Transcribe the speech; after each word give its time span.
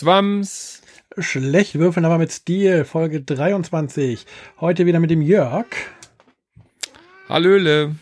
Swams. 0.00 0.80
Schlecht 1.18 1.78
würfeln, 1.78 2.06
aber 2.06 2.16
mit 2.16 2.32
Stil, 2.32 2.86
Folge 2.86 3.20
23. 3.20 4.24
Heute 4.58 4.86
wieder 4.86 4.98
mit 4.98 5.10
dem 5.10 5.20
Jörg. 5.20 5.66
Hallöle. 7.28 7.96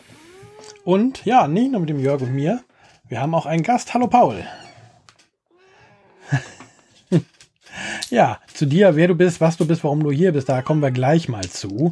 Und 0.85 1.25
ja, 1.25 1.49
nicht 1.49 1.71
nur 1.71 1.81
mit 1.81 1.89
dem 1.89 1.99
Jörg 1.99 2.21
und 2.21 2.33
mir. 2.33 2.63
Wir 3.09 3.19
haben 3.19 3.35
auch 3.35 3.45
einen 3.45 3.63
Gast. 3.63 3.93
Hallo 3.93 4.07
Paul. 4.07 4.45
ja, 8.09 8.39
zu 8.53 8.65
dir, 8.65 8.95
wer 8.95 9.09
du 9.09 9.15
bist, 9.15 9.41
was 9.41 9.57
du 9.57 9.67
bist, 9.67 9.83
warum 9.83 10.01
du 10.01 10.09
hier 10.09 10.31
bist, 10.31 10.47
da 10.47 10.61
kommen 10.61 10.81
wir 10.81 10.91
gleich 10.91 11.27
mal 11.27 11.49
zu. 11.49 11.91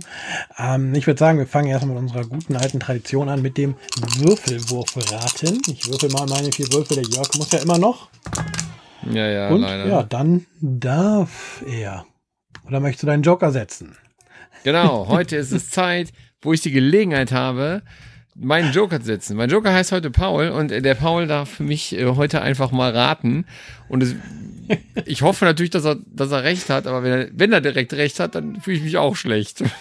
Ähm, 0.58 0.96
ich 0.96 1.06
würde 1.06 1.20
sagen, 1.20 1.38
wir 1.38 1.48
fangen 1.48 1.68
erstmal 1.68 1.96
mit 1.96 2.04
unserer 2.04 2.26
guten 2.26 2.56
alten 2.56 2.80
Tradition 2.80 3.28
an, 3.28 3.42
mit 3.42 3.58
dem 3.58 3.76
Würfelwurfraten. 4.20 5.62
Ich 5.68 5.86
würfel 5.92 6.10
mal 6.12 6.28
meine 6.28 6.54
vier 6.54 6.72
Würfel, 6.72 6.96
der 6.96 7.10
Jörg 7.10 7.28
muss 7.36 7.52
ja 7.52 7.60
immer 7.60 7.78
noch. 7.78 8.08
Ja, 9.12 9.28
ja, 9.28 9.50
Und 9.50 9.62
leider. 9.62 9.88
ja, 9.88 10.04
dann 10.04 10.46
darf 10.62 11.64
er. 11.68 12.06
Oder 12.66 12.80
möchtest 12.80 13.04
du 13.04 13.08
deinen 13.08 13.24
Joker 13.24 13.52
setzen? 13.52 13.96
Genau, 14.64 15.08
heute 15.10 15.36
ist 15.38 15.52
es 15.52 15.70
Zeit, 15.70 16.12
wo 16.42 16.54
ich 16.54 16.62
die 16.62 16.72
Gelegenheit 16.72 17.32
habe, 17.32 17.82
meinen 18.36 18.72
Joker 18.72 19.00
zu 19.00 19.08
setzen. 19.08 19.36
Mein 19.38 19.50
Joker 19.50 19.74
heißt 19.74 19.92
heute 19.92 20.12
Paul 20.12 20.50
und 20.50 20.70
der 20.70 20.96
Paul 20.96 21.28
darf 21.28 21.50
für 21.50 21.64
mich 21.64 21.98
äh, 21.98 22.06
heute 22.06 22.42
einfach 22.42 22.72
mal 22.72 22.92
raten. 22.92 23.46
Und 23.90 24.04
es, 24.04 24.16
ich 25.06 25.22
hoffe 25.22 25.46
natürlich, 25.46 25.72
dass 25.72 25.86
er, 25.86 25.98
dass 26.06 26.32
er 26.32 26.44
recht 26.44 26.70
hat, 26.70 26.86
aber 26.88 27.04
wenn 27.04 27.12
er, 27.14 27.30
wenn 27.34 27.54
er 27.54 27.62
direkt 27.62 27.94
recht 27.94 28.20
hat, 28.20 28.36
dann 28.36 28.62
fühle 28.62 28.78
ich 28.78 28.84
mich 28.84 28.98
auch 28.98 29.16
schlecht. 29.16 29.64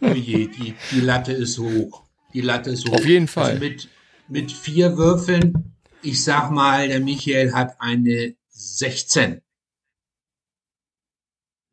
Oh 0.00 0.14
je, 0.14 0.48
die, 0.48 0.74
die 0.90 1.00
Latte 1.00 1.32
ist 1.32 1.58
hoch. 1.58 2.02
Die 2.34 2.40
Latte 2.40 2.70
ist 2.70 2.88
hoch. 2.88 2.94
Auf 2.94 3.06
jeden 3.06 3.28
Fall. 3.28 3.52
Also 3.52 3.60
mit, 3.60 3.88
mit 4.28 4.52
vier 4.52 4.96
Würfeln, 4.96 5.74
ich 6.02 6.22
sag 6.22 6.50
mal, 6.50 6.88
der 6.88 7.00
Michael 7.00 7.52
hat 7.52 7.76
eine 7.78 8.34
16. 8.52 9.40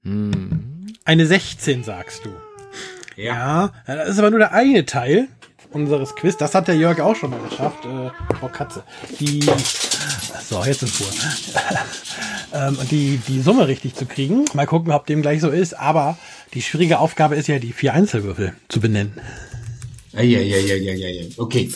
Hm. 0.03 0.95
Eine 1.05 1.25
16, 1.25 1.83
sagst 1.83 2.25
du. 2.25 2.33
Ja, 3.15 3.73
das 3.85 4.09
ist 4.09 4.19
aber 4.19 4.29
nur 4.29 4.39
der 4.39 4.53
eine 4.53 4.85
Teil 4.85 5.27
unseres 5.71 6.15
Quiz. 6.15 6.37
Das 6.37 6.55
hat 6.55 6.67
der 6.67 6.75
Jörg 6.75 6.99
auch 7.01 7.15
schon 7.15 7.31
mal 7.31 7.41
geschafft. 7.41 7.85
Äh, 7.85 8.09
oh, 8.41 8.47
Katze. 8.47 8.83
Die. 9.19 9.41
So, 10.47 10.63
jetzt 10.63 10.81
ist 10.83 10.99
Ruhe. 11.01 11.09
ähm, 12.53 12.77
die, 12.89 13.19
die 13.27 13.41
Summe 13.41 13.67
richtig 13.67 13.95
zu 13.95 14.05
kriegen. 14.05 14.45
Mal 14.53 14.65
gucken, 14.65 14.91
ob 14.93 15.05
dem 15.05 15.21
gleich 15.21 15.41
so 15.41 15.49
ist. 15.49 15.73
Aber 15.73 16.17
die 16.53 16.61
schwierige 16.61 16.99
Aufgabe 16.99 17.35
ist 17.35 17.47
ja, 17.47 17.59
die 17.59 17.73
vier 17.73 17.93
Einzelwürfel 17.93 18.53
zu 18.69 18.79
benennen. 18.79 19.19
Ja, 20.13 20.21
ja, 20.21 20.39
ja, 20.39 20.57
ja, 20.57 20.75
ja, 20.75 20.93
ja, 20.93 21.07
ja. 21.09 21.25
Okay. 21.37 21.71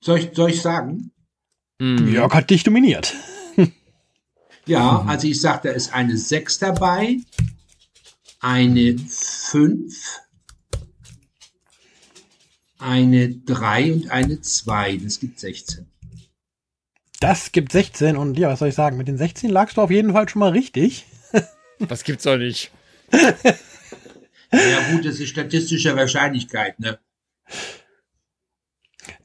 Soll 0.00 0.18
ich, 0.18 0.30
soll 0.34 0.50
ich 0.50 0.60
sagen? 0.60 1.11
Hm. 1.82 2.12
Jörg 2.12 2.32
hat 2.32 2.48
dich 2.48 2.62
dominiert. 2.62 3.12
Ja, 4.66 5.04
also 5.08 5.26
ich 5.26 5.40
sag, 5.40 5.62
da 5.62 5.70
ist 5.70 5.92
eine 5.92 6.16
6 6.16 6.60
dabei, 6.60 7.16
eine 8.38 8.96
5, 8.96 10.20
eine 12.78 13.30
3 13.30 13.92
und 13.94 14.10
eine 14.12 14.40
2. 14.40 14.98
Das 14.98 15.18
gibt 15.18 15.40
16. 15.40 15.90
Das 17.18 17.50
gibt 17.50 17.72
16 17.72 18.16
und 18.16 18.38
ja, 18.38 18.50
was 18.50 18.60
soll 18.60 18.68
ich 18.68 18.76
sagen? 18.76 18.96
Mit 18.96 19.08
den 19.08 19.18
16 19.18 19.50
lagst 19.50 19.76
du 19.76 19.80
auf 19.80 19.90
jeden 19.90 20.12
Fall 20.12 20.28
schon 20.28 20.40
mal 20.40 20.52
richtig. 20.52 21.06
Das 21.88 22.04
gibt's 22.04 22.22
doch 22.22 22.36
nicht. 22.36 22.70
Ja 24.52 24.92
gut, 24.92 25.04
das 25.04 25.18
ist 25.18 25.30
statistische 25.30 25.96
Wahrscheinlichkeit, 25.96 26.78
ne? 26.78 27.00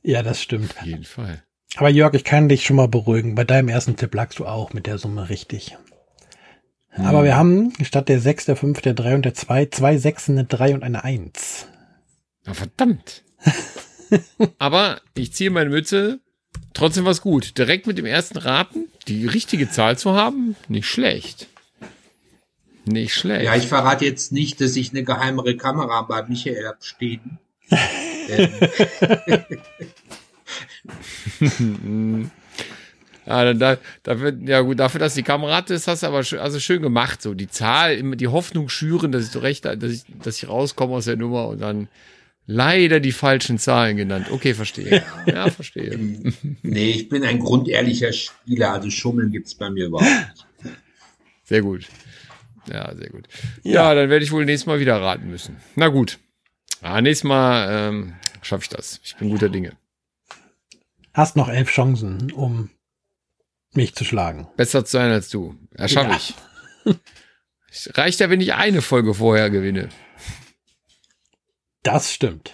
Ja, 0.01 0.23
das 0.23 0.41
stimmt. 0.41 0.75
Auf 0.75 0.83
jeden 0.83 1.03
Fall. 1.03 1.43
Aber 1.77 1.89
Jörg, 1.89 2.15
ich 2.15 2.23
kann 2.23 2.49
dich 2.49 2.65
schon 2.65 2.75
mal 2.75 2.87
beruhigen. 2.87 3.35
Bei 3.35 3.43
deinem 3.43 3.69
ersten 3.69 3.95
Tipp 3.95 4.13
lagst 4.15 4.39
du 4.39 4.47
auch 4.47 4.73
mit 4.73 4.87
der 4.87 4.97
Summe 4.97 5.29
richtig. 5.29 5.77
Aber 6.95 7.23
wir 7.23 7.37
haben 7.37 7.71
statt 7.83 8.09
der 8.09 8.19
6, 8.19 8.45
der 8.45 8.55
5, 8.55 8.81
der 8.81 8.95
3 8.95 9.13
und 9.13 9.25
der 9.25 9.35
2 9.35 9.67
zwei 9.67 9.97
Sechsen, 9.97 10.39
eine 10.39 10.47
3 10.47 10.73
und 10.73 10.83
eine 10.83 11.03
1. 11.03 11.67
Na, 12.45 12.55
verdammt. 12.55 13.23
aber 14.57 15.01
ich 15.13 15.33
ziehe 15.33 15.51
meine 15.51 15.69
Mütze. 15.69 16.19
Trotzdem 16.73 17.05
was 17.05 17.21
gut. 17.21 17.55
Direkt 17.59 17.85
mit 17.85 17.99
dem 17.99 18.07
ersten 18.07 18.39
Raten 18.39 18.85
die 19.07 19.27
richtige 19.27 19.69
Zahl 19.69 19.99
zu 19.99 20.13
haben, 20.13 20.55
nicht 20.67 20.87
schlecht. 20.87 21.47
Nicht 22.85 23.13
schlecht. 23.13 23.45
Ja, 23.45 23.55
ich 23.55 23.67
verrate 23.67 24.05
jetzt 24.05 24.31
nicht, 24.31 24.59
dass 24.61 24.75
ich 24.75 24.89
eine 24.91 25.03
geheimere 25.03 25.55
Kamera 25.55 26.01
bei 26.03 26.23
Michael 26.23 26.65
habe 26.65 26.77
stehen. 26.81 27.37
Ja, 33.25 33.43
dann 33.45 33.59
da, 33.59 33.77
da 34.03 34.19
wird, 34.19 34.47
ja 34.47 34.61
gut, 34.61 34.79
dafür, 34.79 34.99
dass 34.99 35.13
die 35.13 35.23
Kamerad 35.23 35.69
ist, 35.69 35.87
hast 35.87 36.03
du 36.03 36.07
aber 36.07 36.23
schön, 36.23 36.39
also 36.39 36.59
schön 36.59 36.81
gemacht, 36.81 37.21
so 37.21 37.33
die 37.33 37.47
Zahl, 37.47 37.95
immer 37.95 38.15
die 38.15 38.27
Hoffnung 38.27 38.69
schüren, 38.69 39.11
dass 39.11 39.25
ich 39.25 39.31
so 39.31 39.39
recht, 39.39 39.65
dass 39.65 39.83
ich, 39.83 40.03
dass 40.23 40.37
ich 40.37 40.47
rauskomme 40.47 40.93
aus 40.93 41.05
der 41.05 41.17
Nummer 41.17 41.47
und 41.47 41.61
dann 41.61 41.87
leider 42.47 42.99
die 42.99 43.11
falschen 43.11 43.59
Zahlen 43.59 43.97
genannt. 43.97 44.27
Okay, 44.31 44.53
verstehe. 44.53 45.03
Ja, 45.25 45.49
verstehe. 45.49 45.97
nee, 46.63 46.91
ich 46.91 47.09
bin 47.09 47.23
ein 47.23 47.39
grundehrlicher 47.39 48.13
Spieler, 48.13 48.73
also 48.73 48.89
Schummeln 48.89 49.31
gibt's 49.31 49.53
bei 49.53 49.69
mir 49.69 49.87
überhaupt 49.87 50.09
nicht. 50.09 50.75
Sehr 51.43 51.61
gut. 51.61 51.87
Ja, 52.71 52.93
sehr 52.95 53.09
gut. 53.09 53.27
Ja, 53.63 53.93
dann 53.93 54.09
werde 54.09 54.25
ich 54.25 54.31
wohl 54.31 54.45
nächstes 54.45 54.65
Mal 54.65 54.79
wieder 54.79 54.99
raten 54.99 55.29
müssen. 55.29 55.57
Na 55.75 55.87
gut. 55.87 56.19
Ah, 56.81 57.01
nächstes 57.01 57.27
Mal 57.27 57.89
ähm, 57.89 58.13
schaffe 58.41 58.63
ich 58.63 58.69
das. 58.69 58.99
Ich 59.03 59.15
bin 59.15 59.29
guter 59.29 59.49
Dinge. 59.49 59.73
Hast 61.17 61.35
noch 61.35 61.49
elf 61.49 61.71
Chancen, 61.71 62.31
um 62.31 62.69
mich 63.73 63.95
zu 63.95 64.05
schlagen. 64.05 64.47
Besser 64.55 64.85
zu 64.85 64.91
sein 64.91 65.09
als 65.11 65.29
du. 65.29 65.55
Ja, 65.75 65.87
schaffe 65.87 66.11
Ja. 66.11 66.15
ich. 66.15 66.35
Es 67.71 67.89
Reicht 67.97 68.19
ja, 68.19 68.29
wenn 68.29 68.39
ich 68.39 68.53
eine 68.53 68.83
Folge 68.83 69.15
vorher 69.15 69.49
gewinne. 69.49 69.89
Das 71.81 72.13
stimmt. 72.13 72.53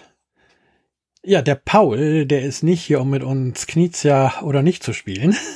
Ja, 1.22 1.42
der 1.42 1.56
Paul, 1.56 2.24
der 2.24 2.42
ist 2.42 2.62
nicht 2.62 2.82
hier, 2.82 3.02
um 3.02 3.10
mit 3.10 3.22
uns 3.22 3.66
Knizia 3.66 4.40
oder 4.40 4.62
nicht 4.62 4.82
zu 4.82 4.92
spielen. 4.94 5.36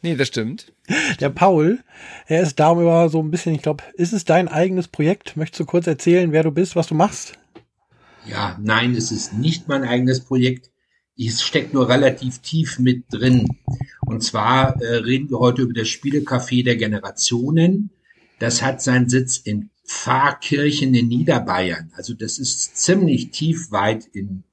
Nee, 0.00 0.16
das 0.16 0.28
stimmt. 0.28 0.72
Der 1.20 1.28
Paul, 1.30 1.82
er 2.26 2.40
ist 2.42 2.58
darüber 2.58 3.08
so 3.10 3.22
ein 3.22 3.30
bisschen, 3.30 3.54
ich 3.54 3.62
glaube, 3.62 3.84
ist 3.94 4.12
es 4.12 4.24
dein 4.24 4.48
eigenes 4.48 4.88
Projekt? 4.88 5.36
Möchtest 5.36 5.60
du 5.60 5.64
kurz 5.66 5.86
erzählen, 5.86 6.32
wer 6.32 6.42
du 6.42 6.50
bist, 6.50 6.74
was 6.76 6.86
du 6.88 6.94
machst? 6.94 7.38
Ja, 8.26 8.58
nein, 8.60 8.94
es 8.94 9.10
ist 9.12 9.34
nicht 9.34 9.68
mein 9.68 9.82
eigenes 9.84 10.20
Projekt. 10.24 10.70
Es 11.16 11.42
steckt 11.42 11.74
nur 11.74 11.88
relativ 11.88 12.40
tief 12.40 12.78
mit 12.78 13.04
drin. 13.10 13.46
Und 14.00 14.22
zwar 14.22 14.80
äh, 14.82 14.96
reden 14.96 15.30
wir 15.30 15.38
heute 15.38 15.62
über 15.62 15.72
das 15.72 15.88
Spielecafé 15.88 16.64
der 16.64 16.76
Generationen. 16.76 17.90
Das 18.38 18.62
hat 18.62 18.82
seinen 18.82 19.08
Sitz 19.08 19.38
in 19.38 19.70
Pfarrkirchen 19.86 20.94
in 20.94 21.08
Niederbayern. 21.08 21.92
Also 21.94 22.14
das 22.14 22.38
ist 22.38 22.76
ziemlich 22.76 23.30
tief 23.30 23.70
weit 23.70 24.06
in 24.12 24.44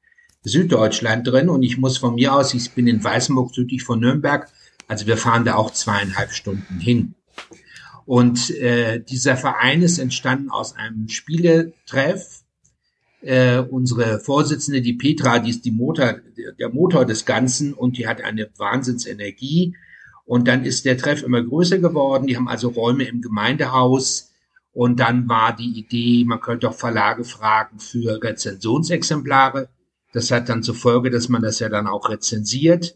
Süddeutschland 0.43 1.27
drin. 1.27 1.49
Und 1.49 1.63
ich 1.63 1.77
muss 1.77 1.97
von 1.97 2.15
mir 2.15 2.33
aus, 2.33 2.53
ich 2.53 2.71
bin 2.71 2.87
in 2.87 3.03
Weißenburg 3.03 3.53
südlich 3.53 3.83
von 3.83 3.99
Nürnberg, 3.99 4.51
also 4.87 5.07
wir 5.07 5.17
fahren 5.17 5.45
da 5.45 5.55
auch 5.55 5.71
zweieinhalb 5.71 6.33
Stunden 6.33 6.79
hin. 6.79 7.15
Und 8.05 8.49
äh, 8.49 8.99
dieser 9.01 9.37
Verein 9.37 9.83
ist 9.83 9.99
entstanden 9.99 10.49
aus 10.49 10.75
einem 10.75 11.07
Spieletreff. 11.07 12.40
Äh, 13.21 13.59
unsere 13.59 14.19
Vorsitzende, 14.19 14.81
die 14.81 14.93
Petra, 14.93 15.39
die 15.39 15.51
ist 15.51 15.63
die 15.63 15.71
Motor, 15.71 16.15
der, 16.59 16.69
Motor 16.69 17.05
des 17.05 17.25
Ganzen 17.25 17.73
und 17.73 17.97
die 17.97 18.07
hat 18.07 18.21
eine 18.21 18.49
Wahnsinnsenergie. 18.57 19.75
Und 20.25 20.47
dann 20.47 20.65
ist 20.65 20.85
der 20.85 20.97
Treff 20.97 21.23
immer 21.23 21.43
größer 21.43 21.77
geworden. 21.77 22.27
Die 22.27 22.35
haben 22.35 22.47
also 22.47 22.69
Räume 22.69 23.03
im 23.03 23.21
Gemeindehaus. 23.21 24.31
Und 24.73 24.99
dann 24.99 25.27
war 25.27 25.55
die 25.55 25.77
Idee, 25.77 26.23
man 26.25 26.39
könnte 26.39 26.69
auch 26.69 26.73
Verlage 26.73 27.23
fragen 27.23 27.79
für 27.79 28.23
Rezensionsexemplare. 28.23 29.69
Das 30.13 30.31
hat 30.31 30.49
dann 30.49 30.63
zur 30.63 30.75
Folge, 30.75 31.09
dass 31.09 31.29
man 31.29 31.41
das 31.41 31.59
ja 31.59 31.69
dann 31.69 31.87
auch 31.87 32.09
rezensiert. 32.09 32.95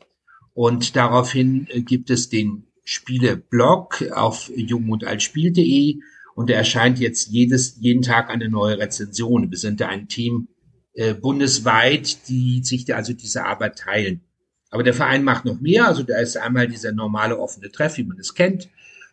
Und 0.54 0.96
daraufhin 0.96 1.68
äh, 1.70 1.82
gibt 1.82 2.10
es 2.10 2.30
den 2.30 2.66
Spieleblog 2.84 4.04
auf 4.12 4.52
jungundaltspiel.de 4.56 6.00
und 6.36 6.50
da 6.50 6.54
erscheint 6.54 7.00
jetzt 7.00 7.30
jedes, 7.30 7.78
jeden 7.80 8.02
Tag 8.02 8.30
eine 8.30 8.50
neue 8.50 8.78
Rezension. 8.78 9.50
Wir 9.50 9.58
sind 9.58 9.80
da 9.80 9.88
ein 9.88 10.08
Team 10.10 10.50
äh, 10.94 11.14
bundesweit, 11.14 12.28
die 12.28 12.62
sich 12.64 12.86
da 12.86 12.98
also 12.98 13.14
diese 13.14 13.46
Arbeit 13.46 13.80
teilen. 13.80 14.22
Aber 14.70 14.84
der 14.84 14.94
Verein 14.94 15.24
macht 15.24 15.46
noch 15.46 15.62
mehr. 15.62 15.88
Also 15.88 16.04
da 16.04 16.20
ist 16.20 16.36
einmal 16.36 16.68
dieser 16.68 16.92
normale 16.92 17.40
offene 17.40 17.72
Treff, 17.72 17.98
wie 17.98 18.04
man 18.04 18.20
es 18.20 18.36
kennt. 18.36 18.70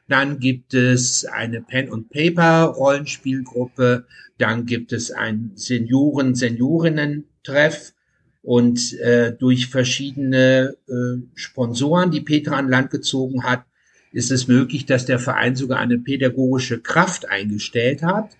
Dann 0.09 0.41
gibt 0.41 0.75
es 0.75 1.25
eine 1.25 1.63
Pen 1.63 1.89
und 1.89 2.11
Paper 2.11 2.65
Rollenspielgruppe. 2.77 4.05
Dann 4.39 4.67
gibt 4.67 4.93
es 4.93 5.13
ein 5.13 5.53
Senioren 5.55 6.35
Seniorinnen 6.35 7.29
Treff 7.45 7.95
und 8.43 8.95
äh, 8.99 9.33
durch 9.33 9.69
verschiedene 9.69 10.77
äh, 10.89 11.23
Sponsoren, 11.35 12.11
die 12.11 12.21
Petra 12.21 12.57
an 12.57 12.69
Land 12.69 12.91
gezogen 12.91 13.45
hat, 13.45 13.65
ist 14.12 14.31
es 14.31 14.49
möglich, 14.49 14.87
dass 14.87 15.06
der 15.06 15.19
Verein 15.19 15.56
sogar 15.56 15.79
eine 15.79 15.99
pädagogische 15.99 16.81
Kraft 16.81 17.29
eingestellt 17.29 18.03
hat. 18.03 18.37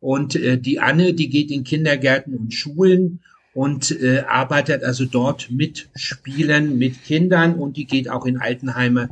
Und 0.00 0.34
äh, 0.36 0.58
die 0.58 0.80
Anne, 0.80 1.14
die 1.14 1.28
geht 1.28 1.50
in 1.50 1.64
Kindergärten 1.64 2.34
und 2.34 2.52
Schulen 2.52 3.20
und 3.54 3.90
äh, 4.02 4.20
arbeitet 4.26 4.82
also 4.82 5.04
dort 5.04 5.50
mit 5.50 5.88
Spielen, 5.94 6.78
mit 6.78 7.04
Kindern 7.04 7.54
und 7.54 7.76
die 7.76 7.86
geht 7.86 8.08
auch 8.08 8.26
in 8.26 8.38
Altenheime. 8.38 9.10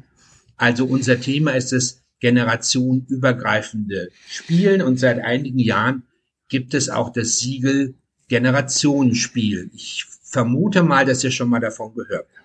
Also 0.56 0.84
unser 0.86 1.20
Thema 1.20 1.52
ist 1.52 1.72
es 1.72 2.02
generationenübergreifende 2.20 4.10
Spielen 4.28 4.82
und 4.82 4.98
seit 4.98 5.20
einigen 5.20 5.58
Jahren 5.58 6.02
gibt 6.48 6.74
es 6.74 6.90
auch 6.90 7.12
das 7.12 7.38
Siegel 7.38 7.94
Generationenspiel. 8.28 9.70
Ich 9.74 10.06
vermute 10.22 10.82
mal, 10.82 11.04
dass 11.04 11.24
ihr 11.24 11.30
schon 11.30 11.48
mal 11.48 11.60
davon 11.60 11.94
gehört 11.94 12.28
habt. 12.36 12.39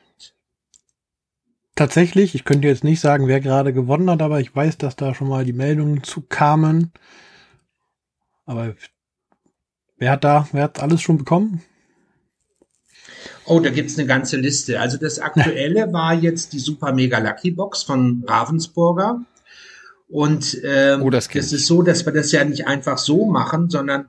Tatsächlich, 1.75 2.36
ich 2.36 2.45
könnte 2.45 2.69
jetzt 2.69 2.86
nicht 2.86 3.01
sagen, 3.01 3.27
wer 3.27 3.42
gerade 3.42 3.74
gewonnen 3.74 4.10
hat, 4.10 4.22
aber 4.22 4.39
ich 4.39 4.56
weiß, 4.56 4.77
dass 4.77 4.95
da 4.95 5.13
schon 5.13 5.27
mal 5.27 5.44
die 5.44 5.54
Meldungen 5.54 6.04
zu 6.04 6.22
kamen. 6.22 6.94
Aber 8.45 8.75
wer 9.98 10.12
hat 10.12 10.24
da, 10.24 10.48
wer 10.54 10.63
hat 10.63 10.81
alles 10.81 11.01
schon 11.01 11.18
bekommen? 11.18 11.62
Oh, 13.45 13.60
da 13.60 13.69
gibt's 13.69 13.98
eine 13.98 14.07
ganze 14.07 14.38
Liste. 14.38 14.80
Also 14.80 14.98
das 14.98 15.19
aktuelle 15.19 15.92
war 15.94 16.13
jetzt 16.13 16.54
die 16.54 16.60
Super 16.60 16.94
Mega 16.94 17.19
Lucky 17.19 17.51
Box 17.51 17.83
von 17.83 18.24
Ravensburger. 18.25 19.25
Und 20.07 20.57
ähm, 20.63 21.01
oh, 21.01 21.10
das, 21.10 21.27
das 21.27 21.51
ist 21.51 21.66
so, 21.66 21.81
dass 21.81 22.06
wir 22.06 22.13
das 22.13 22.31
ja 22.31 22.45
nicht 22.45 22.68
einfach 22.68 22.98
so 22.98 23.25
machen, 23.25 23.69
sondern 23.69 24.06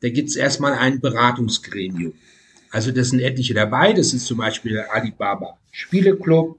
da 0.00 0.08
gibt's 0.08 0.34
erstmal 0.34 0.72
ein 0.72 1.00
Beratungsgremium. 1.00 2.14
Also 2.70 2.90
das 2.90 3.10
sind 3.10 3.20
etliche 3.20 3.54
dabei. 3.54 3.92
Das 3.92 4.12
ist 4.12 4.26
zum 4.26 4.38
Beispiel 4.38 4.72
der 4.72 4.92
Alibaba 4.92 5.58
Spieleclub. 5.70 6.58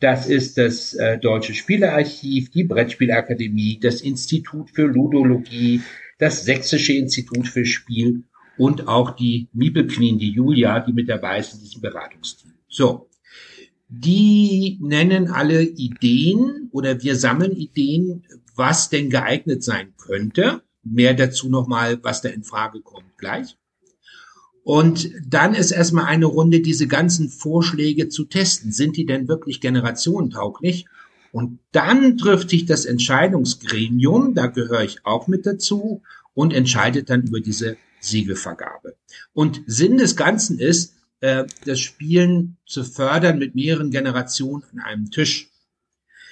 Das 0.00 0.26
ist 0.26 0.56
das 0.56 0.94
äh, 0.94 1.18
Deutsche 1.18 1.54
Spielearchiv, 1.54 2.50
die 2.50 2.64
Brettspielakademie, 2.64 3.78
das 3.80 4.00
Institut 4.00 4.70
für 4.70 4.86
Ludologie, 4.86 5.82
das 6.18 6.44
Sächsische 6.44 6.94
Institut 6.94 7.46
für 7.46 7.66
Spiel 7.66 8.24
und 8.56 8.88
auch 8.88 9.10
die 9.10 9.48
Meeple 9.52 9.86
Queen, 9.86 10.18
die 10.18 10.32
Julia, 10.32 10.80
die 10.80 10.94
mit 10.94 11.08
dabei 11.08 11.38
ist 11.38 11.54
in 11.54 11.60
diesem 11.60 11.82
Beratungsteam. 11.82 12.52
So. 12.68 13.08
Die 13.88 14.78
nennen 14.80 15.28
alle 15.28 15.62
Ideen 15.62 16.68
oder 16.70 17.02
wir 17.02 17.16
sammeln 17.16 17.56
Ideen, 17.56 18.24
was 18.54 18.88
denn 18.88 19.10
geeignet 19.10 19.64
sein 19.64 19.94
könnte. 19.96 20.62
Mehr 20.82 21.12
dazu 21.12 21.50
nochmal, 21.50 21.98
was 22.02 22.22
da 22.22 22.28
in 22.28 22.44
Frage 22.44 22.80
kommt 22.80 23.18
gleich. 23.18 23.56
Und 24.62 25.10
dann 25.26 25.54
ist 25.54 25.70
erstmal 25.70 26.04
eine 26.06 26.26
Runde, 26.26 26.60
diese 26.60 26.86
ganzen 26.86 27.28
Vorschläge 27.28 28.08
zu 28.08 28.24
testen. 28.24 28.72
Sind 28.72 28.96
die 28.96 29.06
denn 29.06 29.26
wirklich 29.26 29.60
generationentauglich? 29.60 30.86
Und 31.32 31.60
dann 31.72 32.18
trifft 32.18 32.50
sich 32.50 32.66
das 32.66 32.84
Entscheidungsgremium, 32.84 34.34
da 34.34 34.46
gehöre 34.48 34.82
ich 34.82 35.04
auch 35.06 35.28
mit 35.28 35.46
dazu, 35.46 36.02
und 36.34 36.52
entscheidet 36.52 37.10
dann 37.10 37.22
über 37.22 37.40
diese 37.40 37.76
Siegelvergabe. 38.00 38.96
Und 39.32 39.62
Sinn 39.66 39.98
des 39.98 40.16
Ganzen 40.16 40.58
ist, 40.58 40.94
äh, 41.20 41.44
das 41.66 41.80
Spielen 41.80 42.56
zu 42.66 42.84
fördern 42.84 43.38
mit 43.38 43.54
mehreren 43.54 43.90
Generationen 43.90 44.64
an 44.72 44.80
einem 44.80 45.10
Tisch. 45.10 45.50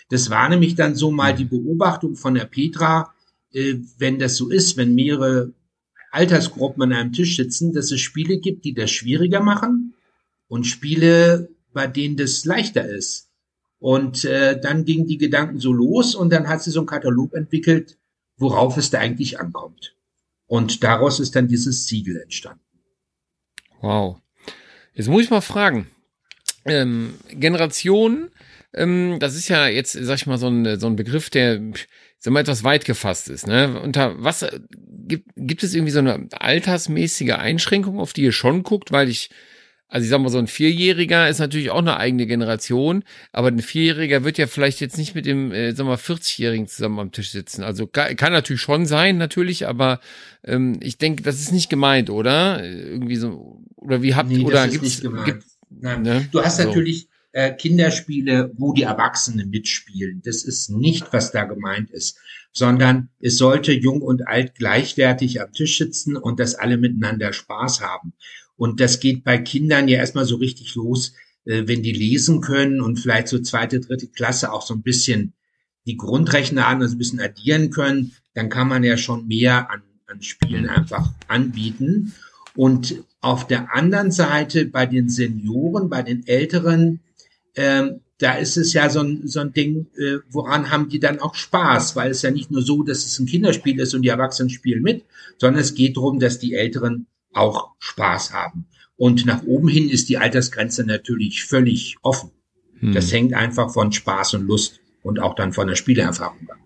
Das 0.09 0.31
war 0.31 0.49
nämlich 0.49 0.75
dann 0.75 0.95
so 0.95 1.11
mal 1.11 1.35
die 1.35 1.45
Beobachtung 1.45 2.17
von 2.17 2.35
der 2.35 2.47
Petra, 2.47 3.13
äh, 3.53 3.75
wenn 3.99 4.19
das 4.19 4.37
so 4.37 4.49
ist, 4.49 4.77
wenn 4.77 4.95
mehrere 4.95 5.53
Altersgruppen 6.11 6.83
an 6.83 6.93
einem 6.93 7.13
Tisch 7.13 7.37
sitzen, 7.37 7.73
dass 7.73 7.91
es 7.91 8.01
Spiele 8.01 8.39
gibt, 8.39 8.65
die 8.65 8.75
das 8.75 8.91
schwieriger 8.91 9.41
machen 9.41 9.95
und 10.49 10.67
Spiele, 10.67 11.51
bei 11.73 11.87
denen 11.87 12.17
das 12.17 12.45
leichter 12.45 12.89
ist. 12.89 13.29
Und 13.79 14.25
äh, 14.25 14.61
dann 14.61 14.85
gingen 14.85 15.07
die 15.07 15.19
Gedanken 15.19 15.61
so 15.61 15.73
los 15.73 16.15
und 16.15 16.31
dann 16.31 16.49
hat 16.49 16.63
sie 16.63 16.71
so 16.71 16.81
einen 16.81 16.89
Katalog 16.89 17.35
entwickelt, 17.35 17.99
worauf 18.37 18.77
es 18.77 18.91
da 18.91 18.99
eigentlich 18.99 19.39
ankommt. 19.39 19.95
Und 20.47 20.83
daraus 20.83 21.21
ist 21.21 21.37
dann 21.37 21.47
dieses 21.47 21.87
Siegel 21.87 22.21
entstanden. 22.21 22.65
Wow. 23.81 24.21
Jetzt 24.95 25.09
muss 25.09 25.23
ich 25.23 25.31
mal 25.31 25.43
fragen. 25.43 25.87
Ähm, 26.65 27.15
Generation, 27.31 28.31
ähm, 28.75 29.19
das 29.21 29.37
ist 29.37 29.49
ja 29.49 29.69
jetzt, 29.69 29.93
sag 29.93 30.17
ich 30.17 30.27
mal, 30.27 30.39
so 30.39 30.49
ein, 30.49 30.81
so 30.81 30.87
ein 30.87 30.97
Begriff, 30.97 31.31
der 31.31 31.61
sag 32.19 32.33
mal, 32.33 32.41
etwas 32.41 32.65
weit 32.65 32.85
gefasst 32.85 33.29
ist. 33.29 33.47
Ne? 33.47 33.81
Unter 33.81 34.23
was 34.23 34.47
gibt, 35.07 35.31
gibt 35.37 35.63
es 35.63 35.75
irgendwie 35.75 35.93
so 35.93 36.01
eine 36.01 36.29
altersmäßige 36.33 37.33
Einschränkung, 37.33 38.01
auf 38.01 38.13
die 38.13 38.23
ihr 38.23 38.33
schon 38.33 38.63
guckt? 38.63 38.93
Weil 38.93 39.09
ich 39.09 39.31
also 39.91 40.05
ich 40.05 40.11
sag 40.11 40.21
mal, 40.21 40.29
so 40.29 40.39
ein 40.39 40.49
Vierjähriger 40.49 41.31
ist 41.31 41.39
natürlich 41.39 41.71
auch 41.71 41.79
eine 41.79 41.97
eigene 41.97 42.27
Generation, 42.27 43.05
aber 43.33 43.49
ein 43.49 43.61
Vierjähriger 43.61 44.23
wird 44.23 44.37
ja 44.37 44.47
vielleicht 44.47 44.81
jetzt 44.81 44.99
nicht 44.99 45.15
mit 45.15 45.25
dem, 45.25 45.51
äh, 45.51 45.73
sag 45.73 45.87
mal, 45.87 45.97
40-Jährigen 45.97 46.67
zusammen 46.67 46.99
am 46.99 47.11
Tisch 47.11 47.31
sitzen. 47.31 47.63
Also 47.63 47.87
kann, 47.87 48.15
kann 48.17 48.33
natürlich 48.35 48.61
schon 48.61 48.85
sein, 48.85 49.17
natürlich, 49.17 49.67
aber 49.67 50.01
ähm, 50.45 50.79
ich 50.83 50.99
denke, 50.99 51.23
das 51.23 51.41
ist 51.41 51.53
nicht 51.53 51.71
gemeint, 51.71 52.11
oder? 52.11 52.63
Irgendwie 52.63 53.17
so, 53.17 53.63
oder 53.77 54.03
wie 54.03 54.15
habt 54.15 54.29
nee, 54.29 54.45
oder 54.45 54.69
gemeint. 54.69 55.25
Gibt, 55.25 55.45
Nein. 55.71 56.03
Ne? 56.03 56.29
Du 56.33 56.43
hast 56.43 56.59
so. 56.59 56.65
natürlich 56.65 57.09
äh, 57.39 57.55
Kinderspiele, 57.55 58.53
wo 58.57 58.73
die 58.73 58.83
Erwachsenen 58.83 59.51
mitspielen. 59.51 60.23
Das 60.25 60.43
ist 60.43 60.71
nicht, 60.71 61.13
was 61.13 61.31
da 61.31 61.45
gemeint 61.45 61.89
ist, 61.93 62.19
sondern 62.53 63.11
es 63.21 63.39
sollte 63.39 63.73
jung 63.73 64.03
und 64.03 64.27
alt 64.27 64.57
gleichwertig 64.57 65.41
am 65.41 65.53
Tisch 65.53 65.79
sitzen 65.79 66.17
und 66.17 66.41
dass 66.41 66.57
alle 66.57 66.79
miteinander 66.79 67.33
Spaß 67.33 67.81
haben. 67.81 68.13
Und 68.57 68.81
das 68.81 68.99
geht 68.99 69.23
bei 69.23 69.39
Kindern 69.39 69.87
ja 69.87 69.99
erstmal 69.99 70.25
so 70.25 70.35
richtig 70.35 70.75
los, 70.75 71.13
äh, 71.45 71.63
wenn 71.69 71.85
die 71.85 71.93
lesen 71.93 72.41
können 72.41 72.81
und 72.81 72.99
vielleicht 72.99 73.29
so 73.29 73.39
zweite, 73.39 73.79
dritte 73.79 74.09
Klasse 74.09 74.53
auch 74.53 74.67
so 74.67 74.75
ein 74.75 74.83
bisschen 74.83 75.33
die 75.87 75.97
Grundrechner 75.97 76.67
an, 76.67 76.83
also 76.83 76.97
ein 76.97 76.99
bisschen 76.99 77.21
addieren 77.21 77.71
können, 77.71 78.17
dann 78.35 78.49
kann 78.49 78.67
man 78.67 78.83
ja 78.83 78.97
schon 78.97 79.29
mehr 79.29 79.71
an, 79.71 79.83
an 80.09 80.23
Spielen 80.23 80.69
einfach 80.69 81.13
anbieten. 81.29 82.15
Und 82.57 82.97
auf 83.21 83.47
der 83.47 83.73
anderen 83.77 84.11
Seite 84.11 84.65
bei 84.65 84.87
den 84.87 85.09
Senioren, 85.09 85.89
bei 85.89 86.03
den 86.03 86.27
Älteren, 86.27 86.99
ähm, 87.59 88.01
da 88.19 88.35
ist 88.35 88.57
es 88.57 88.73
ja 88.73 88.89
so 88.89 89.01
ein, 89.01 89.27
so 89.27 89.41
ein 89.41 89.53
Ding, 89.53 89.89
äh, 89.97 90.19
woran 90.31 90.71
haben 90.71 90.89
die 90.89 91.01
dann 91.01 91.19
auch 91.19 91.35
Spaß, 91.35 91.97
weil 91.97 92.13
es 92.13 92.23
ja 92.23 92.31
nicht 92.31 92.53
nur 92.53 92.63
so, 92.63 92.85
dass 92.85 93.05
es 93.05 93.19
ein 93.19 93.27
Kinderspiel 93.27 93.81
ist 93.81 93.95
und 93.95 94.03
die 94.03 94.09
Erwachsenen 94.09 94.49
spielen 94.49 94.83
mit, 94.83 95.05
sondern 95.39 95.61
es 95.61 95.75
geht 95.75 95.97
darum, 95.97 96.21
dass 96.21 96.39
die 96.39 96.55
Älteren 96.55 97.07
auch 97.33 97.73
Spaß 97.81 98.33
haben. 98.33 98.67
Und 98.97 99.27
nach 99.27 99.43
oben 99.43 99.69
hin 99.69 99.89
ist 99.91 100.09
die 100.09 100.19
Altersgrenze 100.19 100.85
natürlich 100.85 101.45
völlig 101.45 101.97
offen. 102.03 102.31
Hm. 102.79 102.93
Das 102.93 103.13
hängt 103.13 103.35
einfach 103.35 103.73
von 103.73 103.93
Spaß 103.93 104.35
und 104.35 104.47
Lust 104.47 104.81
und 105.03 105.19
auch 105.19 105.35
dann 105.35 105.53
von 105.53 105.67
der 105.67 105.77
Spielerfahrung 105.77 106.49
an. 106.49 106.59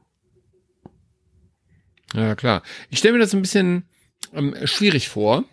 Ja, 2.15 2.35
klar. 2.35 2.63
Ich 2.91 2.99
stelle 2.99 3.15
mir 3.15 3.21
das 3.21 3.35
ein 3.35 3.43
bisschen 3.43 3.85
ähm, 4.35 4.55
schwierig 4.65 5.09
vor. 5.09 5.45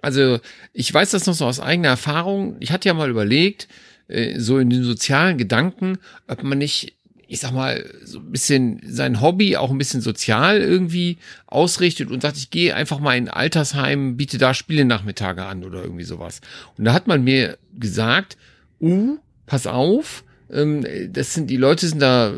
Also, 0.00 0.40
ich 0.72 0.92
weiß 0.92 1.10
das 1.10 1.26
noch 1.26 1.34
so 1.34 1.44
aus 1.44 1.60
eigener 1.60 1.88
Erfahrung. 1.88 2.56
Ich 2.60 2.72
hatte 2.72 2.88
ja 2.88 2.94
mal 2.94 3.10
überlegt, 3.10 3.68
äh, 4.08 4.38
so 4.38 4.58
in 4.58 4.70
den 4.70 4.84
sozialen 4.84 5.38
Gedanken, 5.38 5.98
ob 6.26 6.42
man 6.42 6.58
nicht 6.58 6.96
ich 7.28 7.40
sag 7.40 7.52
mal, 7.52 7.84
so 8.04 8.20
ein 8.20 8.30
bisschen 8.30 8.80
sein 8.86 9.20
Hobby 9.20 9.56
auch 9.56 9.70
ein 9.70 9.78
bisschen 9.78 10.00
sozial 10.00 10.60
irgendwie 10.60 11.18
ausrichtet 11.46 12.10
und 12.10 12.22
sagt, 12.22 12.36
ich 12.36 12.50
gehe 12.50 12.74
einfach 12.74 13.00
mal 13.00 13.16
in 13.16 13.28
Altersheim, 13.28 14.16
biete 14.16 14.38
da 14.38 14.54
Spielenachmittage 14.54 15.44
an 15.44 15.64
oder 15.64 15.82
irgendwie 15.82 16.04
sowas. 16.04 16.40
Und 16.78 16.84
da 16.84 16.92
hat 16.92 17.08
man 17.08 17.24
mir 17.24 17.58
gesagt, 17.76 18.36
uh, 18.80 19.18
pass 19.46 19.66
auf, 19.66 20.22
ähm, 20.52 20.86
das 21.10 21.34
sind, 21.34 21.50
die 21.50 21.56
Leute 21.56 21.88
sind 21.88 22.00
da, 22.00 22.32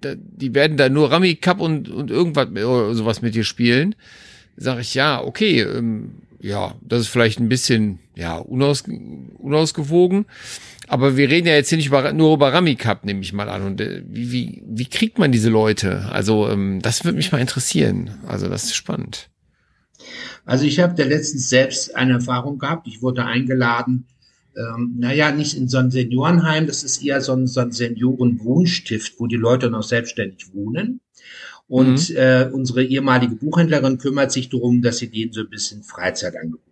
da 0.00 0.14
die 0.16 0.54
werden 0.54 0.76
da 0.76 0.88
nur 0.88 1.10
Rami 1.10 1.34
Cup 1.34 1.60
und, 1.60 1.88
und 1.88 2.10
irgendwas 2.10 2.48
oder 2.48 2.94
sowas 2.94 3.22
mit 3.22 3.34
dir 3.34 3.44
spielen. 3.44 3.96
Sag 4.56 4.78
ich, 4.78 4.94
ja, 4.94 5.20
okay, 5.20 5.62
ähm, 5.62 6.12
ja, 6.40 6.74
das 6.82 7.02
ist 7.02 7.08
vielleicht 7.08 7.38
ein 7.38 7.48
bisschen, 7.48 7.98
ja, 8.16 8.36
unaus, 8.36 8.84
unausgewogen. 9.38 10.26
Aber 10.88 11.16
wir 11.16 11.28
reden 11.28 11.46
ja 11.46 11.54
jetzt 11.54 11.68
hier 11.68 11.78
nicht 11.78 11.86
über, 11.86 12.12
nur 12.12 12.34
über 12.34 12.52
Rami 12.52 12.74
Cup, 12.74 13.04
nehme 13.04 13.20
ich 13.20 13.32
mal 13.32 13.48
an. 13.48 13.62
Und 13.62 13.80
äh, 13.80 14.02
wie, 14.06 14.32
wie, 14.32 14.62
wie 14.66 14.86
kriegt 14.86 15.18
man 15.18 15.32
diese 15.32 15.50
Leute? 15.50 16.06
Also 16.10 16.48
ähm, 16.48 16.80
das 16.82 17.04
würde 17.04 17.16
mich 17.16 17.30
mal 17.30 17.40
interessieren. 17.40 18.18
Also 18.26 18.48
das 18.48 18.64
ist 18.64 18.74
spannend. 18.74 19.28
Also 20.44 20.64
ich 20.64 20.80
habe 20.80 20.94
da 20.94 21.04
letztens 21.04 21.48
selbst 21.48 21.94
eine 21.94 22.14
Erfahrung 22.14 22.58
gehabt. 22.58 22.88
Ich 22.88 23.02
wurde 23.02 23.24
eingeladen, 23.24 24.06
ähm, 24.56 24.96
naja, 24.98 25.30
nicht 25.30 25.56
in 25.56 25.68
so 25.68 25.78
ein 25.78 25.90
Seniorenheim, 25.90 26.66
das 26.66 26.82
ist 26.82 27.04
eher 27.04 27.20
so 27.20 27.34
ein, 27.34 27.46
so 27.46 27.60
ein 27.60 27.70
Seniorenwohnstift, 27.70 29.14
wo 29.18 29.26
die 29.26 29.36
Leute 29.36 29.70
noch 29.70 29.82
selbstständig 29.82 30.52
wohnen. 30.54 31.00
Und 31.70 32.10
mhm. 32.10 32.16
äh, 32.16 32.50
unsere 32.52 32.84
ehemalige 32.84 33.36
Buchhändlerin 33.36 33.96
kümmert 33.96 34.32
sich 34.32 34.50
darum, 34.50 34.82
dass 34.82 34.98
sie 34.98 35.10
denen 35.10 35.32
so 35.32 35.40
ein 35.40 35.48
bisschen 35.48 35.82
Freizeitangebote 35.82 36.70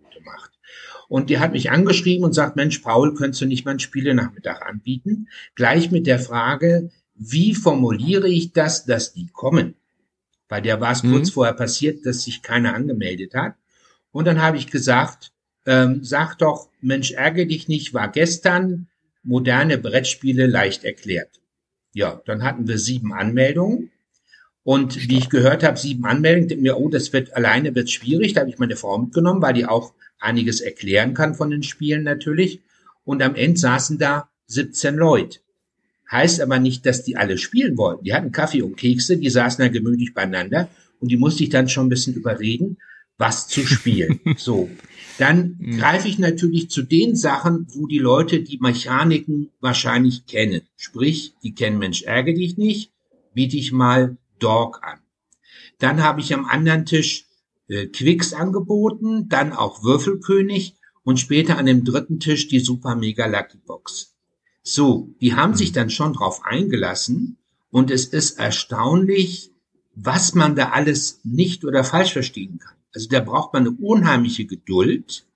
und 1.08 1.30
die 1.30 1.38
hat 1.38 1.52
mich 1.52 1.70
angeschrieben 1.70 2.24
und 2.24 2.34
sagt, 2.34 2.56
Mensch, 2.56 2.78
Paul, 2.78 3.14
könntest 3.14 3.40
du 3.40 3.46
nicht 3.46 3.64
mal 3.64 3.72
einen 3.72 3.80
Spielenachmittag 3.80 4.60
anbieten? 4.62 5.28
Gleich 5.54 5.90
mit 5.90 6.06
der 6.06 6.18
Frage, 6.18 6.90
wie 7.14 7.54
formuliere 7.54 8.28
ich 8.28 8.52
das, 8.52 8.84
dass 8.84 9.14
die 9.14 9.28
kommen? 9.32 9.74
Weil 10.48 10.62
der 10.62 10.80
war 10.80 10.92
es 10.92 11.02
mhm. 11.02 11.12
kurz 11.12 11.30
vorher 11.30 11.54
passiert, 11.54 12.04
dass 12.04 12.22
sich 12.22 12.42
keiner 12.42 12.74
angemeldet 12.74 13.34
hat. 13.34 13.54
Und 14.12 14.26
dann 14.26 14.40
habe 14.40 14.58
ich 14.58 14.70
gesagt, 14.70 15.32
ähm, 15.66 16.04
sag 16.04 16.36
doch, 16.36 16.68
Mensch, 16.80 17.12
ärgere 17.12 17.46
dich 17.46 17.68
nicht, 17.68 17.94
war 17.94 18.10
gestern 18.10 18.88
moderne 19.22 19.78
Brettspiele 19.78 20.46
leicht 20.46 20.84
erklärt. 20.84 21.40
Ja, 21.94 22.20
dann 22.26 22.42
hatten 22.42 22.68
wir 22.68 22.78
sieben 22.78 23.12
Anmeldungen. 23.12 23.90
Und 24.68 25.08
wie 25.08 25.16
ich 25.16 25.30
gehört 25.30 25.62
habe, 25.62 25.78
sieben 25.78 26.04
Anmeldungen, 26.04 26.60
mir, 26.60 26.76
oh, 26.76 26.90
das 26.90 27.14
wird 27.14 27.34
alleine 27.34 27.74
wird 27.74 27.88
schwierig. 27.88 28.34
Da 28.34 28.42
habe 28.42 28.50
ich 28.50 28.58
meine 28.58 28.76
Frau 28.76 28.98
mitgenommen, 28.98 29.40
weil 29.40 29.54
die 29.54 29.64
auch 29.64 29.94
einiges 30.20 30.60
erklären 30.60 31.14
kann 31.14 31.34
von 31.34 31.48
den 31.48 31.62
Spielen 31.62 32.02
natürlich. 32.02 32.60
Und 33.02 33.22
am 33.22 33.34
Ende 33.34 33.58
saßen 33.58 33.96
da 33.96 34.28
17 34.48 34.94
Leute. 34.94 35.38
Heißt 36.12 36.42
aber 36.42 36.58
nicht, 36.58 36.84
dass 36.84 37.02
die 37.02 37.16
alle 37.16 37.38
spielen 37.38 37.78
wollten. 37.78 38.04
Die 38.04 38.12
hatten 38.12 38.30
Kaffee 38.30 38.60
und 38.60 38.76
Kekse, 38.76 39.16
die 39.16 39.30
saßen 39.30 39.64
da 39.64 39.70
gemütlich 39.70 40.12
beieinander 40.12 40.68
und 41.00 41.10
die 41.10 41.16
musste 41.16 41.44
ich 41.44 41.48
dann 41.48 41.70
schon 41.70 41.86
ein 41.86 41.88
bisschen 41.88 42.12
überreden, 42.12 42.76
was 43.16 43.48
zu 43.48 43.66
spielen. 43.66 44.20
so. 44.36 44.68
Dann 45.16 45.56
mhm. 45.58 45.78
greife 45.78 46.08
ich 46.08 46.18
natürlich 46.18 46.68
zu 46.68 46.82
den 46.82 47.16
Sachen, 47.16 47.68
wo 47.70 47.86
die 47.86 48.00
Leute 48.00 48.42
die 48.42 48.58
Mechaniken 48.58 49.48
wahrscheinlich 49.62 50.26
kennen. 50.26 50.60
Sprich, 50.76 51.32
die 51.42 51.54
kennen 51.54 51.78
Mensch 51.78 52.02
ärgere 52.02 52.34
dich 52.34 52.58
nicht, 52.58 52.92
biete 53.32 53.56
ich 53.56 53.72
mal 53.72 54.18
Dog 54.38 54.80
an. 54.82 55.00
Dann 55.78 56.02
habe 56.02 56.20
ich 56.20 56.34
am 56.34 56.46
anderen 56.46 56.86
Tisch 56.86 57.26
äh, 57.68 57.86
Quicks 57.86 58.32
angeboten, 58.32 59.28
dann 59.28 59.52
auch 59.52 59.82
Würfelkönig 59.84 60.76
und 61.04 61.18
später 61.18 61.58
an 61.58 61.66
dem 61.66 61.84
dritten 61.84 62.20
Tisch 62.20 62.48
die 62.48 62.60
Super 62.60 62.96
Mega 62.96 63.26
Lucky 63.26 63.58
Box. 63.58 64.14
So, 64.62 65.14
die 65.20 65.34
haben 65.34 65.54
sich 65.54 65.72
dann 65.72 65.88
schon 65.90 66.12
drauf 66.12 66.44
eingelassen 66.44 67.38
und 67.70 67.90
es 67.90 68.06
ist 68.06 68.38
erstaunlich, 68.38 69.52
was 69.94 70.34
man 70.34 70.56
da 70.56 70.70
alles 70.70 71.20
nicht 71.24 71.64
oder 71.64 71.84
falsch 71.84 72.12
verstehen 72.12 72.58
kann. 72.58 72.74
Also 72.94 73.08
da 73.08 73.20
braucht 73.20 73.52
man 73.52 73.66
eine 73.66 73.76
unheimliche 73.76 74.46
Geduld 74.46 75.26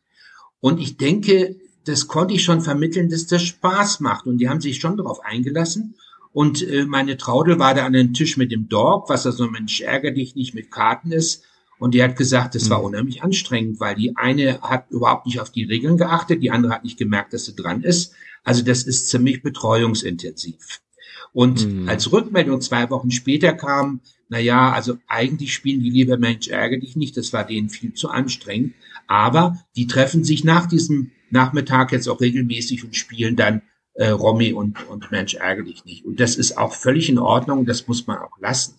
und 0.61 0.81
ich 0.81 0.97
denke, 0.97 1.57
das 1.85 2.07
konnte 2.07 2.35
ich 2.35 2.45
schon 2.45 2.61
vermitteln, 2.61 3.09
dass 3.09 3.27
das 3.27 3.43
Spaß 3.43 4.01
macht 4.01 4.27
und 4.27 4.39
die 4.39 4.49
haben 4.49 4.61
sich 4.61 4.79
schon 4.79 4.97
darauf 4.97 5.25
eingelassen 5.25 5.95
und 6.33 6.67
äh, 6.67 6.85
meine 6.85 7.17
Traudel 7.17 7.59
war 7.59 7.75
da 7.75 7.85
an 7.85 7.93
den 7.93 8.15
Tisch 8.15 8.37
mit 8.37 8.53
dem 8.53 8.69
Dog, 8.69 9.09
was 9.09 9.27
also 9.27 9.49
Mensch 9.49 9.81
ärger 9.81 10.11
dich 10.11 10.35
nicht 10.35 10.55
mit 10.55 10.71
Karten 10.71 11.13
ist 11.13 11.45
und 11.79 11.95
die 11.95 12.03
hat 12.03 12.17
gesagt, 12.17 12.55
das 12.55 12.71
war 12.71 12.79
mhm. 12.79 12.87
unheimlich 12.87 13.23
anstrengend, 13.23 13.81
weil 13.81 13.95
die 13.95 14.17
eine 14.17 14.61
hat 14.63 14.91
überhaupt 14.91 15.27
nicht 15.27 15.41
auf 15.41 15.51
die 15.51 15.65
Regeln 15.65 15.97
geachtet, 15.97 16.43
die 16.43 16.51
andere 16.51 16.73
hat 16.73 16.85
nicht 16.85 16.99
gemerkt, 16.99 17.33
dass 17.33 17.45
sie 17.45 17.57
dran 17.57 17.83
ist 17.83 18.15
also 18.45 18.63
das 18.63 18.83
ist 18.83 19.09
ziemlich 19.09 19.43
betreuungsintensiv. 19.43 20.81
Und 21.33 21.67
mhm. 21.67 21.89
als 21.89 22.13
Rückmeldung 22.13 22.61
zwei 22.61 22.91
Wochen 22.91 23.11
später 23.11 23.53
kam, 23.53 24.01
na 24.29 24.39
ja, 24.39 24.73
also 24.73 24.99
eigentlich 25.07 25.55
spielen 25.55 25.83
die 25.83 25.91
lieber 25.91 26.19
Mensch 26.19 26.49
ärger 26.49 26.79
dich 26.79 26.97
nicht, 26.97 27.17
das 27.17 27.33
war 27.33 27.47
denen 27.47 27.71
viel 27.71 27.95
zu 27.95 28.09
anstrengend. 28.09 28.75
Aber 29.07 29.59
die 29.77 29.87
treffen 29.87 30.25
sich 30.25 30.45
nach 30.45 30.67
diesem 30.67 31.11
Nachmittag 31.31 31.93
jetzt 31.93 32.09
auch 32.09 32.21
regelmäßig 32.21 32.85
und 32.85 32.97
spielen 32.97 33.37
dann 33.37 33.63
äh, 33.95 34.09
Romy 34.09 34.53
und, 34.53 34.89
und 34.89 35.11
Mensch 35.11 35.35
ärger 35.35 35.63
dich 35.63 35.85
nicht. 35.85 36.05
Und 36.05 36.21
das 36.21 36.37
ist 36.37 36.59
auch 36.59 36.75
völlig 36.75 37.09
in 37.09 37.19
Ordnung, 37.19 37.67
das 37.67 37.87
muss 37.89 38.07
man 38.07 38.19
auch 38.19 38.39
lassen. 38.39 38.77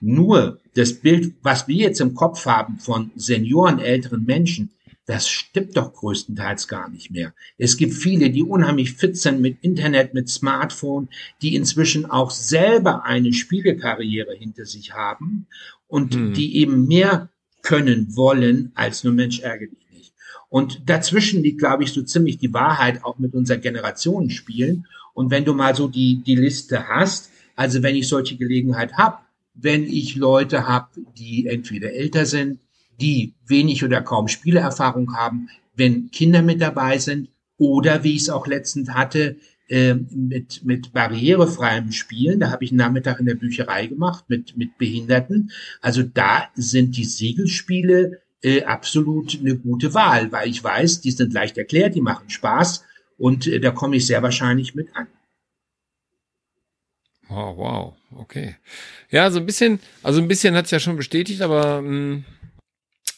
Nur 0.00 0.60
das 0.74 0.94
Bild, 0.94 1.34
was 1.42 1.66
wir 1.66 1.76
jetzt 1.76 2.00
im 2.00 2.14
Kopf 2.14 2.46
haben 2.46 2.78
von 2.78 3.10
Senioren, 3.16 3.80
älteren 3.80 4.24
Menschen, 4.24 4.70
das 5.06 5.26
stimmt 5.26 5.76
doch 5.76 5.94
größtenteils 5.94 6.68
gar 6.68 6.90
nicht 6.90 7.10
mehr. 7.10 7.32
Es 7.56 7.78
gibt 7.78 7.94
viele, 7.94 8.30
die 8.30 8.42
unheimlich 8.42 8.92
fit 8.92 9.16
sind 9.16 9.40
mit 9.40 9.56
Internet, 9.62 10.12
mit 10.12 10.28
Smartphone, 10.28 11.08
die 11.40 11.56
inzwischen 11.56 12.04
auch 12.04 12.30
selber 12.30 13.04
eine 13.04 13.32
Spielekarriere 13.32 14.34
hinter 14.34 14.66
sich 14.66 14.92
haben 14.92 15.46
und 15.86 16.14
hm. 16.14 16.34
die 16.34 16.58
eben 16.58 16.86
mehr 16.86 17.30
können 17.62 18.14
wollen 18.16 18.70
als 18.74 19.02
nur 19.02 19.14
Mensch 19.14 19.40
nicht. 19.40 19.70
Und 20.48 20.88
dazwischen 20.88 21.42
liegt, 21.42 21.58
glaube 21.58 21.84
ich, 21.84 21.92
so 21.92 22.02
ziemlich 22.02 22.38
die 22.38 22.52
Wahrheit 22.52 23.04
auch 23.04 23.18
mit 23.18 23.34
unserer 23.34 23.58
Generationenspielen. 23.58 24.86
Und 25.12 25.30
wenn 25.30 25.44
du 25.44 25.54
mal 25.54 25.74
so 25.74 25.88
die, 25.88 26.22
die 26.22 26.36
Liste 26.36 26.88
hast, 26.88 27.30
also 27.54 27.82
wenn 27.82 27.96
ich 27.96 28.08
solche 28.08 28.36
Gelegenheit 28.36 28.94
habe, 28.94 29.18
wenn 29.54 29.84
ich 29.84 30.16
Leute 30.16 30.66
habe, 30.66 30.88
die 31.18 31.46
entweder 31.46 31.92
älter 31.92 32.24
sind, 32.24 32.60
die 33.00 33.34
wenig 33.46 33.84
oder 33.84 34.00
kaum 34.00 34.28
Spieleerfahrung 34.28 35.14
haben, 35.14 35.48
wenn 35.74 36.10
Kinder 36.10 36.42
mit 36.42 36.60
dabei 36.60 36.98
sind 36.98 37.28
oder 37.56 38.04
wie 38.04 38.14
ich 38.14 38.22
es 38.22 38.30
auch 38.30 38.46
letztens 38.46 38.90
hatte, 38.90 39.36
äh, 39.68 39.94
mit, 39.94 40.64
mit 40.64 40.92
barrierefreiem 40.92 41.92
Spielen. 41.92 42.40
Da 42.40 42.50
habe 42.50 42.64
ich 42.64 42.70
einen 42.70 42.78
Nachmittag 42.78 43.20
in 43.20 43.26
der 43.26 43.34
Bücherei 43.34 43.86
gemacht 43.86 44.24
mit, 44.28 44.56
mit 44.56 44.78
Behinderten. 44.78 45.50
Also 45.80 46.02
da 46.02 46.48
sind 46.54 46.96
die 46.96 47.04
Segelspiele 47.04 48.20
äh, 48.42 48.62
absolut 48.64 49.38
eine 49.38 49.56
gute 49.56 49.94
Wahl, 49.94 50.32
weil 50.32 50.48
ich 50.48 50.62
weiß, 50.62 51.00
die 51.00 51.10
sind 51.10 51.32
leicht 51.32 51.58
erklärt, 51.58 51.94
die 51.94 52.00
machen 52.00 52.30
Spaß 52.30 52.84
und 53.16 53.46
äh, 53.46 53.60
da 53.60 53.70
komme 53.70 53.96
ich 53.96 54.06
sehr 54.06 54.22
wahrscheinlich 54.22 54.74
mit 54.74 54.94
an. 54.94 55.06
Wow, 57.28 57.56
wow, 57.58 57.94
okay. 58.16 58.56
Ja, 59.10 59.30
so 59.30 59.38
ein 59.38 59.46
bisschen, 59.46 59.80
also 60.02 60.20
ein 60.20 60.28
bisschen 60.28 60.54
hat 60.54 60.64
es 60.64 60.70
ja 60.70 60.80
schon 60.80 60.96
bestätigt, 60.96 61.42
aber 61.42 61.82
mh, 61.82 61.88
hm, 61.88 62.24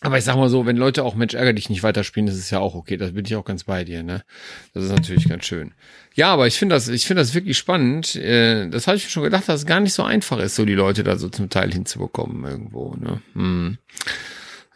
aber 0.03 0.17
ich 0.17 0.25
sag 0.25 0.37
mal 0.37 0.49
so, 0.49 0.65
wenn 0.65 0.79
Leute 0.79 1.05
auch 1.05 1.15
Mensch 1.15 1.35
ärger 1.35 1.53
dich 1.53 1.69
nicht 1.69 1.83
weiterspielen, 1.83 2.27
das 2.27 2.37
ist 2.37 2.51
ja 2.51 2.59
auch 2.59 2.75
okay. 2.75 2.97
Das 2.97 3.13
bin 3.13 3.27
ich 3.27 3.37
auch 3.37 3.45
ganz 3.45 3.65
bei 3.65 3.85
dir, 3.85 4.03
ne? 4.03 4.25
Das 4.73 4.85
ist 4.85 4.91
natürlich 4.91 5.29
ganz 5.29 5.45
schön. 5.45 5.75
Ja, 6.15 6.33
aber 6.33 6.47
ich 6.47 6.59
finde 6.59 6.75
das, 6.75 6.89
ich 6.89 7.07
finde 7.07 7.21
das 7.21 7.35
wirklich 7.35 7.59
spannend. 7.59 8.17
Äh, 8.17 8.71
das 8.71 8.87
habe 8.87 8.97
ich 8.97 9.05
mir 9.05 9.11
schon 9.11 9.25
gedacht, 9.25 9.47
dass 9.47 9.61
es 9.61 9.67
gar 9.67 9.81
nicht 9.81 9.93
so 9.93 10.03
einfach 10.03 10.39
ist, 10.39 10.55
so 10.55 10.65
die 10.65 10.75
Leute 10.75 11.05
da 11.05 11.19
so 11.19 11.29
zum 11.29 11.51
Teil 11.51 11.71
hinzubekommen 11.71 12.51
irgendwo, 12.51 12.95
ne? 12.95 13.21
Hm. 13.35 13.79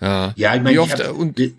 Ja. 0.05 0.35
Ja, 0.37 0.55
ich 0.55 0.63
meine, 0.63 0.81
oft, 0.83 1.03
hab, 1.03 1.17
und, 1.17 1.39
wir, 1.39 1.53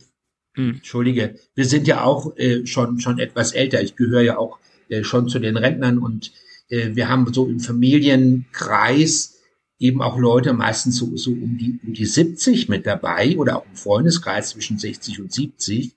hm. 0.54 0.75
Entschuldige, 0.75 1.36
wir 1.56 1.66
sind 1.66 1.88
ja 1.88 2.04
auch 2.04 2.38
äh, 2.38 2.66
schon, 2.68 3.00
schon 3.00 3.18
etwas 3.18 3.54
älter. 3.54 3.82
Ich 3.82 3.96
gehöre 3.96 4.22
ja 4.22 4.38
auch 4.38 4.60
äh, 4.88 5.04
schon 5.04 5.28
zu 5.28 5.40
den 5.40 5.58
Rentnern 5.58 5.98
und 5.98 6.32
äh, 6.70 6.92
wir 6.94 7.10
haben 7.10 7.34
so 7.34 7.48
im 7.48 7.60
Familienkreis 7.60 9.40
eben 9.80 10.02
auch 10.02 10.20
Leute 10.20 10.54
meistens 10.54 10.98
so, 10.98 11.18
so 11.18 11.32
um, 11.32 11.58
die, 11.58 11.80
um 11.84 11.94
die 11.94 12.06
70 12.06 12.70
mit 12.70 12.86
dabei 12.86 13.36
oder 13.38 13.58
auch 13.58 13.66
im 13.66 13.75
Freundeskreis 13.75 14.50
zwischen 14.50 14.78
60 14.78 15.22
und 15.22 15.34
70. 15.34 15.96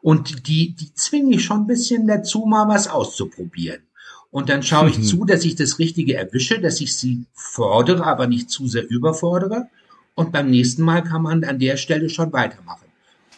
Und 0.00 0.46
die, 0.46 0.74
die 0.74 0.94
zwinge 0.94 1.34
ich 1.34 1.44
schon 1.44 1.62
ein 1.62 1.66
bisschen 1.66 2.06
dazu, 2.06 2.46
mal 2.46 2.68
was 2.68 2.88
auszuprobieren. 2.88 3.82
Und 4.30 4.48
dann 4.48 4.62
schaue 4.62 4.90
ich 4.90 4.98
mhm. 4.98 5.02
zu, 5.02 5.24
dass 5.24 5.44
ich 5.44 5.56
das 5.56 5.80
Richtige 5.80 6.14
erwische, 6.14 6.60
dass 6.60 6.80
ich 6.80 6.96
sie 6.96 7.24
fordere, 7.34 8.06
aber 8.06 8.28
nicht 8.28 8.48
zu 8.48 8.68
sehr 8.68 8.88
überfordere. 8.88 9.68
Und 10.14 10.32
beim 10.32 10.50
nächsten 10.50 10.82
Mal 10.82 11.02
kann 11.02 11.22
man 11.22 11.44
an 11.44 11.58
der 11.58 11.76
Stelle 11.76 12.10
schon 12.10 12.32
weitermachen. 12.32 12.86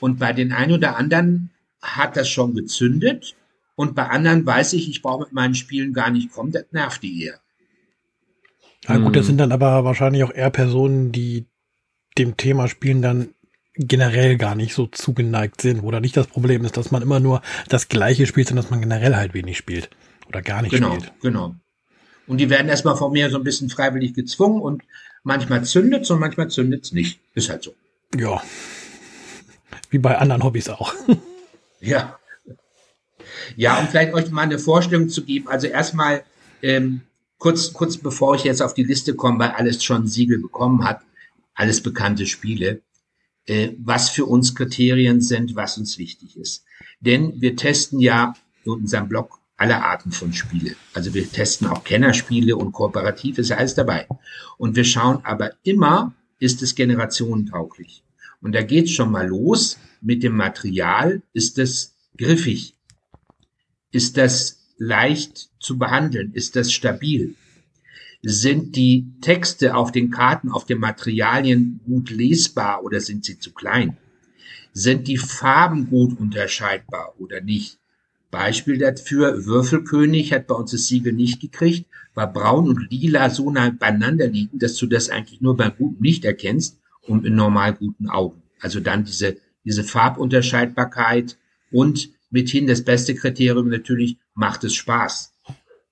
Und 0.00 0.18
bei 0.18 0.32
den 0.32 0.52
einen 0.52 0.72
oder 0.72 0.96
anderen 0.96 1.50
hat 1.80 2.16
das 2.16 2.28
schon 2.28 2.54
gezündet. 2.54 3.36
Und 3.74 3.94
bei 3.94 4.08
anderen 4.08 4.44
weiß 4.44 4.72
ich, 4.74 4.88
ich 4.88 5.02
brauche 5.02 5.24
mit 5.24 5.32
meinen 5.32 5.54
Spielen 5.54 5.92
gar 5.92 6.10
nicht 6.10 6.32
kommen, 6.32 6.52
das 6.52 6.64
nervt 6.72 7.02
die 7.02 7.24
eher. 7.24 7.40
Ja 8.88 8.98
gut, 8.98 9.14
das 9.14 9.22
hm. 9.22 9.26
sind 9.28 9.38
dann 9.38 9.52
aber 9.52 9.84
wahrscheinlich 9.84 10.24
auch 10.24 10.34
eher 10.34 10.50
Personen, 10.50 11.12
die 11.12 11.46
dem 12.18 12.36
Thema 12.36 12.68
Spielen 12.68 13.00
dann 13.00 13.28
generell 13.74 14.36
gar 14.36 14.54
nicht 14.54 14.74
so 14.74 14.86
zugeneigt 14.86 15.60
sind, 15.60 15.82
wo 15.82 15.90
da 15.90 16.00
nicht 16.00 16.16
das 16.16 16.26
Problem 16.26 16.64
ist, 16.64 16.76
dass 16.76 16.90
man 16.90 17.02
immer 17.02 17.20
nur 17.20 17.40
das 17.68 17.88
Gleiche 17.88 18.26
spielt, 18.26 18.48
sondern 18.48 18.64
dass 18.64 18.70
man 18.70 18.82
generell 18.82 19.16
halt 19.16 19.34
wenig 19.34 19.56
spielt 19.56 19.88
oder 20.28 20.42
gar 20.42 20.62
nicht 20.62 20.72
genau, 20.72 20.94
spielt. 20.94 21.12
Genau, 21.22 21.54
Und 22.26 22.38
die 22.38 22.50
werden 22.50 22.68
erstmal 22.68 22.96
von 22.96 23.12
mir 23.12 23.30
so 23.30 23.38
ein 23.38 23.44
bisschen 23.44 23.70
freiwillig 23.70 24.14
gezwungen 24.14 24.60
und 24.60 24.82
manchmal 25.22 25.64
zündet's 25.64 26.10
und 26.10 26.20
manchmal 26.20 26.48
zündet's 26.48 26.92
nicht. 26.92 27.20
Ist 27.34 27.48
halt 27.48 27.62
so. 27.62 27.74
Ja. 28.16 28.42
Wie 29.90 29.98
bei 29.98 30.18
anderen 30.18 30.42
Hobbys 30.42 30.68
auch. 30.68 30.94
ja. 31.80 32.18
Ja, 33.56 33.78
um 33.78 33.88
vielleicht 33.88 34.14
euch 34.14 34.30
mal 34.30 34.42
eine 34.42 34.58
Vorstellung 34.58 35.08
zu 35.08 35.24
geben. 35.24 35.48
Also 35.48 35.66
erstmal, 35.66 36.24
ähm, 36.62 37.02
kurz, 37.38 37.72
kurz 37.72 37.96
bevor 37.96 38.34
ich 38.34 38.44
jetzt 38.44 38.62
auf 38.62 38.74
die 38.74 38.84
Liste 38.84 39.14
komme, 39.14 39.38
weil 39.38 39.50
alles 39.50 39.82
schon 39.82 40.06
Siegel 40.06 40.38
bekommen 40.38 40.84
hat, 40.84 41.00
alles 41.54 41.82
bekannte 41.82 42.26
Spiele, 42.26 42.80
äh, 43.46 43.70
was 43.78 44.10
für 44.10 44.26
uns 44.26 44.54
Kriterien 44.54 45.20
sind, 45.20 45.56
was 45.56 45.76
uns 45.76 45.98
wichtig 45.98 46.36
ist. 46.36 46.64
Denn 47.00 47.40
wir 47.40 47.56
testen 47.56 48.00
ja 48.00 48.34
in 48.64 48.72
unserem 48.72 49.08
Blog 49.08 49.40
alle 49.62 49.84
Arten 49.84 50.10
von 50.10 50.32
Spiele. 50.32 50.74
Also 50.92 51.14
wir 51.14 51.30
testen 51.30 51.68
auch 51.68 51.84
Kennerspiele 51.84 52.56
und 52.56 52.72
kooperativ 52.72 53.38
ist 53.38 53.52
alles 53.52 53.76
dabei. 53.76 54.08
Und 54.58 54.74
wir 54.74 54.84
schauen 54.84 55.20
aber 55.22 55.52
immer, 55.62 56.14
ist 56.40 56.62
es 56.62 56.74
generationentauglich. 56.74 58.02
Und 58.40 58.56
da 58.56 58.62
geht's 58.62 58.90
schon 58.90 59.12
mal 59.12 59.28
los 59.28 59.78
mit 60.00 60.24
dem 60.24 60.34
Material. 60.34 61.22
Ist 61.32 61.60
es 61.60 61.94
griffig? 62.18 62.74
Ist 63.92 64.16
das 64.16 64.58
leicht 64.78 65.50
zu 65.60 65.78
behandeln? 65.78 66.32
Ist 66.32 66.56
das 66.56 66.72
stabil? 66.72 67.36
Sind 68.20 68.74
die 68.74 69.12
Texte 69.20 69.76
auf 69.76 69.92
den 69.92 70.10
Karten, 70.10 70.50
auf 70.50 70.66
den 70.66 70.80
Materialien 70.80 71.80
gut 71.86 72.10
lesbar 72.10 72.82
oder 72.82 73.00
sind 73.00 73.24
sie 73.24 73.38
zu 73.38 73.52
klein? 73.52 73.96
Sind 74.72 75.06
die 75.06 75.18
Farben 75.18 75.88
gut 75.88 76.18
unterscheidbar 76.18 77.14
oder 77.20 77.40
nicht? 77.40 77.78
Beispiel 78.32 78.78
dafür, 78.78 79.44
Würfelkönig 79.44 80.32
hat 80.32 80.48
bei 80.48 80.54
uns 80.56 80.72
das 80.72 80.88
Siegel 80.88 81.12
nicht 81.12 81.40
gekriegt, 81.40 81.86
weil 82.14 82.26
braun 82.26 82.68
und 82.68 82.90
lila 82.90 83.30
so 83.30 83.50
nah 83.50 83.70
beieinander 83.70 84.26
liegen, 84.26 84.58
dass 84.58 84.76
du 84.76 84.86
das 84.86 85.10
eigentlich 85.10 85.40
nur 85.40 85.56
beim 85.56 85.72
guten 85.78 86.02
Licht 86.02 86.24
erkennst 86.24 86.78
und 87.02 87.24
in 87.24 87.36
normal 87.36 87.74
guten 87.74 88.08
Augen. 88.08 88.42
Also 88.60 88.80
dann 88.80 89.04
diese, 89.04 89.36
diese 89.64 89.84
Farbunterscheidbarkeit 89.84 91.36
und 91.70 92.08
mithin 92.30 92.66
das 92.66 92.82
beste 92.82 93.14
Kriterium 93.14 93.68
natürlich, 93.68 94.16
macht 94.34 94.64
es 94.64 94.74
Spaß? 94.74 95.34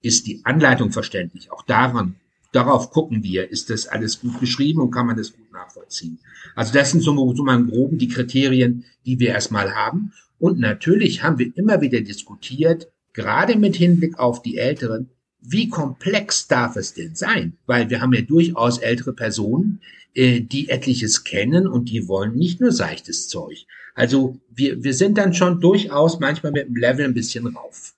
Ist 0.03 0.27
die 0.27 0.41
Anleitung 0.45 0.93
verständlich? 0.93 1.53
Auch 1.53 1.63
daran 1.63 2.17
darauf 2.53 2.91
gucken 2.91 3.23
wir, 3.23 3.51
ist 3.51 3.71
das 3.71 3.87
alles 3.87 4.21
gut 4.21 4.41
geschrieben 4.41 4.81
und 4.81 4.91
kann 4.91 5.07
man 5.07 5.17
das 5.17 5.33
gut 5.33 5.53
nachvollziehen. 5.53 6.19
Also 6.55 6.73
das 6.73 6.91
sind 6.91 7.03
so, 7.03 7.35
so 7.35 7.45
mal 7.45 7.57
im 7.57 7.71
Groben 7.71 7.99
die 7.99 8.09
Kriterien, 8.09 8.85
die 9.07 9.19
wir 9.19 9.29
erstmal 9.29 9.75
haben. 9.75 10.13
Und 10.41 10.59
natürlich 10.59 11.23
haben 11.23 11.39
wir 11.39 11.57
immer 11.57 11.81
wieder 11.83 12.01
diskutiert, 12.01 12.89
gerade 13.13 13.57
mit 13.57 13.77
Hinblick 13.77 14.19
auf 14.19 14.43
die 14.43 14.57
Älteren, 14.57 15.11
wie 15.43 15.69
komplex 15.69 16.49
darf 16.49 16.77
es 16.77 16.95
denn 16.95 17.15
sein? 17.15 17.57
Weil 17.67 17.91
wir 17.91 18.01
haben 18.01 18.13
ja 18.13 18.23
durchaus 18.23 18.79
ältere 18.79 19.13
Personen, 19.13 19.81
äh, 20.15 20.41
die 20.41 20.69
etliches 20.69 21.25
kennen 21.25 21.67
und 21.69 21.91
die 21.91 22.09
wollen 22.09 22.35
nicht 22.35 22.61
nur 22.61 22.73
seichtes 22.73 23.29
Zeug. 23.29 23.67
Also 23.95 24.41
wir, 24.51 24.83
wir 24.83 24.95
sind 24.95 25.19
dann 25.19 25.35
schon 25.35 25.61
durchaus 25.61 26.21
manchmal 26.21 26.53
mit 26.53 26.67
dem 26.67 26.77
Level 26.77 27.05
ein 27.05 27.15
bisschen 27.15 27.47
rauf. 27.47 27.95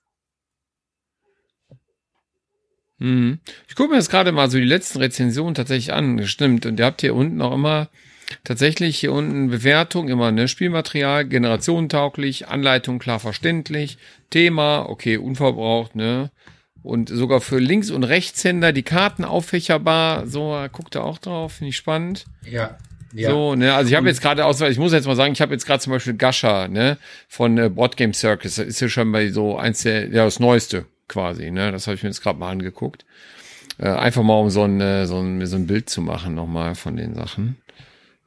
Mhm. 2.97 3.39
Ich 3.67 3.75
gucke 3.75 3.91
mir 3.91 3.97
jetzt 3.97 4.09
gerade 4.09 4.31
mal 4.31 4.49
so 4.49 4.57
die 4.57 4.63
letzten 4.63 4.99
Rezensionen 4.99 5.55
tatsächlich 5.55 5.93
an, 5.93 6.25
stimmt. 6.27 6.65
Und 6.65 6.79
ihr 6.79 6.85
habt 6.85 7.01
hier 7.01 7.15
unten 7.15 7.41
auch 7.41 7.53
immer 7.53 7.89
tatsächlich 8.43 8.99
hier 8.99 9.13
unten 9.13 9.49
Bewertung, 9.49 10.09
immer 10.09 10.31
ne 10.31 10.47
Spielmaterial, 10.47 11.25
generationentauglich, 11.25 12.47
Anleitung 12.47 12.99
klar 12.99 13.19
verständlich, 13.19 13.97
Thema, 14.29 14.89
okay, 14.89 15.17
unverbraucht, 15.17 15.95
ne? 15.95 16.31
Und 16.81 17.07
sogar 17.07 17.39
für 17.39 17.59
Links- 17.59 17.91
und 17.91 18.03
Rechtshänder 18.03 18.73
die 18.73 18.83
Karten 18.83 19.23
auffächerbar, 19.23 20.27
so 20.27 20.61
guckt 20.71 20.95
er 20.95 21.05
auch 21.05 21.17
drauf, 21.17 21.53
finde 21.53 21.69
ich 21.69 21.77
spannend. 21.77 22.25
Ja. 22.49 22.77
Ja. 23.13 23.29
So, 23.29 23.53
ne, 23.53 23.75
also 23.75 23.89
ich 23.89 23.95
habe 23.95 24.07
jetzt 24.07 24.21
gerade 24.21 24.43
aus, 24.43 24.59
ich 24.59 24.79
muss 24.79 24.91
jetzt 24.91 25.05
mal 25.05 25.15
sagen, 25.15 25.33
ich 25.33 25.41
habe 25.41 25.53
jetzt 25.53 25.67
gerade 25.67 25.79
zum 25.79 25.93
Beispiel 25.93 26.15
Gasha, 26.15 26.67
ne, 26.67 26.97
von 27.27 27.57
äh, 27.59 27.69
Board 27.69 27.95
Game 27.95 28.13
Circus, 28.13 28.55
das 28.55 28.65
ist 28.65 28.79
ja 28.79 28.89
schon 28.89 29.11
bei 29.11 29.29
so 29.29 29.55
eins 29.55 29.83
der, 29.83 30.07
ja, 30.07 30.25
das 30.25 30.39
Neueste 30.39 30.85
quasi, 31.07 31.51
ne, 31.51 31.71
das 31.71 31.85
habe 31.85 31.95
ich 31.95 32.01
mir 32.01 32.09
jetzt 32.09 32.23
gerade 32.23 32.39
mal 32.39 32.49
angeguckt. 32.49 33.05
Äh, 33.77 33.89
einfach 33.89 34.23
mal 34.23 34.39
um 34.39 34.49
so 34.49 34.63
ein, 34.63 34.81
äh, 34.81 35.05
so 35.05 35.19
ein, 35.19 35.45
so 35.45 35.55
ein 35.55 35.67
Bild 35.67 35.89
zu 35.89 36.01
machen 36.01 36.33
nochmal 36.35 36.73
von 36.75 36.95
den 36.95 37.13
Sachen. 37.13 37.57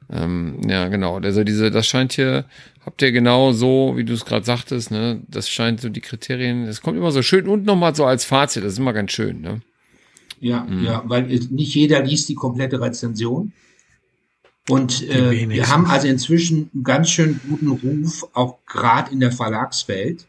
Ähm, 0.09 0.61
ja, 0.67 0.87
genau. 0.87 1.17
Also 1.17 1.43
diese, 1.43 1.69
das 1.69 1.87
scheint 1.87 2.13
hier, 2.13 2.45
habt 2.85 3.01
ihr 3.01 3.11
genau 3.11 3.51
so, 3.51 3.93
wie 3.95 4.05
du 4.05 4.13
es 4.13 4.25
gerade 4.25 4.45
sagtest, 4.45 4.91
ne? 4.91 5.21
Das 5.27 5.49
scheint 5.49 5.81
so 5.81 5.89
die 5.89 6.01
Kriterien, 6.01 6.65
das 6.65 6.81
kommt 6.81 6.97
immer 6.97 7.11
so 7.11 7.21
schön 7.21 7.47
und 7.47 7.65
nochmal 7.65 7.95
so 7.95 8.05
als 8.05 8.23
Fazit, 8.23 8.63
das 8.63 8.73
ist 8.73 8.79
immer 8.79 8.93
ganz 8.93 9.11
schön, 9.11 9.41
ne? 9.41 9.61
Ja, 10.39 10.63
mhm. 10.63 10.83
ja, 10.83 11.03
weil 11.05 11.23
nicht 11.23 11.75
jeder 11.75 12.03
liest 12.03 12.29
die 12.29 12.35
komplette 12.35 12.79
Rezension. 12.79 13.51
Und 14.69 15.07
äh, 15.09 15.49
wir 15.49 15.69
haben 15.69 15.85
also 15.85 16.07
inzwischen 16.07 16.69
einen 16.73 16.83
ganz 16.83 17.09
schön 17.09 17.39
guten 17.47 17.69
Ruf, 17.69 18.27
auch 18.33 18.57
gerade 18.65 19.11
in 19.13 19.21
der 19.21 19.31
Verlagswelt. 19.31 20.25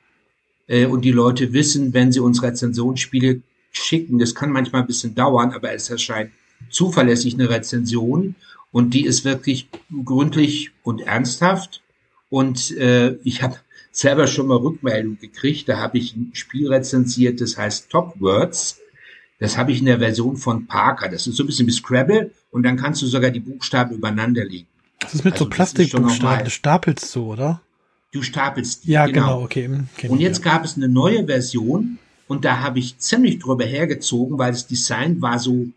Äh, 0.68 0.86
und 0.86 1.04
die 1.04 1.10
Leute 1.10 1.52
wissen, 1.52 1.92
wenn 1.92 2.12
sie 2.12 2.20
uns 2.20 2.42
Rezensionsspiele 2.42 3.42
schicken, 3.72 4.18
das 4.18 4.34
kann 4.34 4.50
manchmal 4.50 4.82
ein 4.82 4.86
bisschen 4.86 5.14
dauern, 5.14 5.52
aber 5.52 5.72
es 5.72 5.90
erscheint 5.90 6.30
zuverlässig 6.70 7.34
eine 7.34 7.50
Rezension 7.50 8.34
und 8.72 8.94
die 8.94 9.04
ist 9.04 9.24
wirklich 9.24 9.68
gründlich 10.04 10.70
und 10.82 11.00
ernsthaft. 11.00 11.82
Und 12.30 12.76
äh, 12.76 13.16
ich 13.24 13.42
habe 13.42 13.56
selber 13.90 14.26
schon 14.26 14.48
mal 14.48 14.58
Rückmeldung 14.58 15.18
gekriegt. 15.18 15.68
Da 15.68 15.78
habe 15.78 15.98
ich 15.98 16.14
ein 16.14 16.30
Spiel 16.34 16.68
rezensiert, 16.68 17.40
das 17.40 17.56
heißt 17.56 17.90
Top 17.90 18.20
Words. 18.20 18.80
Das 19.40 19.56
habe 19.56 19.72
ich 19.72 19.78
in 19.78 19.86
der 19.86 19.98
Version 19.98 20.36
von 20.36 20.66
Parker. 20.66 21.08
Das 21.08 21.26
ist 21.26 21.36
so 21.36 21.44
ein 21.44 21.46
bisschen 21.46 21.66
wie 21.66 21.72
Scrabble 21.72 22.32
und 22.50 22.64
dann 22.64 22.76
kannst 22.76 23.02
du 23.02 23.06
sogar 23.06 23.30
die 23.30 23.40
Buchstaben 23.40 23.94
übereinander 23.94 24.44
legen. 24.44 24.66
Das 24.98 25.14
ist 25.14 25.24
mit 25.24 25.34
also, 25.34 25.44
so 25.44 25.50
Plastikbuchstaben. 25.50 26.44
Du 26.44 26.50
stapelst 26.50 27.10
so, 27.10 27.26
oder? 27.26 27.62
Du 28.10 28.22
stapelst 28.22 28.84
die. 28.84 28.92
Ja, 28.92 29.06
genau, 29.06 29.20
genau 29.20 29.42
okay. 29.44 29.70
Kenn 29.96 30.10
und 30.10 30.20
jetzt 30.20 30.44
ja. 30.44 30.52
gab 30.52 30.64
es 30.64 30.76
eine 30.76 30.88
neue 30.88 31.26
Version 31.26 31.98
und 32.26 32.44
da 32.44 32.60
habe 32.60 32.78
ich 32.78 32.98
ziemlich 32.98 33.38
drüber 33.38 33.64
hergezogen, 33.64 34.38
weil 34.38 34.52
das 34.52 34.66
Design 34.66 35.22
war 35.22 35.38
so 35.38 35.68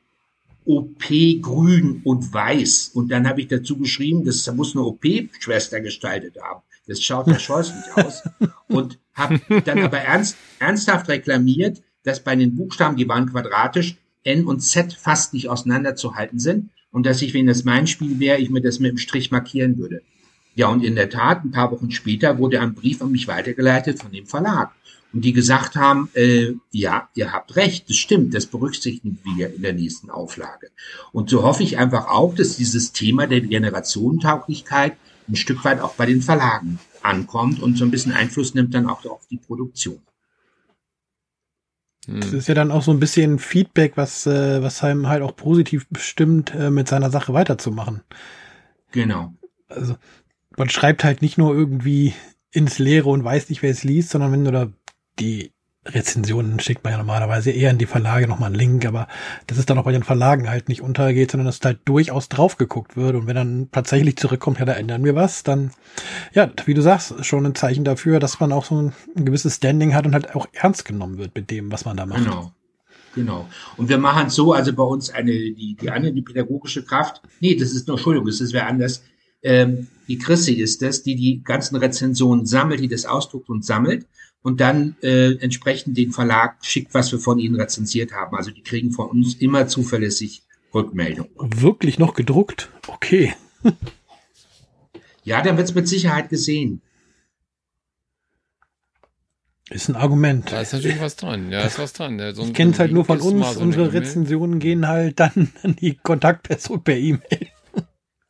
OP 0.66 1.04
grün 1.42 2.02
und 2.04 2.34
weiß. 2.34 2.92
Und 2.94 3.12
dann 3.12 3.28
habe 3.28 3.42
ich 3.42 3.48
dazu 3.48 3.78
geschrieben, 3.78 4.24
das 4.24 4.52
muss 4.54 4.76
eine 4.76 4.86
OP-Schwester 4.86 5.82
gestaltet 5.82 6.38
haben. 6.42 6.62
Das 6.88 7.02
schaut 7.02 7.28
ja 7.28 7.40
scheußlich 7.40 7.84
aus. 7.96 8.24
Und 8.68 9.00
habe 9.14 9.40
dann 9.66 9.80
aber 9.80 10.00
ernst, 10.00 10.38
ernsthaft 10.60 11.10
reklamiert, 11.10 11.82
dass 12.04 12.24
bei 12.24 12.36
den 12.36 12.56
Buchstaben, 12.56 12.98
die 12.98 13.08
waren 13.08 13.30
quadratisch, 13.30 13.98
N 14.24 14.46
und 14.46 14.62
Z 14.62 14.94
fast 14.94 15.34
nicht 15.34 15.50
auseinanderzuhalten 15.50 16.40
sind. 16.40 16.70
Und 16.92 17.06
dass 17.06 17.22
ich, 17.22 17.34
wenn 17.34 17.48
das 17.48 17.64
mein 17.64 17.88
Spiel 17.88 18.20
wäre, 18.20 18.40
ich 18.40 18.50
mir 18.50 18.62
das 18.62 18.80
mit 18.80 18.92
dem 18.92 18.98
Strich 18.98 19.32
markieren 19.32 19.78
würde. 19.78 20.02
Ja, 20.56 20.68
und 20.68 20.84
in 20.84 20.96
der 20.96 21.10
Tat, 21.10 21.46
ein 21.46 21.52
paar 21.52 21.72
Wochen 21.72 21.92
später 21.92 22.38
wurde 22.38 22.60
ein 22.60 22.74
Brief 22.74 23.02
an 23.02 23.12
mich 23.12 23.28
weitergeleitet 23.28 24.00
von 24.00 24.12
dem 24.12 24.26
Verlag 24.26 24.72
und 25.14 25.26
die 25.26 25.34
gesagt 25.34 25.76
haben, 25.76 26.10
äh, 26.14 26.54
ja, 26.72 27.10
ihr 27.16 27.34
habt 27.34 27.56
recht, 27.56 27.90
das 27.90 27.98
stimmt, 27.98 28.34
das 28.34 28.46
berücksichtigen 28.46 29.20
wir 29.36 29.54
in 29.54 29.62
der 29.62 29.74
nächsten 29.74 30.10
Auflage. 30.10 30.70
Und 31.12 31.30
so 31.30 31.44
hoffe 31.44 31.64
ich 31.64 31.78
einfach 31.78 32.08
auch, 32.08 32.34
dass 32.36 32.58
dieses 32.58 32.94
Thema 32.94 33.28
der 33.28 33.42
Generationentauglichkeit 33.42 34.96
ein 35.28 35.36
Stück 35.36 35.64
weit 35.66 35.82
auch 35.82 35.96
bei 35.96 36.06
den 36.06 36.22
Verlagen 36.22 36.80
ankommt 37.02 37.62
und 37.62 37.78
so 37.78 37.86
ein 37.86 37.92
bisschen 37.92 38.14
Einfluss 38.14 38.54
nimmt 38.54 38.74
dann 38.74 38.88
auch 38.88 39.06
auf 39.06 39.28
die 39.28 39.38
Produktion. 39.38 40.00
Das 42.08 42.34
ist 42.34 42.48
ja 42.48 42.56
dann 42.56 42.72
auch 42.72 42.82
so 42.82 42.92
ein 42.92 43.00
bisschen 43.00 43.38
Feedback, 43.38 43.94
was, 43.96 44.26
äh, 44.26 44.62
was 44.64 44.84
einem 44.84 45.08
halt 45.08 45.22
auch 45.22 45.36
positiv 45.36 45.88
bestimmt, 45.90 46.54
äh, 46.56 46.72
mit 46.72 46.88
seiner 46.88 47.12
Sache 47.12 47.34
weiterzumachen. 47.34 48.02
Genau. 48.92 49.34
Also, 49.68 49.98
man 50.58 50.70
schreibt 50.70 51.04
halt 51.04 51.22
nicht 51.22 51.38
nur 51.38 51.54
irgendwie 51.54 52.14
ins 52.52 52.80
Leere 52.80 53.10
und 53.10 53.24
weiß 53.24 53.50
nicht, 53.50 53.62
wer 53.62 53.70
es 53.70 53.84
liest, 53.84 54.10
sondern 54.10 54.32
wenn 54.32 54.46
du 54.46 54.52
da 54.52 54.70
die 55.22 55.52
Rezensionen 55.84 56.60
schickt 56.60 56.84
man 56.84 56.92
ja 56.92 56.98
normalerweise 56.98 57.50
eher 57.50 57.72
in 57.72 57.80
die 57.80 57.88
Verlage 57.88 58.28
nochmal 58.28 58.48
einen 58.48 58.60
Link, 58.60 58.86
aber 58.86 59.08
das 59.48 59.58
ist 59.58 59.68
dann 59.70 59.80
auch 59.80 59.84
bei 59.84 59.92
den 59.92 60.04
Verlagen 60.04 60.48
halt 60.48 60.70
nicht 60.70 60.82
untergeht, 60.82 61.32
sondern 61.32 61.48
dass 61.48 61.60
halt 61.64 61.80
durchaus 61.86 62.30
drauf 62.30 62.58
geguckt 62.58 62.96
wird. 62.96 63.16
Und 63.16 63.26
wenn 63.26 63.36
dann 63.36 63.70
tatsächlich 63.72 64.16
zurückkommt, 64.18 64.60
ja, 64.60 64.66
da 64.66 64.74
ändern 64.74 65.04
wir 65.04 65.16
was, 65.16 65.42
dann, 65.42 65.72
ja, 66.34 66.52
wie 66.66 66.76
du 66.76 66.84
sagst, 66.84 67.26
schon 67.26 67.48
ein 67.48 67.56
Zeichen 67.56 67.84
dafür, 67.84 68.20
dass 68.20 68.40
man 68.40 68.52
auch 68.52 68.66
so 68.66 68.80
ein, 68.80 68.94
ein 69.16 69.26
gewisses 69.26 69.56
Standing 69.56 69.96
hat 69.96 70.06
und 70.06 70.14
halt 70.14 70.36
auch 70.36 70.48
ernst 70.54 70.86
genommen 70.86 71.18
wird 71.18 71.34
mit 71.34 71.50
dem, 71.50 71.72
was 71.72 71.86
man 71.86 71.98
da 71.98 72.06
macht. 72.06 72.26
Genau. 72.26 72.52
Genau. 73.14 73.50
Und 73.76 73.90
wir 73.90 73.98
machen 73.98 74.30
so, 74.30 74.54
also 74.54 74.72
bei 74.72 74.84
uns 74.84 75.10
eine, 75.10 75.32
die, 75.32 75.76
die 75.82 75.90
eine, 75.90 76.14
die 76.14 76.22
pädagogische 76.22 76.86
Kraft, 76.86 77.22
nee, 77.42 77.56
das 77.56 77.72
ist 77.74 77.88
nur, 77.88 77.98
Entschuldigung, 77.98 78.28
das 78.28 78.54
wäre 78.54 78.68
anders. 78.68 79.04
Ähm, 79.44 79.88
die 80.08 80.18
Chrissy 80.18 80.54
ist 80.54 80.82
das, 80.82 81.04
die 81.04 81.16
die 81.16 81.44
ganzen 81.44 81.76
Rezensionen 81.76 82.46
sammelt, 82.46 82.80
die 82.80 82.88
das 82.88 83.06
ausdruckt 83.06 83.50
und 83.50 83.66
sammelt 83.66 84.06
und 84.44 84.60
dann 84.60 84.96
äh, 85.02 85.34
entsprechend 85.36 85.98
den 85.98 86.12
Verlag 86.12 86.58
schickt, 86.66 86.94
was 86.94 87.12
wir 87.12 87.20
von 87.20 87.40
ihnen 87.40 87.56
rezensiert 87.56 88.14
haben. 88.14 88.36
Also 88.36 88.52
die 88.52 88.64
kriegen 88.64 88.92
von 88.92 89.10
uns 89.10 89.36
immer 89.36 89.68
zuverlässig 89.68 90.44
Rückmeldung. 90.74 91.30
Wirklich 91.38 92.00
noch 92.00 92.14
gedruckt? 92.14 92.70
Okay. 92.88 93.34
ja, 95.24 95.42
dann 95.42 95.58
wird's 95.58 95.76
mit 95.76 95.88
Sicherheit 95.88 96.30
gesehen. 96.30 96.82
Ist 99.70 99.88
ein 99.88 99.96
Argument. 99.96 100.52
Da 100.52 100.62
ist 100.62 100.74
natürlich 100.74 101.00
was 101.00 101.16
dran. 101.16 101.50
Ja, 101.50 101.62
ist 101.62 101.80
was 101.80 101.94
dran. 101.94 102.20
So 102.34 102.44
ich 102.44 102.54
kenne 102.54 102.72
es 102.72 102.80
halt 102.80 102.92
nur 102.92 103.06
von 103.06 103.22
uns. 103.22 103.54
So 103.54 103.62
Unsere 103.62 103.94
Rezensionen 103.94 104.60
gehen 104.60 104.88
halt 104.88 105.20
dann 105.22 105.54
an 105.64 105.78
die 105.78 105.96
Kontaktperson 105.96 106.84
per 106.84 106.98
E-Mail. 106.98 107.48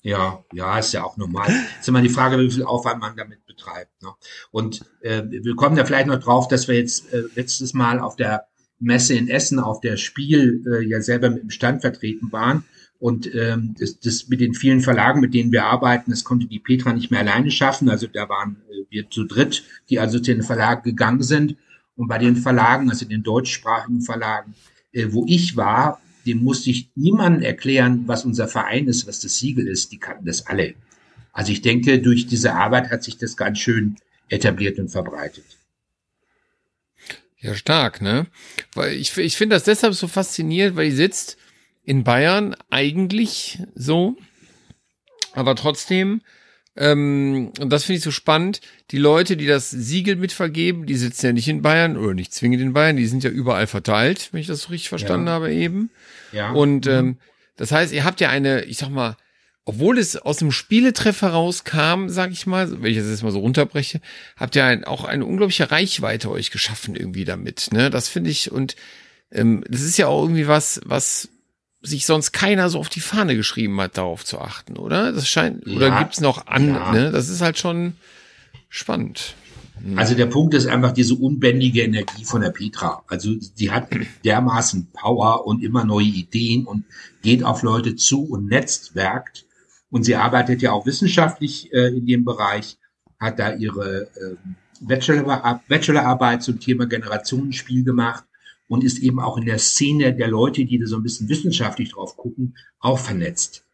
Ja, 0.03 0.43
ja, 0.51 0.79
ist 0.79 0.93
ja 0.93 1.03
auch 1.03 1.17
normal. 1.17 1.51
Ist 1.79 1.87
immer 1.87 2.01
die 2.01 2.09
Frage, 2.09 2.39
wie 2.39 2.49
viel 2.49 2.63
Aufwand 2.63 2.99
man 2.99 3.15
damit 3.15 3.45
betreibt. 3.45 4.01
Ne? 4.01 4.09
Und 4.49 4.83
äh, 5.01 5.21
wir 5.27 5.55
kommen 5.55 5.75
da 5.75 5.85
vielleicht 5.85 6.07
noch 6.07 6.19
drauf, 6.19 6.47
dass 6.47 6.67
wir 6.67 6.75
jetzt 6.75 7.13
äh, 7.13 7.23
letztes 7.35 7.73
Mal 7.73 7.99
auf 7.99 8.15
der 8.15 8.47
Messe 8.79 9.13
in 9.13 9.29
Essen 9.29 9.59
auf 9.59 9.79
der 9.79 9.97
Spiel 9.97 10.63
äh, 10.67 10.83
ja 10.83 11.01
selber 11.01 11.29
mit 11.29 11.43
dem 11.43 11.49
Stand 11.51 11.81
vertreten 11.81 12.31
waren. 12.31 12.63
Und 12.97 13.33
ähm, 13.33 13.75
das, 13.79 13.99
das 13.99 14.27
mit 14.27 14.41
den 14.41 14.53
vielen 14.53 14.81
Verlagen, 14.81 15.21
mit 15.21 15.33
denen 15.33 15.51
wir 15.51 15.65
arbeiten, 15.65 16.11
das 16.11 16.23
konnte 16.23 16.47
die 16.47 16.59
Petra 16.59 16.93
nicht 16.93 17.11
mehr 17.11 17.21
alleine 17.21 17.51
schaffen. 17.51 17.89
Also 17.89 18.07
da 18.07 18.27
waren 18.27 18.57
äh, 18.69 18.85
wir 18.89 19.09
zu 19.09 19.25
dritt, 19.25 19.63
die 19.89 19.99
also 19.99 20.19
zu 20.19 20.33
den 20.33 20.43
Verlagen 20.43 20.83
gegangen 20.83 21.21
sind. 21.21 21.57
Und 21.95 22.07
bei 22.07 22.17
den 22.17 22.35
Verlagen, 22.35 22.89
also 22.89 23.05
den 23.05 23.21
deutschsprachigen 23.21 24.01
Verlagen, 24.01 24.55
äh, 24.93 25.07
wo 25.11 25.25
ich 25.27 25.55
war, 25.55 26.01
dem 26.25 26.43
musste 26.43 26.69
ich 26.69 26.89
niemandem 26.95 27.43
erklären, 27.43 28.03
was 28.07 28.25
unser 28.25 28.47
Verein 28.47 28.87
ist, 28.87 29.07
was 29.07 29.19
das 29.19 29.37
Siegel 29.37 29.67
ist. 29.67 29.91
Die 29.91 29.97
kannten 29.97 30.25
das 30.25 30.47
alle. 30.47 30.75
Also 31.33 31.51
ich 31.51 31.61
denke, 31.61 31.99
durch 31.99 32.27
diese 32.27 32.53
Arbeit 32.53 32.89
hat 32.91 33.03
sich 33.03 33.17
das 33.17 33.37
ganz 33.37 33.59
schön 33.59 33.95
etabliert 34.29 34.79
und 34.79 34.89
verbreitet. 34.89 35.45
Ja, 37.39 37.55
stark, 37.55 38.01
ne? 38.01 38.27
Weil 38.73 38.93
ich, 38.93 39.17
ich 39.17 39.35
finde 39.35 39.55
das 39.55 39.63
deshalb 39.63 39.95
so 39.95 40.07
faszinierend, 40.07 40.75
weil 40.75 40.89
die 40.89 40.95
sitzt 40.95 41.37
in 41.83 42.03
Bayern 42.03 42.55
eigentlich 42.69 43.59
so, 43.73 44.15
aber 45.33 45.55
trotzdem 45.55 46.21
ähm, 46.75 47.51
und 47.59 47.69
das 47.69 47.83
finde 47.83 47.97
ich 47.97 48.03
so 48.03 48.11
spannend. 48.11 48.61
Die 48.91 48.97
Leute, 48.97 49.35
die 49.35 49.45
das 49.45 49.69
Siegel 49.69 50.15
mitvergeben, 50.15 50.85
die 50.85 50.95
sitzen 50.95 51.25
ja 51.27 51.33
nicht 51.33 51.47
in 51.47 51.61
Bayern 51.61 51.97
oder 51.97 52.13
nicht 52.13 52.33
zwingend 52.33 52.61
in 52.61 52.73
Bayern, 52.73 52.95
die 52.95 53.07
sind 53.07 53.23
ja 53.23 53.29
überall 53.29 53.67
verteilt, 53.67 54.29
wenn 54.31 54.39
ich 54.39 54.47
das 54.47 54.63
so 54.63 54.69
richtig 54.69 54.89
verstanden 54.89 55.27
ja. 55.27 55.33
habe 55.33 55.53
eben. 55.53 55.89
Ja. 56.31 56.51
Und 56.51 56.85
mhm. 56.85 56.91
ähm, 56.91 57.17
das 57.57 57.71
heißt, 57.71 57.93
ihr 57.93 58.05
habt 58.05 58.21
ja 58.21 58.29
eine, 58.29 58.63
ich 58.63 58.77
sag 58.77 58.89
mal, 58.89 59.17
obwohl 59.65 59.99
es 59.99 60.15
aus 60.15 60.37
dem 60.37 60.51
Spieletreff 60.51 61.21
herauskam, 61.21 62.07
sag 62.07 62.31
ich 62.31 62.47
mal, 62.47 62.81
wenn 62.81 62.91
ich 62.91 62.97
das 62.97 63.09
jetzt 63.09 63.23
mal 63.23 63.31
so 63.31 63.39
runterbreche, 63.39 64.01
habt 64.35 64.55
ihr 64.55 64.65
ein, 64.65 64.85
auch 64.85 65.03
eine 65.03 65.25
unglaubliche 65.25 65.69
Reichweite 65.69 66.31
euch 66.31 66.51
geschaffen 66.51 66.95
irgendwie 66.95 67.25
damit. 67.25 67.69
Ne? 67.71 67.89
Das 67.89 68.09
finde 68.09 68.31
ich 68.31 68.51
und 68.51 68.75
ähm, 69.31 69.63
das 69.69 69.81
ist 69.81 69.97
ja 69.97 70.07
auch 70.07 70.23
irgendwie 70.23 70.47
was, 70.47 70.81
was 70.85 71.29
sich 71.81 72.05
sonst 72.05 72.31
keiner 72.31 72.69
so 72.69 72.79
auf 72.79 72.89
die 72.89 72.99
Fahne 72.99 73.35
geschrieben 73.35 73.79
hat, 73.81 73.97
darauf 73.97 74.23
zu 74.23 74.39
achten, 74.39 74.77
oder? 74.77 75.11
Das 75.11 75.27
scheint, 75.27 75.65
ja, 75.65 75.75
oder 75.75 75.99
gibt's 75.99 76.21
noch 76.21 76.47
andere, 76.47 76.83
ja. 76.83 76.91
ne? 76.91 77.11
Das 77.11 77.29
ist 77.29 77.41
halt 77.41 77.57
schon 77.57 77.93
spannend. 78.69 79.35
Also 79.95 80.13
der 80.13 80.27
Punkt 80.27 80.53
ist 80.53 80.67
einfach 80.67 80.91
diese 80.91 81.15
unbändige 81.15 81.81
Energie 81.81 82.23
von 82.23 82.41
der 82.41 82.51
Petra. 82.51 83.03
Also 83.07 83.31
sie 83.39 83.71
hat 83.71 83.87
dermaßen 84.25 84.89
Power 84.93 85.47
und 85.47 85.63
immer 85.63 85.83
neue 85.83 86.05
Ideen 86.05 86.65
und 86.65 86.83
geht 87.23 87.43
auf 87.43 87.63
Leute 87.63 87.95
zu 87.95 88.23
und 88.25 88.45
netzwerkt. 88.45 89.45
Und 89.89 90.03
sie 90.03 90.15
arbeitet 90.15 90.61
ja 90.61 90.71
auch 90.71 90.85
wissenschaftlich 90.85 91.73
äh, 91.73 91.87
in 91.87 92.05
dem 92.05 92.23
Bereich, 92.23 92.77
hat 93.19 93.39
da 93.39 93.53
ihre 93.53 94.03
äh, 94.03 94.35
Bachelor, 94.81 95.61
Bachelorarbeit 95.67 96.43
zum 96.43 96.59
Thema 96.59 96.85
Generationenspiel 96.85 97.83
gemacht 97.83 98.23
und 98.71 98.85
ist 98.85 98.99
eben 98.99 99.19
auch 99.19 99.35
in 99.35 99.43
der 99.43 99.59
Szene 99.59 100.15
der 100.15 100.29
Leute, 100.29 100.63
die 100.63 100.79
da 100.79 100.85
so 100.85 100.95
ein 100.95 101.03
bisschen 101.03 101.27
wissenschaftlich 101.27 101.91
drauf 101.91 102.15
gucken, 102.15 102.55
auch 102.79 102.99
vernetzt. 102.99 103.65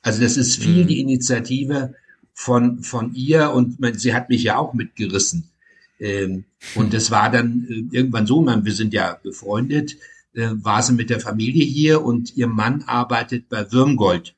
Also 0.00 0.22
das 0.22 0.38
ist 0.38 0.56
viel 0.56 0.84
mhm. 0.84 0.86
die 0.86 1.00
Initiative 1.00 1.94
von, 2.32 2.82
von 2.82 3.14
ihr 3.14 3.50
und 3.50 3.80
man, 3.80 3.98
sie 3.98 4.14
hat 4.14 4.30
mich 4.30 4.42
ja 4.44 4.56
auch 4.56 4.72
mitgerissen. 4.72 5.50
Ähm, 6.00 6.44
und 6.74 6.94
das 6.94 7.10
war 7.10 7.30
dann 7.30 7.66
äh, 7.68 7.94
irgendwann 7.94 8.26
so, 8.26 8.40
man, 8.40 8.64
wir 8.64 8.72
sind 8.72 8.94
ja 8.94 9.20
befreundet, 9.22 9.98
äh, 10.32 10.48
war 10.52 10.82
sie 10.82 10.94
mit 10.94 11.10
der 11.10 11.20
Familie 11.20 11.66
hier 11.66 12.02
und 12.02 12.34
ihr 12.34 12.46
Mann 12.46 12.84
arbeitet 12.86 13.50
bei 13.50 13.70
Würmgold. 13.70 14.34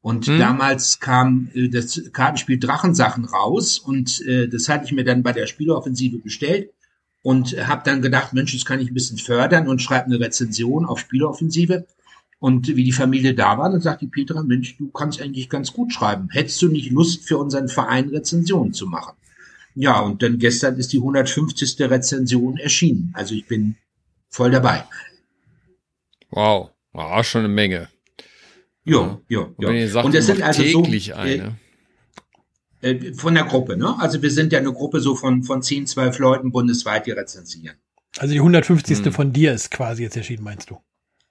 Und 0.00 0.26
hm. 0.26 0.38
damals 0.38 1.00
kam 1.00 1.50
äh, 1.52 1.68
das 1.68 2.00
Kartenspiel 2.14 2.58
Drachensachen 2.58 3.26
raus 3.26 3.78
und 3.78 4.22
äh, 4.22 4.48
das 4.48 4.70
hatte 4.70 4.86
ich 4.86 4.92
mir 4.92 5.04
dann 5.04 5.22
bei 5.22 5.32
der 5.32 5.46
Spieleoffensive 5.46 6.16
bestellt 6.16 6.70
und 7.24 7.56
habe 7.66 7.82
dann 7.86 8.02
gedacht, 8.02 8.34
Mensch, 8.34 8.52
das 8.52 8.66
kann 8.66 8.80
ich 8.80 8.90
ein 8.90 8.94
bisschen 8.94 9.16
fördern 9.16 9.66
und 9.66 9.80
schreibe 9.80 10.06
eine 10.06 10.20
Rezension 10.20 10.84
auf 10.84 11.00
Spieleoffensive. 11.00 11.86
Und 12.38 12.68
wie 12.68 12.84
die 12.84 12.92
Familie 12.92 13.34
da 13.34 13.56
war, 13.56 13.70
dann 13.70 13.80
sagt 13.80 14.02
die 14.02 14.08
Petra, 14.08 14.42
Mensch, 14.42 14.76
du 14.76 14.90
kannst 14.90 15.22
eigentlich 15.22 15.48
ganz 15.48 15.72
gut 15.72 15.90
schreiben. 15.90 16.28
Hättest 16.30 16.60
du 16.60 16.68
nicht 16.68 16.90
Lust, 16.90 17.26
für 17.26 17.38
unseren 17.38 17.68
Verein 17.68 18.10
Rezensionen 18.10 18.74
zu 18.74 18.86
machen? 18.86 19.14
Ja, 19.74 20.00
und 20.00 20.22
dann 20.22 20.38
gestern 20.38 20.76
ist 20.76 20.92
die 20.92 20.98
150. 20.98 21.80
Rezension 21.80 22.58
erschienen. 22.58 23.10
Also 23.14 23.34
ich 23.34 23.46
bin 23.46 23.76
voll 24.28 24.50
dabei. 24.50 24.84
Wow, 26.28 26.72
war 26.92 27.24
schon 27.24 27.46
eine 27.46 27.48
Menge. 27.48 27.88
Ja, 28.84 29.18
ja, 29.28 29.48
ja. 29.58 29.68
Und, 29.68 29.88
sagt, 29.88 30.04
und 30.04 30.14
das 30.14 30.26
sind 30.26 30.42
also 30.42 30.62
täglich 30.62 31.06
so, 31.06 31.14
eine. 31.14 31.56
Äh, 32.84 32.90
äh, 32.90 33.14
von 33.14 33.34
der 33.34 33.44
Gruppe, 33.44 33.76
ne? 33.76 33.96
Also 33.98 34.20
wir 34.20 34.30
sind 34.30 34.52
ja 34.52 34.58
eine 34.58 34.72
Gruppe 34.72 35.00
so 35.00 35.16
von, 35.16 35.42
von 35.42 35.62
10, 35.62 35.86
12 35.86 36.18
Leuten 36.18 36.52
bundesweit, 36.52 37.06
die 37.06 37.12
rezensieren. 37.12 37.76
Also 38.18 38.32
die 38.32 38.40
150. 38.40 39.04
Hm. 39.04 39.12
von 39.12 39.32
dir 39.32 39.52
ist 39.54 39.70
quasi 39.70 40.02
jetzt 40.02 40.16
erschienen, 40.16 40.44
meinst 40.44 40.70
du? 40.70 40.78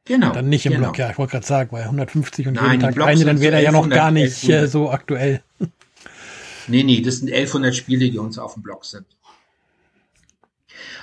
Genau. 0.05 0.33
Dann 0.33 0.49
nicht 0.49 0.65
im 0.65 0.73
genau. 0.73 0.85
Block, 0.85 0.97
ja, 0.97 1.11
ich 1.11 1.17
wollte 1.17 1.31
gerade 1.31 1.45
sagen, 1.45 1.71
weil 1.71 1.83
150 1.83 2.47
und 2.47 2.55
Nein, 2.55 2.81
jeden 2.81 2.81
Tag 2.81 3.07
eine, 3.07 3.23
dann 3.23 3.39
wäre 3.39 3.55
er 3.55 3.61
ja 3.61 3.71
noch 3.71 3.87
gar 3.87 4.11
nicht 4.11 4.49
äh, 4.49 4.67
so 4.67 4.89
aktuell. 4.89 5.41
Nee, 6.65 6.83
nee, 6.83 7.01
das 7.01 7.17
sind 7.17 7.27
1100 7.27 7.75
Spiele, 7.75 8.09
die 8.09 8.17
uns 8.17 8.39
auf 8.39 8.53
dem 8.53 8.63
Block 8.63 8.85
sind. 8.85 9.05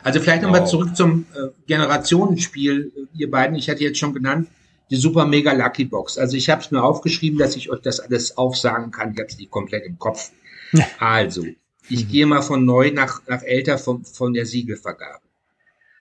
Also 0.03 0.19
vielleicht 0.19 0.43
nochmal 0.43 0.63
wow. 0.63 0.71
zurück 0.71 0.97
zum 0.97 1.27
äh, 1.35 1.49
Generationenspiel, 1.67 2.91
ihr 3.13 3.31
beiden, 3.31 3.57
ich 3.57 3.69
hatte 3.69 3.83
jetzt 3.83 3.99
schon 3.99 4.15
genannt, 4.15 4.49
die 4.91 4.97
Super 4.97 5.27
Mega 5.27 5.53
Lucky 5.53 5.85
Box. 5.85 6.17
Also 6.17 6.39
ich 6.39 6.49
habe 6.49 6.63
es 6.63 6.71
mir 6.71 6.83
aufgeschrieben, 6.83 7.39
dass 7.39 7.57
ich 7.57 7.71
euch 7.71 7.83
das 7.83 8.01
alles 8.01 8.39
aufsagen 8.39 8.91
kann. 8.91 9.13
Ich 9.13 9.19
habe 9.19 9.29
es 9.29 9.37
nicht 9.37 9.51
komplett 9.51 9.85
im 9.85 9.99
Kopf. 9.99 10.31
Ja. 10.72 10.87
Also, 10.98 11.46
ich 11.88 12.04
mhm. 12.04 12.09
gehe 12.09 12.26
mal 12.26 12.42
von 12.42 12.64
neu 12.64 12.90
nach, 12.92 13.26
nach 13.26 13.42
älter 13.42 13.78
von, 13.78 14.04
von 14.04 14.33
der 14.33 14.46
Siegelvergabe. 14.46 15.24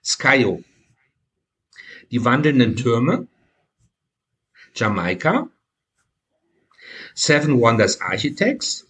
Skyo. 0.02 0.62
Die 2.10 2.24
wandelnden 2.24 2.76
Türme. 2.76 3.26
Jamaika. 4.74 5.48
Seven 7.14 7.60
Wonders 7.60 8.00
Architects. 8.00 8.86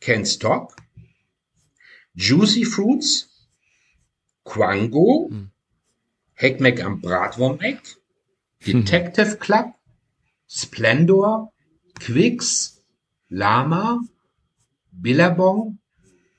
Can't 0.00 0.26
Stop. 0.26 0.74
Juicy 2.14 2.64
Fruits. 2.64 3.28
Quango. 4.44 5.28
Mhm. 5.30 5.50
Heckmeck 6.34 6.82
am 6.82 7.00
Bratwurmeck. 7.00 7.80
Detective 8.64 9.36
Club, 9.36 9.74
Splendor, 10.46 11.52
Quicks, 12.00 12.80
Lama, 13.28 14.00
Billabong, 15.00 15.78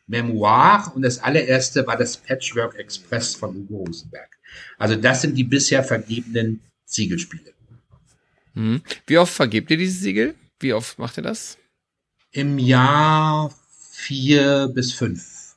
Memoir 0.08 0.92
und 0.96 1.02
das 1.02 1.20
allererste 1.20 1.86
war 1.88 1.98
das 1.98 2.18
Patchwork 2.18 2.76
Express 2.76 3.36
von 3.36 3.56
Hugo 3.56 3.78
Rosenberg. 3.78 4.30
Also 4.78 4.96
das 4.96 5.22
sind 5.22 5.36
die 5.36 5.44
bisher 5.44 5.84
vergebenen 5.84 6.62
Siegelspiele. 6.86 7.54
Hm. 8.54 8.82
Wie 9.08 9.18
oft 9.18 9.34
vergebt 9.34 9.72
ihr 9.72 9.78
diese 9.78 10.00
Siegel? 10.00 10.36
Wie 10.60 10.74
oft 10.74 11.00
macht 11.00 11.18
ihr 11.18 11.24
das? 11.24 11.58
Im 12.32 12.58
Jahr 12.60 13.54
vier 13.92 14.70
bis 14.74 14.94
fünf. 14.94 15.56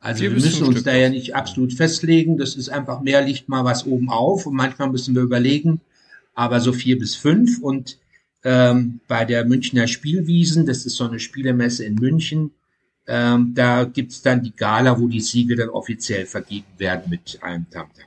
Also 0.00 0.22
wir 0.22 0.30
müssen 0.30 0.64
uns 0.64 0.72
Stück 0.72 0.84
da 0.84 0.96
ja 0.96 1.10
nicht 1.10 1.36
absolut 1.36 1.72
festlegen. 1.72 2.36
Das 2.36 2.56
ist 2.56 2.68
einfach 2.70 3.00
mehr 3.02 3.22
liegt 3.22 3.48
mal 3.48 3.64
was 3.64 3.86
oben 3.86 4.10
auf 4.10 4.46
und 4.46 4.54
manchmal 4.54 4.90
müssen 4.90 5.14
wir 5.14 5.22
überlegen, 5.22 5.80
aber 6.34 6.60
so 6.60 6.72
vier 6.72 6.98
bis 6.98 7.14
fünf. 7.14 7.60
Und 7.60 7.98
ähm, 8.44 9.00
bei 9.08 9.24
der 9.24 9.44
Münchner 9.44 9.86
Spielwiesen, 9.86 10.66
das 10.66 10.84
ist 10.86 10.96
so 10.96 11.04
eine 11.04 11.20
Spielemesse 11.20 11.84
in 11.84 11.94
München, 11.94 12.52
ähm, 13.06 13.52
da 13.54 13.84
gibt's 13.84 14.22
dann 14.22 14.42
die 14.42 14.54
Gala, 14.54 14.98
wo 14.98 15.08
die 15.08 15.20
Siege 15.20 15.56
dann 15.56 15.68
offiziell 15.68 16.26
vergeben 16.26 16.66
werden 16.78 17.10
mit 17.10 17.38
einem 17.42 17.68
Tamtam. 17.70 18.06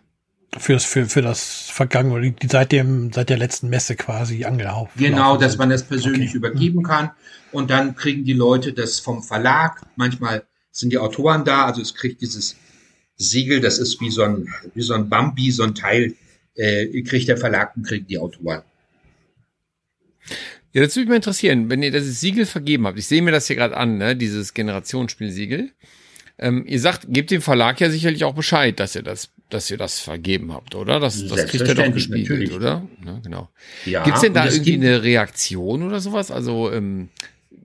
Für 0.57 0.73
das, 0.73 0.85
für, 0.85 1.05
für 1.05 1.21
das 1.21 1.69
Vergangene, 1.69 2.31
die, 2.31 2.47
seit 2.47 2.71
dem, 2.71 3.11
seit 3.11 3.29
der 3.29 3.37
letzten 3.37 3.67
Messe 3.69 3.95
quasi 3.95 4.45
angelaufen. 4.45 4.91
Genau, 4.95 5.35
dass 5.35 5.57
man 5.57 5.69
das 5.69 5.83
persönlich 5.83 6.29
okay. 6.29 6.37
übergeben 6.37 6.81
kann. 6.81 7.11
Und 7.51 7.69
dann 7.71 7.95
kriegen 7.95 8.23
die 8.23 8.33
Leute 8.33 8.71
das 8.71 8.99
vom 8.99 9.21
Verlag, 9.21 9.81
manchmal 9.97 10.43
sind 10.71 10.91
die 10.91 10.97
Autoren 10.97 11.43
da, 11.43 11.65
also 11.65 11.81
es 11.81 11.93
kriegt 11.93 12.21
dieses 12.21 12.55
Siegel, 13.17 13.59
das 13.61 13.79
ist 13.79 13.99
wie 14.01 14.09
so 14.09 14.23
ein, 14.23 14.47
wie 14.73 14.81
so 14.81 14.93
ein 14.93 15.09
Bambi, 15.09 15.51
so 15.51 15.63
ein 15.63 15.75
Teil, 15.75 16.15
äh, 16.55 17.01
kriegt 17.03 17.27
der 17.27 17.37
Verlag 17.37 17.75
und 17.75 17.85
kriegt 17.85 18.09
die 18.09 18.17
Autoren. 18.17 18.61
Ja, 20.73 20.81
das 20.81 20.95
würde 20.95 21.05
mich 21.05 21.09
mal 21.09 21.15
interessieren, 21.15 21.69
wenn 21.69 21.81
ihr 21.83 21.91
das 21.91 22.03
Siegel 22.19 22.45
vergeben 22.45 22.85
habt. 22.85 22.99
Ich 22.99 23.07
sehe 23.07 23.21
mir 23.21 23.31
das 23.31 23.47
hier 23.47 23.55
gerade 23.55 23.77
an, 23.77 23.97
ne, 23.97 24.15
dieses 24.15 24.53
Generationsspielsiegel. 24.53 25.71
Ähm, 26.37 26.65
ihr 26.67 26.79
sagt, 26.79 27.05
gebt 27.07 27.31
dem 27.31 27.41
Verlag 27.41 27.79
ja 27.79 27.89
sicherlich 27.89 28.25
auch 28.25 28.35
Bescheid, 28.35 28.77
dass 28.79 28.95
ihr 28.95 29.03
das, 29.03 29.29
dass 29.49 29.71
ihr 29.71 29.77
das 29.77 29.99
vergeben 29.99 30.51
habt, 30.51 30.75
oder? 30.75 30.99
Das, 30.99 31.25
das 31.27 31.47
kriegt 31.47 31.65
er 31.65 31.75
doch 31.75 31.93
gespiegelt, 31.93 32.29
natürlich. 32.29 32.53
oder? 32.53 32.85
Ja, 33.05 33.19
genau. 33.23 33.49
Ja, 33.85 34.03
Gibt's 34.03 34.19
denn 34.19 34.33
da 34.33 34.45
irgendwie 34.45 34.73
eine 34.73 35.01
Reaktion 35.01 35.83
oder 35.83 36.01
sowas? 36.01 36.31
Also 36.31 36.71
ähm, 36.73 37.07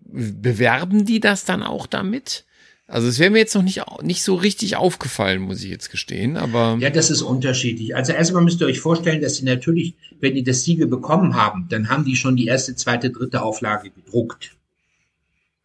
bewerben 0.04 1.04
die 1.04 1.18
das 1.18 1.44
dann 1.44 1.64
auch 1.64 1.88
damit? 1.88 2.44
Also 2.90 3.06
es 3.06 3.20
wäre 3.20 3.30
mir 3.30 3.38
jetzt 3.38 3.54
noch 3.54 3.62
nicht, 3.62 3.80
nicht 4.02 4.24
so 4.24 4.34
richtig 4.34 4.74
aufgefallen, 4.74 5.42
muss 5.42 5.62
ich 5.62 5.70
jetzt 5.70 5.90
gestehen, 5.90 6.36
aber. 6.36 6.76
Ja, 6.80 6.90
das 6.90 7.08
ist 7.10 7.22
unterschiedlich. 7.22 7.94
Also 7.94 8.12
erstmal 8.12 8.42
müsst 8.42 8.60
ihr 8.60 8.66
euch 8.66 8.80
vorstellen, 8.80 9.20
dass 9.20 9.36
sie 9.36 9.44
natürlich, 9.44 9.94
wenn 10.18 10.34
die 10.34 10.42
das 10.42 10.64
Siegel 10.64 10.88
bekommen 10.88 11.36
haben, 11.36 11.68
dann 11.70 11.88
haben 11.88 12.04
die 12.04 12.16
schon 12.16 12.34
die 12.34 12.46
erste, 12.46 12.74
zweite, 12.74 13.10
dritte 13.10 13.42
Auflage 13.42 13.90
gedruckt. 13.90 14.56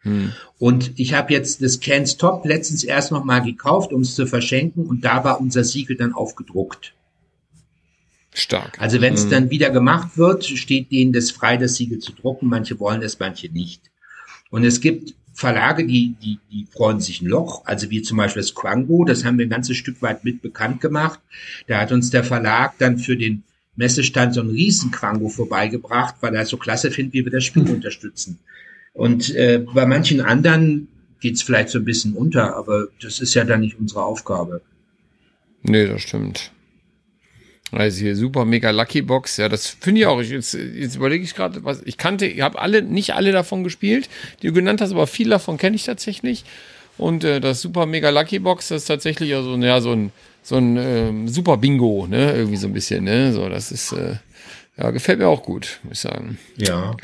Hm. 0.02 0.34
Und 0.60 0.92
ich 1.00 1.16
habe 1.16 1.34
jetzt 1.34 1.64
das 1.64 1.80
Can 1.80 2.06
Stop 2.06 2.46
letztens 2.46 2.84
erst 2.84 3.12
noch 3.12 3.24
mal 3.24 3.40
gekauft, 3.40 3.92
um 3.92 4.02
es 4.02 4.14
zu 4.14 4.28
verschenken, 4.28 4.86
und 4.86 5.04
da 5.04 5.24
war 5.24 5.42
unser 5.42 5.64
Siegel 5.64 5.98
dann 5.98 6.14
aufgedruckt. 6.14 6.94
Stark. 8.36 8.80
Also 8.80 9.02
wenn 9.02 9.16
es 9.16 9.24
hm. 9.24 9.30
dann 9.32 9.50
wieder 9.50 9.72
gemacht 9.72 10.16
wird, 10.16 10.46
steht 10.46 10.92
denen 10.92 11.12
das 11.12 11.32
frei, 11.32 11.58
das 11.58 11.74
Siegel 11.74 11.98
zu 11.98 12.12
drucken. 12.12 12.50
Manche 12.50 12.80
wollen 12.80 13.02
es, 13.02 13.18
manche 13.18 13.50
nicht. 13.50 13.82
Und 14.52 14.64
es 14.64 14.80
gibt 14.80 15.16
Verlage, 15.36 15.86
die, 15.86 16.16
die, 16.24 16.40
die 16.50 16.66
freuen 16.72 17.02
sich 17.02 17.22
ein 17.22 17.28
Loch, 17.28 17.66
also 17.66 17.90
wie 17.90 18.02
zum 18.02 18.18
Beispiel 18.18 18.42
das 18.42 18.56
Quango, 18.56 19.04
das 19.04 19.26
haben 19.26 19.38
wir 19.38 19.46
ein 19.46 19.50
ganzes 19.50 19.76
Stück 19.76 20.02
weit 20.02 20.24
mit 20.24 20.42
bekannt 20.42 20.80
gemacht. 20.80 21.20
Da 21.68 21.82
hat 21.82 21.92
uns 21.92 22.10
der 22.10 22.24
Verlag 22.24 22.76
dann 22.80 22.98
für 22.98 23.18
den 23.18 23.44
Messestand 23.76 24.34
so 24.34 24.42
ein 24.42 24.50
riesen 24.50 24.92
Quango 24.92 25.28
vorbeigebracht, 25.28 26.16
weil 26.22 26.34
er 26.34 26.46
so 26.46 26.56
klasse 26.56 26.90
findet, 26.90 27.14
wie 27.14 27.26
wir 27.26 27.32
das 27.34 27.44
Spiel 27.44 27.64
mhm. 27.64 27.72
unterstützen. 27.72 28.40
Und 28.94 29.36
äh, 29.36 29.66
bei 29.74 29.86
manchen 29.86 30.22
anderen 30.22 30.88
geht's 31.20 31.42
vielleicht 31.42 31.68
so 31.68 31.80
ein 31.80 31.86
bisschen 31.86 32.14
unter, 32.14 32.56
aber 32.56 32.88
das 33.02 33.20
ist 33.20 33.34
ja 33.34 33.44
dann 33.44 33.60
nicht 33.60 33.78
unsere 33.78 34.06
Aufgabe. 34.06 34.62
Nee, 35.64 35.86
das 35.86 36.02
stimmt. 36.02 36.54
Also 37.72 38.02
hier 38.02 38.16
super 38.16 38.46
mega 38.46 38.70
Lucky 38.70 39.02
Box, 39.02 39.38
ja, 39.38 39.50
das 39.50 39.68
finde 39.68 40.02
ich 40.02 40.08
auch. 40.08 40.22
Ich, 40.22 40.30
jetzt, 40.30 40.54
jetzt 40.54 40.96
überlege 40.96 41.24
ich 41.24 41.36
gerade, 41.36 41.64
was 41.64 41.82
ich 41.84 41.98
kannte, 41.98 42.26
ich 42.26 42.42
habe 42.42 42.60
alle, 42.60 42.82
nicht 42.82 43.16
alle 43.16 43.32
davon 43.32 43.64
gespielt, 43.64 44.08
die 44.42 44.48
du 44.48 44.54
genannt 44.54 44.82
hast, 44.82 44.92
aber 44.92 45.08
viel 45.08 45.30
davon 45.30 45.58
kenne 45.58 45.76
ich 45.76 45.84
tatsächlich. 45.84 46.46
Und 46.98 47.24
äh, 47.24 47.42
das 47.42 47.62
super 47.62 47.86
mega 47.86 48.10
Lucky 48.12 48.40
Box, 48.40 48.70
das 48.70 48.84
ist 48.84 48.88
tatsächlich 48.88 49.30
ja 49.30 49.42
so, 49.42 49.58
ja, 49.58 49.82
so 49.82 49.92
ein, 49.92 50.12
so 50.44 50.58
ein 50.58 50.78
ähm, 50.78 51.28
super 51.28 51.58
Bingo, 51.58 52.08
ne, 52.08 52.34
irgendwie 52.34 52.58
so 52.58 52.68
ein 52.68 52.74
bisschen, 52.74 53.04
ne, 53.04 53.34
so, 53.34 53.50
das 53.50 53.72
ist, 53.72 53.92
äh, 53.92 54.16
ja, 54.78 54.92
gefällt 54.92 55.20
mir 55.20 55.28
auch 55.28 55.44
gut, 55.44 55.80
muss 55.84 55.94
ich 55.94 56.00
sagen. 56.00 56.38
Ja. 56.58 56.96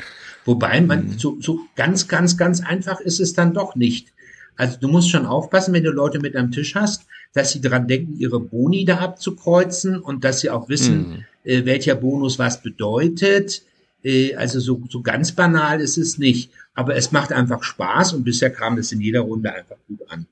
Wobei 0.44 0.80
man, 0.80 1.06
mhm. 1.06 1.18
so, 1.18 1.36
so 1.40 1.60
ganz, 1.76 2.08
ganz, 2.08 2.36
ganz 2.36 2.60
einfach 2.60 3.00
ist 3.00 3.20
es 3.20 3.34
dann 3.34 3.52
doch 3.52 3.74
nicht. 3.74 4.08
Also 4.56 4.78
du 4.78 4.88
musst 4.88 5.10
schon 5.10 5.26
aufpassen, 5.26 5.74
wenn 5.74 5.84
du 5.84 5.90
Leute 5.90 6.18
mit 6.18 6.36
am 6.36 6.50
Tisch 6.50 6.74
hast, 6.74 7.06
dass 7.32 7.52
sie 7.52 7.60
daran 7.60 7.88
denken, 7.88 8.18
ihre 8.18 8.40
Boni 8.40 8.84
da 8.84 8.98
abzukreuzen 8.98 9.98
und 9.98 10.24
dass 10.24 10.40
sie 10.40 10.50
auch 10.50 10.68
wissen, 10.68 11.24
äh, 11.44 11.64
welcher 11.64 11.94
Bonus 11.94 12.38
was 12.38 12.62
bedeutet. 12.62 13.62
Äh, 14.04 14.34
also 14.34 14.60
so, 14.60 14.80
so 14.88 15.02
ganz 15.02 15.32
banal 15.32 15.80
ist 15.80 15.96
es 15.96 16.18
nicht. 16.18 16.50
Aber 16.74 16.96
es 16.96 17.12
macht 17.12 17.32
einfach 17.32 17.62
Spaß 17.62 18.12
und 18.14 18.24
bisher 18.24 18.50
kam 18.50 18.78
es 18.78 18.92
in 18.92 19.00
jeder 19.00 19.20
Runde 19.20 19.52
einfach 19.52 19.76
gut 19.88 20.00
an. 20.08 20.26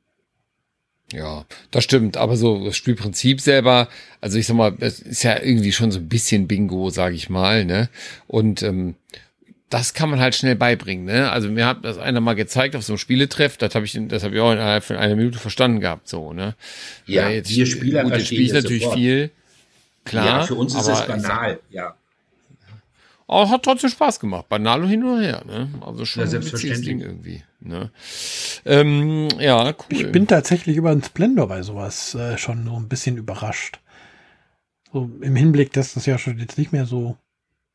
Ja, 1.12 1.44
das 1.70 1.84
stimmt. 1.84 2.16
Aber 2.16 2.36
so 2.36 2.64
das 2.64 2.76
Spielprinzip 2.76 3.40
selber, 3.40 3.88
also 4.20 4.38
ich 4.38 4.46
sag 4.46 4.56
mal, 4.56 4.74
es 4.80 5.00
ist 5.00 5.22
ja 5.22 5.42
irgendwie 5.42 5.72
schon 5.72 5.90
so 5.90 5.98
ein 5.98 6.08
bisschen 6.08 6.46
Bingo, 6.46 6.90
sage 6.90 7.16
ich 7.16 7.28
mal, 7.28 7.64
ne? 7.64 7.88
Und 8.28 8.62
ähm, 8.62 8.94
das 9.70 9.94
kann 9.94 10.10
man 10.10 10.18
halt 10.20 10.34
schnell 10.34 10.56
beibringen, 10.56 11.04
ne? 11.04 11.30
Also 11.30 11.48
mir 11.48 11.64
hat 11.64 11.84
das 11.84 11.96
einer 11.96 12.20
mal 12.20 12.34
gezeigt 12.34 12.74
auf 12.74 12.82
so 12.82 12.92
einem 12.92 12.98
Spieletreff, 12.98 13.56
das 13.56 13.74
habe 13.76 13.86
ich, 13.86 13.98
das 14.08 14.24
habe 14.24 14.34
ich 14.34 14.40
auch 14.40 14.52
innerhalb 14.52 14.82
von 14.82 14.96
einer 14.96 15.14
Minute 15.14 15.38
verstanden 15.38 15.80
gehabt, 15.80 16.08
so, 16.08 16.32
ne? 16.32 16.56
Ja, 17.06 17.28
ja 17.28 17.36
jetzt, 17.36 17.50
wir 17.50 17.66
Spieler 17.66 18.02
gut, 18.02 18.12
jetzt 18.12 18.26
spiele 18.26 18.42
ich 18.42 18.52
natürlich 18.52 18.82
sofort. 18.82 18.98
viel, 18.98 19.30
klar. 20.04 20.26
Ja, 20.26 20.42
für 20.42 20.56
uns 20.56 20.74
ist 20.74 20.88
es 20.88 21.06
banal, 21.06 21.60
ja. 21.70 21.94
Aber 23.28 23.48
hat 23.48 23.62
trotzdem 23.62 23.90
Spaß 23.90 24.18
gemacht. 24.18 24.48
Banal 24.48 24.82
und 24.82 24.88
hin 24.88 25.04
und 25.04 25.22
her, 25.22 25.44
ne? 25.46 25.68
Also 25.82 26.04
schon 26.04 26.24
ja, 26.24 26.36
ein 26.36 26.44
witziges 26.44 26.82
Ding 26.82 27.00
irgendwie. 27.00 27.44
Ne? 27.60 27.92
Ähm, 28.64 29.28
ja, 29.38 29.68
cool. 29.68 29.74
Ich 29.90 30.10
bin 30.10 30.26
tatsächlich 30.26 30.76
über 30.76 30.90
den 30.92 31.04
Splendor 31.04 31.46
bei 31.46 31.62
sowas 31.62 32.16
äh, 32.16 32.36
schon 32.38 32.64
so 32.64 32.74
ein 32.74 32.88
bisschen 32.88 33.18
überrascht. 33.18 33.78
So 34.92 35.08
im 35.20 35.36
Hinblick, 35.36 35.72
dass 35.72 35.94
das 35.94 36.06
ja 36.06 36.18
schon 36.18 36.40
jetzt 36.40 36.58
nicht 36.58 36.72
mehr 36.72 36.86
so 36.86 37.18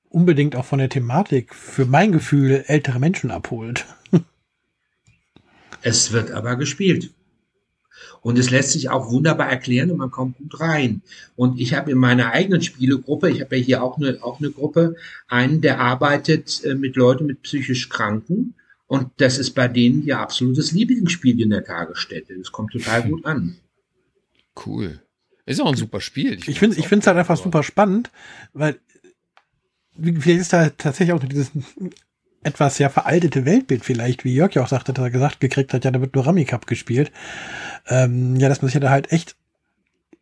unbedingt 0.09 0.55
auch 0.55 0.65
von 0.65 0.79
der 0.79 0.89
Thematik 0.89 1.53
für 1.53 1.85
mein 1.85 2.11
Gefühl 2.11 2.63
ältere 2.67 2.99
Menschen 2.99 3.31
abholt. 3.31 3.85
Es 5.81 6.11
wird 6.11 6.31
aber 6.31 6.55
gespielt. 6.55 7.11
Und 8.21 8.39
es 8.39 8.49
lässt 8.49 8.71
sich 8.71 8.89
auch 8.89 9.11
wunderbar 9.11 9.47
erklären 9.47 9.91
und 9.91 9.97
man 9.97 10.09
kommt 10.09 10.37
gut 10.39 10.59
rein. 10.59 11.03
Und 11.35 11.59
ich 11.59 11.75
habe 11.75 11.91
in 11.91 11.99
meiner 11.99 12.31
eigenen 12.31 12.63
Spielegruppe, 12.63 13.29
ich 13.29 13.39
habe 13.41 13.55
ja 13.55 13.63
hier 13.63 13.83
auch 13.83 13.97
eine, 13.97 14.17
auch 14.23 14.39
eine 14.39 14.49
Gruppe, 14.49 14.95
einen, 15.27 15.61
der 15.61 15.79
arbeitet 15.79 16.63
äh, 16.63 16.73
mit 16.73 16.95
Leuten 16.95 17.27
mit 17.27 17.43
psychisch 17.43 17.87
Kranken. 17.87 18.55
Und 18.87 19.11
das 19.17 19.37
ist 19.37 19.51
bei 19.51 19.67
denen 19.67 20.03
ihr 20.03 20.19
absolutes 20.19 20.71
Lieblingsspiel 20.71 21.39
in 21.39 21.51
der 21.51 21.63
Tagesstätte. 21.63 22.35
Das 22.35 22.51
kommt 22.51 22.71
total 22.71 23.03
gut 23.03 23.25
an. 23.25 23.57
Cool. 24.65 25.01
Ist 25.45 25.61
auch 25.61 25.69
ein 25.69 25.77
super 25.77 26.01
Spiel. 26.01 26.33
Ich, 26.33 26.47
ich 26.47 26.59
finde 26.59 26.75
es 26.79 27.07
halt 27.07 27.17
einfach 27.17 27.37
super 27.37 27.61
spannend, 27.61 28.09
weil 28.53 28.79
vielleicht 29.97 30.41
ist 30.41 30.53
da 30.53 30.69
tatsächlich 30.69 31.13
auch 31.13 31.23
dieses 31.23 31.51
etwas 32.43 32.77
ja 32.77 32.89
veraltete 32.89 33.45
Weltbild 33.45 33.83
vielleicht, 33.83 34.23
wie 34.23 34.35
Jörg 34.35 34.53
ja 34.53 34.63
auch 34.63 34.67
sagte, 34.67 34.93
dass 34.93 35.03
er 35.03 35.09
gesagt 35.09 35.39
gekriegt 35.39 35.73
hat, 35.73 35.83
ja, 35.83 35.91
da 35.91 35.99
wird 35.99 36.15
nur 36.15 36.27
Rami 36.27 36.45
Cup 36.45 36.67
gespielt. 36.67 37.11
Ähm, 37.87 38.35
ja, 38.35 38.49
dass 38.49 38.61
man 38.61 38.69
sich 38.69 38.79
da 38.79 38.89
halt 38.89 39.11
echt 39.11 39.35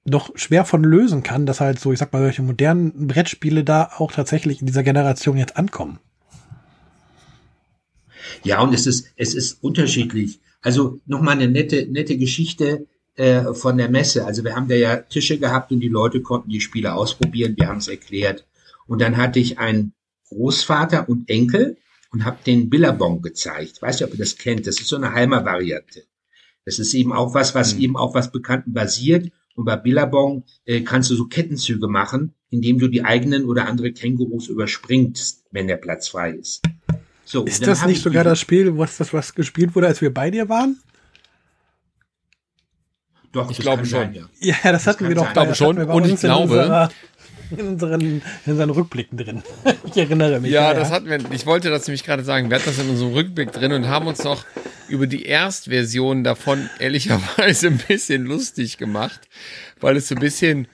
noch 0.05 0.31
schwer 0.35 0.65
von 0.65 0.83
lösen 0.83 1.23
kann, 1.23 1.45
dass 1.45 1.61
halt 1.61 1.79
so, 1.79 1.91
ich 1.91 1.99
sag 1.99 2.11
mal, 2.11 2.21
solche 2.21 2.41
modernen 2.41 3.07
Brettspiele 3.07 3.63
da 3.63 3.91
auch 3.97 4.11
tatsächlich 4.11 4.61
in 4.61 4.67
dieser 4.67 4.83
Generation 4.83 5.37
jetzt 5.37 5.57
ankommen. 5.57 5.99
Ja, 8.43 8.61
und 8.61 8.73
es 8.73 8.87
ist, 8.87 9.07
es 9.15 9.33
ist 9.33 9.63
unterschiedlich. 9.63 10.39
Also 10.61 10.99
nochmal 11.05 11.35
eine 11.35 11.47
nette, 11.47 11.87
nette 11.87 12.17
Geschichte 12.17 12.87
äh, 13.15 13.53
von 13.53 13.77
der 13.77 13.89
Messe. 13.89 14.25
Also 14.25 14.43
wir 14.43 14.55
haben 14.55 14.67
da 14.67 14.75
ja 14.75 14.97
Tische 14.97 15.37
gehabt 15.37 15.71
und 15.71 15.81
die 15.81 15.89
Leute 15.89 16.21
konnten 16.21 16.49
die 16.49 16.61
Spiele 16.61 16.93
ausprobieren, 16.93 17.55
wir 17.57 17.67
haben 17.67 17.77
es 17.77 17.87
erklärt. 17.87 18.45
Und 18.87 19.01
dann 19.01 19.17
hatte 19.17 19.39
ich 19.39 19.59
einen 19.59 19.93
Großvater 20.29 21.07
und 21.07 21.29
Enkel, 21.29 21.77
und 22.13 22.25
habe 22.25 22.37
den 22.45 22.69
Billabong 22.69 23.21
gezeigt. 23.21 23.81
Weiß 23.81 23.99
nicht, 23.99 24.07
ob 24.07 24.13
ihr 24.13 24.19
das 24.19 24.37
kennt. 24.37 24.67
Das 24.67 24.79
ist 24.79 24.87
so 24.87 24.95
eine 24.95 25.13
Heimer-Variante. 25.13 26.03
Das 26.63 26.79
ist 26.79 26.93
eben 26.93 27.11
auch 27.11 27.33
was, 27.33 27.55
was 27.55 27.73
mhm. 27.73 27.81
eben 27.81 27.97
auf 27.97 28.13
was 28.13 28.31
Bekannten 28.31 28.71
basiert. 28.71 29.31
Und 29.55 29.65
bei 29.65 29.75
Billabong 29.75 30.43
äh, 30.65 30.81
kannst 30.81 31.09
du 31.09 31.15
so 31.15 31.25
Kettenzüge 31.25 31.87
machen, 31.87 32.33
indem 32.49 32.77
du 32.77 32.87
die 32.87 33.03
eigenen 33.03 33.45
oder 33.45 33.67
andere 33.67 33.91
Kängurus 33.91 34.47
überspringst, 34.47 35.43
wenn 35.51 35.67
der 35.67 35.77
Platz 35.77 36.07
frei 36.07 36.31
ist. 36.31 36.61
So, 37.25 37.43
ist 37.45 37.65
das 37.65 37.85
nicht 37.85 38.01
sogar 38.01 38.23
das 38.23 38.39
Spiel, 38.39 38.77
was 38.77 38.97
das 38.97 39.11
was 39.13 39.33
gespielt 39.33 39.75
wurde, 39.75 39.87
als 39.87 40.01
wir 40.01 40.13
bei 40.13 40.29
dir 40.29 40.49
waren? 40.49 40.79
Doch, 43.31 43.49
ich 43.49 43.57
glaube 43.57 43.85
schon. 43.85 44.13
Sein, 44.13 44.13
ja. 44.13 44.27
ja, 44.39 44.71
das, 44.71 44.83
das 44.83 44.87
hatten 44.87 45.07
wir 45.07 45.15
doch. 45.15 45.25
Ich 45.25 45.33
glaube 45.33 45.55
schon. 45.55 45.77
Und 45.79 46.05
ich 46.05 46.19
glaube, 46.19 46.89
in 47.57 47.67
unseren, 47.67 48.01
in 48.01 48.21
unseren 48.45 48.69
Rückblicken 48.69 49.17
drin. 49.17 49.43
ich 49.85 49.97
erinnere 49.97 50.39
mich. 50.39 50.51
Ja, 50.51 50.73
ja, 50.73 50.79
das 50.79 50.91
hatten 50.91 51.07
wir. 51.07 51.19
Ich 51.31 51.45
wollte 51.45 51.69
das 51.69 51.87
nämlich 51.87 52.03
gerade 52.03 52.23
sagen. 52.23 52.49
Wir 52.49 52.55
hatten 52.57 52.67
das 52.67 52.79
in 52.79 52.89
unserem 52.89 53.13
Rückblick 53.13 53.51
drin 53.51 53.71
und 53.73 53.87
haben 53.87 54.07
uns 54.07 54.23
noch 54.23 54.45
über 54.87 55.07
die 55.07 55.25
Erstversion 55.25 56.23
davon 56.23 56.69
ehrlicherweise 56.79 57.67
ein 57.69 57.79
bisschen 57.87 58.25
lustig 58.25 58.77
gemacht, 58.77 59.21
weil 59.79 59.97
es 59.97 60.07
so 60.07 60.15
ein 60.15 60.21
bisschen 60.21 60.67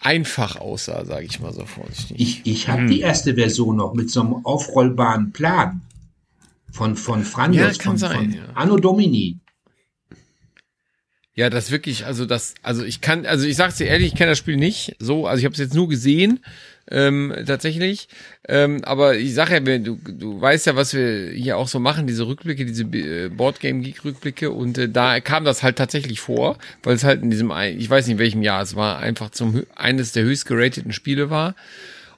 einfach 0.00 0.56
aussah, 0.56 1.04
sage 1.04 1.26
ich 1.26 1.40
mal 1.40 1.52
so 1.52 1.64
vorsichtig. 1.64 2.16
Ich, 2.18 2.40
ich 2.44 2.68
habe 2.68 2.82
hm. 2.82 2.88
die 2.88 3.00
erste 3.00 3.34
Version 3.34 3.76
noch 3.76 3.94
mit 3.94 4.10
so 4.10 4.20
einem 4.20 4.44
aufrollbaren 4.44 5.32
Plan 5.32 5.82
von 6.70 6.96
von 6.96 7.22
Franjos, 7.22 7.76
ja, 7.76 7.82
kann 7.82 7.92
von, 7.92 7.98
sein, 7.98 8.16
von 8.16 8.32
ja. 8.32 8.42
Anno 8.54 8.76
Domini. 8.76 9.38
Ja, 11.34 11.48
das 11.48 11.70
wirklich, 11.70 12.04
also 12.04 12.26
das, 12.26 12.54
also 12.62 12.84
ich 12.84 13.00
kann, 13.00 13.24
also 13.24 13.46
ich 13.46 13.56
sag's 13.56 13.76
dir 13.76 13.86
ehrlich, 13.86 14.08
ich 14.08 14.14
kenne 14.14 14.32
das 14.32 14.38
Spiel 14.38 14.56
nicht 14.56 14.96
so, 14.98 15.26
also 15.26 15.38
ich 15.38 15.46
habe 15.46 15.54
es 15.54 15.58
jetzt 15.58 15.74
nur 15.74 15.88
gesehen, 15.88 16.40
ähm, 16.90 17.32
tatsächlich. 17.46 18.08
Ähm, 18.46 18.84
aber 18.84 19.16
ich 19.16 19.32
sag 19.32 19.50
ja, 19.50 19.60
du, 19.60 19.96
du 19.96 20.40
weißt 20.40 20.66
ja, 20.66 20.76
was 20.76 20.92
wir 20.92 21.30
hier 21.30 21.56
auch 21.56 21.68
so 21.68 21.78
machen, 21.78 22.06
diese 22.06 22.26
Rückblicke, 22.26 22.66
diese 22.66 22.82
äh, 22.82 23.28
Boardgame 23.30 23.80
Geek 23.80 24.04
Rückblicke 24.04 24.50
und 24.50 24.76
äh, 24.76 24.90
da 24.90 25.20
kam 25.20 25.44
das 25.44 25.62
halt 25.62 25.76
tatsächlich 25.76 26.20
vor, 26.20 26.58
weil 26.82 26.96
es 26.96 27.04
halt 27.04 27.22
in 27.22 27.30
diesem, 27.30 27.50
ich 27.50 27.88
weiß 27.88 28.06
nicht 28.06 28.14
in 28.14 28.18
welchem 28.18 28.42
Jahr 28.42 28.60
es 28.60 28.76
war, 28.76 28.98
einfach 28.98 29.30
zum 29.30 29.62
eines 29.74 30.12
der 30.12 30.24
höchst 30.24 30.44
gerateten 30.44 30.92
Spiele 30.92 31.30
war. 31.30 31.54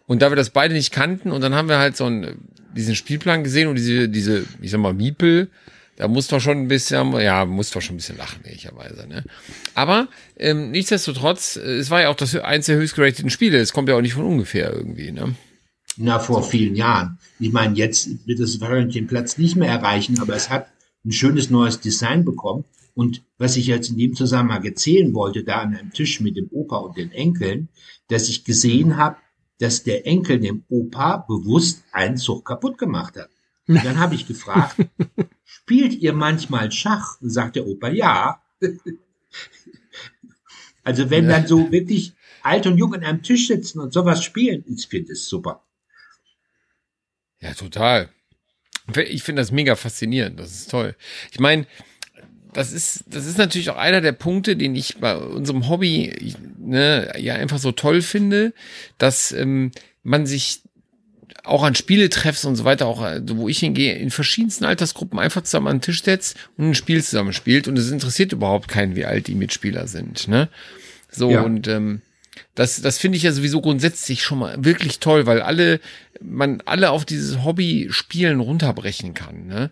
Und 0.07 0.23
da 0.23 0.31
wir 0.31 0.37
das 0.37 0.51
beide 0.51 0.75
nicht 0.75 0.93
kannten 0.93 1.31
und 1.31 1.41
dann 1.41 1.55
haben 1.55 1.69
wir 1.69 1.79
halt 1.79 1.97
so 1.97 2.07
einen, 2.07 2.49
diesen 2.75 2.97
Spielplan 2.97 3.45
gesehen 3.45 3.69
und 3.69 3.77
diese, 3.77 4.09
diese, 4.09 4.45
ich 4.61 4.73
sag 4.73 4.81
mal, 4.81 4.93
Miepel, 4.93 5.49
da 5.97 6.09
muss 6.09 6.29
doch 6.29 6.41
schon 6.41 6.59
ein 6.59 6.69
bisschen, 6.69 7.13
ja, 7.21 7.45
muss 7.45 7.71
doch 7.71 7.81
schon 7.81 7.95
ein 7.95 7.99
bisschen 7.99 8.17
lachen, 8.17 8.45
ehrlicherweise. 8.45 9.07
Ne? 9.07 9.25
Aber 9.75 10.09
ähm, 10.37 10.71
nichtsdestotrotz, 10.71 11.57
äh, 11.57 11.77
es 11.77 11.91
war 11.91 12.03
ja 12.03 12.09
auch 12.09 12.17
das 12.17 12.35
eins 12.37 12.67
der 12.67 12.77
höchst 12.77 12.97
gerateten 12.97 13.31
Spiele. 13.31 13.59
Es 13.59 13.73
kommt 13.73 13.89
ja 13.89 13.97
auch 13.97 14.01
nicht 14.01 14.15
von 14.15 14.25
ungefähr 14.25 14.73
irgendwie. 14.73 15.13
Ne? 15.13 15.35
Na, 15.97 16.19
vor 16.19 16.43
vielen 16.43 16.75
Jahren. 16.75 17.19
Ich 17.39 17.53
meine, 17.53 17.77
jetzt 17.77 18.27
wird 18.27 18.41
es 18.41 18.61
wahrscheinlich 18.61 18.95
den 18.95 19.07
Platz 19.07 19.39
nicht 19.39 19.57
mehr 19.57 19.71
erreichen, 19.71 20.19
aber 20.21 20.35
es 20.35 20.51
hat 20.51 20.67
ein 21.05 21.13
schönes 21.13 21.51
neues 21.51 21.81
Design 21.81 22.25
bekommen. 22.25 22.65
Und 22.95 23.23
was 23.39 23.57
ich 23.57 23.67
jetzt 23.67 23.91
in 23.91 23.99
dem 23.99 24.15
Zusammenhang 24.15 24.65
erzählen 24.65 25.15
wollte, 25.15 25.45
da 25.45 25.59
an 25.59 25.75
einem 25.75 25.93
Tisch 25.93 26.21
mit 26.21 26.37
dem 26.37 26.49
Opa 26.51 26.79
und 26.79 26.97
den 26.97 27.13
Enkeln, 27.13 27.69
dass 28.09 28.29
ich 28.29 28.45
gesehen 28.45 28.97
habe, 28.97 29.17
dass 29.59 29.83
der 29.83 30.07
Enkel 30.07 30.41
dem 30.41 30.65
Opa 30.69 31.19
bewusst 31.29 31.85
einen 31.93 32.17
Zug 32.17 32.45
kaputt 32.45 32.79
gemacht 32.79 33.17
hat. 33.17 33.31
Und 33.69 33.77
dann 33.85 33.99
habe 33.99 34.15
ich 34.15 34.27
gefragt, 34.27 34.77
spielt 35.65 35.95
ihr 35.95 36.13
manchmal 36.13 36.71
Schach? 36.71 37.17
Sagt 37.23 37.57
der 37.57 37.67
Opa, 37.67 37.89
ja. 37.89 38.43
also 40.85 41.09
wenn 41.11 41.27
dann 41.29 41.47
so 41.47 41.73
wirklich 41.73 42.13
alt 42.43 42.67
und 42.67 42.77
jung 42.77 42.95
an 42.95 43.03
einem 43.03 43.23
Tisch 43.23 43.47
sitzen 43.47 43.81
und 43.81 43.93
sowas 43.93 44.23
spielen, 44.23 44.63
ich 44.69 44.87
finde 44.87 45.13
es 45.13 45.27
super. 45.27 45.65
Ja, 47.41 47.55
total. 47.55 48.11
Ich 49.07 49.23
finde 49.23 49.41
das 49.41 49.53
mega 49.53 49.75
faszinierend. 49.75 50.39
Das 50.39 50.53
ist 50.53 50.71
toll. 50.71 50.95
Ich 51.33 51.41
meine, 51.41 51.67
das 52.53 52.73
ist, 52.73 53.05
das 53.07 53.25
ist 53.25 53.39
natürlich 53.39 53.71
auch 53.71 53.79
einer 53.79 54.03
der 54.03 54.13
Punkte, 54.13 54.57
den 54.57 54.77
ich 54.77 54.99
bei 54.99 55.17
unserem 55.17 55.69
Hobby 55.71 56.35
ne, 56.59 57.11
ja 57.19 57.35
einfach 57.35 57.59
so 57.59 57.73
toll 57.73 58.03
finde, 58.03 58.53
dass 58.99 59.33
ähm, 59.33 59.73
man 60.03 60.27
sich 60.27 60.61
auch 61.45 61.63
an 61.63 61.75
Spieletreffs 61.75 62.45
und 62.45 62.57
so 62.57 62.65
weiter, 62.65 62.87
auch 62.87 63.05
äh, 63.05 63.21
wo 63.29 63.49
ich 63.49 63.59
hingehe, 63.59 63.95
in 63.97 64.11
verschiedensten 64.11 64.65
Altersgruppen 64.65 65.19
einfach 65.19 65.43
zusammen 65.43 65.69
an 65.69 65.77
den 65.77 65.83
Tisch 65.83 66.03
setzt 66.03 66.37
und 66.57 66.71
ein 66.71 66.75
Spiel 66.75 67.03
zusammen 67.03 67.33
spielt 67.33 67.69
und 67.69 67.79
es 67.79 67.91
interessiert 67.91 68.33
überhaupt 68.33 68.69
keinen, 68.69 68.97
wie 68.97 69.05
alt 69.05 69.27
die 69.27 69.35
Mitspieler 69.35 69.87
sind. 69.87 70.27
Ne? 70.27 70.49
So 71.11 71.31
ja. 71.31 71.43
und 71.43 71.69
ähm, 71.69 72.01
das, 72.55 72.81
das 72.81 72.99
finde 72.99 73.17
ich 73.17 73.25
ja 73.25 73.33
sowieso 73.33 73.61
grundsätzlich 73.61 74.23
schon 74.23 74.39
mal 74.39 74.65
wirklich 74.65 75.01
toll, 75.01 75.27
weil 75.27 75.41
alle, 75.41 75.81
man 76.21 76.63
alle 76.65 76.91
auf 76.91 77.05
dieses 77.05 77.45
Hobby 77.45 77.89
Spielen 77.91 78.41
runterbrechen 78.41 79.15
kann. 79.15 79.47
Ne? 79.47 79.71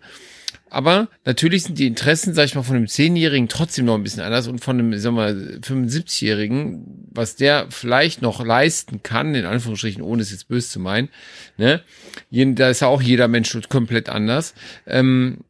Aber 0.73 1.07
natürlich 1.23 1.63
sind 1.63 1.77
die 1.77 1.85
Interessen, 1.85 2.33
sag 2.33 2.45
ich 2.45 2.55
mal, 2.55 2.63
von 2.63 2.75
einem 2.75 2.87
Zehnjährigen 2.87 3.47
trotzdem 3.47 3.85
noch 3.85 3.93
ein 3.93 4.01
bisschen 4.01 4.23
anders 4.23 4.47
und 4.47 4.57
von 4.57 4.79
einem, 4.79 4.97
sag 4.97 5.13
mal, 5.13 5.59
75-Jährigen, 5.61 7.09
was 7.11 7.35
der 7.35 7.67
vielleicht 7.69 8.23
noch 8.23 8.43
leisten 8.43 9.03
kann, 9.03 9.35
in 9.35 9.45
Anführungsstrichen, 9.45 10.01
ohne 10.01 10.23
es 10.23 10.31
jetzt 10.31 10.47
böse 10.47 10.69
zu 10.69 10.79
meinen, 10.79 11.09
ne? 11.57 11.83
Da 12.31 12.69
ist 12.69 12.79
ja 12.79 12.87
auch 12.87 13.03
jeder 13.03 13.27
Mensch 13.27 13.55
komplett 13.69 14.09
anders. 14.09 14.55
Ähm, 14.87 15.41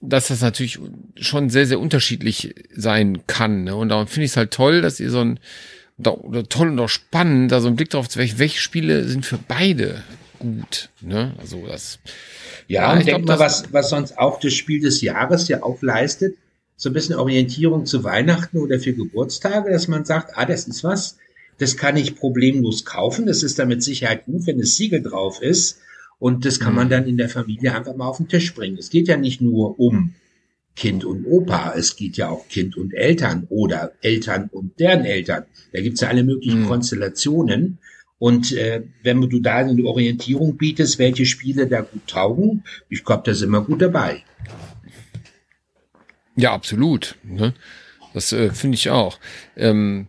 dass 0.00 0.28
das 0.28 0.40
natürlich 0.40 0.80
schon 1.16 1.50
sehr, 1.50 1.66
sehr 1.66 1.78
unterschiedlich 1.78 2.54
sein 2.74 3.24
kann. 3.26 3.64
Ne? 3.64 3.76
Und 3.76 3.90
darum 3.90 4.08
finde 4.08 4.24
ich 4.24 4.32
es 4.32 4.36
halt 4.36 4.52
toll, 4.52 4.80
dass 4.80 4.98
ihr 4.98 5.10
so 5.10 5.20
ein, 5.20 5.38
oder 5.98 6.48
toll 6.48 6.70
und 6.70 6.80
auch 6.80 6.88
spannend, 6.88 7.52
da 7.52 7.60
so 7.60 7.68
einen 7.68 7.76
Blick 7.76 7.90
drauf 7.90 8.08
zu 8.08 8.18
welche, 8.18 8.38
welche 8.38 8.58
Spiele 8.58 9.04
sind 9.04 9.24
für 9.24 9.38
beide 9.38 10.02
gut. 10.42 10.90
Ne? 11.00 11.34
Also 11.38 11.66
das 11.66 11.98
ja, 12.68 12.82
ja 12.82 12.92
und 12.92 13.06
denk 13.06 13.26
mal, 13.26 13.38
was, 13.38 13.72
was 13.72 13.90
sonst 13.90 14.18
auch 14.18 14.38
das 14.38 14.52
Spiel 14.52 14.80
des 14.80 15.00
Jahres 15.00 15.48
ja 15.48 15.62
auch 15.62 15.80
leistet, 15.82 16.36
so 16.76 16.90
ein 16.90 16.92
bisschen 16.92 17.14
Orientierung 17.14 17.86
zu 17.86 18.04
Weihnachten 18.04 18.58
oder 18.58 18.78
für 18.80 18.92
Geburtstage, 18.92 19.70
dass 19.70 19.88
man 19.88 20.04
sagt, 20.04 20.36
ah, 20.36 20.44
das 20.44 20.66
ist 20.66 20.82
was, 20.84 21.16
Das 21.58 21.76
kann 21.76 21.96
ich 21.96 22.16
problemlos 22.16 22.84
kaufen. 22.84 23.26
Das 23.26 23.42
ist 23.42 23.58
dann 23.58 23.68
mit 23.68 23.82
Sicherheit 23.82 24.24
gut, 24.26 24.46
wenn 24.46 24.58
das 24.58 24.76
Siegel 24.76 25.02
drauf 25.02 25.40
ist. 25.40 25.78
Und 26.18 26.44
das 26.44 26.58
kann 26.60 26.74
man 26.74 26.86
mhm. 26.86 26.90
dann 26.90 27.06
in 27.06 27.16
der 27.16 27.28
Familie 27.28 27.74
einfach 27.74 27.94
mal 27.94 28.06
auf 28.06 28.16
den 28.16 28.28
Tisch 28.28 28.54
bringen. 28.54 28.78
Es 28.78 28.90
geht 28.90 29.08
ja 29.08 29.16
nicht 29.16 29.40
nur 29.40 29.78
um 29.78 30.14
Kind 30.74 31.04
und 31.04 31.26
Opa, 31.26 31.74
es 31.76 31.96
geht 31.96 32.16
ja 32.16 32.30
auch 32.30 32.48
Kind 32.48 32.76
und 32.76 32.94
Eltern 32.94 33.46
oder 33.50 33.92
Eltern 34.00 34.48
und 34.52 34.80
deren 34.80 35.04
Eltern. 35.04 35.44
Da 35.72 35.80
gibt's 35.80 36.00
ja 36.00 36.08
alle 36.08 36.24
möglichen 36.24 36.62
mhm. 36.62 36.68
Konstellationen. 36.68 37.78
Und 38.22 38.52
äh, 38.52 38.84
wenn 39.02 39.20
du 39.20 39.40
da 39.40 39.56
eine 39.56 39.82
Orientierung 39.82 40.56
bietest, 40.56 41.00
welche 41.00 41.26
Spiele 41.26 41.66
da 41.66 41.80
gut 41.80 42.06
taugen, 42.06 42.62
ich 42.88 43.04
glaube, 43.04 43.24
da 43.26 43.34
sind 43.34 43.50
wir 43.50 43.62
gut 43.62 43.82
dabei. 43.82 44.22
Ja, 46.36 46.52
absolut. 46.52 47.16
Ne? 47.24 47.52
Das 48.14 48.32
äh, 48.32 48.50
finde 48.50 48.76
ich 48.76 48.90
auch. 48.90 49.18
Ähm, 49.56 50.06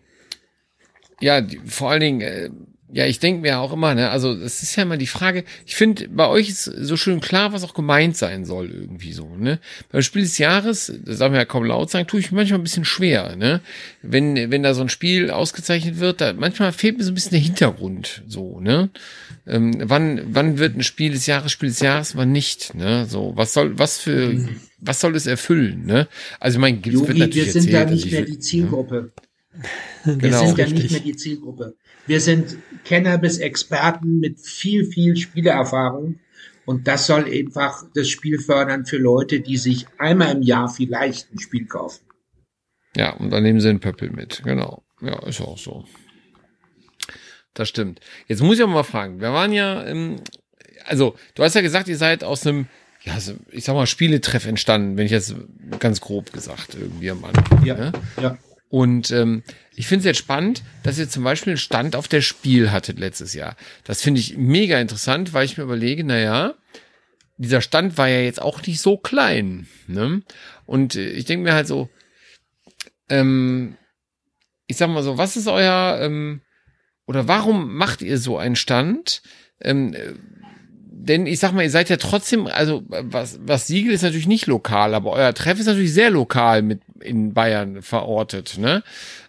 ja, 1.21 1.41
die, 1.41 1.59
vor 1.65 1.89
allen 1.89 2.01
Dingen, 2.01 2.21
äh, 2.21 2.51
ja, 2.93 3.07
ich 3.07 3.17
denke 3.17 3.41
mir 3.41 3.59
auch 3.59 3.73
immer, 3.73 3.95
ne, 3.95 4.11
also 4.11 4.33
es 4.33 4.61
ist 4.61 4.75
ja 4.75 4.83
immer 4.83 4.97
die 4.97 5.07
Frage, 5.07 5.45
ich 5.65 5.75
finde, 5.75 6.07
bei 6.09 6.27
euch 6.27 6.49
ist 6.49 6.65
so 6.65 6.95
schön 6.95 7.21
klar, 7.21 7.51
was 7.51 7.63
auch 7.63 7.73
gemeint 7.73 8.15
sein 8.15 8.45
soll, 8.45 8.69
irgendwie 8.69 9.13
so, 9.13 9.35
ne? 9.35 9.59
Beim 9.91 10.03
Spiel 10.03 10.21
des 10.21 10.37
Jahres, 10.37 10.93
das 11.03 11.17
sagen 11.17 11.33
wir 11.33 11.39
ja 11.39 11.45
kaum 11.45 11.63
laut 11.63 11.89
sagen, 11.89 12.05
tue 12.05 12.19
ich 12.19 12.31
manchmal 12.31 12.59
ein 12.59 12.63
bisschen 12.63 12.85
schwer, 12.85 13.35
ne? 13.35 13.61
Wenn, 14.03 14.51
wenn 14.51 14.61
da 14.61 14.75
so 14.75 14.81
ein 14.81 14.89
Spiel 14.89 15.31
ausgezeichnet 15.31 15.99
wird, 15.99 16.21
da 16.21 16.33
manchmal 16.33 16.71
fehlt 16.71 16.99
mir 16.99 17.03
so 17.03 17.11
ein 17.11 17.15
bisschen 17.15 17.31
der 17.31 17.39
Hintergrund, 17.39 18.21
so, 18.27 18.59
ne? 18.59 18.91
Ähm, 19.47 19.73
wann, 19.85 20.21
wann 20.27 20.59
wird 20.59 20.77
ein 20.77 20.83
Spiel 20.83 21.13
des 21.13 21.25
Jahres 21.25 21.51
Spiel 21.51 21.69
des 21.69 21.79
Jahres, 21.79 22.15
wann 22.15 22.31
nicht, 22.31 22.75
ne? 22.75 23.07
So, 23.09 23.33
was 23.35 23.53
soll, 23.53 23.79
was 23.79 23.97
für, 23.97 24.37
was 24.77 24.99
soll 24.99 25.15
es 25.15 25.25
erfüllen, 25.25 25.87
ne? 25.87 26.07
Also, 26.39 26.59
mein, 26.59 26.79
es 26.85 26.93
wird 26.93 27.17
natürlich 27.17 27.35
wir 27.35 27.51
sind 27.53 27.73
erzählt, 27.73 27.89
ja 27.89 27.95
nicht 27.95 28.11
mehr 28.11 28.21
die 28.21 28.37
Zielgruppe. 28.37 29.11
Ne? 29.55 29.63
Wir 30.05 30.15
genau, 30.17 30.45
sind 30.45 30.57
ja 30.57 30.67
nicht 30.67 30.91
mehr 30.91 30.99
die 30.99 31.15
Zielgruppe. 31.15 31.75
Wir 32.05 32.19
sind 32.19 32.57
Kenner 32.83 33.17
bis 33.17 33.37
Experten 33.37 34.19
mit 34.19 34.39
viel, 34.39 34.85
viel 34.85 35.15
Spielerfahrung. 35.15 36.19
Und 36.65 36.87
das 36.87 37.07
soll 37.07 37.25
einfach 37.25 37.83
das 37.93 38.09
Spiel 38.09 38.39
fördern 38.39 38.85
für 38.85 38.97
Leute, 38.97 39.41
die 39.41 39.57
sich 39.57 39.85
einmal 39.97 40.35
im 40.35 40.41
Jahr 40.41 40.69
vielleicht 40.69 41.33
ein 41.33 41.39
Spiel 41.39 41.65
kaufen. 41.65 42.05
Ja, 42.95 43.11
und 43.11 43.31
dann 43.31 43.43
nehmen 43.43 43.59
sie 43.59 43.69
einen 43.69 43.79
Pöppel 43.79 44.11
mit. 44.11 44.43
Genau. 44.43 44.83
Ja, 45.01 45.19
ist 45.27 45.41
auch 45.41 45.57
so. 45.57 45.85
Das 47.53 47.69
stimmt. 47.69 47.99
Jetzt 48.27 48.41
muss 48.41 48.57
ich 48.57 48.63
auch 48.63 48.69
mal 48.69 48.83
fragen. 48.83 49.19
Wir 49.19 49.33
waren 49.33 49.51
ja, 49.51 49.85
ähm, 49.85 50.21
also 50.85 51.15
du 51.35 51.43
hast 51.43 51.55
ja 51.55 51.61
gesagt, 51.61 51.87
ihr 51.87 51.97
seid 51.97 52.23
aus 52.23 52.47
einem, 52.47 52.67
ja, 53.03 53.17
ich 53.51 53.63
sag 53.65 53.75
mal, 53.75 53.85
Spieletreff 53.85 54.45
entstanden, 54.45 54.97
wenn 54.97 55.05
ich 55.05 55.11
jetzt 55.11 55.35
ganz 55.79 56.01
grob 56.01 56.31
gesagt 56.31 56.75
irgendwie 56.79 57.11
am 57.11 57.23
Anfang. 57.25 57.65
Ja. 57.65 57.75
Ne? 57.75 57.91
ja. 58.21 58.37
Und 58.73 59.11
ähm, 59.11 59.43
ich 59.75 59.85
finde 59.85 59.99
es 59.99 60.05
jetzt 60.05 60.17
spannend, 60.17 60.63
dass 60.81 60.97
ihr 60.97 61.07
zum 61.07 61.23
Beispiel 61.23 61.51
einen 61.51 61.59
Stand 61.59 61.95
auf 61.95 62.07
der 62.07 62.21
Spiel 62.21 62.71
hattet 62.71 62.97
letztes 62.97 63.35
Jahr. 63.35 63.55
Das 63.83 64.01
finde 64.01 64.19
ich 64.19 64.35
mega 64.35 64.79
interessant, 64.79 65.31
weil 65.31 65.45
ich 65.45 65.59
mir 65.59 65.63
überlege, 65.65 66.03
na 66.03 66.17
ja, 66.17 66.55
dieser 67.37 67.61
Stand 67.61 67.99
war 67.99 68.07
ja 68.07 68.21
jetzt 68.21 68.41
auch 68.41 68.65
nicht 68.65 68.81
so 68.81 68.97
klein. 68.97 69.67
Ne? 69.85 70.23
Und 70.65 70.95
äh, 70.95 71.11
ich 71.11 71.25
denke 71.25 71.43
mir 71.43 71.53
halt 71.53 71.67
so, 71.67 71.87
ähm, 73.09 73.77
ich 74.65 74.77
sag 74.77 74.89
mal 74.89 75.03
so, 75.03 75.19
was 75.19 75.37
ist 75.37 75.47
euer, 75.47 75.99
ähm, 76.01 76.41
oder 77.05 77.27
warum 77.27 77.75
macht 77.75 78.01
ihr 78.01 78.17
so 78.17 78.39
einen 78.39 78.55
Stand? 78.55 79.21
Ähm, 79.61 79.95
denn 81.05 81.27
ich 81.27 81.39
sag 81.39 81.51
mal, 81.51 81.63
ihr 81.63 81.69
seid 81.69 81.89
ja 81.89 81.97
trotzdem, 81.97 82.47
also 82.47 82.83
was, 82.87 83.37
was 83.43 83.67
Siegel 83.67 83.93
ist 83.93 84.03
natürlich 84.03 84.27
nicht 84.27 84.47
lokal, 84.47 84.93
aber 84.93 85.11
euer 85.11 85.33
Treff 85.33 85.59
ist 85.59 85.65
natürlich 85.65 85.93
sehr 85.93 86.09
lokal 86.09 86.61
mit 86.61 86.81
in 87.01 87.33
Bayern 87.33 87.81
verortet. 87.81 88.57
Ne? 88.57 88.83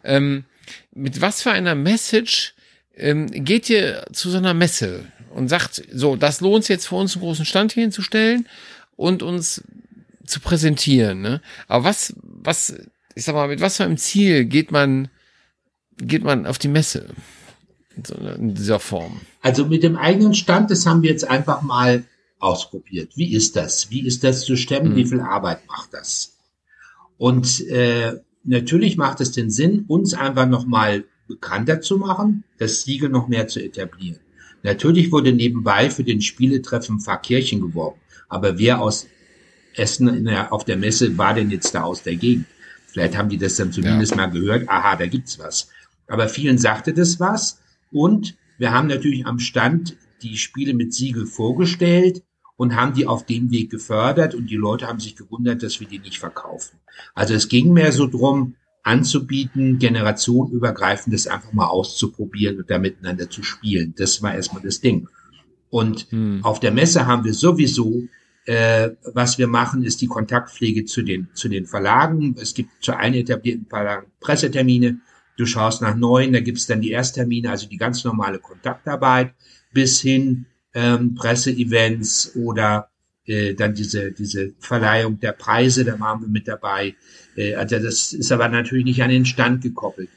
Ähm, 0.05 0.45
mit 0.93 1.21
was 1.21 1.43
für 1.43 1.51
einer 1.51 1.75
Message 1.75 2.55
ähm, 2.97 3.27
geht 3.27 3.69
ihr 3.69 4.05
zu 4.13 4.31
so 4.31 4.39
einer 4.39 4.55
Messe 4.55 5.07
und 5.31 5.49
sagt, 5.49 5.83
so, 5.93 6.15
das 6.15 6.41
lohnt 6.41 6.69
jetzt 6.69 6.87
für 6.87 6.95
uns 6.95 7.17
einen 7.17 7.23
großen 7.23 7.45
Stand 7.45 7.73
hier 7.73 7.83
hinzustellen 7.83 8.49
und 8.95 9.25
uns 9.25 9.65
zu 10.25 10.39
präsentieren. 10.39 11.23
Ne? 11.23 11.41
Aber 11.67 11.87
was, 11.87 12.15
was, 12.23 12.73
ich 13.17 13.25
sag 13.25 13.35
mal, 13.35 13.49
mit 13.49 13.61
was 13.61 13.79
für 13.79 13.85
einem 13.85 13.99
Ziel 13.99 14.45
geht 14.45 14.71
man, 14.71 15.09
geht 15.97 16.23
man 16.23 16.47
auf 16.47 16.59
die 16.59 16.69
Messe? 16.69 17.09
In 18.39 18.55
dieser 18.55 18.81
Form? 18.81 19.21
Also 19.41 19.67
mit 19.67 19.83
dem 19.83 19.97
eigenen 19.97 20.35
Stand, 20.35 20.71
das 20.71 20.87
haben 20.87 21.03
wir 21.03 21.11
jetzt 21.11 21.29
einfach 21.29 21.63
mal 21.63 22.05
ausprobiert. 22.39 23.17
Wie 23.17 23.33
ist 23.33 23.57
das? 23.57 23.91
Wie 23.91 24.07
ist 24.07 24.25
das 24.25 24.45
zu 24.45 24.57
stemmen? 24.57 24.93
Mhm. 24.93 24.97
Wie 24.97 25.07
viel 25.07 25.21
Arbeit 25.21 25.67
macht 25.67 25.95
das? 25.95 26.37
Und 27.17 27.67
äh, 27.69 28.21
natürlich 28.43 28.97
macht 28.97 29.21
es 29.21 29.33
den 29.33 29.51
Sinn, 29.51 29.85
uns 29.89 30.15
einfach 30.15 30.47
nochmal 30.47 31.05
bekannter 31.27 31.81
zu 31.81 31.97
machen, 31.97 32.45
das 32.59 32.83
Siegel 32.83 33.09
noch 33.09 33.29
mehr 33.29 33.49
zu 33.49 33.63
etablieren. 33.63 34.21
Natürlich 34.63 35.13
wurde 35.13 35.33
nebenbei 35.33 35.91
für 35.91 36.05
den 36.05 36.21
Spieletreffen 36.21 37.01
Pfarrkirchen 37.01 37.61
geworben. 37.61 38.01
Aber 38.29 38.59
wer 38.59 38.81
aus 38.81 39.07
Essen 39.75 40.25
der, 40.25 40.53
auf 40.53 40.65
der 40.65 40.77
Messe 40.77 41.17
war 41.19 41.35
denn 41.35 41.51
jetzt 41.51 41.75
da 41.75 41.83
aus 41.83 42.03
der 42.03 42.17
Gegend? 42.17 42.47
Vielleicht 42.87 43.17
haben 43.17 43.29
die 43.29 43.39
das 43.39 43.57
dann 43.57 43.73
zumindest 43.73 44.13
ja. 44.13 44.17
mal 44.17 44.31
gehört. 44.31 44.69
Aha, 44.69 44.97
da 44.97 45.07
gibt's 45.07 45.39
was. 45.39 45.69
Aber 46.07 46.29
vielen 46.29 46.59
sagte 46.59 46.93
das 46.93 47.19
was. 47.21 47.61
Und 47.95 48.37
wir 48.59 48.73
haben 48.73 48.89
natürlich 48.89 49.25
am 49.25 49.39
Stand 49.39 49.97
die 50.23 50.37
Spiele 50.37 50.75
mit 50.75 50.93
Siegel 50.93 51.27
vorgestellt 51.27 52.23
und 52.57 52.77
haben 52.77 52.93
die 52.93 53.07
auf 53.07 53.25
dem 53.25 53.51
Weg 53.51 53.71
gefördert 53.71 54.35
und 54.35 54.51
die 54.51 54.57
Leute 54.57 54.87
haben 54.87 55.01
sich 55.01 55.17
gewundert, 55.17 55.63
dass 55.63 55.81
wir 55.81 55.87
die 55.87 56.01
nicht 56.01 56.19
verkaufen. 56.19 56.79
Also 57.15 57.35
es 57.35 57.49
ging 57.49 57.73
mehr 57.73 57.93
so 57.93 58.07
drum, 58.07 58.57
anzubieten, 58.83 59.79
generationenübergreifendes 59.79 61.27
einfach 61.27 61.53
mal 61.53 61.69
auszuprobieren 61.69 62.59
und 62.59 62.71
da 62.71 62.79
miteinander 62.79 63.31
zu 63.31 63.43
spielen. 63.43 63.95
Das 63.97 64.23
war 64.23 64.35
erstmal 64.35 64.63
das 64.63 64.81
Ding. 64.81 65.09
Und 65.71 66.07
hm. 66.11 66.45
auf 66.45 66.61
der 66.61 66.71
Messe 66.71 67.07
haben 67.07 67.25
wir 67.25 67.33
sowieso, 67.33 68.03
äh, 68.45 68.91
was 69.15 69.39
wir 69.39 69.47
machen, 69.47 69.85
ist 69.85 70.03
die 70.03 70.07
Kontaktpflege 70.07 70.85
zu 70.85 71.03
den, 71.03 71.29
zu 71.33 71.49
den 71.49 71.65
Verlagen. 71.65 72.37
Es 72.39 72.53
gibt 72.55 72.71
zu 72.81 72.95
allen 72.97 73.15
etablierten 73.15 73.67
Verlagen 73.67 74.07
Pressetermine. 74.21 75.01
Du 75.37 75.47
schaust 75.47 75.83
nach 75.83 75.97
neuen, 75.97 76.33
da 76.33 76.41
gibt's 76.41 76.67
dann 76.67 76.81
die 76.81 76.91
Ersttermine, 76.91 77.51
also 77.51 77.69
die 77.69 77.77
ganz 77.77 78.05
normale 78.05 78.39
Kontaktarbeit, 78.39 79.35
bis 79.73 80.01
hin 80.01 80.47
ähm, 80.75 81.15
Presseevents 81.15 82.37
oder 82.37 82.91
äh, 83.27 83.55
dann 83.55 83.75
diese, 83.75 84.13
diese 84.13 84.53
Verleihung 84.59 85.19
der 85.19 85.33
Preise, 85.33 85.85
da 85.85 85.99
waren 85.99 86.21
wir 86.21 86.29
mit 86.29 86.47
dabei. 86.47 86.95
Äh, 87.37 87.55
also 87.55 87.79
das 87.79 88.13
ist 88.13 88.33
aber 88.33 88.49
natürlich 88.49 88.85
nicht 88.85 89.03
an 89.03 89.11
den 89.11 89.27
Stand 89.27 89.63
gekoppelt. 89.63 90.11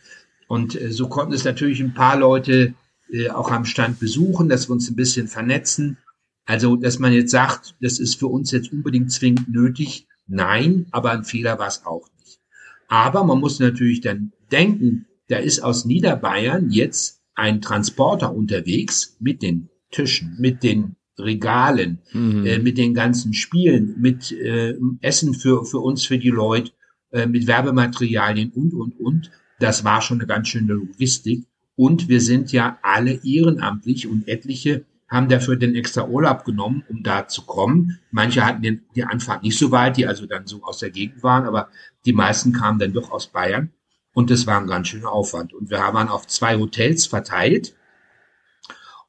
Und 0.48 0.80
äh, 0.80 0.92
so 0.92 1.08
konnten 1.08 1.34
es 1.34 1.46
natürlich 1.46 1.80
ein 1.80 1.94
paar 1.94 2.18
Leute 2.18 2.74
äh, 3.12 3.30
auch 3.30 3.52
am 3.52 3.66
Stand 3.66 4.00
besuchen, 4.00 4.50
dass 4.50 4.70
wir 4.70 4.74
uns 4.74 4.90
ein 4.90 4.96
bisschen 4.96 5.28
vernetzen. 5.28 5.98
Also, 6.46 6.78
dass 6.78 7.00
man 7.00 7.12
jetzt 7.12 7.32
sagt, 7.32 7.76
das 7.82 8.00
ist 8.00 8.20
für 8.20 8.28
uns 8.28 8.52
jetzt 8.52 8.72
unbedingt 8.72 9.12
zwingend 9.12 9.50
nötig. 9.50 10.08
Nein, 10.28 10.88
aber 10.92 11.12
ein 11.12 11.26
Fehler 11.26 11.60
war 11.60 11.68
es 11.68 11.86
auch 11.86 12.08
nicht. 12.20 12.40
Aber 12.88 13.24
man 13.24 13.40
muss 13.40 13.60
natürlich 13.60 14.02
dann 14.02 14.32
denken, 14.52 15.08
da 15.28 15.38
ist 15.38 15.60
aus 15.62 15.86
Niederbayern 15.86 16.70
jetzt 16.72 17.22
ein 17.36 17.62
Transporter 17.62 18.34
unterwegs 18.34 19.18
mit 19.20 19.42
den 19.42 19.70
Tischen, 19.92 20.36
mit 20.40 20.64
den 20.64 20.96
Regalen, 21.20 22.00
mhm. 22.14 22.46
äh, 22.46 22.60
mit 22.60 22.78
den 22.78 22.94
ganzen 22.94 23.34
Spielen, 23.34 23.96
mit 24.00 24.32
äh, 24.32 24.76
Essen 25.02 25.34
für, 25.34 25.66
für 25.66 25.80
uns, 25.80 26.06
für 26.06 26.18
die 26.18 26.30
Leute, 26.30 26.72
äh, 27.12 27.26
mit 27.26 27.48
Werbematerialien 27.48 28.52
und, 28.52 28.74
und, 28.74 29.00
und. 29.00 29.32
Das 29.60 29.84
war 29.84 30.02
schon 30.02 30.20
eine 30.20 30.28
ganz 30.28 30.50
schöne 30.50 30.74
Logistik. 30.74 31.46
Und 31.76 32.10
wir 32.10 32.22
sind 32.22 32.52
ja 32.52 32.80
alle 32.82 33.24
ehrenamtlich 33.24 34.08
und 34.08 34.28
etliche 34.28 34.86
haben 35.10 35.30
dafür 35.30 35.56
den 35.56 35.76
extra 35.76 36.06
Urlaub 36.06 36.44
genommen, 36.44 36.84
um 36.90 37.02
da 37.02 37.28
zu 37.28 37.44
kommen. 37.44 38.00
Manche 38.12 38.46
hatten 38.46 38.62
den, 38.62 38.82
die 38.96 39.04
Anfahrt 39.04 39.44
nicht 39.44 39.58
so 39.58 39.72
weit, 39.72 39.98
die 39.98 40.06
also 40.06 40.26
dann 40.26 40.48
so 40.48 40.64
aus 40.64 40.80
der 40.80 40.90
Gegend 40.90 41.24
waren, 41.24 41.46
aber 41.46 41.70
die 42.06 42.14
meisten 42.14 42.52
kamen 42.52 42.80
dann 42.80 42.94
doch 42.94 43.12
aus 43.12 43.28
Bayern. 43.28 43.72
Und 44.18 44.32
das 44.32 44.48
war 44.48 44.60
ein 44.60 44.66
ganz 44.66 44.88
schöner 44.88 45.12
Aufwand. 45.12 45.54
Und 45.54 45.70
wir 45.70 45.78
haben 45.78 46.10
auf 46.10 46.26
zwei 46.26 46.56
Hotels 46.56 47.06
verteilt. 47.06 47.76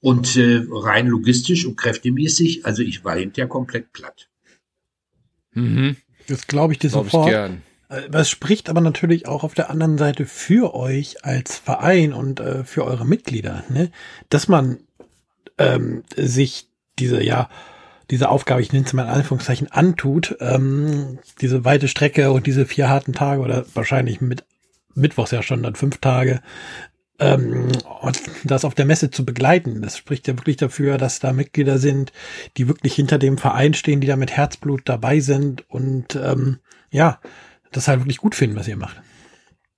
Und 0.01 0.37
äh, 0.37 0.61
rein 0.71 1.07
logistisch 1.07 1.65
und 1.65 1.77
kräftemäßig, 1.77 2.67
also 2.67 2.83
ich 2.83 3.07
war 3.07 3.17
hinterher 3.17 3.49
komplett 3.49 3.95
platt. 3.95 4.29
Mhm. 5.53 5.97
Das 6.27 6.47
glaube 6.47 6.75
ich 6.75 6.79
dir 6.79 6.91
glaub 6.91 7.05
sofort. 7.05 7.27
Ich 7.27 7.33
gern. 7.33 7.63
Es 7.89 8.15
äh, 8.15 8.25
spricht 8.27 8.69
aber 8.69 8.83
natürlich 8.83 9.27
auch 9.27 9.45
auf 9.45 9.55
der 9.55 9.71
anderen 9.71 9.97
Seite 9.97 10.27
für 10.27 10.75
euch 10.75 11.25
als 11.25 11.57
Verein 11.57 12.13
und 12.13 12.41
äh, 12.41 12.65
für 12.65 12.85
eure 12.85 13.07
Mitglieder, 13.07 13.65
ne? 13.71 13.91
dass 14.29 14.47
man 14.47 14.81
ähm, 15.57 16.03
sich 16.17 16.69
diese, 16.99 17.25
ja, 17.25 17.49
diese 18.11 18.29
Aufgabe, 18.29 18.61
ich 18.61 18.75
nenne 18.75 18.85
es 18.85 18.93
mal 18.93 19.05
in 19.05 19.09
Anführungszeichen, 19.09 19.73
antut, 19.73 20.37
ähm, 20.41 21.19
diese 21.41 21.65
weite 21.65 21.89
Strecke 21.89 22.31
und 22.31 22.47
diese 22.47 22.67
vier 22.67 22.91
harten 22.91 23.15
Tage 23.15 23.41
oder 23.41 23.65
wahrscheinlich 23.73 24.21
mit 24.21 24.45
Mittwochs 24.95 25.31
ja 25.31 25.43
schon 25.43 25.63
dann 25.63 25.75
fünf 25.75 25.99
Tage, 25.99 26.41
ähm, 27.21 27.69
und 28.01 28.21
das 28.45 28.65
auf 28.65 28.75
der 28.75 28.85
Messe 28.85 29.11
zu 29.11 29.25
begleiten. 29.25 29.83
Das 29.83 29.97
spricht 29.97 30.29
ja 30.29 30.37
wirklich 30.37 30.57
dafür, 30.57 30.99
dass 30.99 31.19
da 31.19 31.33
Mitglieder 31.33 31.79
sind, 31.79 32.13
die 32.57 32.69
wirklich 32.69 32.95
hinter 32.95 33.19
dem 33.19 33.39
Verein 33.39 33.75
stehen, 33.75 34.01
die 34.01 34.07
da 34.07 34.17
mit 34.17 34.31
Herzblut 34.31 34.83
dabei 34.85 35.21
sind 35.21 35.69
und 35.69 36.15
ähm, 36.15 36.59
ja, 36.91 37.21
das 37.73 37.89
halt 37.89 38.01
wirklich 38.01 38.19
gut 38.19 38.35
finden, 38.35 38.57
was 38.57 38.69
ihr 38.69 38.77
macht. 38.77 39.03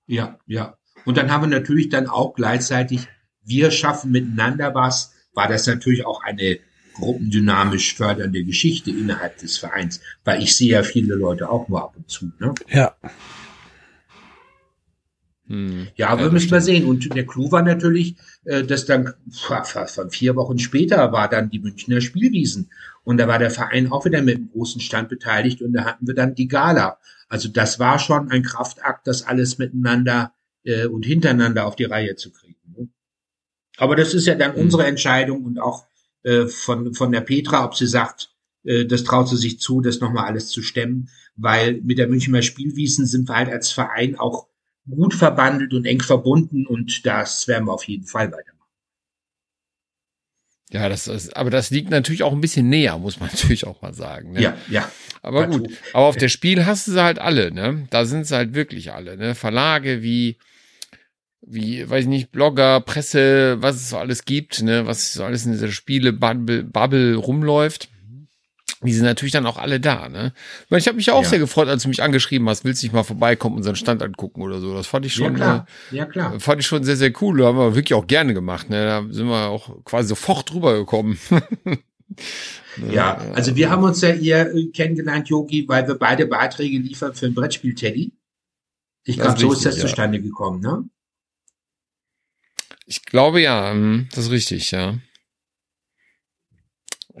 Ja, 0.05 0.39
ja. 0.45 0.77
Und 1.05 1.17
dann 1.17 1.31
haben 1.31 1.49
wir 1.49 1.59
natürlich 1.59 1.89
dann 1.89 2.07
auch 2.07 2.35
gleichzeitig 2.35 3.07
wir 3.43 3.71
schaffen 3.71 4.11
miteinander 4.11 4.75
was, 4.75 5.13
war 5.33 5.47
das 5.47 5.65
natürlich 5.67 6.05
auch 6.05 6.21
eine 6.23 6.59
gruppendynamisch 6.93 7.95
fördernde 7.95 8.43
Geschichte 8.43 8.91
innerhalb 8.91 9.37
des 9.37 9.57
Vereins, 9.57 10.01
weil 10.23 10.43
ich 10.43 10.55
sehe 10.55 10.73
ja 10.73 10.83
viele 10.83 11.15
Leute 11.15 11.49
auch 11.49 11.67
nur 11.67 11.81
ab 11.81 11.93
und 11.95 12.09
zu. 12.09 12.31
Ne? 12.39 12.53
Ja. 12.67 12.95
Hm. 15.51 15.89
Ja, 15.95 16.17
wir 16.17 16.27
ja, 16.27 16.31
müssen 16.31 16.49
mal 16.49 16.61
sehen. 16.61 16.85
Und 16.85 17.13
der 17.13 17.25
Clou 17.25 17.51
war 17.51 17.61
natürlich, 17.61 18.15
äh, 18.45 18.63
dass 18.63 18.85
dann 18.85 19.13
von 19.33 20.09
vier 20.09 20.37
Wochen 20.37 20.57
später 20.59 21.11
war 21.11 21.27
dann 21.27 21.49
die 21.49 21.59
Münchner 21.59 21.99
Spielwiesen. 21.99 22.71
Und 23.03 23.17
da 23.17 23.27
war 23.27 23.37
der 23.37 23.51
Verein 23.51 23.91
auch 23.91 24.05
wieder 24.05 24.21
mit 24.21 24.37
einem 24.37 24.49
großen 24.49 24.79
Stand 24.79 25.09
beteiligt 25.09 25.61
und 25.61 25.73
da 25.73 25.83
hatten 25.83 26.07
wir 26.07 26.13
dann 26.13 26.35
die 26.35 26.47
Gala. 26.47 26.99
Also 27.27 27.49
das 27.49 27.79
war 27.79 27.99
schon 27.99 28.31
ein 28.31 28.43
Kraftakt, 28.43 29.07
das 29.07 29.23
alles 29.23 29.57
miteinander 29.57 30.33
äh, 30.63 30.85
und 30.85 31.05
hintereinander 31.05 31.65
auf 31.65 31.75
die 31.75 31.83
Reihe 31.83 32.15
zu 32.15 32.31
kriegen. 32.31 32.61
Ne? 32.77 32.87
Aber 33.77 33.97
das 33.97 34.13
ist 34.13 34.27
ja 34.27 34.35
dann 34.35 34.55
hm. 34.55 34.61
unsere 34.61 34.85
Entscheidung 34.85 35.43
und 35.43 35.59
auch 35.59 35.85
äh, 36.23 36.45
von, 36.47 36.93
von 36.93 37.11
der 37.11 37.21
Petra, 37.21 37.65
ob 37.65 37.75
sie 37.75 37.87
sagt, 37.87 38.33
äh, 38.63 38.85
das 38.85 39.03
traut 39.03 39.27
sie 39.27 39.37
sich 39.37 39.59
zu, 39.59 39.81
das 39.81 39.99
nochmal 39.99 40.27
alles 40.27 40.47
zu 40.47 40.61
stemmen, 40.61 41.09
weil 41.35 41.81
mit 41.81 41.97
der 41.97 42.07
Münchner 42.07 42.41
Spielwiesen 42.41 43.05
sind 43.05 43.27
wir 43.27 43.35
halt 43.35 43.49
als 43.49 43.71
Verein 43.71 44.15
auch 44.17 44.47
gut 44.91 45.13
verbandelt 45.13 45.73
und 45.73 45.85
eng 45.85 46.01
verbunden 46.01 46.67
und 46.67 47.05
das 47.05 47.47
werden 47.47 47.65
wir 47.65 47.73
auf 47.73 47.85
jeden 47.85 48.05
Fall 48.05 48.31
weitermachen. 48.31 48.61
Ja, 50.71 50.87
das 50.87 51.07
ist, 51.07 51.35
aber 51.35 51.49
das 51.49 51.69
liegt 51.69 51.89
natürlich 51.89 52.23
auch 52.23 52.31
ein 52.31 52.39
bisschen 52.39 52.69
näher, 52.69 52.97
muss 52.97 53.19
man 53.19 53.29
natürlich 53.33 53.67
auch 53.67 53.81
mal 53.81 53.93
sagen. 53.93 54.33
Ne? 54.33 54.41
Ja, 54.41 54.57
ja. 54.69 54.89
Aber 55.21 55.47
gut, 55.47 55.69
aber 55.93 56.05
auf 56.05 56.15
der 56.15 56.29
Spiel 56.29 56.65
hast 56.65 56.87
du 56.87 56.91
sie 56.93 57.03
halt 57.03 57.19
alle, 57.19 57.51
ne? 57.51 57.87
Da 57.91 58.05
sind 58.05 58.25
sie 58.25 58.35
halt 58.35 58.55
wirklich 58.55 58.91
alle, 58.91 59.17
ne? 59.17 59.35
Verlage 59.35 60.01
wie, 60.01 60.37
wie, 61.41 61.87
weiß 61.87 62.03
ich 62.03 62.09
nicht, 62.09 62.31
Blogger, 62.31 62.81
Presse, 62.81 63.61
was 63.61 63.75
es 63.75 63.89
so 63.89 63.97
alles 63.97 64.25
gibt, 64.25 64.63
ne? 64.63 64.87
Was 64.87 65.13
so 65.13 65.23
alles 65.23 65.45
in 65.45 65.51
dieser 65.51 65.71
Spiele-Bubble 65.71 66.63
Bubble 66.63 67.15
rumläuft 67.15 67.89
die 68.83 68.93
sind 68.93 69.05
natürlich 69.05 69.31
dann 69.31 69.45
auch 69.45 69.57
alle 69.57 69.79
da, 69.79 70.09
ne? 70.09 70.33
Ich 70.71 70.87
habe 70.87 70.95
mich 70.95 71.11
auch 71.11 71.23
ja. 71.23 71.29
sehr 71.29 71.39
gefreut, 71.39 71.67
als 71.67 71.83
du 71.83 71.89
mich 71.89 72.01
angeschrieben 72.01 72.49
hast, 72.49 72.65
willst 72.65 72.81
du 72.81 72.87
nicht 72.87 72.93
mal 72.93 73.03
vorbeikommen, 73.03 73.55
unseren 73.55 73.75
Stand 73.75 74.01
angucken 74.01 74.41
oder 74.41 74.59
so. 74.59 74.73
Das 74.73 74.87
fand 74.87 75.05
ich 75.05 75.13
schon, 75.13 75.33
ja, 75.33 75.33
klar. 75.33 75.65
Äh, 75.91 75.95
ja, 75.95 76.05
klar. 76.05 76.39
fand 76.39 76.61
ich 76.61 76.67
schon 76.67 76.83
sehr, 76.83 76.95
sehr 76.95 77.13
cool. 77.21 77.37
Da 77.37 77.45
haben 77.45 77.57
wir 77.57 77.75
wirklich 77.75 77.93
auch 77.93 78.07
gerne 78.07 78.33
gemacht, 78.33 78.69
ne? 78.69 78.85
Da 78.85 79.13
sind 79.13 79.27
wir 79.27 79.49
auch 79.49 79.83
quasi 79.85 80.09
sofort 80.09 80.51
drüber 80.51 80.77
gekommen. 80.77 81.19
ja, 82.91 83.17
also 83.33 83.55
wir 83.55 83.69
haben 83.69 83.83
uns 83.83 84.01
ja 84.01 84.09
eher 84.09 84.53
äh, 84.53 84.67
kennengelernt, 84.67 85.29
Yogi, 85.29 85.67
weil 85.67 85.87
wir 85.87 85.95
beide 85.95 86.25
Beiträge 86.25 86.79
liefern 86.79 87.13
für 87.13 87.27
ein 87.27 87.35
Brettspiel 87.35 87.75
Teddy. 87.75 88.13
Ich 89.03 89.17
glaube, 89.17 89.39
so 89.39 89.51
ist 89.53 89.65
das 89.65 89.77
ja. 89.77 89.83
zustande 89.83 90.21
gekommen, 90.21 90.61
ne? 90.61 90.83
Ich 92.85 93.05
glaube 93.05 93.41
ja, 93.41 93.71
hm, 93.71 94.09
das 94.13 94.25
ist 94.25 94.31
richtig, 94.31 94.71
ja. 94.71 94.95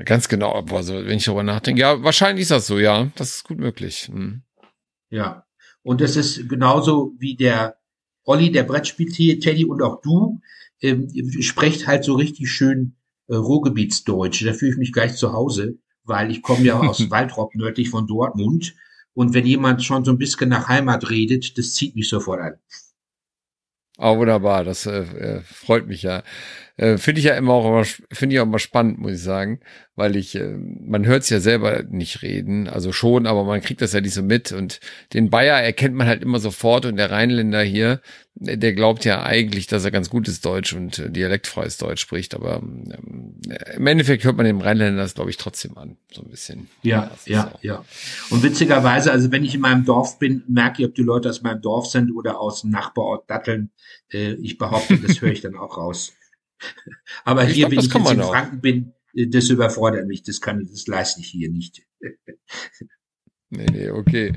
Ganz 0.05 0.29
genau, 0.29 0.53
aber 0.53 0.83
so, 0.83 0.95
wenn 0.95 1.17
ich 1.17 1.25
darüber 1.25 1.43
nachdenke, 1.43 1.81
ja, 1.81 2.01
wahrscheinlich 2.01 2.43
ist 2.43 2.51
das 2.51 2.67
so, 2.67 2.79
ja, 2.79 3.11
das 3.15 3.35
ist 3.35 3.43
gut 3.43 3.59
möglich. 3.59 4.07
Hm. 4.11 4.43
Ja, 5.09 5.45
und 5.83 6.01
es 6.01 6.15
ist 6.15 6.47
genauso 6.47 7.13
wie 7.17 7.35
der 7.35 7.77
Olli, 8.23 8.51
der 8.51 8.63
Brettspiel-Teddy 8.63 9.65
und 9.65 9.81
auch 9.81 10.01
du, 10.01 10.39
ähm, 10.81 11.09
sprecht 11.41 11.87
halt 11.87 12.03
so 12.03 12.15
richtig 12.15 12.49
schön 12.49 12.95
äh, 13.27 13.35
Ruhrgebietsdeutsch. 13.35 14.45
Da 14.45 14.53
fühle 14.53 14.71
ich 14.71 14.77
mich 14.77 14.93
gleich 14.93 15.15
zu 15.15 15.33
Hause, 15.33 15.77
weil 16.03 16.31
ich 16.31 16.41
komme 16.41 16.63
ja 16.63 16.79
aus 16.79 16.99
Waldrop, 17.09 17.55
nördlich 17.55 17.89
von 17.89 18.07
Dortmund. 18.07 18.75
Und 19.13 19.33
wenn 19.33 19.45
jemand 19.45 19.83
schon 19.83 20.05
so 20.05 20.11
ein 20.11 20.17
bisschen 20.17 20.49
nach 20.49 20.69
Heimat 20.69 21.09
redet, 21.09 21.57
das 21.57 21.73
zieht 21.73 21.95
mich 21.95 22.07
sofort 22.07 22.39
an. 22.39 22.53
Ah, 23.97 24.17
wunderbar, 24.17 24.63
das 24.63 24.85
äh, 24.85 25.01
äh 25.01 25.41
freut 25.41 25.87
mich 25.87 26.03
ja. 26.03 26.23
Äh, 26.81 26.97
finde 26.97 27.19
ich 27.19 27.25
ja 27.25 27.35
immer 27.35 27.53
auch 27.53 27.67
immer, 27.67 27.85
finde 28.11 28.33
ich 28.33 28.39
auch 28.39 28.45
immer 28.45 28.57
spannend, 28.57 28.97
muss 28.97 29.11
ich 29.11 29.21
sagen, 29.21 29.59
weil 29.95 30.15
ich, 30.15 30.33
äh, 30.33 30.57
man 30.57 31.05
hört 31.05 31.21
es 31.21 31.29
ja 31.29 31.39
selber 31.39 31.83
nicht 31.83 32.23
reden, 32.23 32.67
also 32.67 32.91
schon, 32.91 33.27
aber 33.27 33.43
man 33.43 33.61
kriegt 33.61 33.83
das 33.83 33.93
ja 33.93 34.01
nicht 34.01 34.15
so 34.15 34.23
mit 34.23 34.51
und 34.51 34.79
den 35.13 35.29
Bayer 35.29 35.61
erkennt 35.61 35.93
man 35.93 36.07
halt 36.07 36.23
immer 36.23 36.39
sofort 36.39 36.87
und 36.87 36.95
der 36.95 37.11
Rheinländer 37.11 37.61
hier, 37.61 38.01
der 38.33 38.73
glaubt 38.73 39.05
ja 39.05 39.21
eigentlich, 39.21 39.67
dass 39.67 39.85
er 39.85 39.91
ganz 39.91 40.09
gutes 40.09 40.41
Deutsch 40.41 40.73
und 40.73 40.97
äh, 40.97 41.11
dialektfreies 41.11 41.77
Deutsch 41.77 42.01
spricht, 42.01 42.33
aber 42.33 42.63
ähm, 42.63 43.39
im 43.75 43.85
Endeffekt 43.85 44.23
hört 44.23 44.37
man 44.37 44.47
dem 44.47 44.61
Rheinländer 44.61 45.03
das, 45.03 45.13
glaube 45.13 45.29
ich, 45.29 45.37
trotzdem 45.37 45.77
an, 45.77 45.97
so 46.11 46.23
ein 46.23 46.31
bisschen. 46.31 46.67
Ja, 46.81 47.11
ja, 47.27 47.33
ja, 47.35 47.59
ja. 47.61 47.85
Und 48.31 48.41
witzigerweise, 48.41 49.11
also 49.11 49.31
wenn 49.31 49.45
ich 49.45 49.53
in 49.53 49.61
meinem 49.61 49.85
Dorf 49.85 50.17
bin, 50.17 50.41
merke 50.47 50.81
ich, 50.81 50.87
ob 50.87 50.95
die 50.95 51.03
Leute 51.03 51.29
aus 51.29 51.43
meinem 51.43 51.61
Dorf 51.61 51.85
sind 51.85 52.11
oder 52.11 52.39
aus 52.39 52.61
dem 52.61 52.71
Nachbarort 52.71 53.29
Datteln. 53.29 53.69
Äh, 54.11 54.33
ich 54.41 54.57
behaupte, 54.57 54.97
das 54.97 55.21
höre 55.21 55.31
ich 55.31 55.41
dann 55.41 55.55
auch 55.55 55.77
raus. 55.77 56.13
Aber 57.25 57.43
ich 57.45 57.53
hier, 57.53 57.69
glaub, 57.69 57.71
wenn 57.71 57.79
ich 57.79 57.93
jetzt 57.93 58.11
in 58.11 58.21
auch. 58.21 58.31
Franken 58.31 58.61
bin, 58.61 58.93
äh, 59.13 59.27
das 59.27 59.49
überfordert 59.49 60.07
mich. 60.07 60.23
Das 60.23 60.41
kann, 60.41 60.67
das 60.69 60.87
leiste 60.87 61.21
ich 61.21 61.27
hier 61.27 61.49
nicht. 61.49 61.83
nee, 63.49 63.65
nee, 63.71 63.89
okay. 63.89 64.33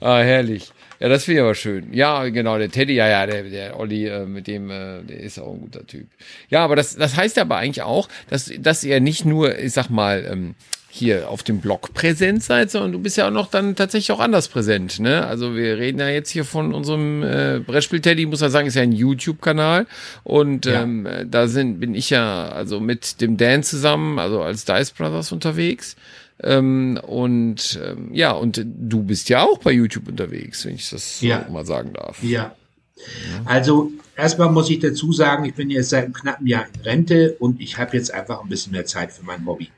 Ah, 0.00 0.20
herrlich. 0.20 0.72
Ja, 0.98 1.08
das 1.08 1.24
finde 1.24 1.40
ich 1.40 1.44
aber 1.44 1.54
schön. 1.54 1.92
Ja, 1.92 2.28
genau, 2.28 2.58
der 2.58 2.70
Teddy, 2.70 2.94
ja, 2.94 3.08
ja, 3.08 3.26
der, 3.26 3.44
der 3.44 3.78
Olli, 3.78 4.06
äh, 4.06 4.26
mit 4.26 4.46
dem, 4.46 4.70
äh, 4.70 5.02
der 5.02 5.20
ist 5.20 5.38
auch 5.38 5.54
ein 5.54 5.60
guter 5.60 5.86
Typ. 5.86 6.08
Ja, 6.48 6.64
aber 6.64 6.76
das, 6.76 6.96
das 6.96 7.16
heißt 7.16 7.38
aber 7.38 7.56
eigentlich 7.56 7.82
auch, 7.82 8.08
dass, 8.28 8.52
dass 8.58 8.84
er 8.84 9.00
nicht 9.00 9.24
nur, 9.24 9.58
ich 9.58 9.72
sag 9.72 9.88
mal, 9.88 10.26
ähm, 10.30 10.54
hier 10.92 11.30
auf 11.30 11.42
dem 11.44 11.60
Blog 11.60 11.94
präsent 11.94 12.42
seid, 12.42 12.70
sondern 12.70 12.92
du 12.92 12.98
bist 12.98 13.16
ja 13.16 13.28
auch 13.28 13.32
noch 13.32 13.48
dann 13.48 13.76
tatsächlich 13.76 14.10
auch 14.12 14.20
anders 14.20 14.48
präsent. 14.48 14.98
Ne? 14.98 15.24
Also 15.24 15.54
wir 15.54 15.78
reden 15.78 16.00
ja 16.00 16.08
jetzt 16.08 16.30
hier 16.30 16.44
von 16.44 16.74
unserem 16.74 17.22
äh, 17.22 17.60
Brettspiel 17.64 18.00
Teddy, 18.00 18.26
muss 18.26 18.40
man 18.40 18.50
sagen, 18.50 18.66
ist 18.66 18.74
ja 18.74 18.82
ein 18.82 18.92
YouTube-Kanal 18.92 19.86
und 20.24 20.66
ja. 20.66 20.82
ähm, 20.82 21.08
da 21.26 21.46
sind 21.46 21.78
bin 21.78 21.94
ich 21.94 22.10
ja 22.10 22.48
also 22.48 22.80
mit 22.80 23.20
dem 23.20 23.36
Dan 23.36 23.62
zusammen, 23.62 24.18
also 24.18 24.42
als 24.42 24.64
Dice 24.64 24.90
Brothers 24.90 25.30
unterwegs. 25.30 25.94
Ähm, 26.42 26.98
und 27.06 27.78
ähm, 27.84 28.12
ja, 28.12 28.32
und 28.32 28.64
du 28.64 29.02
bist 29.02 29.28
ja 29.28 29.44
auch 29.44 29.58
bei 29.58 29.72
YouTube 29.72 30.08
unterwegs, 30.08 30.64
wenn 30.64 30.74
ich 30.74 30.90
das 30.90 31.20
ja. 31.20 31.44
so 31.46 31.52
mal 31.52 31.66
sagen 31.66 31.92
darf. 31.92 32.22
Ja. 32.22 32.56
Also 33.44 33.92
erstmal 34.16 34.50
muss 34.50 34.68
ich 34.70 34.80
dazu 34.80 35.12
sagen, 35.12 35.44
ich 35.44 35.54
bin 35.54 35.70
jetzt 35.70 35.90
seit 35.90 36.04
einem 36.04 36.14
knappen 36.14 36.46
Jahr 36.46 36.66
in 36.74 36.80
Rente 36.80 37.36
und 37.38 37.60
ich 37.60 37.78
habe 37.78 37.96
jetzt 37.96 38.12
einfach 38.12 38.42
ein 38.42 38.48
bisschen 38.48 38.72
mehr 38.72 38.86
Zeit 38.86 39.12
für 39.12 39.24
mein 39.24 39.46
Hobby. 39.46 39.70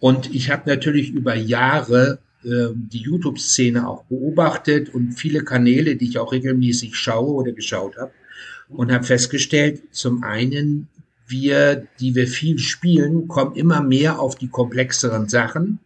Und 0.00 0.34
ich 0.34 0.50
habe 0.50 0.68
natürlich 0.68 1.10
über 1.10 1.34
Jahre 1.34 2.18
äh, 2.42 2.68
die 2.74 3.02
YouTube-Szene 3.02 3.86
auch 3.86 4.04
beobachtet 4.04 4.92
und 4.94 5.12
viele 5.12 5.44
Kanäle, 5.44 5.96
die 5.96 6.08
ich 6.08 6.18
auch 6.18 6.32
regelmäßig 6.32 6.96
schaue 6.96 7.32
oder 7.32 7.52
geschaut 7.52 7.96
habe 7.98 8.12
und 8.70 8.92
habe 8.92 9.04
festgestellt, 9.04 9.82
zum 9.92 10.24
einen, 10.24 10.88
wir, 11.26 11.86
die 12.00 12.14
wir 12.14 12.26
viel 12.26 12.58
spielen, 12.58 13.28
kommen 13.28 13.54
immer 13.54 13.82
mehr 13.82 14.18
auf 14.18 14.36
die 14.36 14.48
komplexeren 14.48 15.28
Sachen 15.28 15.78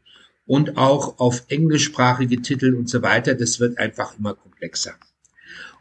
und 0.46 0.78
auch 0.78 1.18
auf 1.18 1.44
englischsprachige 1.48 2.40
Titel 2.40 2.74
und 2.74 2.88
so 2.88 3.02
weiter. 3.02 3.34
Das 3.34 3.60
wird 3.60 3.78
einfach 3.78 4.18
immer 4.18 4.34
komplexer. 4.34 4.94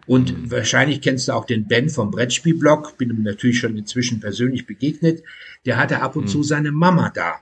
Und 0.06 0.52
wahrscheinlich 0.52 1.02
kennst 1.02 1.28
du 1.28 1.34
auch 1.34 1.46
den 1.46 1.68
Ben 1.68 1.90
vom 1.90 2.12
Brettspielblog, 2.12 2.98
bin 2.98 3.10
ihm 3.10 3.24
natürlich 3.24 3.60
schon 3.60 3.78
inzwischen 3.78 4.20
persönlich 4.20 4.66
begegnet. 4.66 5.24
Der 5.66 5.78
hatte 5.78 6.02
ab 6.02 6.16
und 6.16 6.28
zu 6.28 6.40
hm. 6.40 6.44
seine 6.44 6.72
Mama 6.72 7.10
da. 7.14 7.36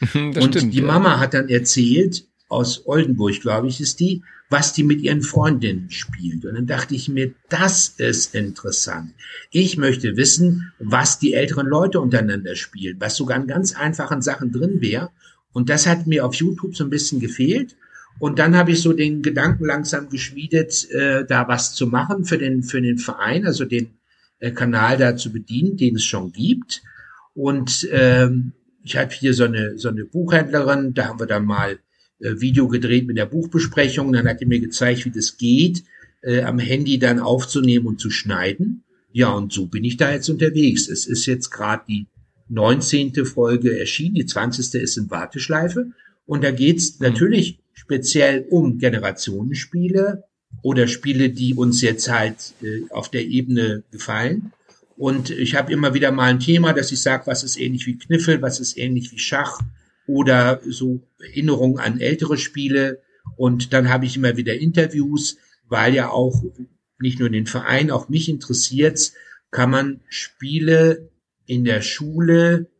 und 0.14 0.34
stimmt, 0.34 0.74
die 0.74 0.82
Mama 0.82 1.18
hat 1.18 1.34
dann 1.34 1.48
erzählt, 1.48 2.26
aus 2.48 2.86
Oldenburg, 2.86 3.40
glaube 3.40 3.68
ich, 3.68 3.80
ist 3.80 4.00
die, 4.00 4.22
was 4.48 4.72
die 4.72 4.84
mit 4.84 5.00
ihren 5.00 5.22
Freundinnen 5.22 5.90
spielt. 5.90 6.44
Und 6.44 6.54
dann 6.54 6.66
dachte 6.66 6.94
ich 6.94 7.08
mir, 7.08 7.32
das 7.48 7.88
ist 7.88 8.34
interessant. 8.34 9.12
Ich 9.50 9.76
möchte 9.76 10.16
wissen, 10.16 10.72
was 10.78 11.18
die 11.18 11.34
älteren 11.34 11.66
Leute 11.66 12.00
untereinander 12.00 12.54
spielen, 12.54 12.96
was 13.00 13.16
sogar 13.16 13.36
an 13.36 13.48
ganz 13.48 13.74
einfachen 13.74 14.22
Sachen 14.22 14.52
drin 14.52 14.80
wäre. 14.80 15.10
Und 15.52 15.68
das 15.68 15.86
hat 15.86 16.06
mir 16.06 16.24
auf 16.24 16.34
YouTube 16.34 16.76
so 16.76 16.84
ein 16.84 16.90
bisschen 16.90 17.18
gefehlt. 17.18 17.76
Und 18.18 18.38
dann 18.38 18.56
habe 18.56 18.70
ich 18.70 18.80
so 18.80 18.92
den 18.92 19.22
Gedanken 19.22 19.64
langsam 19.64 20.08
geschmiedet, 20.08 20.88
äh, 20.90 21.24
da 21.26 21.48
was 21.48 21.74
zu 21.74 21.86
machen 21.86 22.24
für 22.24 22.38
den, 22.38 22.62
für 22.62 22.80
den 22.80 22.98
Verein, 22.98 23.46
also 23.46 23.64
den 23.64 23.98
äh, 24.38 24.52
Kanal 24.52 24.96
da 24.96 25.16
zu 25.16 25.32
bedienen, 25.32 25.76
den 25.76 25.96
es 25.96 26.04
schon 26.04 26.32
gibt. 26.32 26.82
Und 27.34 27.86
ähm, 27.90 28.52
ich 28.86 28.96
habe 28.96 29.12
hier 29.12 29.34
so 29.34 29.44
eine, 29.44 29.76
so 29.78 29.88
eine 29.88 30.04
Buchhändlerin, 30.04 30.94
da 30.94 31.08
haben 31.08 31.18
wir 31.18 31.26
dann 31.26 31.44
mal 31.44 31.80
äh, 32.20 32.40
Video 32.40 32.68
gedreht 32.68 33.06
mit 33.06 33.18
der 33.18 33.26
Buchbesprechung. 33.26 34.12
Dann 34.12 34.28
hat 34.28 34.40
die 34.40 34.46
mir 34.46 34.60
gezeigt, 34.60 35.04
wie 35.04 35.10
das 35.10 35.36
geht, 35.36 35.82
äh, 36.22 36.42
am 36.42 36.60
Handy 36.60 36.98
dann 36.98 37.18
aufzunehmen 37.18 37.86
und 37.86 38.00
zu 38.00 38.10
schneiden. 38.10 38.84
Ja, 39.12 39.32
und 39.32 39.52
so 39.52 39.66
bin 39.66 39.82
ich 39.82 39.96
da 39.96 40.12
jetzt 40.12 40.28
unterwegs. 40.28 40.88
Es 40.88 41.06
ist 41.06 41.26
jetzt 41.26 41.50
gerade 41.50 41.82
die 41.88 42.06
19. 42.48 43.24
Folge 43.26 43.76
erschienen, 43.76 44.14
die 44.14 44.26
20. 44.26 44.80
ist 44.80 44.96
in 44.96 45.10
Warteschleife. 45.10 45.90
Und 46.24 46.44
da 46.44 46.52
geht's 46.52 47.00
mhm. 47.00 47.08
natürlich 47.08 47.58
speziell 47.74 48.46
um 48.50 48.78
Generationenspiele 48.78 50.22
oder 50.62 50.86
Spiele, 50.86 51.30
die 51.30 51.54
uns 51.54 51.82
jetzt 51.82 52.08
halt 52.08 52.54
äh, 52.62 52.82
auf 52.90 53.10
der 53.10 53.24
Ebene 53.26 53.82
gefallen. 53.90 54.52
Und 54.96 55.30
ich 55.30 55.54
habe 55.54 55.72
immer 55.72 55.94
wieder 55.94 56.10
mal 56.10 56.30
ein 56.30 56.40
Thema, 56.40 56.72
dass 56.72 56.90
ich 56.90 57.00
sage, 57.00 57.26
was 57.26 57.44
ist 57.44 57.58
ähnlich 57.58 57.86
wie 57.86 57.98
Kniffel, 57.98 58.40
was 58.40 58.60
ist 58.60 58.78
ähnlich 58.78 59.12
wie 59.12 59.18
Schach 59.18 59.60
oder 60.06 60.60
so 60.66 61.02
Erinnerungen 61.20 61.78
an 61.78 62.00
ältere 62.00 62.38
Spiele. 62.38 63.02
Und 63.36 63.72
dann 63.72 63.90
habe 63.90 64.06
ich 64.06 64.16
immer 64.16 64.36
wieder 64.36 64.54
Interviews, 64.54 65.36
weil 65.68 65.94
ja 65.94 66.08
auch 66.08 66.42
nicht 66.98 67.20
nur 67.20 67.28
den 67.28 67.46
Verein, 67.46 67.90
auch 67.90 68.08
mich 68.08 68.28
interessiert, 68.28 69.12
kann 69.50 69.70
man 69.70 70.00
Spiele 70.08 71.10
in 71.44 71.64
der 71.64 71.82
Schule 71.82 72.70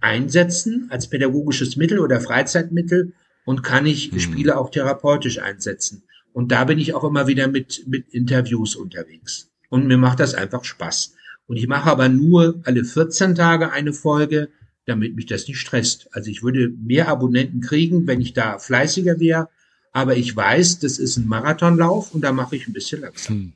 einsetzen 0.00 0.86
als 0.90 1.08
pädagogisches 1.08 1.76
Mittel 1.76 1.98
oder 1.98 2.20
Freizeitmittel 2.20 3.14
und 3.44 3.62
kann 3.62 3.86
ich 3.86 4.12
mhm. 4.12 4.20
Spiele 4.20 4.58
auch 4.58 4.70
therapeutisch 4.70 5.40
einsetzen. 5.40 6.04
Und 6.32 6.52
da 6.52 6.64
bin 6.64 6.78
ich 6.78 6.94
auch 6.94 7.02
immer 7.02 7.26
wieder 7.26 7.48
mit, 7.48 7.84
mit 7.88 8.08
Interviews 8.10 8.76
unterwegs. 8.76 9.50
Und 9.70 9.86
mir 9.86 9.98
macht 9.98 10.20
das 10.20 10.34
einfach 10.34 10.64
Spaß. 10.64 11.14
Und 11.48 11.56
ich 11.56 11.66
mache 11.66 11.90
aber 11.90 12.08
nur 12.08 12.60
alle 12.64 12.84
14 12.84 13.34
Tage 13.34 13.72
eine 13.72 13.92
Folge, 13.92 14.50
damit 14.84 15.16
mich 15.16 15.26
das 15.26 15.48
nicht 15.48 15.58
stresst. 15.58 16.08
Also 16.12 16.30
ich 16.30 16.42
würde 16.42 16.68
mehr 16.68 17.08
Abonnenten 17.08 17.60
kriegen, 17.60 18.06
wenn 18.06 18.20
ich 18.20 18.34
da 18.34 18.58
fleißiger 18.58 19.18
wäre. 19.18 19.48
Aber 19.92 20.16
ich 20.16 20.36
weiß, 20.36 20.78
das 20.78 20.98
ist 20.98 21.16
ein 21.16 21.26
Marathonlauf 21.26 22.14
und 22.14 22.20
da 22.20 22.32
mache 22.32 22.54
ich 22.54 22.68
ein 22.68 22.72
bisschen 22.72 23.00
langsam. 23.00 23.36
Hm. 23.36 23.52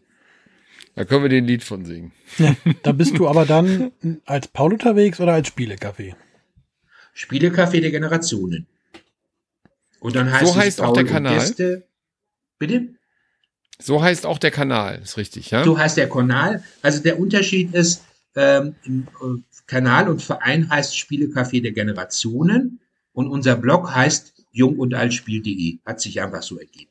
Da 0.95 1.05
können 1.05 1.23
wir 1.23 1.29
den 1.29 1.47
Lied 1.47 1.63
von 1.63 1.85
singen. 1.85 2.13
Ja, 2.39 2.57
da 2.83 2.93
bist 2.93 3.17
du 3.17 3.29
aber 3.29 3.47
dann 3.47 3.93
als 4.27 4.49
Paul 4.49 4.73
unterwegs 4.73 5.21
oder 5.21 5.35
als 5.35 5.49
Spielecafé? 5.49 6.15
Spielecafé 7.15 7.81
der 7.81 7.91
Generationen. 7.91 8.67
Und 10.01 10.17
dann 10.17 10.33
heißt 10.33 10.53
so 10.53 10.59
heißt 10.59 10.81
auch 10.81 10.95
der 10.95 11.05
Kanal. 11.05 11.39
Gäste. 11.39 11.87
Bitte? 12.59 12.95
So 13.83 14.03
heißt 14.03 14.27
auch 14.27 14.39
der 14.39 14.51
Kanal, 14.51 15.01
ist 15.03 15.17
richtig, 15.17 15.51
ja? 15.51 15.65
So 15.65 15.77
heißt 15.77 15.97
der 15.97 16.09
Kanal. 16.09 16.63
Also 16.83 17.03
der 17.03 17.19
Unterschied 17.19 17.75
ist, 17.75 18.05
ähm, 18.35 18.75
äh, 18.87 19.61
Kanal 19.67 20.09
und 20.09 20.23
Verein 20.23 20.71
heißt 20.71 20.95
Spielecafé 20.95 21.63
der 21.63 21.73
Generationen 21.73 22.81
und 23.13 23.29
unser 23.29 23.57
Blog 23.57 23.95
heißt 23.95 24.35
jung 24.53 24.79
und 24.79 24.95
altspiel.de. 24.95 25.79
Hat 25.85 26.01
sich 26.01 26.21
einfach 26.21 26.43
so 26.43 26.59
ergeben. 26.59 26.91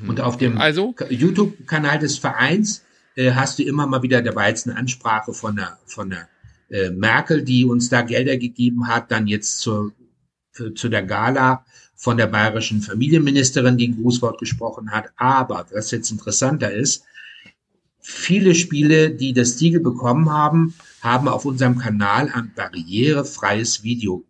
Hm. 0.00 0.08
Und 0.08 0.20
auf 0.20 0.36
dem 0.36 0.58
also? 0.58 0.94
YouTube-Kanal 1.08 1.98
des 1.98 2.18
Vereins 2.18 2.84
äh, 3.14 3.32
hast 3.32 3.58
du 3.58 3.62
immer 3.62 3.86
mal 3.86 4.02
wieder 4.02 4.22
dabei 4.22 4.48
jetzt 4.48 4.66
eine 4.66 4.76
Ansprache 4.76 5.32
von 5.32 5.56
der, 5.56 5.78
von 5.86 6.10
der 6.10 6.28
äh, 6.70 6.90
Merkel, 6.90 7.42
die 7.42 7.64
uns 7.64 7.88
da 7.88 8.02
Gelder 8.02 8.36
gegeben 8.36 8.88
hat, 8.88 9.10
dann 9.10 9.26
jetzt 9.26 9.60
zur, 9.60 9.92
für, 10.52 10.74
zu 10.74 10.88
der 10.88 11.02
Gala 11.02 11.64
von 11.96 12.18
der 12.18 12.26
bayerischen 12.26 12.82
Familienministerin, 12.82 13.78
die 13.78 13.88
ein 13.88 14.00
Grußwort 14.00 14.38
gesprochen 14.38 14.92
hat. 14.92 15.06
Aber 15.16 15.66
was 15.72 15.90
jetzt 15.90 16.10
interessanter 16.10 16.70
ist, 16.70 17.04
viele 18.00 18.54
Spiele, 18.54 19.10
die 19.10 19.32
das 19.32 19.58
Siegel 19.58 19.80
bekommen 19.80 20.30
haben, 20.30 20.74
haben 21.00 21.26
auf 21.26 21.44
unserem 21.44 21.78
Kanal 21.78 22.30
ein 22.32 22.52
barrierefreies 22.54 23.82
Video. 23.82 24.24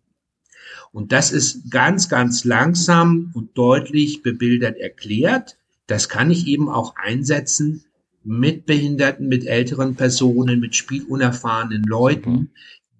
Und 0.91 1.11
das 1.11 1.31
ist 1.31 1.69
ganz, 1.69 2.09
ganz 2.09 2.43
langsam 2.45 3.31
und 3.35 3.55
deutlich 3.57 4.23
bebildert 4.23 4.77
erklärt. 4.77 5.57
Das 5.85 6.09
kann 6.09 6.31
ich 6.31 6.47
eben 6.47 6.69
auch 6.69 6.95
einsetzen 6.95 7.83
mit 8.23 8.65
Behinderten, 8.65 9.27
mit 9.27 9.45
älteren 9.45 9.95
Personen, 9.95 10.59
mit 10.59 10.75
spielunerfahrenen 10.75 11.83
Leuten, 11.83 12.51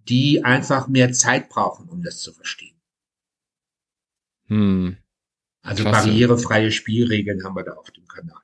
die 0.08 0.44
einfach 0.44 0.88
mehr 0.88 1.12
Zeit 1.12 1.50
brauchen, 1.50 1.90
um 1.90 2.04
das 2.04 2.20
zu 2.20 2.34
verstehen. 2.34 2.67
Hm. 4.48 4.98
Also 5.62 5.84
Klasse. 5.84 6.08
barrierefreie 6.08 6.72
Spielregeln 6.72 7.44
haben 7.44 7.56
wir 7.56 7.64
da 7.64 7.74
auf 7.74 7.92
dem 7.92 8.08
Kanal. 8.08 8.38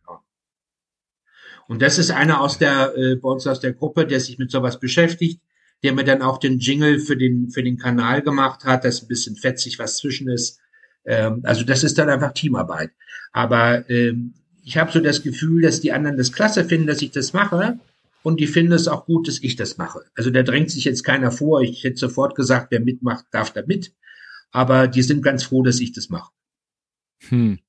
Und 1.68 1.82
das 1.82 1.98
ist 1.98 2.12
einer 2.12 2.42
aus 2.42 2.58
der, 2.58 2.94
äh, 2.98 3.16
bei 3.16 3.30
uns 3.30 3.48
aus 3.48 3.60
der 3.60 3.74
Gruppe, 3.74 4.06
der 4.06 4.20
sich 4.20 4.38
mit 4.38 4.52
sowas 4.52 4.80
beschäftigt, 4.80 5.42
der 5.82 5.94
mir 5.94 6.04
dann 6.04 6.22
auch 6.22 6.38
den 6.38 6.60
Jingle 6.60 7.00
für 7.00 7.18
den, 7.18 7.50
für 7.50 7.64
den 7.64 7.78
Kanal 7.78 8.22
gemacht 8.22 8.66
hat, 8.66 8.84
dass 8.84 9.02
ein 9.02 9.08
bisschen 9.08 9.36
fetzig 9.36 9.80
was 9.80 9.98
zwischen 9.98 10.30
ist. 10.30 10.60
Ähm, 11.06 11.42
also 11.44 11.64
das 11.64 11.84
ist 11.84 11.98
dann 11.98 12.10
einfach 12.10 12.34
Teamarbeit. 12.34 12.92
Aber 13.32 13.90
ähm, 13.90 14.34
ich 14.64 14.78
habe 14.78 14.92
so 14.92 15.00
das 15.00 15.24
Gefühl, 15.24 15.62
dass 15.62 15.82
die 15.82 15.92
anderen 15.92 16.18
das 16.18 16.32
klasse 16.32 16.64
finden, 16.66 16.88
dass 16.88 17.02
ich 17.02 17.12
das 17.12 17.34
mache. 17.34 17.80
Und 18.22 18.40
die 18.40 18.48
finden 18.48 18.72
es 18.72 18.88
auch 18.88 19.06
gut, 19.06 19.28
dass 19.28 19.42
ich 19.42 19.58
das 19.58 19.78
mache. 19.78 20.06
Also 20.16 20.30
da 20.30 20.44
drängt 20.44 20.72
sich 20.72 20.86
jetzt 20.86 21.04
keiner 21.04 21.32
vor. 21.32 21.62
Ich 21.62 21.84
hätte 21.84 21.98
sofort 21.98 22.36
gesagt, 22.36 22.68
wer 22.72 22.80
mitmacht, 22.80 23.26
darf 23.32 23.52
da 23.52 23.64
mit. 23.66 23.94
Aber 24.54 24.88
die 24.88 25.02
sind 25.02 25.22
ganz 25.22 25.44
froh, 25.44 25.64
dass 25.64 25.82
ich 25.82 25.92
das 25.92 26.10
mache. 26.10 26.32
Hm. 27.28 27.60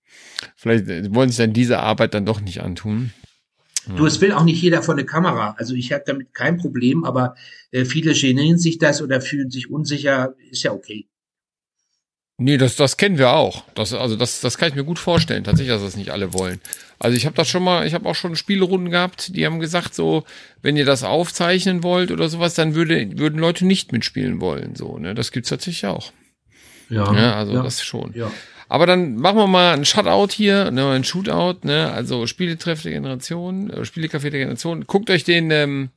Vielleicht 0.55 0.87
wollen 1.15 1.31
sich 1.31 1.39
dann 1.39 1.53
diese 1.53 1.81
Arbeit 1.81 2.15
dann 2.15 2.27
doch 2.27 2.41
nicht 2.41 2.61
antun. 2.61 3.13
Du, 3.97 4.07
es 4.07 4.21
will 4.21 4.33
auch 4.33 4.45
nicht 4.45 4.63
jeder 4.63 4.83
vor 4.83 4.95
eine 4.95 5.05
Kamera. 5.05 5.55
Also 5.59 5.75
ich 5.75 5.93
habe 5.93 6.05
damit 6.07 6.33
kein 6.33 6.57
Problem, 6.57 7.05
aber 7.05 7.35
äh, 7.71 7.85
viele 7.85 8.15
genieren 8.15 8.59
sich 8.59 8.79
das 8.79 9.03
oder 9.03 9.21
fühlen 9.21 9.51
sich 9.51 9.71
unsicher. 9.71 10.35
Ist 10.51 10.63
ja 10.63 10.73
okay. 10.73 11.07
Nee, 12.37 12.57
das, 12.57 12.77
das 12.77 12.97
kennen 12.97 13.19
wir 13.19 13.31
auch. 13.31 13.65
Das, 13.75 13.93
also 13.93 14.17
das, 14.17 14.41
das 14.41 14.59
kann 14.59 14.71
ich 14.71 14.75
mir 14.75 14.85
gut 14.85 14.99
vorstellen, 14.99 15.45
tatsächlich, 15.45 15.73
dass 15.73 15.83
das 15.83 15.97
nicht 15.97 16.11
alle 16.11 16.33
wollen. 16.33 16.61
Also 16.99 17.17
ich 17.17 17.27
habe 17.27 17.37
das 17.37 17.49
schon 17.49 17.63
mal, 17.63 17.87
ich 17.87 17.95
habe 17.95 18.09
auch 18.09 18.17
schon 18.17 18.35
Spielerunden 18.35 18.91
gehabt, 18.91 19.37
die 19.37 19.47
haben 19.47 19.61
gesagt, 19.61 19.95
so, 19.95 20.25
wenn 20.61 20.77
ihr 20.77 20.85
das 20.85 21.05
aufzeichnen 21.05 21.85
wollt 21.85 22.11
oder 22.11 22.29
sowas, 22.29 22.55
dann 22.55 22.75
würde, 22.75 23.19
würden 23.19 23.39
Leute 23.39 23.67
nicht 23.67 23.93
mitspielen 23.93 24.41
wollen. 24.41 24.75
So, 24.75 24.99
ne? 24.99 25.15
Das 25.15 25.31
gibt's 25.31 25.51
tatsächlich 25.51 25.87
auch. 25.87 26.13
Ja. 26.89 27.13
ja 27.15 27.35
also 27.35 27.55
ja. 27.55 27.63
das 27.63 27.83
schon. 27.83 28.13
Ja. 28.15 28.31
Aber 28.69 28.87
dann 28.87 29.17
machen 29.17 29.37
wir 29.37 29.47
mal 29.47 29.75
ein 29.75 29.85
Shutout 29.85 30.33
hier, 30.33 30.71
ne, 30.71 30.91
ein 30.91 31.05
Shootout, 31.05 31.67
ne, 31.67 31.93
also 31.93 32.27
Spieletreff 32.27 32.83
der 32.83 32.93
Generation, 32.93 33.71
äh, 33.71 33.81
Spielecafé 33.85 34.31
der 34.31 34.41
Generation. 34.41 34.87
Guckt 34.87 35.11
euch 35.11 35.25
den 35.25 35.51
ähm, 35.51 35.91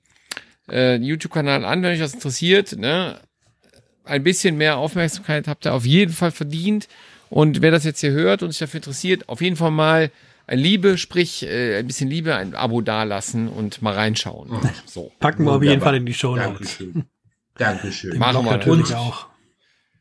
äh, 0.70 0.98
YouTube-Kanal 0.98 1.66
an, 1.66 1.82
wenn 1.82 1.94
euch 1.94 2.00
das 2.00 2.14
interessiert, 2.14 2.78
ne. 2.78 3.20
Ein 4.04 4.24
bisschen 4.24 4.58
mehr 4.58 4.78
Aufmerksamkeit 4.78 5.48
habt 5.48 5.66
ihr 5.66 5.74
auf 5.74 5.86
jeden 5.86 6.14
Fall 6.14 6.32
verdient. 6.32 6.88
Und 7.30 7.62
wer 7.62 7.72
das 7.72 7.84
jetzt 7.84 8.00
hier 8.00 8.12
hört 8.12 8.42
und 8.42 8.52
sich 8.52 8.60
dafür 8.60 8.78
interessiert, 8.78 9.28
auf 9.28 9.42
jeden 9.42 9.58
Fall 9.58 9.72
mal 9.72 10.12
ein 10.46 10.60
Liebe, 10.60 10.98
sprich 10.98 11.44
äh, 11.44 11.80
ein 11.80 11.88
bisschen 11.88 12.10
Liebe, 12.10 12.36
ein 12.36 12.56
Abo 12.56 12.82
dalassen 12.82 13.50
und 13.50 13.82
mal 13.82 13.94
reinschauen. 13.94 14.50
So. 14.86 15.12
Packen 15.20 15.44
wir 15.44 15.52
auf 15.52 15.64
jeden 15.64 15.82
Fall 15.82 15.96
in 15.98 16.06
die 16.06 16.14
Show 16.14 16.36
Notes. 16.36 16.78
Dankeschön. 16.78 17.06
Dankeschön. 17.58 18.18
Machen 18.18 18.46
wir 18.46 18.52
natürlich 18.52 18.96
auch. 18.96 19.28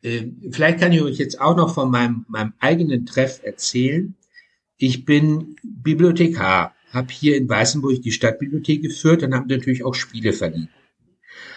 Äh, 0.07 0.31
vielleicht 0.53 0.79
kann 0.79 0.93
ich 0.93 1.03
euch 1.03 1.19
jetzt 1.19 1.41
auch 1.41 1.57
noch 1.57 1.75
von 1.75 1.91
meinem, 1.91 2.25
meinem 2.29 2.53
eigenen 2.61 3.07
Treff 3.07 3.41
erzählen. 3.43 4.15
Ich 4.77 5.05
bin 5.05 5.57
Bibliothekar, 5.65 6.77
habe 6.93 7.13
hier 7.13 7.37
in 7.37 7.49
Weißenburg 7.49 8.03
die 8.03 8.13
Stadtbibliothek 8.13 8.83
geführt 8.83 9.25
und 9.25 9.35
habe 9.35 9.49
natürlich 9.49 9.85
auch 9.85 9.95
Spiele 9.95 10.33
verliehen. 10.33 10.69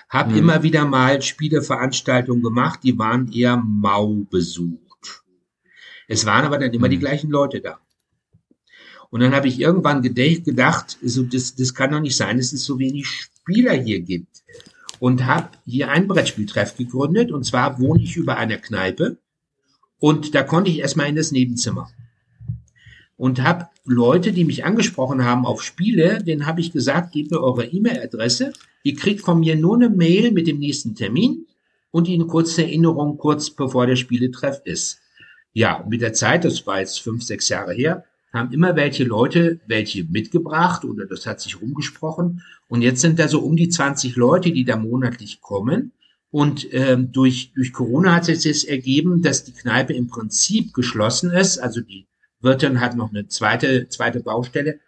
Habe 0.10 0.32
hm. 0.32 0.39
immer 0.39 0.64
wieder 0.64 0.86
mal 0.86 1.22
Spieleveranstaltungen 1.22 2.41
gemacht, 2.41 2.80
die 2.82 2.97
waren 2.97 3.32
eher 3.32 3.58
mau 3.58 4.26
besucht. 4.32 5.24
Es 6.08 6.26
waren 6.26 6.45
aber 6.45 6.58
dann 6.58 6.74
immer 6.74 6.88
hm. 6.88 6.91
die 6.91 7.00
gleichen 7.00 7.30
Leute 7.30 7.62
da. 7.62 7.80
Und 9.12 9.22
dann 9.22 9.36
habe 9.36 9.47
ich 9.47 9.60
irgendwann 9.60 10.02
gedacht, 10.02 10.97
so, 11.04 11.24
das, 11.24 11.56
das 11.56 11.76
kann 11.76 11.91
doch 11.91 12.00
nicht 12.00 12.16
sein, 12.16 12.38
dass 12.38 12.54
es 12.54 12.64
so 12.64 12.80
wenig 12.80 13.08
Spieler 13.08 13.74
hier 13.74 14.02
gibt 14.02 14.39
und 15.00 15.26
habe 15.26 15.50
hier 15.66 15.89
ein 15.89 16.08
Brettspieltreff 16.08 16.76
gegründet. 16.76 17.32
Und 17.32 17.45
zwar 17.45 17.80
wohne 17.80 18.02
ich 18.02 18.16
über 18.16 18.38
einer 18.38 18.58
Kneipe 18.58 19.18
und 20.00 20.34
da 20.34 20.43
konnte 20.43 20.70
ich 20.70 20.80
erstmal 20.80 21.10
in 21.10 21.16
das 21.16 21.32
Nebenzimmer. 21.32 21.89
Und 23.18 23.43
habe 23.43 23.68
Leute, 23.84 24.32
die 24.32 24.45
mich 24.45 24.64
angesprochen 24.64 25.26
haben 25.26 25.45
auf 25.45 25.62
Spiele, 25.62 26.24
denen 26.24 26.45
habe 26.45 26.62
ich 26.62 26.72
gesagt, 26.72 27.12
gebt 27.12 27.32
mir 27.32 27.41
eure 27.41 27.66
E-Mail-Adresse. 27.66 28.54
Ihr 28.84 28.95
kriegt 28.95 29.22
von 29.22 29.41
mir 29.41 29.58
nur 29.58 29.76
eine 29.76 29.89
Mail 29.89 30.32
mit 30.32 30.47
dem 30.47 30.60
nächsten 30.60 30.95
Termin 30.95 31.45
und 31.91 32.08
Ihnen 32.08 32.28
kurze 32.28 32.64
Erinnerung, 32.64 33.18
kurz 33.18 33.50
bevor 33.50 33.88
der 33.88 33.97
Spieletreff 33.97 34.62
ist. 34.64 35.00
Ja, 35.52 35.84
mit 35.89 36.02
der 36.02 36.14
Zeit, 36.14 36.45
das 36.45 36.66
war 36.66 36.80
jetzt 36.80 37.02
fünf, 37.02 37.24
sechs 37.24 37.50
Jahre 37.50 37.74
her, 37.74 38.06
haben 38.34 38.52
immer 38.52 38.76
welche 38.76 39.04
Leute 39.04 39.60
welche 39.68 40.04
mitgebracht 40.04 40.86
oder 40.86 41.06
das 41.06 41.26
hat 41.26 41.42
sich 41.42 41.62
rumgesprochen. 41.62 42.44
Und 42.68 42.82
jetzt 42.82 43.02
sind 43.02 43.20
da 43.20 43.28
so 43.28 43.42
um 43.42 43.56
die 43.56 43.70
20 43.70 44.16
Leute, 44.16 44.52
die 44.52 44.66
da 44.66 44.78
monatlich 44.78 45.42
kommen. 45.42 45.94
Und 46.32 46.72
ähm, 46.74 47.12
durch, 47.12 47.54
durch 47.56 47.74
Corona 47.74 48.14
hat 48.14 48.26
sich 48.26 48.44
jetzt 48.44 48.68
ergeben, 48.68 49.24
dass 49.24 49.46
die 49.46 49.54
Kneipe 49.54 49.94
im 49.94 50.08
Prinzip 50.08 50.74
geschlossen 50.74 51.32
ist. 51.32 51.58
Also 51.58 51.82
die 51.82 52.08
Wirtin 52.40 52.80
hat 52.80 52.96
noch 52.96 53.10
eine 53.10 53.28
zweite, 53.28 53.90
zweite 53.90 54.20
Baustelle. 54.20 54.80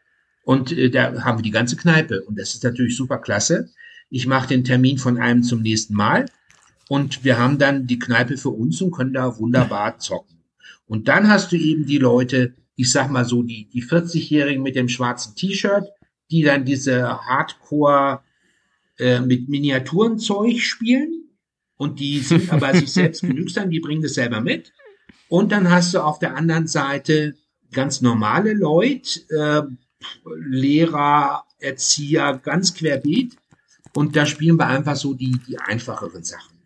Und 0.43 0.71
äh, 0.71 0.91
da 0.91 1.23
haben 1.23 1.39
wir 1.39 1.43
die 1.43 1.51
ganze 1.51 1.75
Kneipe. 1.75 2.21
Und 2.23 2.37
das 2.37 2.53
ist 2.53 2.63
natürlich 2.63 2.95
super 2.95 3.17
klasse. 3.17 3.69
Ich 4.09 4.27
mache 4.27 4.49
den 4.49 4.63
Termin 4.63 4.99
von 4.99 5.17
einem 5.17 5.41
zum 5.41 5.61
nächsten 5.61 5.95
Mal. 5.95 6.25
Und 6.89 7.23
wir 7.23 7.39
haben 7.39 7.57
dann 7.57 7.87
die 7.87 7.99
Kneipe 7.99 8.37
für 8.37 8.49
uns 8.49 8.81
und 8.81 8.91
können 8.91 9.13
da 9.13 9.39
wunderbar 9.39 9.97
zocken. 9.97 10.43
Und 10.85 11.07
dann 11.07 11.29
hast 11.29 11.51
du 11.53 11.55
eben 11.55 11.85
die 11.85 11.97
Leute, 11.97 12.53
ich 12.81 12.91
sag 12.91 13.11
mal 13.11 13.25
so, 13.25 13.43
die, 13.43 13.69
die 13.69 13.83
40-Jährigen 13.83 14.63
mit 14.63 14.75
dem 14.75 14.89
schwarzen 14.89 15.35
T-Shirt, 15.35 15.87
die 16.31 16.41
dann 16.41 16.65
diese 16.65 17.19
Hardcore 17.27 18.21
äh, 18.97 19.19
mit 19.19 19.49
Miniaturenzeug 19.49 20.59
spielen 20.59 21.29
und 21.77 21.99
die 21.99 22.19
sind 22.19 22.51
aber 22.51 22.73
sich 22.79 22.91
selbst 22.91 23.21
genügsam, 23.21 23.69
die 23.69 23.79
bringen 23.79 24.01
das 24.01 24.15
selber 24.15 24.41
mit. 24.41 24.73
Und 25.29 25.51
dann 25.51 25.69
hast 25.69 25.93
du 25.93 25.99
auf 25.99 26.17
der 26.17 26.35
anderen 26.35 26.65
Seite 26.65 27.35
ganz 27.71 28.01
normale 28.01 28.53
Leute, 28.53 29.19
äh, 29.29 29.61
Lehrer, 30.39 31.43
Erzieher, 31.59 32.41
ganz 32.43 32.73
querbeet. 32.73 33.35
Und 33.93 34.15
da 34.15 34.25
spielen 34.25 34.57
wir 34.57 34.67
einfach 34.67 34.95
so 34.95 35.13
die, 35.13 35.37
die 35.47 35.59
einfacheren 35.59 36.23
Sachen. 36.23 36.57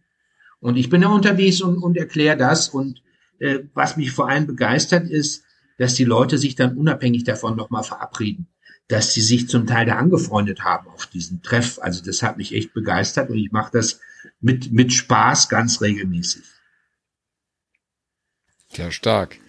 Und 0.62 0.78
ich 0.78 0.90
bin 0.90 1.02
da 1.02 1.10
unterwegs 1.10 1.60
und, 1.62 1.84
und 1.84 1.98
erkläre 1.98 2.38
das. 2.38 2.70
Und 2.70 3.02
äh, 3.40 3.60
was 3.74 3.98
mich 3.98 4.12
vor 4.12 4.30
allem 4.30 4.48
begeistert 4.48 5.10
ist, 5.10 5.45
dass 5.78 5.96
die 5.96 6.06
Leute 6.06 6.38
sich 6.38 6.56
dann 6.56 6.78
unabhängig 6.78 7.24
davon 7.24 7.56
nochmal 7.56 7.84
verabreden. 7.84 8.48
dass 8.88 9.16
sie 9.16 9.22
sich 9.22 9.50
zum 9.50 9.66
Teil 9.66 9.88
da 9.88 9.96
angefreundet 9.96 10.64
haben 10.64 10.88
auf 10.90 11.08
diesen 11.08 11.42
Treff. 11.42 11.80
Also 11.82 12.04
das 12.04 12.22
hat 12.22 12.38
mich 12.38 12.54
echt 12.54 12.72
begeistert 12.76 13.32
und 13.32 13.38
ich 13.38 13.52
mache 13.52 13.72
das 13.74 14.00
mit, 14.42 14.72
mit 14.72 14.94
Spaß 14.94 15.50
ganz 15.50 15.82
regelmäßig. 15.82 16.44
Ja, 18.74 18.92
stark. 18.92 19.40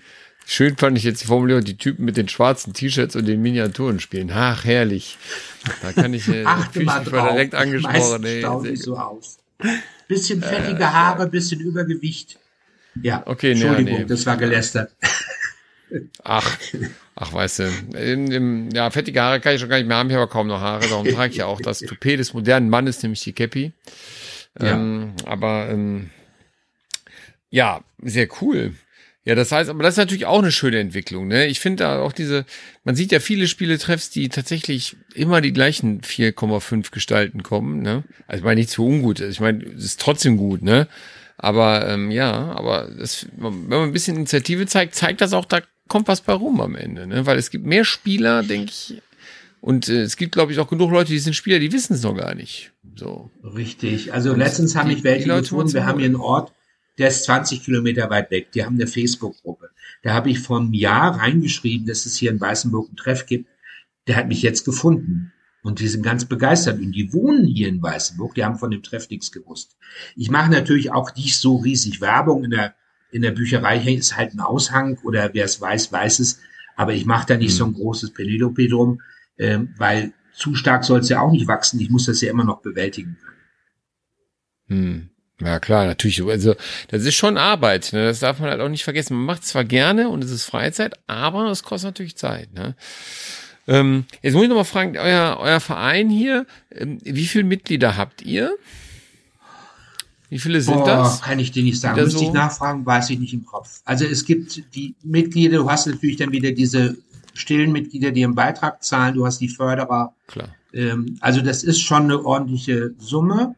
Schön 0.47 0.77
fand 0.77 0.97
ich 0.97 1.05
jetzt 1.05 1.23
die 1.23 1.27
Formulierung, 1.27 1.65
die 1.65 1.77
Typen 1.77 2.05
mit 2.05 2.17
den 2.17 2.29
schwarzen 2.29 2.73
T-Shirts 2.73 3.17
und 3.17 3.27
den 3.27 3.43
Miniaturen 3.43 3.99
spielen. 3.99 4.31
Ach, 4.33 4.65
herrlich. 4.65 5.19
Da 5.83 5.93
kann 5.93 6.15
ich, 6.15 6.29
äh, 6.29 6.45
Achte 6.47 6.85
mal 6.85 7.05
drauf. 7.05 7.31
direkt 7.31 7.55
angesprochen. 7.55 8.25
Ey, 8.25 8.77
so 8.77 8.97
aus. 8.97 9.39
Bisschen 10.07 10.41
fettige 10.41 10.85
äh, 10.85 10.87
Haare, 10.87 11.29
bisschen 11.29 11.61
Übergewicht. 11.61 12.39
Ja, 13.03 13.23
okay, 13.27 13.53
Entschuldigung, 13.53 13.85
nee, 13.93 13.99
nee. 13.99 14.05
das 14.07 14.25
war 14.25 14.37
gelästert. 14.37 14.93
Ach, 16.25 16.59
ach, 17.15 17.33
weißt 17.33 17.61
du, 17.61 17.65
in, 17.99 18.31
in, 18.33 18.71
ja, 18.73 18.91
fettige 18.91 19.21
Haare 19.21 19.41
kann 19.41 19.55
ich 19.55 19.61
schon 19.61 19.69
gar 19.71 19.77
nicht 19.77 19.87
mehr 19.87 19.97
haben, 19.97 20.09
ich 20.09 20.15
habe 20.15 20.25
aber 20.25 20.33
kaum 20.33 20.49
noch 20.49 20.61
Haare, 20.61 20.89
darum 20.89 21.07
trage 21.07 21.31
ich 21.31 21.39
ja 21.39 21.47
auch 21.47 21.61
das 21.61 21.81
Toupet 21.81 22.19
des 22.19 22.35
modernen 22.35 22.69
Mannes, 22.69 23.03
nämlich 23.03 23.21
die 23.21 23.33
Cappy. 23.33 23.73
Ja. 24.61 24.73
Ähm, 24.75 25.13
aber 25.25 25.69
ähm, 25.71 26.11
ja, 27.51 27.83
sehr 28.03 28.29
cool. 28.41 28.75
Ja, 29.27 29.35
das 29.35 29.51
heißt, 29.51 29.69
aber 29.71 29.83
das 29.83 29.95
ist 29.95 29.99
natürlich 29.99 30.27
auch 30.27 30.39
eine 30.39 30.53
schöne 30.53 30.79
Entwicklung. 30.79 31.27
Ne? 31.27 31.47
Ich 31.47 31.59
finde 31.59 31.83
da 31.83 32.01
auch 32.01 32.13
diese, 32.13 32.45
man 32.85 32.95
sieht 32.95 33.11
ja 33.11 33.19
viele 33.19 33.49
Spieletreffs, 33.49 34.09
die 34.09 34.29
tatsächlich 34.29 34.97
immer 35.15 35.41
die 35.41 35.53
gleichen 35.53 36.01
4,5 36.01 36.93
Gestalten 36.93 37.43
kommen. 37.43 37.83
Ne? 37.83 38.05
Also 38.29 38.43
ich 38.43 38.45
meine 38.45 38.61
nicht 38.61 38.71
zu 38.71 38.87
ungut, 38.87 39.19
ich 39.19 39.41
meine, 39.41 39.65
es 39.65 39.85
ist 39.85 40.01
trotzdem 40.01 40.37
gut, 40.37 40.63
ne? 40.63 40.87
Aber 41.39 41.89
ähm, 41.89 42.11
ja, 42.11 42.33
aber 42.53 42.89
das, 42.97 43.27
wenn 43.37 43.69
man 43.69 43.83
ein 43.83 43.93
bisschen 43.93 44.17
Initiative 44.17 44.65
zeigt, 44.67 44.95
zeigt 44.95 45.21
das 45.21 45.33
auch, 45.33 45.45
da 45.45 45.61
kommt 45.89 46.09
was 46.09 46.21
bei 46.21 46.33
rum 46.33 46.61
am 46.61 46.75
Ende, 46.75 47.07
ne? 47.07 47.27
Weil 47.27 47.39
es 47.39 47.51
gibt 47.51 47.67
mehr 47.67 47.85
Spieler, 47.85 48.43
denke 48.43 48.71
ich, 48.71 49.01
und 49.67 49.89
äh, 49.89 50.03
es 50.03 50.17
gibt, 50.17 50.33
glaube 50.33 50.53
ich, 50.53 50.61
auch 50.61 50.69
genug 50.69 50.93
Leute, 50.93 51.11
die 51.11 51.19
sind 51.19 51.35
Spieler, 51.35 51.59
die 51.59 51.73
wissen 51.73 51.95
es 51.95 52.03
noch 52.03 52.17
gar 52.17 52.37
nicht. 52.37 52.73
So. 52.95 53.33
Richtig. 53.43 54.13
Also 54.13 54.33
und 54.33 54.39
letztens 54.39 54.77
haben 54.77 54.89
mich 54.89 55.03
welche 55.03 55.29
gefunden, 55.29 55.73
wir 55.73 55.87
haben 55.87 55.99
hier 55.99 56.07
einen 56.07 56.15
Ort, 56.15 56.53
der 56.99 57.09
ist 57.09 57.25
20 57.25 57.65
Kilometer 57.65 58.09
weit 58.09 58.31
weg. 58.31 58.53
Die 58.53 58.65
haben 58.65 58.77
eine 58.77 58.87
Facebook-Gruppe. 58.87 59.71
Da 60.03 60.15
habe 60.15 60.31
ich 60.31 60.39
vor 60.39 60.61
einem 60.61 60.73
Jahr 60.73 61.19
reingeschrieben, 61.19 61.87
dass 61.87 62.07
es 62.07 62.17
hier 62.17 62.31
in 62.31 62.41
Weißenburg 62.41 62.89
einen 62.89 62.97
Treff 62.97 63.27
gibt. 63.27 63.49
Der 64.07 64.15
hat 64.15 64.29
mich 64.29 64.41
jetzt 64.41 64.65
gefunden. 64.65 65.33
Und 65.63 65.81
die 65.81 65.89
sind 65.89 66.03
ganz 66.03 66.27
begeistert. 66.27 66.79
Und 66.79 66.93
die 66.93 67.13
wohnen 67.13 67.45
hier 67.45 67.67
in 67.67 67.83
Weißenburg. 67.83 68.35
Die 68.35 68.45
haben 68.45 68.59
von 68.59 68.71
dem 68.71 68.85
Treff 68.85 69.11
nichts 69.11 69.33
gewusst. 69.33 69.77
Ich 70.15 70.31
mache 70.31 70.51
natürlich 70.51 70.93
auch 70.93 71.13
nicht 71.17 71.37
so 71.37 71.57
riesig 71.57 72.01
Werbung. 72.01 72.45
In 72.45 72.51
der, 72.51 72.77
in 73.11 73.23
der 73.23 73.31
Bücherei 73.31 73.79
ist 73.95 74.17
halt 74.17 74.35
ein 74.35 74.41
Aushang 74.41 74.99
oder 75.05 75.31
wer 75.33 75.45
es 75.45 75.61
weiß, 75.61 75.93
weiß 75.93 76.19
es. 76.21 76.41
Aber 76.77 76.93
ich 76.93 77.07
mache 77.07 77.27
da 77.27 77.37
nicht 77.37 77.53
mhm. 77.53 77.57
so 77.57 77.65
ein 77.67 77.73
großes 77.75 78.13
Penelope 78.13 78.69
drum, 78.69 79.01
äh, 79.37 79.59
weil 79.77 80.13
zu 80.35 80.55
stark 80.55 80.85
soll 80.85 81.01
es 81.01 81.09
ja 81.09 81.21
auch 81.21 81.33
nicht 81.33 81.49
wachsen. 81.49 81.81
Ich 81.81 81.91
muss 81.91 82.07
das 82.07 82.21
ja 82.21 82.31
immer 82.31 82.45
noch 82.45 82.61
bewältigen 82.61 83.17
Hm. 84.69 85.11
Ja 85.41 85.61
klar, 85.61 85.85
natürlich. 85.85 86.23
Also 86.25 86.57
das 86.89 87.05
ist 87.05 87.15
schon 87.15 87.37
Arbeit. 87.37 87.93
Ne? 87.93 88.07
Das 88.07 88.21
darf 88.21 88.41
man 88.41 88.51
halt 88.51 88.61
auch 88.61 88.69
nicht 88.69 88.85
vergessen. 88.85 89.17
Man 89.17 89.27
macht 89.27 89.45
zwar 89.45 89.65
gerne 89.65 90.09
und 90.09 90.25
es 90.25 90.31
ist 90.31 90.45
Freizeit, 90.45 90.95
aber 91.07 91.51
es 91.51 91.63
kostet 91.63 91.89
natürlich 91.89 92.17
Zeit. 92.17 92.53
Ne? 92.55 92.75
Ähm, 93.69 94.07
jetzt 94.23 94.35
muss 94.35 94.45
ich 94.45 94.49
noch 94.49 94.57
mal 94.57 94.65
fragen, 94.65 94.97
euer, 94.97 95.37
euer 95.41 95.61
Verein 95.61 96.09
hier, 96.09 96.47
ähm, 96.73 96.99
wie 97.03 97.27
viele 97.27 97.45
Mitglieder 97.45 97.97
habt 97.97 98.23
ihr? 98.23 98.57
Wie 100.29 100.39
viele 100.39 100.61
sind 100.61 100.77
Boah, 100.77 100.87
das? 100.87 101.23
Kann 101.23 101.39
ich 101.39 101.53
dir 101.53 101.63
nicht 101.63 101.81
sagen. 101.81 102.01
Müsste 102.01 102.19
so? 102.19 102.25
ich 102.25 102.33
nachfragen, 102.33 102.85
weiß 102.85 103.11
ich 103.11 103.19
nicht 103.19 103.33
im 103.33 103.45
Kopf. 103.45 103.81
Also 103.85 104.05
es 104.05 104.25
gibt 104.25 104.75
die 104.75 104.95
Mitglieder, 105.03 105.59
du 105.59 105.71
hast 105.71 105.87
natürlich 105.87 106.17
dann 106.17 106.33
wieder 106.33 106.53
diese 106.53 106.97
stillen 107.35 107.73
Mitglieder, 107.73 108.11
die 108.11 108.25
einen 108.25 108.35
Beitrag 108.35 108.83
zahlen, 108.83 109.15
du 109.15 109.27
hast 109.27 109.41
die 109.41 109.49
Förderer. 109.49 110.15
Klar. 110.27 110.49
Ähm, 110.73 111.17
also 111.21 111.41
das 111.41 111.63
ist 111.63 111.81
schon 111.81 112.05
eine 112.05 112.25
ordentliche 112.25 112.95
Summe. 112.99 113.55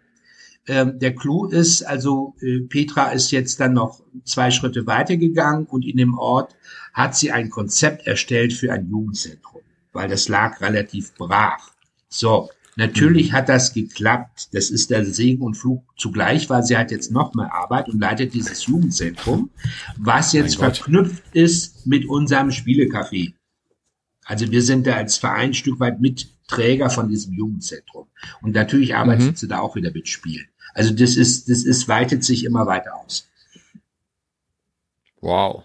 Ähm, 0.66 0.98
der 0.98 1.14
Clou 1.14 1.46
ist, 1.46 1.82
also 1.82 2.34
äh, 2.40 2.60
Petra 2.60 3.10
ist 3.12 3.30
jetzt 3.30 3.58
dann 3.60 3.72
noch 3.72 4.02
zwei 4.24 4.50
Schritte 4.50 4.86
weitergegangen 4.86 5.64
und 5.64 5.86
in 5.86 5.96
dem 5.96 6.18
Ort 6.18 6.54
hat 6.92 7.16
sie 7.16 7.32
ein 7.32 7.48
Konzept 7.48 8.06
erstellt 8.06 8.52
für 8.52 8.72
ein 8.72 8.88
Jugendzentrum, 8.90 9.62
weil 9.92 10.08
das 10.08 10.28
lag 10.28 10.60
relativ 10.60 11.14
brach. 11.14 11.70
So, 12.10 12.50
natürlich 12.78 13.30
mhm. 13.30 13.36
hat 13.36 13.48
das 13.48 13.74
geklappt. 13.74 14.48
Das 14.52 14.70
ist 14.70 14.90
der 14.90 15.04
Segen 15.04 15.42
und 15.42 15.54
Flug 15.54 15.84
zugleich, 15.96 16.48
weil 16.48 16.62
sie 16.62 16.76
hat 16.76 16.90
jetzt 16.90 17.10
noch 17.10 17.34
mehr 17.34 17.52
Arbeit 17.52 17.88
und 17.88 18.00
leitet 18.00 18.32
dieses 18.32 18.64
Jugendzentrum, 18.64 19.50
was 19.96 20.32
jetzt 20.32 20.56
verknüpft 20.56 21.22
ist 21.34 21.86
mit 21.86 22.06
unserem 22.06 22.48
Spielecafé. 22.48 23.34
Also 24.24 24.50
wir 24.50 24.62
sind 24.62 24.86
da 24.86 24.94
als 24.94 25.16
Verein 25.18 25.50
ein 25.50 25.54
Stück 25.54 25.80
weit 25.80 26.00
Mitträger 26.00 26.90
von 26.90 27.08
diesem 27.08 27.32
Jugendzentrum. 27.34 28.06
Und 28.42 28.54
natürlich 28.54 28.94
arbeitet 28.94 29.32
mhm. 29.32 29.36
sie 29.36 29.48
da 29.48 29.60
auch 29.60 29.74
wieder 29.74 29.90
mit 29.90 30.08
Spielen. 30.08 30.46
Also 30.74 30.94
das 30.94 31.16
ist, 31.16 31.48
das 31.48 31.64
ist, 31.64 31.88
weitet 31.88 32.24
sich 32.24 32.44
immer 32.44 32.66
weiter 32.66 32.94
aus. 32.94 33.28
Wow. 35.20 35.64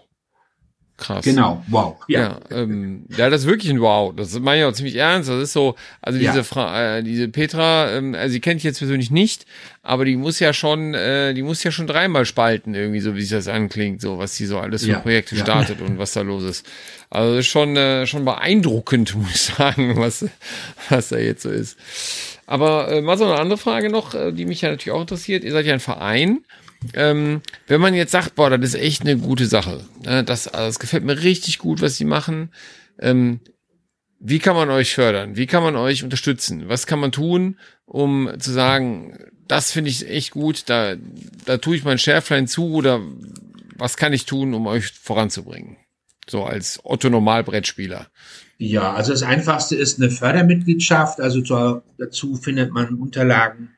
Krass. 1.04 1.22
Genau, 1.22 1.62
wow. 1.68 1.96
Ja, 2.08 2.20
ja, 2.50 2.62
ähm, 2.62 3.04
ja, 3.14 3.28
das 3.28 3.42
ist 3.42 3.46
wirklich 3.46 3.70
ein 3.70 3.82
Wow. 3.82 4.14
Das 4.16 4.38
meine 4.40 4.60
ich 4.60 4.64
auch 4.64 4.72
ziemlich 4.72 4.96
ernst. 4.96 5.28
Das 5.28 5.38
ist 5.42 5.52
so, 5.52 5.74
also 6.00 6.18
diese 6.18 6.38
ja. 6.38 6.42
Fra 6.42 6.96
äh, 6.96 7.02
diese 7.02 7.28
Petra, 7.28 7.90
ähm, 7.90 8.14
also 8.14 8.32
sie 8.32 8.40
kennt 8.40 8.56
ich 8.56 8.64
jetzt 8.64 8.78
persönlich 8.78 9.10
nicht, 9.10 9.44
aber 9.82 10.06
die 10.06 10.16
muss 10.16 10.40
ja 10.40 10.54
schon, 10.54 10.94
äh, 10.94 11.34
die 11.34 11.42
muss 11.42 11.62
ja 11.62 11.70
schon 11.70 11.86
dreimal 11.86 12.24
spalten 12.24 12.74
irgendwie, 12.74 13.00
so 13.00 13.14
wie 13.16 13.20
sich 13.20 13.32
das 13.32 13.48
anklingt, 13.48 14.00
so 14.00 14.16
was 14.16 14.34
sie 14.34 14.46
so 14.46 14.58
alles 14.58 14.84
für 14.84 14.92
ja. 14.92 14.98
Projekte 14.98 15.36
startet 15.36 15.82
und 15.82 15.98
was 15.98 16.14
da 16.14 16.22
los 16.22 16.42
ist. 16.42 16.66
Also 17.10 17.32
das 17.32 17.40
ist 17.40 17.50
schon 17.50 17.76
äh, 17.76 18.06
schon 18.06 18.24
beeindruckend, 18.24 19.14
muss 19.18 19.34
ich 19.34 19.42
sagen, 19.42 19.98
was 19.98 20.24
was 20.88 21.10
da 21.10 21.18
jetzt 21.18 21.42
so 21.42 21.50
ist. 21.50 21.76
Aber 22.46 22.90
äh, 22.90 23.02
mal 23.02 23.18
so 23.18 23.26
eine 23.26 23.38
andere 23.38 23.58
Frage 23.58 23.90
noch, 23.90 24.14
äh, 24.14 24.32
die 24.32 24.46
mich 24.46 24.62
ja 24.62 24.70
natürlich 24.70 24.92
auch 24.96 25.02
interessiert. 25.02 25.44
Ihr 25.44 25.52
seid 25.52 25.66
ja 25.66 25.74
ein 25.74 25.80
Verein. 25.80 26.44
Ähm, 26.92 27.40
wenn 27.66 27.80
man 27.80 27.94
jetzt 27.94 28.12
sagt, 28.12 28.34
boah, 28.34 28.50
das 28.50 28.74
ist 28.74 28.80
echt 28.80 29.02
eine 29.02 29.16
gute 29.16 29.46
Sache, 29.46 29.84
ne? 30.04 30.24
das, 30.24 30.48
also, 30.48 30.66
das 30.66 30.78
gefällt 30.78 31.04
mir 31.04 31.22
richtig 31.22 31.58
gut, 31.58 31.80
was 31.80 31.96
sie 31.96 32.04
machen. 32.04 32.50
Ähm, 32.98 33.40
wie 34.20 34.38
kann 34.38 34.56
man 34.56 34.70
euch 34.70 34.94
fördern? 34.94 35.36
Wie 35.36 35.46
kann 35.46 35.62
man 35.62 35.76
euch 35.76 36.02
unterstützen? 36.02 36.68
Was 36.68 36.86
kann 36.86 36.98
man 36.98 37.12
tun, 37.12 37.58
um 37.84 38.30
zu 38.38 38.52
sagen, 38.52 39.18
das 39.48 39.70
finde 39.70 39.90
ich 39.90 40.08
echt 40.08 40.30
gut, 40.30 40.64
da, 40.66 40.96
da 41.44 41.58
tue 41.58 41.76
ich 41.76 41.84
mein 41.84 41.98
Schärflein 41.98 42.48
zu 42.48 42.72
oder 42.72 43.00
was 43.76 43.96
kann 43.96 44.12
ich 44.12 44.24
tun, 44.24 44.54
um 44.54 44.66
euch 44.66 44.92
voranzubringen? 44.92 45.76
So 46.26 46.44
als 46.44 46.80
Otto 46.84 47.10
Normalbrettspieler. 47.10 48.06
Ja, 48.56 48.94
also 48.94 49.12
das 49.12 49.22
Einfachste 49.22 49.76
ist 49.76 50.00
eine 50.00 50.10
Fördermitgliedschaft. 50.10 51.20
Also 51.20 51.42
zu, 51.42 51.82
dazu 51.98 52.36
findet 52.36 52.72
man 52.72 52.94
Unterlagen 52.94 53.74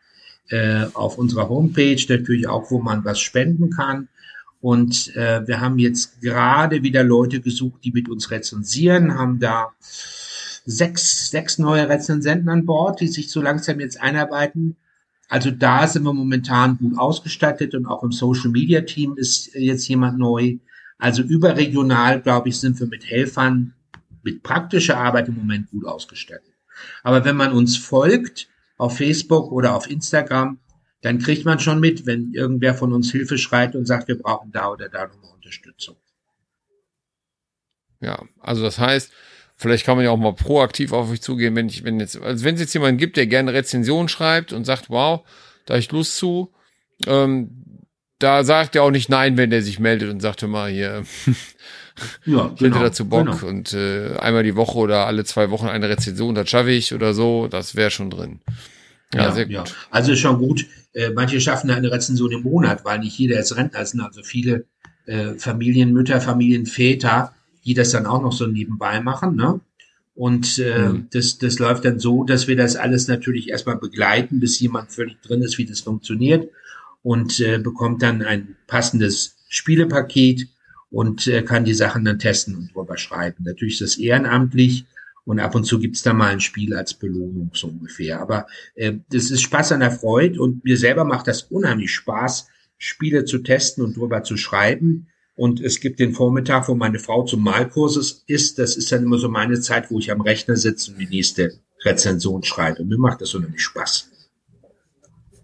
äh, 0.49 0.87
auf 0.95 1.19
unserer 1.19 1.49
Homepage, 1.49 2.05
natürlich 2.09 2.49
auch, 2.49 2.71
wo 2.71 2.81
man 2.81 3.05
was 3.05 3.21
spenden 3.21 3.71
kann. 3.71 4.09
Und 4.61 5.15
äh, 5.17 5.47
wir 5.47 5.61
haben 5.61 5.79
jetzt 5.79 6.21
gerade 6.21 6.83
wieder 6.83 7.05
Leute 7.05 7.41
gesucht, 7.41 7.85
die 7.85 7.93
mit 7.93 8.09
uns 8.09 8.31
rezensieren, 8.31 9.15
haben 9.15 9.39
da 9.39 9.73
sechs, 10.65 11.31
sechs 11.31 11.59
neue 11.59 11.89
Rezensenten 11.89 12.49
an 12.49 12.67
Bord, 12.67 13.01
die 13.01 13.09
sich 13.09 13.31
so 13.31 13.41
langsam 13.41 13.81
jetzt 13.81 14.01
einarbeiten. 14.01 14.77
Also 15.29 15.51
da 15.51 15.87
sind 15.87 16.05
wir 16.05 16.13
momentan 16.13 16.79
gut 16.79 16.99
ausgestattet 16.99 17.75
und 17.75 17.87
auch 17.87 18.03
im 18.03 18.13
Social 18.13 18.51
Media 18.51 18.81
Team 18.83 19.17
ist 19.17 19.55
jetzt 19.55 19.89
jemand 19.89 20.19
neu. 20.19 20.57
Also 20.99 21.23
überregional, 21.23 22.21
glaube 22.21 22.49
ich, 22.49 22.59
sind 22.59 22.79
wir 22.81 22.87
mit 22.87 23.05
Helfern 23.05 23.75
mit 24.23 24.43
praktischer 24.43 24.97
Arbeit 24.97 25.29
im 25.29 25.37
Moment 25.37 25.71
gut 25.71 25.85
ausgestattet. 25.85 26.53
Aber 27.03 27.25
wenn 27.25 27.37
man 27.37 27.53
uns 27.53 27.77
folgt 27.77 28.49
auf 28.77 28.97
Facebook 28.97 29.51
oder 29.53 29.75
auf 29.75 29.91
Instagram, 29.91 30.59
dann 31.03 31.19
kriegt 31.19 31.45
man 31.45 31.59
schon 31.61 31.81
mit, 31.81 32.07
wenn 32.07 32.33
irgendwer 32.33 32.75
von 32.75 32.93
uns 32.93 33.11
Hilfe 33.13 33.39
schreit 33.39 33.75
und 33.77 33.87
sagt, 33.87 34.09
wir 34.09 34.19
brauchen 34.19 34.51
da 34.53 34.71
oder 34.71 34.89
da 34.89 35.07
nochmal 35.07 35.33
Unterstützung. 35.35 35.97
Ja, 38.01 38.23
also 38.41 38.63
das 38.63 38.79
heißt, 38.79 39.13
vielleicht 39.57 39.87
kann 39.87 39.97
man 39.97 40.05
ja 40.05 40.11
auch 40.11 40.17
mal 40.17 40.35
proaktiv 40.35 40.93
auf 40.93 41.11
euch 41.11 41.23
zugehen, 41.23 41.55
wenn 41.57 41.69
ich, 41.69 41.85
wenn 41.85 42.01
jetzt, 42.01 42.21
also 42.21 42.45
wenn 42.45 42.57
es 42.57 42.61
jetzt 42.61 42.75
jemanden 42.75 42.99
gibt, 42.99 43.17
der 43.17 43.27
gerne 43.27 43.53
Rezension 43.53 44.09
schreibt 44.09 44.53
und 44.53 44.65
sagt, 44.65 44.91
wow, 44.91 45.27
da 45.65 45.77
ich 45.77 45.91
Lust 45.93 46.17
zu, 46.17 46.53
ähm, 47.07 47.65
da 48.19 48.45
sagt 48.45 48.75
er 48.75 48.83
auch 48.83 48.91
nicht 48.91 49.09
nein, 49.09 49.37
wenn 49.37 49.51
der 49.51 49.63
sich 49.63 49.79
meldet 49.79 50.11
und 50.11 50.21
sagt, 50.21 50.43
hör 50.43 50.49
mal 50.49 50.71
hier, 50.71 51.05
ja, 52.25 52.51
ich 52.53 52.59
genau, 52.59 52.77
hätte 52.77 52.85
dazu 52.85 53.09
Bock 53.09 53.27
genau. 53.27 53.47
und 53.47 53.73
äh, 53.73 54.17
einmal 54.19 54.43
die 54.43 54.57
Woche 54.57 54.79
oder 54.79 55.07
alle 55.07 55.25
zwei 55.25 55.51
Wochen 55.51 55.67
eine 55.67 55.89
Rezension, 55.89 56.35
das 56.35 56.49
schaffe 56.49 56.71
ich 56.71 56.95
oder 56.95 57.15
so, 57.15 57.49
das 57.49 57.75
wäre 57.75 57.91
schon 57.91 58.11
drin. 58.11 58.41
Ja, 59.15 59.23
ja, 59.23 59.33
sehr 59.33 59.47
gut. 59.47 59.55
Ja. 59.55 59.65
Also 59.91 60.13
ist 60.13 60.19
schon 60.19 60.39
gut. 60.39 60.67
Äh, 60.93 61.11
manche 61.11 61.41
schaffen 61.41 61.71
eine 61.71 61.91
Rezension 61.91 62.33
im 62.33 62.43
Monat, 62.43 62.85
weil 62.85 62.99
nicht 62.99 63.19
jeder 63.19 63.39
ist 63.39 63.57
Rentner. 63.57 63.81
Es 63.81 63.91
sind 63.91 64.01
also 64.01 64.23
viele 64.23 64.65
äh, 65.07 65.35
Familienmütter, 65.35 66.21
Familienväter, 66.21 67.33
die 67.65 67.75
das 67.75 67.91
dann 67.91 68.07
auch 68.07 68.23
noch 68.23 68.33
so 68.33 68.47
nebenbei 68.47 69.01
machen. 69.01 69.37
Ne? 69.37 69.61
Und 70.15 70.59
äh, 70.59 70.89
mhm. 70.89 71.09
das, 71.13 71.39
das 71.39 71.59
läuft 71.59 71.85
dann 71.85 72.01
so, 72.01 72.25
dass 72.25 72.49
wir 72.49 72.57
das 72.57 72.75
alles 72.77 73.07
natürlich 73.07 73.51
erstmal 73.51 73.77
begleiten, 73.77 74.41
bis 74.41 74.59
jemand 74.59 74.91
völlig 74.91 75.21
drin 75.21 75.43
ist, 75.43 75.59
wie 75.59 75.67
das 75.67 75.81
funktioniert 75.81 76.49
und 77.03 77.39
äh, 77.39 77.59
bekommt 77.59 78.03
dann 78.03 78.23
ein 78.23 78.57
passendes 78.67 79.37
Spielepaket 79.49 80.49
und 80.97 81.27
äh, 81.27 81.43
kann 81.43 81.67
die 81.67 81.75
Sachen 81.75 82.07
dann 82.07 82.19
testen 82.19 82.57
und 82.57 82.75
drüber 82.75 82.97
schreiben. 82.97 83.45
Natürlich 83.45 83.75
ist 83.75 83.83
das 83.83 83.99
ehrenamtlich 83.99 84.87
Und 85.27 85.41
ab 85.41 85.55
und 85.55 85.65
zu 85.65 85.79
gibt's 85.79 86.03
da 86.03 86.15
mal 86.15 86.29
ein 86.29 86.41
Spiel 86.41 86.75
als 86.75 86.95
Belohnung, 86.95 87.51
so 87.53 87.67
ungefähr. 87.67 88.19
Aber 88.19 88.47
äh, 88.77 88.95
das 89.11 89.31
ist 89.31 89.43
Spaß 89.43 89.73
an 89.73 89.81
der 89.81 89.91
Freude 89.91 90.41
und 90.41 90.65
mir 90.65 90.79
selber 90.79 91.05
macht 91.05 91.27
das 91.27 91.43
unheimlich 91.43 91.91
Spaß, 91.93 92.49
Spiele 92.79 93.27
zu 93.27 93.41
testen 93.41 93.85
und 93.85 93.97
drüber 93.99 94.23
zu 94.23 94.39
schreiben. 94.39 95.09
Und 95.35 95.61
es 95.61 95.81
gibt 95.81 96.01
den 96.01 96.15
Vormittag, 96.15 96.67
wo 96.69 96.75
meine 96.75 96.99
Frau 96.99 97.25
zum 97.27 97.43
Malkurses 97.43 98.25
ist. 98.27 98.59
Das 98.59 98.77
ist 98.79 98.91
dann 98.91 99.03
immer 99.03 99.19
so 99.19 99.29
meine 99.29 99.61
Zeit, 99.61 99.91
wo 99.91 99.99
ich 99.99 100.11
am 100.11 100.23
Rechner 100.23 100.57
sitze 100.57 100.93
und 100.93 100.99
die 100.99 101.09
nächste 101.09 101.61
Rezension 101.85 102.43
schreibe. 102.43 102.81
Und 102.83 102.89
mir 102.89 102.99
macht 102.99 103.21
das 103.21 103.35
unheimlich 103.35 103.63
Spaß. 103.63 104.16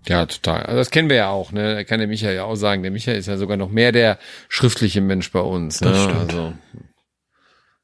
Ja, 0.08 0.26
total. 0.26 0.62
Also 0.64 0.78
das 0.78 0.90
kennen 0.90 1.08
wir 1.08 1.16
ja 1.16 1.28
auch, 1.28 1.52
ne? 1.52 1.74
Da 1.76 1.84
kann 1.84 1.98
der 1.98 2.08
Michael 2.08 2.34
ja 2.34 2.44
auch 2.44 2.56
sagen. 2.56 2.82
Der 2.82 2.90
Michael 2.90 3.18
ist 3.18 3.26
ja 3.26 3.36
sogar 3.36 3.56
noch 3.56 3.70
mehr 3.70 3.92
der 3.92 4.18
schriftliche 4.48 5.00
Mensch 5.00 5.30
bei 5.30 5.40
uns. 5.40 5.80
Ne? 5.80 5.90
Das 5.90 6.02
stimmt. 6.02 6.32
Also, 6.32 6.52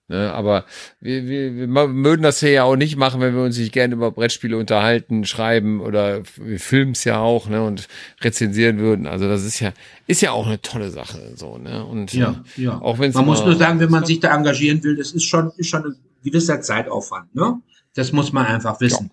ne? 0.09 0.33
Aber 0.33 0.65
wir, 1.01 1.29
wir, 1.29 1.55
wir 1.55 1.69
mögen 1.69 2.25
das 2.25 2.41
hier 2.41 2.51
ja 2.51 2.63
auch 2.65 2.75
nicht 2.75 2.97
machen, 2.97 3.21
wenn 3.21 3.37
wir 3.37 3.43
uns 3.43 3.57
nicht 3.57 3.73
gerne 3.73 3.95
über 3.95 4.11
Brettspiele 4.11 4.57
unterhalten, 4.57 5.27
schreiben 5.27 5.81
oder 5.81 6.23
wir 6.37 6.59
filmen 6.59 6.93
es 6.93 7.05
ja 7.05 7.21
auch, 7.21 7.49
ne? 7.49 7.63
Und 7.63 7.87
rezensieren 8.21 8.79
würden. 8.79 9.07
Also 9.07 9.29
das 9.29 9.45
ist 9.45 9.61
ja, 9.61 9.73
ist 10.09 10.21
ja 10.21 10.33
auch 10.33 10.47
eine 10.47 10.61
tolle 10.61 10.91
Sache, 10.91 11.35
so, 11.37 11.57
ne? 11.57 11.85
Und 11.85 12.13
Ja, 12.15 12.43
ja. 12.57 12.81
auch 12.81 12.99
wenn 12.99 13.13
Man 13.13 13.27
muss 13.27 13.45
nur 13.45 13.55
sagen, 13.55 13.79
wenn 13.79 13.91
man 13.91 14.05
sich 14.05 14.19
da 14.19 14.35
engagieren 14.35 14.83
will, 14.83 14.97
das 14.97 15.13
ist 15.13 15.25
schon, 15.25 15.53
ist 15.57 15.69
schon 15.69 15.85
ein 15.85 15.97
gewisser 16.25 16.61
Zeitaufwand, 16.61 17.33
ne? 17.37 17.61
Das 17.95 18.13
muss 18.13 18.33
man 18.33 18.47
einfach 18.47 18.81
wissen. 18.81 19.11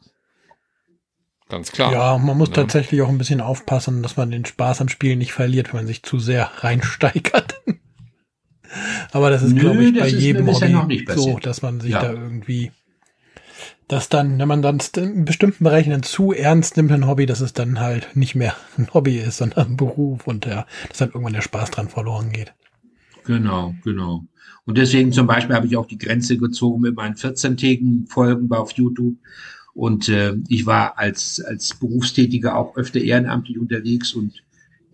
Ganz 1.50 1.72
klar. 1.72 1.92
Ja, 1.92 2.18
man 2.18 2.38
muss 2.38 2.50
Ja. 2.50 2.56
tatsächlich 2.56 3.02
auch 3.02 3.10
ein 3.10 3.18
bisschen 3.18 3.42
aufpassen, 3.42 4.02
dass 4.04 4.18
man 4.18 4.32
den 4.32 4.46
Spaß 4.46 4.82
am 4.82 4.90
Spielen 4.90 5.20
nicht 5.20 5.34
verliert, 5.34 5.68
wenn 5.70 5.80
man 5.82 5.88
sich 5.88 6.04
zu 6.04 6.20
sehr 6.20 6.46
reinsteigert. 6.58 7.56
Aber 9.12 9.30
das 9.30 9.44
ist, 9.44 9.56
glaube 9.56 9.84
ich, 9.86 9.94
das 9.94 10.02
bei 10.04 10.08
jedem 10.10 10.48
Hobby 10.48 10.70
noch 10.70 10.88
nicht 10.88 11.10
so, 11.12 11.40
dass 11.40 11.62
man 11.62 11.80
sich 11.80 11.92
Ja. 11.92 12.02
da 12.02 12.12
irgendwie, 12.14 12.72
dass 13.88 14.10
dann, 14.10 14.38
wenn 14.40 14.48
man 14.48 14.62
dann 14.62 14.80
in 14.98 15.24
bestimmten 15.26 15.64
Bereichen 15.64 15.92
dann 15.92 16.04
zu 16.04 16.34
ernst 16.34 16.76
nimmt 16.76 16.92
ein 16.92 17.08
Hobby, 17.08 17.26
dass 17.26 17.40
es 17.40 17.54
dann 17.54 17.80
halt 17.80 18.16
nicht 18.16 18.36
mehr 18.36 18.56
ein 18.78 18.94
Hobby 18.94 19.18
ist, 19.18 19.38
sondern 19.38 19.68
ein 19.72 19.78
Beruf 19.78 20.28
und 20.28 20.46
ja, 20.46 20.66
dass 20.90 20.98
dann 20.98 21.10
irgendwann 21.10 21.34
der 21.34 21.42
Spaß 21.42 21.72
dran 21.72 21.88
verloren 21.90 22.32
geht. 22.32 22.54
Genau, 23.26 23.74
genau. 23.84 24.26
Und 24.66 24.78
deswegen 24.78 25.12
zum 25.12 25.28
Beispiel 25.28 25.56
habe 25.56 25.68
ich 25.68 25.78
auch 25.78 25.86
die 25.86 25.98
Grenze 25.98 26.38
gezogen 26.38 26.82
mit 26.82 26.96
meinen 26.96 27.16
14-tägigen 27.16 28.08
Folgen 28.08 28.52
auf 28.52 28.72
YouTube. 28.72 29.16
Und 29.76 30.08
äh, 30.08 30.34
ich 30.48 30.66
war 30.66 30.98
als, 30.98 31.42
als 31.42 31.78
Berufstätiger 31.78 32.56
auch 32.56 32.78
öfter 32.78 33.02
ehrenamtlich 33.02 33.60
unterwegs 33.60 34.14
und 34.14 34.42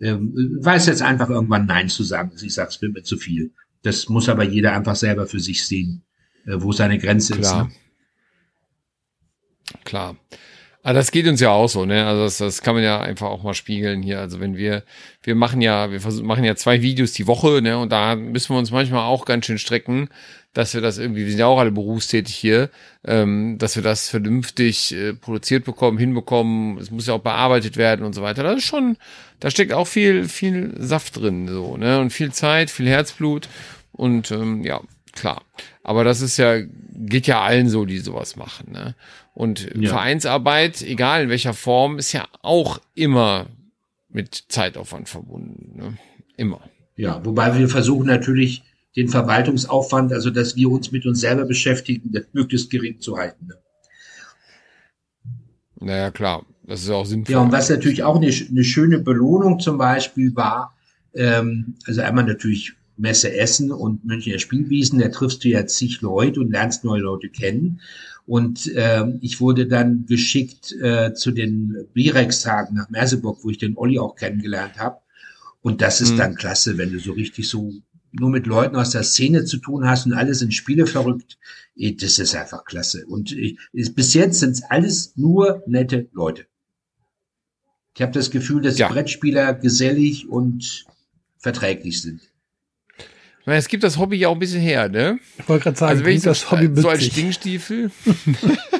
ähm, 0.00 0.58
weiß 0.60 0.86
jetzt 0.86 1.02
einfach 1.02 1.30
irgendwann 1.30 1.66
Nein 1.66 1.88
zu 1.88 2.02
sagen. 2.02 2.30
Also 2.32 2.44
ich 2.44 2.52
sage, 2.52 2.70
es 2.70 2.82
wird 2.82 2.92
mir 2.92 3.04
zu 3.04 3.16
viel. 3.16 3.52
Das 3.82 4.08
muss 4.08 4.28
aber 4.28 4.42
jeder 4.42 4.74
einfach 4.74 4.96
selber 4.96 5.26
für 5.26 5.38
sich 5.38 5.64
sehen, 5.64 6.02
äh, 6.46 6.54
wo 6.56 6.72
seine 6.72 6.98
Grenze 6.98 7.36
Klar. 7.36 7.68
ist. 7.68 7.74
Ne? 9.74 9.80
Klar. 9.84 10.16
Aber 10.84 10.94
das 10.94 11.12
geht 11.12 11.28
uns 11.28 11.40
ja 11.40 11.50
auch 11.50 11.68
so, 11.68 11.86
ne? 11.86 12.04
Also 12.04 12.24
das, 12.24 12.38
das 12.38 12.62
kann 12.62 12.74
man 12.74 12.82
ja 12.82 13.00
einfach 13.00 13.28
auch 13.28 13.44
mal 13.44 13.54
spiegeln 13.54 14.02
hier. 14.02 14.18
Also 14.18 14.40
wenn 14.40 14.56
wir, 14.56 14.82
wir 15.22 15.36
machen 15.36 15.60
ja, 15.60 15.92
wir 15.92 16.00
versuchen, 16.00 16.26
machen 16.26 16.42
ja 16.42 16.56
zwei 16.56 16.82
Videos 16.82 17.12
die 17.12 17.28
Woche, 17.28 17.62
ne? 17.62 17.78
Und 17.78 17.92
da 17.92 18.16
müssen 18.16 18.52
wir 18.52 18.58
uns 18.58 18.72
manchmal 18.72 19.04
auch 19.04 19.24
ganz 19.24 19.46
schön 19.46 19.58
strecken, 19.58 20.08
dass 20.52 20.74
wir 20.74 20.80
das 20.80 20.98
irgendwie, 20.98 21.22
wir 21.22 21.30
sind 21.30 21.38
ja 21.38 21.46
auch 21.46 21.58
alle 21.58 21.70
berufstätig 21.72 22.34
hier, 22.34 22.68
ähm, 23.04 23.56
dass 23.58 23.76
wir 23.76 23.82
das 23.82 24.08
vernünftig 24.08 24.94
äh, 24.94 25.14
produziert 25.14 25.64
bekommen, 25.64 25.98
hinbekommen. 25.98 26.78
Es 26.78 26.90
muss 26.90 27.06
ja 27.06 27.14
auch 27.14 27.20
bearbeitet 27.22 27.76
werden 27.76 28.04
und 28.04 28.12
so 28.14 28.22
weiter. 28.22 28.42
Das 28.42 28.58
ist 28.58 28.64
schon, 28.64 28.96
da 29.40 29.50
steckt 29.50 29.72
auch 29.72 29.86
viel, 29.86 30.28
viel 30.28 30.74
Saft 30.78 31.16
drin, 31.16 31.48
so, 31.48 31.76
ne? 31.76 32.00
Und 32.00 32.10
viel 32.10 32.32
Zeit, 32.32 32.70
viel 32.70 32.88
Herzblut 32.88 33.48
und 33.92 34.30
ähm, 34.30 34.62
ja, 34.62 34.80
klar. 35.12 35.42
Aber 35.82 36.04
das 36.04 36.20
ist 36.20 36.36
ja, 36.36 36.58
geht 36.60 37.26
ja 37.26 37.40
allen 37.40 37.68
so, 37.68 37.84
die 37.86 37.98
sowas 37.98 38.36
machen, 38.36 38.72
ne? 38.72 38.94
Und 39.34 39.70
Ja. 39.74 39.88
Vereinsarbeit, 39.88 40.82
egal 40.82 41.24
in 41.24 41.28
welcher 41.30 41.54
Form, 41.54 41.98
ist 41.98 42.12
ja 42.12 42.26
auch 42.42 42.78
immer 42.94 43.46
mit 44.10 44.44
Zeitaufwand 44.48 45.08
verbunden. 45.08 45.72
Ne? 45.74 45.96
Immer. 46.36 46.60
Ja, 46.96 47.24
wobei 47.24 47.58
wir 47.58 47.68
versuchen 47.68 48.06
natürlich 48.06 48.62
den 48.96 49.08
Verwaltungsaufwand, 49.08 50.12
also 50.12 50.30
dass 50.30 50.56
wir 50.56 50.70
uns 50.70 50.92
mit 50.92 51.06
uns 51.06 51.20
selber 51.20 51.44
beschäftigen, 51.44 52.12
das 52.12 52.24
möglichst 52.32 52.70
gering 52.70 53.00
zu 53.00 53.16
halten. 53.16 53.46
Ne? 53.46 53.54
Naja, 55.80 56.10
klar. 56.10 56.44
Das 56.64 56.82
ist 56.82 56.90
auch 56.90 57.04
sinnvoll. 57.04 57.32
Ja, 57.32 57.40
und 57.40 57.50
was 57.52 57.68
natürlich 57.70 58.04
auch 58.04 58.16
eine, 58.16 58.30
eine 58.30 58.64
schöne 58.64 59.00
Belohnung 59.00 59.58
zum 59.58 59.78
Beispiel 59.78 60.34
war, 60.36 60.76
ähm, 61.14 61.74
also 61.86 62.02
einmal 62.02 62.24
natürlich 62.24 62.74
Messe 62.96 63.34
Essen 63.36 63.72
und 63.72 64.04
Münchner 64.04 64.38
Spielwiesen, 64.38 65.00
da 65.00 65.08
triffst 65.08 65.42
du 65.42 65.48
ja 65.48 65.66
zig 65.66 66.00
Leute 66.02 66.40
und 66.40 66.52
lernst 66.52 66.84
neue 66.84 67.00
Leute 67.00 67.28
kennen. 67.28 67.80
Und 68.26 68.70
ähm, 68.76 69.18
ich 69.22 69.40
wurde 69.40 69.66
dann 69.66 70.06
geschickt 70.06 70.72
äh, 70.80 71.12
zu 71.14 71.32
den 71.32 71.88
Birex-Tagen 71.94 72.76
nach 72.76 72.88
Merseburg, 72.90 73.38
wo 73.42 73.50
ich 73.50 73.58
den 73.58 73.76
Olli 73.76 73.98
auch 73.98 74.14
kennengelernt 74.14 74.78
habe. 74.78 74.98
Und 75.62 75.82
das 75.82 76.00
ist 76.00 76.12
Mhm. 76.12 76.18
dann 76.18 76.34
klasse, 76.36 76.78
wenn 76.78 76.92
du 76.92 77.00
so 77.00 77.12
richtig 77.12 77.48
so 77.48 77.72
nur 78.12 78.30
mit 78.30 78.46
Leuten 78.46 78.76
aus 78.76 78.90
der 78.90 79.02
Szene 79.02 79.44
zu 79.44 79.58
tun 79.58 79.86
hast 79.86 80.06
und 80.06 80.12
alle 80.12 80.34
sind 80.34 80.52
Spiele 80.54 80.86
verrückt. 80.86 81.38
Eh, 81.76 81.92
Das 81.94 82.18
ist 82.18 82.34
einfach 82.34 82.64
klasse. 82.64 83.06
Und 83.06 83.32
ich, 83.32 83.58
ist- 83.72 83.94
bis 83.94 84.14
jetzt 84.14 84.40
sind 84.40 84.50
es 84.52 84.62
alles 84.62 85.14
nur 85.16 85.62
nette 85.66 86.08
Leute. 86.12 86.46
Ich 87.94 88.02
habe 88.02 88.12
das 88.12 88.30
Gefühl, 88.30 88.62
dass 88.62 88.78
Ja. 88.78 88.88
Brettspieler 88.88 89.54
gesellig 89.54 90.28
und 90.28 90.84
verträglich 91.38 92.00
sind. 92.02 92.20
Ich 93.40 93.46
meine, 93.46 93.58
es 93.58 93.66
gibt 93.68 93.82
das 93.82 93.98
Hobby 93.98 94.16
ja 94.16 94.28
auch 94.28 94.34
ein 94.34 94.38
bisschen 94.38 94.60
her, 94.60 94.88
ne? 94.88 95.18
Ich 95.38 95.48
wollte 95.48 95.64
gerade 95.64 95.76
sagen, 95.78 95.90
Also 95.92 96.04
wenn 96.04 96.14
ich 96.16 96.22
so, 96.22 96.30
das 96.30 96.50
Hobby 96.50 96.70
so 96.80 96.88
als 96.88 97.00
witzig. 97.00 97.12
Stinkstiefel 97.12 97.90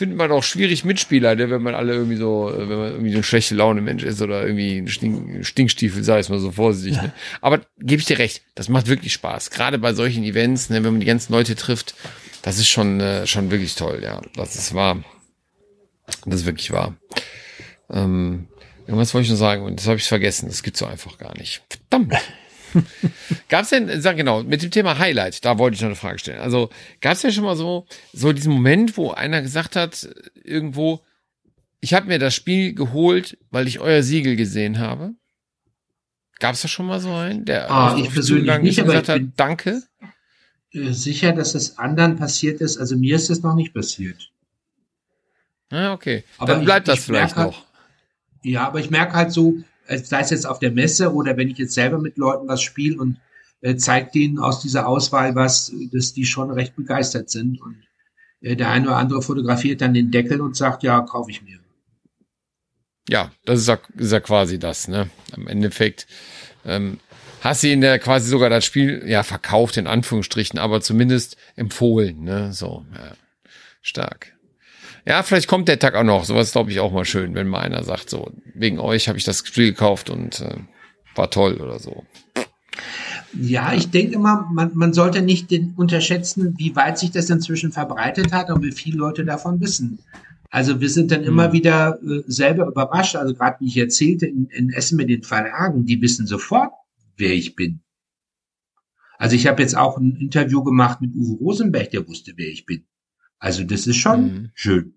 findet 0.00 0.16
man 0.16 0.32
auch 0.32 0.42
schwierig 0.42 0.82
Mitspieler, 0.82 1.34
ne, 1.34 1.50
wenn 1.50 1.60
man 1.60 1.74
alle 1.74 1.92
irgendwie 1.92 2.16
so, 2.16 2.50
äh, 2.50 2.70
wenn 2.70 2.78
man 2.78 2.92
irgendwie 2.92 3.10
so 3.10 3.16
eine 3.16 3.22
schlechte 3.22 3.54
Laune 3.54 3.82
Mensch 3.82 4.02
ist 4.02 4.22
oder 4.22 4.46
irgendwie 4.46 4.78
ein 4.78 4.88
Stink, 4.88 5.44
Stinkstiefel, 5.44 6.02
sei 6.02 6.18
es 6.18 6.30
mal 6.30 6.38
so 6.38 6.52
vorsichtig. 6.52 7.02
Ne? 7.02 7.12
Aber 7.42 7.60
gebe 7.78 8.00
ich 8.00 8.06
dir 8.06 8.18
recht, 8.18 8.42
das 8.54 8.70
macht 8.70 8.86
wirklich 8.86 9.12
Spaß. 9.12 9.50
Gerade 9.50 9.78
bei 9.78 9.92
solchen 9.92 10.24
Events, 10.24 10.70
ne, 10.70 10.82
wenn 10.82 10.94
man 10.94 11.00
die 11.00 11.06
ganzen 11.06 11.34
Leute 11.34 11.54
trifft, 11.54 11.94
das 12.40 12.56
ist 12.56 12.68
schon, 12.68 12.98
äh, 13.00 13.26
schon 13.26 13.50
wirklich 13.50 13.74
toll, 13.74 14.00
ja. 14.02 14.22
Das 14.36 14.56
ist 14.56 14.72
wahr. 14.72 15.04
Das 16.24 16.40
ist 16.40 16.46
wirklich 16.46 16.70
wahr. 16.70 16.96
Ähm, 17.90 18.48
irgendwas 18.86 19.12
wollte 19.12 19.26
ich 19.26 19.30
noch 19.32 19.36
sagen 19.36 19.64
und 19.64 19.78
das 19.78 19.86
habe 19.86 19.98
ich 19.98 20.08
vergessen. 20.08 20.48
Das 20.48 20.62
gibt's 20.62 20.78
so 20.78 20.86
einfach 20.86 21.18
gar 21.18 21.36
nicht. 21.36 21.60
Verdammt. 21.68 22.14
Gab's 23.48 23.70
denn, 23.70 24.00
sag 24.00 24.16
genau, 24.16 24.42
mit 24.42 24.62
dem 24.62 24.70
Thema 24.70 24.98
Highlight, 24.98 25.44
da 25.44 25.58
wollte 25.58 25.74
ich 25.76 25.80
noch 25.80 25.88
eine 25.88 25.96
Frage 25.96 26.18
stellen. 26.18 26.40
Also, 26.40 26.70
gab's 27.00 27.22
ja 27.22 27.30
schon 27.32 27.44
mal 27.44 27.56
so, 27.56 27.86
so 28.12 28.32
diesen 28.32 28.52
Moment, 28.52 28.96
wo 28.96 29.10
einer 29.10 29.42
gesagt 29.42 29.76
hat, 29.76 30.08
irgendwo, 30.44 31.00
ich 31.80 31.94
habe 31.94 32.06
mir 32.06 32.18
das 32.18 32.34
Spiel 32.34 32.74
geholt, 32.74 33.38
weil 33.50 33.66
ich 33.68 33.80
euer 33.80 34.02
Siegel 34.02 34.36
gesehen 34.36 34.78
habe? 34.78 35.14
Gab's 36.38 36.62
da 36.62 36.68
schon 36.68 36.86
mal 36.86 37.00
so 37.00 37.12
einen, 37.12 37.44
der 37.44 37.70
Ah, 37.70 37.96
ich 37.98 38.12
persönlich 38.12 38.58
nicht, 38.60 38.76
gesagt 38.84 39.02
ich 39.04 39.08
hat, 39.08 39.18
bin- 39.20 39.32
danke? 39.36 39.82
Äh, 40.72 40.92
Sicher, 40.92 41.32
dass 41.32 41.54
es 41.54 41.78
anderen 41.78 42.16
passiert 42.16 42.60
ist. 42.60 42.78
Also 42.78 42.96
mir 42.96 43.16
ist 43.16 43.28
es 43.28 43.42
noch 43.42 43.54
nicht 43.54 43.74
passiert. 43.74 44.30
Ah, 45.70 45.92
okay. 45.92 46.24
Aber 46.38 46.52
Dann 46.52 46.60
ich- 46.60 46.64
bleibt 46.64 46.88
das 46.88 47.00
ich 47.00 47.04
vielleicht 47.04 47.36
noch. 47.36 47.64
Ja, 48.42 48.66
aber 48.66 48.80
ich 48.80 48.88
merke 48.90 49.12
halt 49.12 49.32
so, 49.32 49.54
sei 49.98 50.20
es 50.20 50.30
jetzt 50.30 50.46
auf 50.46 50.58
der 50.58 50.70
Messe 50.70 51.12
oder 51.12 51.36
wenn 51.36 51.48
ich 51.48 51.58
jetzt 51.58 51.74
selber 51.74 51.98
mit 51.98 52.16
Leuten 52.16 52.48
was 52.48 52.62
spiele 52.62 52.98
und 52.98 53.16
äh, 53.60 53.76
zeigt 53.76 54.14
denen 54.14 54.38
aus 54.38 54.60
dieser 54.60 54.86
Auswahl 54.86 55.34
was, 55.34 55.72
dass 55.92 56.12
die 56.12 56.24
schon 56.24 56.50
recht 56.50 56.76
begeistert 56.76 57.30
sind. 57.30 57.60
Und 57.60 57.76
äh, 58.40 58.56
der 58.56 58.70
eine 58.70 58.86
oder 58.86 58.96
andere 58.96 59.22
fotografiert 59.22 59.80
dann 59.80 59.94
den 59.94 60.10
Deckel 60.10 60.40
und 60.40 60.56
sagt, 60.56 60.82
ja, 60.82 61.00
kaufe 61.00 61.30
ich 61.30 61.42
mir. 61.42 61.58
Ja, 63.08 63.32
das 63.44 63.60
ist 63.60 63.68
ja, 63.68 63.78
ist 63.96 64.12
ja 64.12 64.20
quasi 64.20 64.58
das, 64.58 64.86
ne? 64.86 65.10
Im 65.36 65.48
Endeffekt 65.48 66.06
ähm, 66.64 67.00
hast 67.40 67.62
du 67.62 67.68
ihnen 67.68 67.82
ja 67.82 67.98
quasi 67.98 68.28
sogar 68.28 68.50
das 68.50 68.64
Spiel 68.64 69.02
ja 69.06 69.22
verkauft, 69.22 69.76
in 69.76 69.86
Anführungsstrichen, 69.86 70.58
aber 70.58 70.80
zumindest 70.80 71.36
empfohlen, 71.56 72.22
ne? 72.22 72.52
So, 72.52 72.84
ja. 72.94 73.14
Stark. 73.82 74.36
Ja, 75.06 75.22
vielleicht 75.22 75.48
kommt 75.48 75.68
der 75.68 75.78
Tag 75.78 75.94
auch 75.94 76.04
noch. 76.04 76.24
Sowas 76.24 76.52
glaube 76.52 76.70
ich 76.70 76.80
auch 76.80 76.92
mal 76.92 77.04
schön, 77.04 77.34
wenn 77.34 77.48
mal 77.48 77.60
einer 77.60 77.84
sagt, 77.84 78.10
so, 78.10 78.32
wegen 78.54 78.78
euch 78.78 79.08
habe 79.08 79.18
ich 79.18 79.24
das 79.24 79.38
Spiel 79.38 79.70
gekauft 79.70 80.10
und 80.10 80.40
äh, 80.40 80.56
war 81.14 81.30
toll 81.30 81.54
oder 81.60 81.78
so. 81.78 82.04
Ja, 83.32 83.72
ich 83.72 83.90
denke 83.90 84.14
immer, 84.14 84.48
man, 84.52 84.72
man 84.74 84.92
sollte 84.92 85.22
nicht 85.22 85.50
den 85.50 85.74
unterschätzen, 85.76 86.54
wie 86.58 86.74
weit 86.74 86.98
sich 86.98 87.12
das 87.12 87.30
inzwischen 87.30 87.72
verbreitet 87.72 88.32
hat 88.32 88.50
und 88.50 88.62
wie 88.62 88.72
viele 88.72 88.98
Leute 88.98 89.24
davon 89.24 89.60
wissen. 89.60 90.00
Also 90.50 90.80
wir 90.80 90.90
sind 90.90 91.12
dann 91.12 91.22
immer 91.22 91.52
wieder 91.52 92.00
äh, 92.02 92.22
selber 92.26 92.66
überrascht. 92.66 93.14
Also 93.14 93.34
gerade 93.34 93.58
wie 93.60 93.68
ich 93.68 93.76
erzählte, 93.76 94.26
in, 94.26 94.46
in 94.46 94.70
Essen 94.70 94.96
mit 94.96 95.08
den 95.08 95.22
Verlagen, 95.22 95.86
die 95.86 96.02
wissen 96.02 96.26
sofort, 96.26 96.72
wer 97.16 97.32
ich 97.32 97.54
bin. 97.54 97.82
Also 99.16 99.36
ich 99.36 99.46
habe 99.46 99.62
jetzt 99.62 99.76
auch 99.76 99.96
ein 99.96 100.16
Interview 100.16 100.64
gemacht 100.64 101.00
mit 101.00 101.14
Uwe 101.14 101.38
Rosenberg, 101.38 101.90
der 101.90 102.08
wusste, 102.08 102.32
wer 102.36 102.48
ich 102.48 102.66
bin. 102.66 102.84
Also 103.40 103.64
das 103.64 103.88
ist 103.88 103.96
schon 103.96 104.22
Mhm. 104.22 104.50
schön. 104.54 104.94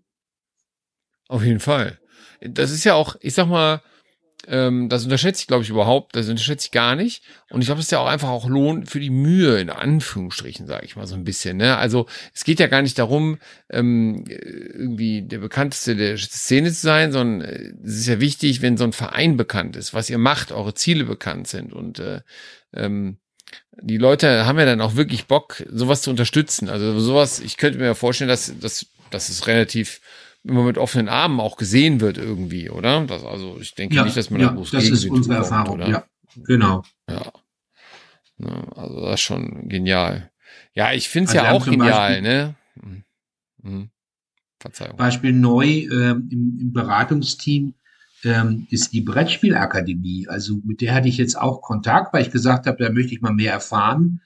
Auf 1.28 1.44
jeden 1.44 1.60
Fall. 1.60 2.00
Das 2.42 2.70
ist 2.72 2.84
ja 2.84 2.94
auch, 2.94 3.16
ich 3.22 3.34
sag 3.34 3.48
mal, 3.48 3.82
Ähm, 4.46 4.90
das 4.90 5.06
unterschätze 5.06 5.40
ich, 5.42 5.48
glaube 5.48 5.64
ich, 5.64 5.70
überhaupt. 5.70 6.18
Das 6.18 6.28
unterschätze 6.28 6.66
ich 6.68 6.72
gar 6.72 6.98
nicht. 6.98 7.24
Und 7.50 7.62
ich 7.62 7.68
glaube, 7.68 7.80
das 7.80 7.86
ist 7.86 7.92
ja 7.94 8.00
auch 8.00 8.08
einfach 8.08 8.28
auch 8.28 8.46
Lohn 8.50 8.86
für 8.86 9.00
die 9.00 9.10
Mühe, 9.10 9.58
in 9.62 9.70
Anführungsstrichen, 9.70 10.68
sage 10.68 10.86
ich 10.86 10.98
mal 10.98 11.08
so 11.08 11.16
ein 11.16 11.24
bisschen. 11.24 11.56
Ne? 11.56 11.78
Also 11.78 12.08
es 12.34 12.44
geht 12.44 12.60
ja 12.60 12.68
gar 12.68 12.82
nicht 12.82 13.00
darum, 13.00 13.38
ähm, 13.70 14.26
irgendwie 14.28 15.22
der 15.22 15.38
bekannteste 15.38 15.96
der 15.96 16.18
Szene 16.18 16.74
zu 16.74 16.82
sein, 16.82 17.14
sondern 17.14 17.48
äh, 17.50 17.72
es 17.86 18.00
ist 18.00 18.08
ja 18.08 18.20
wichtig, 18.20 18.62
wenn 18.62 18.76
so 18.76 18.84
ein 18.84 18.92
Verein 18.92 19.38
bekannt 19.38 19.78
ist, 19.78 19.94
was 19.94 20.10
ihr 20.10 20.18
macht, 20.18 20.52
eure 20.52 20.74
Ziele 20.74 21.06
bekannt 21.06 21.48
sind. 21.48 21.72
Und 21.72 22.00
äh, 22.00 22.20
ähm, 22.74 23.20
die 23.82 23.98
Leute 23.98 24.46
haben 24.46 24.60
ja 24.60 24.66
dann 24.66 24.82
auch 24.82 24.96
wirklich 24.96 25.26
Bock, 25.28 25.64
sowas 25.70 26.02
zu 26.02 26.10
unterstützen. 26.10 26.70
Also 26.70 27.00
sowas, 27.00 27.40
ich 27.40 27.58
könnte 27.58 27.80
mir 27.80 27.86
ja 27.86 27.94
vorstellen, 27.94 28.30
dass, 28.30 28.54
dass, 28.60 28.86
dass 29.10 29.30
es 29.30 29.48
relativ 29.48 30.02
immer 30.44 30.64
mit 30.64 30.78
offenen 30.78 31.10
Armen 31.10 31.40
auch 31.40 31.58
gesehen 31.58 32.02
wird 32.02 32.18
irgendwie, 32.18 32.70
oder? 32.70 33.06
Das, 33.06 33.24
also 33.24 33.58
ich 33.60 33.76
denke 33.76 33.96
ja, 33.96 34.04
nicht, 34.04 34.18
dass 34.18 34.30
man 34.30 34.42
ja, 34.42 34.48
da 34.48 34.54
groß 34.54 34.72
Das 34.72 34.84
ist 34.84 35.06
unsere 35.06 35.36
kommt, 35.36 35.46
Erfahrung, 35.46 35.76
oder? 35.76 35.88
ja. 35.88 36.06
Genau. 36.46 36.84
Ja. 37.10 37.32
ja. 38.40 38.68
Also 38.76 39.02
das 39.02 39.16
ist 39.16 39.22
schon 39.22 39.70
genial. 39.70 40.32
Ja, 40.74 40.92
ich 40.92 41.10
finde 41.10 41.32
es 41.32 41.38
also 41.38 41.46
ja 41.46 41.52
auch 41.54 41.66
genial, 41.66 41.90
Beispiel, 41.90 42.22
ne? 42.22 42.56
Hm. 42.82 43.04
Hm. 43.64 43.90
Verzeihung. 44.60 44.98
Beispiel 44.98 45.34
neu 45.34 45.66
ähm, 45.66 46.30
im, 46.32 46.58
im 46.60 46.74
Beratungsteam 46.74 47.76
ähm, 48.24 48.68
ist 48.70 48.94
die 48.94 49.02
Brettspielakademie. 49.02 50.28
Also 50.28 50.60
mit 50.64 50.82
der 50.82 50.94
hatte 50.94 51.08
ich 51.08 51.18
jetzt 51.18 51.38
auch 51.38 51.62
Kontakt, 51.62 52.14
weil 52.14 52.24
ich 52.24 52.32
gesagt 52.32 52.68
habe, 52.68 52.84
da 52.84 52.92
möchte 52.92 53.14
ich 53.14 53.22
mal 53.22 53.34
mehr 53.34 53.54
erfahren, 53.54 54.22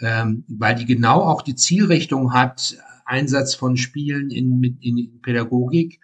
ähm, 0.00 0.44
weil 0.48 0.74
die 0.74 0.86
genau 0.86 1.22
auch 1.22 1.42
die 1.42 1.54
Zielrichtung 1.54 2.32
hat, 2.32 2.76
Einsatz 3.04 3.54
von 3.54 3.76
Spielen 3.76 4.30
in, 4.30 4.78
in 4.80 5.20
Pädagogik. 5.20 6.00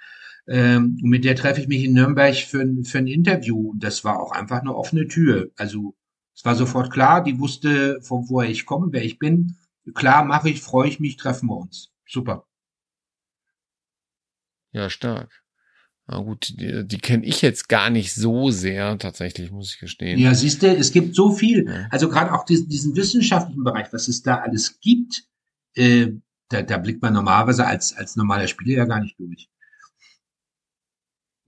Ähm, 0.48 0.98
mit 1.02 1.24
der 1.24 1.36
treffe 1.36 1.60
ich 1.60 1.68
mich 1.68 1.84
in 1.84 1.92
Nürnberg 1.92 2.34
für, 2.34 2.64
für 2.84 2.98
ein 2.98 3.06
Interview. 3.06 3.74
Das 3.78 4.04
war 4.04 4.20
auch 4.20 4.32
einfach 4.32 4.60
eine 4.60 4.74
offene 4.74 5.08
Tür. 5.08 5.50
Also 5.56 5.94
es 6.34 6.44
war 6.44 6.54
sofort 6.54 6.92
klar, 6.92 7.22
die 7.22 7.38
wusste, 7.38 8.00
von 8.02 8.28
woher 8.28 8.50
ich 8.50 8.66
komme, 8.66 8.88
wer 8.90 9.04
ich 9.04 9.18
bin. 9.18 9.56
Klar, 9.94 10.24
mache 10.24 10.50
ich, 10.50 10.60
freue 10.60 10.88
ich 10.88 11.00
mich, 11.00 11.16
treffen 11.16 11.48
wir 11.48 11.56
uns. 11.56 11.92
Super. 12.06 12.44
Ja, 14.72 14.90
stark. 14.90 15.45
Na 16.08 16.18
gut, 16.18 16.54
die, 16.60 16.86
die 16.86 16.98
kenne 16.98 17.26
ich 17.26 17.42
jetzt 17.42 17.68
gar 17.68 17.90
nicht 17.90 18.14
so 18.14 18.50
sehr, 18.50 18.96
tatsächlich, 18.98 19.50
muss 19.50 19.74
ich 19.74 19.80
gestehen. 19.80 20.20
Ja, 20.20 20.34
siehst 20.34 20.62
du, 20.62 20.68
es 20.68 20.92
gibt 20.92 21.16
so 21.16 21.32
viel. 21.32 21.66
Ja. 21.66 21.88
Also 21.90 22.08
gerade 22.08 22.32
auch 22.32 22.44
diesen, 22.44 22.68
diesen 22.68 22.94
wissenschaftlichen 22.94 23.64
Bereich, 23.64 23.92
was 23.92 24.06
es 24.06 24.22
da 24.22 24.36
alles 24.36 24.78
gibt, 24.80 25.24
äh, 25.74 26.12
da, 26.48 26.62
da 26.62 26.78
blickt 26.78 27.02
man 27.02 27.12
normalerweise 27.12 27.66
als, 27.66 27.92
als 27.96 28.14
normaler 28.14 28.46
Spieler 28.46 28.76
ja 28.76 28.84
gar 28.84 29.00
nicht 29.00 29.18
durch. 29.18 29.48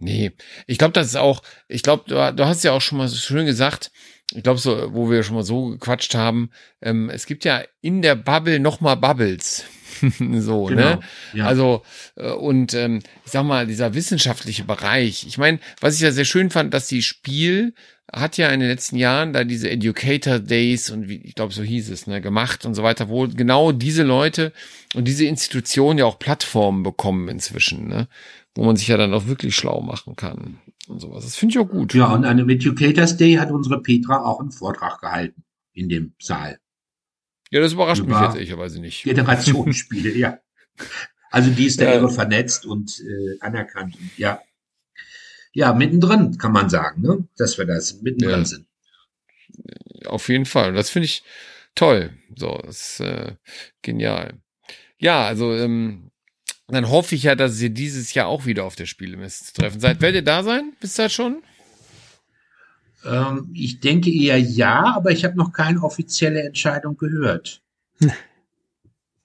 Nee, 0.01 0.33
ich 0.67 0.79
glaube, 0.79 0.93
das 0.93 1.09
ist 1.09 1.17
auch, 1.17 1.43
ich 1.67 1.83
glaube, 1.83 2.05
du, 2.07 2.15
du 2.35 2.47
hast 2.47 2.63
ja 2.63 2.73
auch 2.73 2.81
schon 2.81 2.99
mal 2.99 3.09
so 3.09 3.17
schön 3.17 3.47
gesagt, 3.47 3.91
ich 4.33 4.43
glaube, 4.43 4.61
so, 4.61 4.95
wo 4.95 5.11
wir 5.11 5.23
schon 5.23 5.35
mal 5.37 5.43
so 5.43 5.67
gequatscht 5.67 6.15
haben, 6.15 6.51
ähm, 6.81 7.11
es 7.11 7.27
gibt 7.27 7.45
ja 7.45 7.63
in 7.81 8.03
der 8.03 8.15
Bubble 8.15 8.61
noch 8.61 8.81
mal 8.81 8.95
Bubbles. 8.95 9.65
so, 10.41 10.69
ne? 10.69 10.77
genau, 10.77 10.91
ne? 10.91 11.01
Ja. 11.35 11.47
Also, 11.47 11.83
äh, 12.17 12.31
und 12.31 12.75
ähm, 12.75 13.01
ich 13.25 13.33
sag 13.33 13.45
mal, 13.45 13.67
dieser 13.67 13.95
wissenschaftliche 13.95 14.65
Bereich, 14.65 15.27
ich 15.27 15.39
meine, 15.39 15.59
was 15.81 15.95
ich 15.95 16.01
ja 16.01 16.13
sehr 16.13 16.25
schön 16.25 16.51
fand, 16.51 16.75
dass 16.75 16.87
die 16.87 17.03
Spiel 17.03 17.75
hat 18.13 18.39
ja 18.39 18.49
in 18.49 18.61
den 18.61 18.69
letzten 18.69 18.97
Jahren 18.97 19.33
da 19.33 19.45
diese 19.45 19.71
Educator 19.71 20.39
Days 20.39 20.91
und 20.91 21.09
wie, 21.09 21.17
ich 21.17 21.35
glaube, 21.35 21.53
so 21.53 21.63
hieß 21.63 21.91
es, 21.91 22.07
ne, 22.07 22.21
gemacht 22.21 22.65
und 22.65 22.75
so 22.75 22.83
weiter, 22.83 23.09
wo 23.09 23.29
genau 23.29 23.73
diese 23.73 24.03
Leute 24.03 24.53
und 24.95 25.07
diese 25.07 25.27
Institutionen 25.27 25.99
ja 25.99 26.07
auch 26.07 26.19
Plattformen 26.19 26.83
bekommen 26.83 27.29
inzwischen, 27.29 27.87
ne, 27.89 28.09
wo 28.55 28.65
man 28.65 28.77
sich 28.77 28.89
ja 28.89 28.97
dann 28.97 29.13
auch 29.13 29.27
wirklich 29.27 29.55
schlau 29.55 29.83
machen 29.83 30.17
kann 30.17 30.59
und 30.89 31.01
sowas. 31.01 31.25
Das 31.25 31.37
finde 31.37 31.53
ich 31.53 31.59
auch 31.59 31.69
gut. 31.69 31.95
Ja, 31.95 32.13
und 32.13 32.25
an 32.25 32.39
dem 32.39 32.49
Educators 32.49 33.17
Day 33.17 33.35
hat 33.35 33.51
unsere 33.51 33.83
Petra 33.83 34.25
auch 34.25 34.41
einen 34.41 34.53
Vortrag 34.53 35.01
gehalten 35.01 35.45
in 35.75 35.89
dem 35.89 36.15
Saal. 36.19 36.59
Ja, 37.51 37.61
das 37.61 37.73
überrascht 37.73 38.03
Über 38.03 38.15
mich 38.15 38.27
jetzt 38.27 38.35
ehrlicherweise 38.37 38.81
nicht. 38.81 39.05
Generationsspiele, 39.05 40.15
ja. 40.17 40.39
Also 41.31 41.51
die 41.51 41.67
ist 41.67 41.81
da 41.81 41.85
ja. 41.85 41.95
irre 41.95 42.11
vernetzt 42.11 42.67
und 42.67 43.01
äh, 43.01 43.39
anerkannt. 43.41 43.97
Und, 43.97 44.19
ja, 44.19 44.41
ja, 45.53 45.73
mittendrin 45.73 46.39
kann 46.39 46.53
man 46.53 46.69
sagen, 46.69 47.03
ne? 47.03 47.27
dass 47.37 47.59
wir 47.59 47.67
da 47.67 47.79
mittendrin 48.03 48.41
ja. 48.41 48.45
sind. 48.45 48.67
Auf 50.07 50.29
jeden 50.29 50.47
Fall. 50.47 50.73
Das 50.73 50.91
finde 50.91 51.07
ich 51.07 51.23
toll. 51.75 52.13
So, 52.37 52.61
das 52.65 52.93
ist 52.93 53.01
äh, 53.01 53.35
genial. 53.83 54.35
Ja, 54.99 55.27
also 55.27 55.55
ähm, 55.55 56.11
dann 56.69 56.89
hoffe 56.89 57.15
ich 57.15 57.25
ja, 57.25 57.35
dass 57.35 57.61
ihr 57.61 57.71
dieses 57.71 58.15
Jahr 58.15 58.29
auch 58.29 58.47
wieder 58.47 58.65
auf 58.65 58.77
der 58.77 58.87
Spielemesse 58.87 59.47
zu 59.47 59.55
treffen 59.55 59.81
seid. 59.81 60.01
Werdet 60.01 60.23
ihr 60.23 60.25
da 60.25 60.43
sein? 60.43 60.75
Bis 60.81 60.95
da 60.95 61.09
schon? 61.09 61.43
Ähm, 63.05 63.51
ich 63.55 63.81
denke 63.81 64.11
eher 64.11 64.39
ja, 64.39 64.95
aber 64.97 65.11
ich 65.11 65.25
habe 65.25 65.37
noch 65.37 65.53
keine 65.53 65.83
offizielle 65.83 66.43
Entscheidung 66.43 66.97
gehört. 66.97 67.63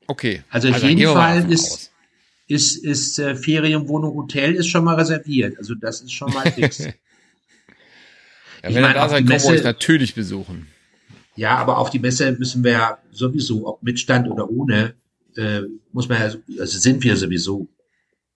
Okay. 0.08 0.44
Also, 0.50 0.68
also 0.68 0.86
auf 0.86 0.90
jeden 0.90 1.14
Fall 1.14 1.50
ist, 1.50 1.92
ist, 2.48 2.84
ist 2.84 3.20
äh, 3.20 3.36
Ferienwohnung 3.36 4.16
Hotel 4.16 4.54
ist 4.54 4.68
schon 4.68 4.84
mal 4.84 4.96
reserviert. 4.96 5.58
Also 5.58 5.76
das 5.76 6.02
ist 6.02 6.12
schon 6.12 6.32
mal 6.34 6.52
fix. 6.52 6.80
ja, 6.80 6.94
wenn 8.64 8.76
ihr 8.76 8.94
da 8.94 9.08
seid, 9.08 9.28
wir 9.28 9.46
euch 9.46 9.64
natürlich 9.64 10.14
besuchen. 10.14 10.68
Ja, 11.36 11.56
aber 11.56 11.78
auf 11.78 11.90
die 11.90 12.00
Messe 12.00 12.34
müssen 12.34 12.64
wir 12.64 12.72
ja 12.72 12.98
sowieso, 13.12 13.66
ob 13.66 13.82
mit 13.82 14.00
Stand 14.00 14.30
oder 14.30 14.50
ohne, 14.50 14.94
äh, 15.36 15.62
muss 15.92 16.10
man 16.10 16.20
ja, 16.20 16.36
also 16.60 16.80
sind 16.80 17.02
wir 17.04 17.16
sowieso. 17.16 17.68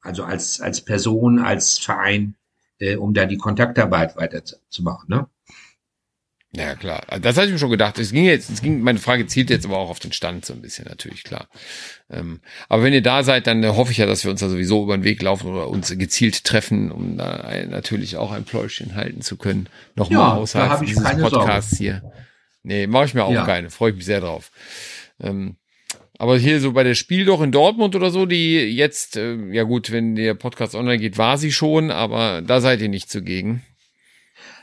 Also 0.01 0.23
als, 0.23 0.61
als 0.61 0.79
Person, 0.79 1.39
als 1.39 1.77
Verein, 1.77 2.35
äh, 2.79 2.95
um 2.95 3.13
da 3.13 3.25
die 3.25 3.37
Kontaktarbeit 3.37 4.15
weiterzumachen, 4.15 5.09
ne? 5.09 5.27
Ja, 6.55 6.75
klar. 6.75 7.03
Das 7.21 7.35
hatte 7.35 7.47
ich 7.47 7.53
mir 7.53 7.59
schon 7.59 7.69
gedacht. 7.69 7.99
Es 7.99 8.11
ging 8.11 8.23
jetzt, 8.23 8.49
es 8.49 8.61
ging, 8.61 8.81
meine 8.81 8.99
Frage 8.99 9.27
zielt 9.27 9.49
jetzt 9.49 9.65
aber 9.65 9.77
auch 9.77 9.89
auf 9.89 9.99
den 9.99 10.13
Stand 10.13 10.45
so 10.45 10.53
ein 10.53 10.61
bisschen, 10.61 10.85
natürlich, 10.87 11.23
klar. 11.23 11.49
Ähm, 12.09 12.39
aber 12.69 12.83
wenn 12.83 12.93
ihr 12.93 13.03
da 13.03 13.23
seid, 13.23 13.47
dann 13.47 13.63
hoffe 13.75 13.91
ich 13.91 13.97
ja, 13.97 14.05
dass 14.05 14.23
wir 14.23 14.31
uns 14.31 14.39
da 14.39 14.49
sowieso 14.49 14.83
über 14.83 14.97
den 14.97 15.03
Weg 15.03 15.21
laufen 15.21 15.51
oder 15.51 15.67
uns 15.67 15.95
gezielt 15.97 16.45
treffen, 16.45 16.91
um 16.91 17.17
da 17.17 17.41
ein, 17.41 17.69
natürlich 17.69 18.17
auch 18.17 18.31
ein 18.31 18.45
Pläuschen 18.45 18.95
halten 18.95 19.21
zu 19.21 19.35
können. 19.35 19.67
Nochmal 19.95 20.19
ja, 20.19 20.33
außerhalb 20.35 20.85
dieses 20.85 21.03
Podcasts 21.03 21.77
Sorge. 21.77 21.83
hier. 21.83 22.11
Nee, 22.63 22.87
mache 22.87 23.05
ich 23.05 23.13
mir 23.13 23.25
auch 23.25 23.31
ja. 23.31 23.45
keine. 23.45 23.69
Freue 23.69 23.91
ich 23.91 23.97
mich 23.97 24.05
sehr 24.05 24.21
drauf. 24.21 24.51
Ähm, 25.19 25.57
aber 26.17 26.37
hier 26.37 26.59
so 26.59 26.71
bei 26.71 26.83
der 26.83 26.95
Spiel 26.95 27.25
doch 27.25 27.41
in 27.41 27.51
Dortmund 27.51 27.95
oder 27.95 28.09
so, 28.09 28.25
die 28.25 28.55
jetzt, 28.55 29.17
äh, 29.17 29.35
ja 29.53 29.63
gut, 29.63 29.91
wenn 29.91 30.15
der 30.15 30.33
Podcast 30.33 30.75
online 30.75 30.99
geht, 30.99 31.17
war 31.17 31.37
sie 31.37 31.51
schon, 31.51 31.91
aber 31.91 32.41
da 32.41 32.61
seid 32.61 32.81
ihr 32.81 32.89
nicht 32.89 33.09
zugegen. 33.09 33.63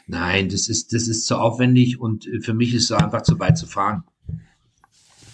Nein, 0.06 0.48
das 0.48 0.68
ist, 0.68 0.92
das 0.92 1.08
ist 1.08 1.26
zu 1.26 1.36
aufwendig 1.36 2.00
und 2.00 2.26
äh, 2.26 2.40
für 2.40 2.54
mich 2.54 2.74
ist 2.74 2.84
es 2.84 2.92
einfach 2.92 3.22
zu 3.22 3.38
weit 3.38 3.56
zu 3.56 3.66
fahren. 3.66 4.04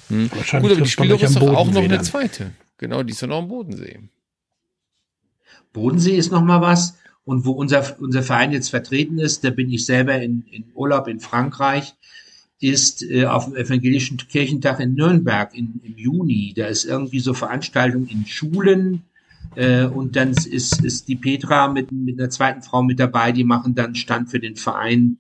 Hm. 0.08 0.28
Gut, 0.28 0.54
aber 0.54 0.74
die 0.74 0.86
Spielung 0.86 1.20
ist 1.20 1.36
doch 1.36 1.54
auch 1.54 1.70
noch 1.70 1.82
eine 1.82 2.02
zweite. 2.02 2.52
Genau, 2.78 3.02
die 3.02 3.12
ist 3.12 3.22
doch 3.22 3.28
noch 3.28 3.38
am 3.38 3.48
Bodensee. 3.48 4.00
Bodensee 5.72 6.16
ist 6.16 6.32
noch 6.32 6.42
mal 6.42 6.60
was. 6.60 6.96
Und 7.24 7.44
wo 7.44 7.52
unser, 7.52 8.00
unser 8.00 8.22
Verein 8.22 8.50
jetzt 8.50 8.70
vertreten 8.70 9.18
ist, 9.18 9.44
da 9.44 9.50
bin 9.50 9.70
ich 9.70 9.84
selber 9.84 10.20
in, 10.20 10.42
in 10.50 10.64
Urlaub 10.74 11.06
in 11.06 11.20
Frankreich, 11.20 11.94
ist 12.60 13.02
äh, 13.02 13.24
auf 13.24 13.46
dem 13.46 13.56
Evangelischen 13.56 14.18
Kirchentag 14.18 14.80
in 14.80 14.94
Nürnberg 14.94 15.54
in, 15.54 15.80
im 15.82 15.96
Juni. 15.96 16.52
Da 16.54 16.66
ist 16.66 16.84
irgendwie 16.84 17.20
so 17.20 17.34
Veranstaltung 17.34 18.06
in 18.06 18.26
Schulen, 18.26 19.04
äh, 19.56 19.84
und 19.84 20.16
dann 20.16 20.30
ist, 20.30 20.84
ist 20.84 21.08
die 21.08 21.16
Petra 21.16 21.68
mit, 21.68 21.90
mit 21.90 22.18
einer 22.18 22.30
zweiten 22.30 22.62
Frau 22.62 22.82
mit 22.82 23.00
dabei, 23.00 23.32
die 23.32 23.44
machen 23.44 23.74
dann 23.74 23.94
Stand 23.94 24.30
für 24.30 24.40
den 24.40 24.56
Verein 24.56 25.18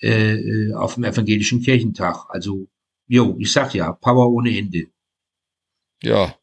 äh, 0.00 0.34
äh 0.34 0.74
auf 0.74 0.94
dem 0.94 1.04
evangelischen 1.04 1.60
Kirchentag. 1.60 2.26
Also, 2.28 2.68
jo, 3.06 3.36
ich 3.38 3.52
sag 3.52 3.74
ja, 3.74 3.92
Power 3.92 4.30
ohne 4.30 4.56
Ende. 4.56 4.86
Ja, 6.02 6.34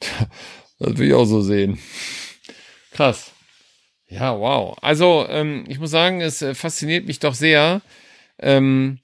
das 0.78 0.96
will 0.96 1.08
ich 1.08 1.14
auch 1.14 1.26
so 1.26 1.42
sehen. 1.42 1.78
Krass. 2.92 3.32
Ja, 4.08 4.38
wow. 4.38 4.78
Also, 4.80 5.26
ähm, 5.28 5.64
ich 5.68 5.78
muss 5.78 5.90
sagen, 5.90 6.22
es 6.22 6.40
äh, 6.40 6.54
fasziniert 6.54 7.06
mich 7.06 7.18
doch 7.18 7.34
sehr, 7.34 7.82
ähm, 8.38 9.00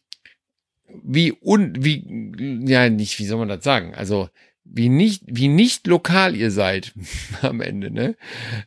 wie 1.03 1.33
un, 1.41 1.75
wie, 1.79 2.63
ja, 2.67 2.89
nicht, 2.89 3.19
wie 3.19 3.27
soll 3.27 3.39
man 3.39 3.49
das 3.49 3.65
sagen? 3.65 3.95
Also, 3.95 4.29
wie 4.65 4.89
nicht, 4.89 5.23
wie 5.27 5.49
nicht 5.49 5.87
lokal 5.87 6.35
ihr 6.35 6.51
seid 6.51 6.95
am 7.43 7.61
Ende, 7.61 7.91
ne? 7.91 8.17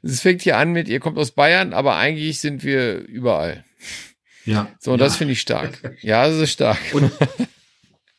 Es 0.04 0.22
fängt 0.22 0.42
hier 0.44 0.58
an 0.58 0.72
mit, 0.72 0.88
ihr 0.88 1.00
kommt 1.00 1.18
aus 1.18 1.32
Bayern, 1.32 1.74
aber 1.74 1.96
eigentlich 1.96 2.40
sind 2.40 2.64
wir 2.64 3.00
überall. 3.00 3.64
Ja. 4.46 4.72
So, 4.80 4.92
ja. 4.92 4.98
das 4.98 5.18
finde 5.18 5.34
ich 5.34 5.42
stark. 5.42 5.98
Ja, 6.02 6.28
das 6.28 6.38
ist 6.38 6.52
stark. 6.52 6.78
Und 6.94 7.12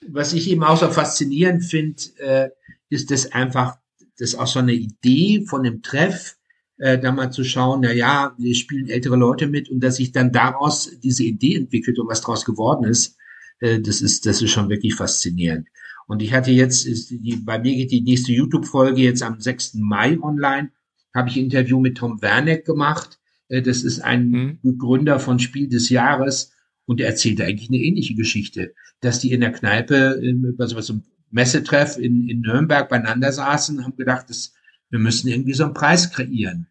was 0.06 0.32
ich 0.32 0.50
eben 0.50 0.62
auch 0.62 0.78
so 0.78 0.90
faszinierend 0.90 1.64
finde, 1.64 2.02
äh, 2.18 2.48
ist 2.90 3.10
das 3.10 3.32
einfach, 3.32 3.76
das 4.18 4.30
ist 4.30 4.38
auch 4.38 4.46
so 4.46 4.58
eine 4.58 4.72
Idee 4.72 5.44
von 5.46 5.62
dem 5.62 5.82
Treff, 5.82 6.36
äh, 6.78 6.98
da 6.98 7.12
mal 7.12 7.30
zu 7.30 7.44
schauen, 7.44 7.80
na 7.82 7.92
ja, 7.92 8.34
wir 8.38 8.54
spielen 8.54 8.88
ältere 8.88 9.16
Leute 9.16 9.46
mit 9.46 9.68
und 9.68 9.80
dass 9.80 9.96
sich 9.96 10.12
dann 10.12 10.32
daraus 10.32 10.90
diese 11.02 11.24
Idee 11.24 11.56
entwickelt 11.56 11.98
und 11.98 12.08
was 12.08 12.20
daraus 12.20 12.44
geworden 12.44 12.84
ist, 12.84 13.16
äh, 13.60 13.80
das 13.80 14.00
ist, 14.00 14.26
das 14.26 14.42
ist 14.42 14.50
schon 14.50 14.68
wirklich 14.68 14.94
faszinierend. 14.94 15.68
Und 16.06 16.22
ich 16.22 16.32
hatte 16.32 16.50
jetzt, 16.50 16.86
ist 16.86 17.10
die, 17.10 17.36
bei 17.36 17.58
mir 17.58 17.74
geht 17.74 17.90
die 17.90 18.00
nächste 18.00 18.32
YouTube-Folge 18.32 19.02
jetzt 19.02 19.22
am 19.22 19.40
6. 19.40 19.74
Mai 19.74 20.18
online, 20.20 20.70
habe 21.14 21.28
ich 21.28 21.36
ein 21.36 21.44
Interview 21.44 21.80
mit 21.80 21.98
Tom 21.98 22.22
Werneck 22.22 22.64
gemacht. 22.64 23.18
Äh, 23.48 23.62
das 23.62 23.82
ist 23.82 24.00
ein 24.00 24.58
mhm. 24.62 24.78
Gründer 24.78 25.20
von 25.20 25.38
Spiel 25.38 25.68
des 25.68 25.90
Jahres 25.90 26.52
und 26.86 27.00
er 27.00 27.08
erzählte 27.08 27.44
eigentlich 27.44 27.68
eine 27.68 27.78
ähnliche 27.78 28.14
Geschichte, 28.14 28.74
dass 29.00 29.20
die 29.20 29.32
in 29.32 29.42
der 29.42 29.52
Kneipe, 29.52 30.20
also 30.58 30.76
was 30.76 30.86
so 30.86 30.94
ein 30.94 31.04
Messetreff 31.30 31.98
in, 31.98 32.28
in 32.28 32.40
Nürnberg 32.40 32.88
beieinander 32.88 33.30
saßen, 33.30 33.84
haben 33.84 33.96
gedacht, 33.96 34.30
das, 34.30 34.54
wir 34.88 34.98
müssen 34.98 35.28
irgendwie 35.28 35.52
so 35.52 35.64
einen 35.64 35.74
Preis 35.74 36.10
kreieren. 36.10 36.67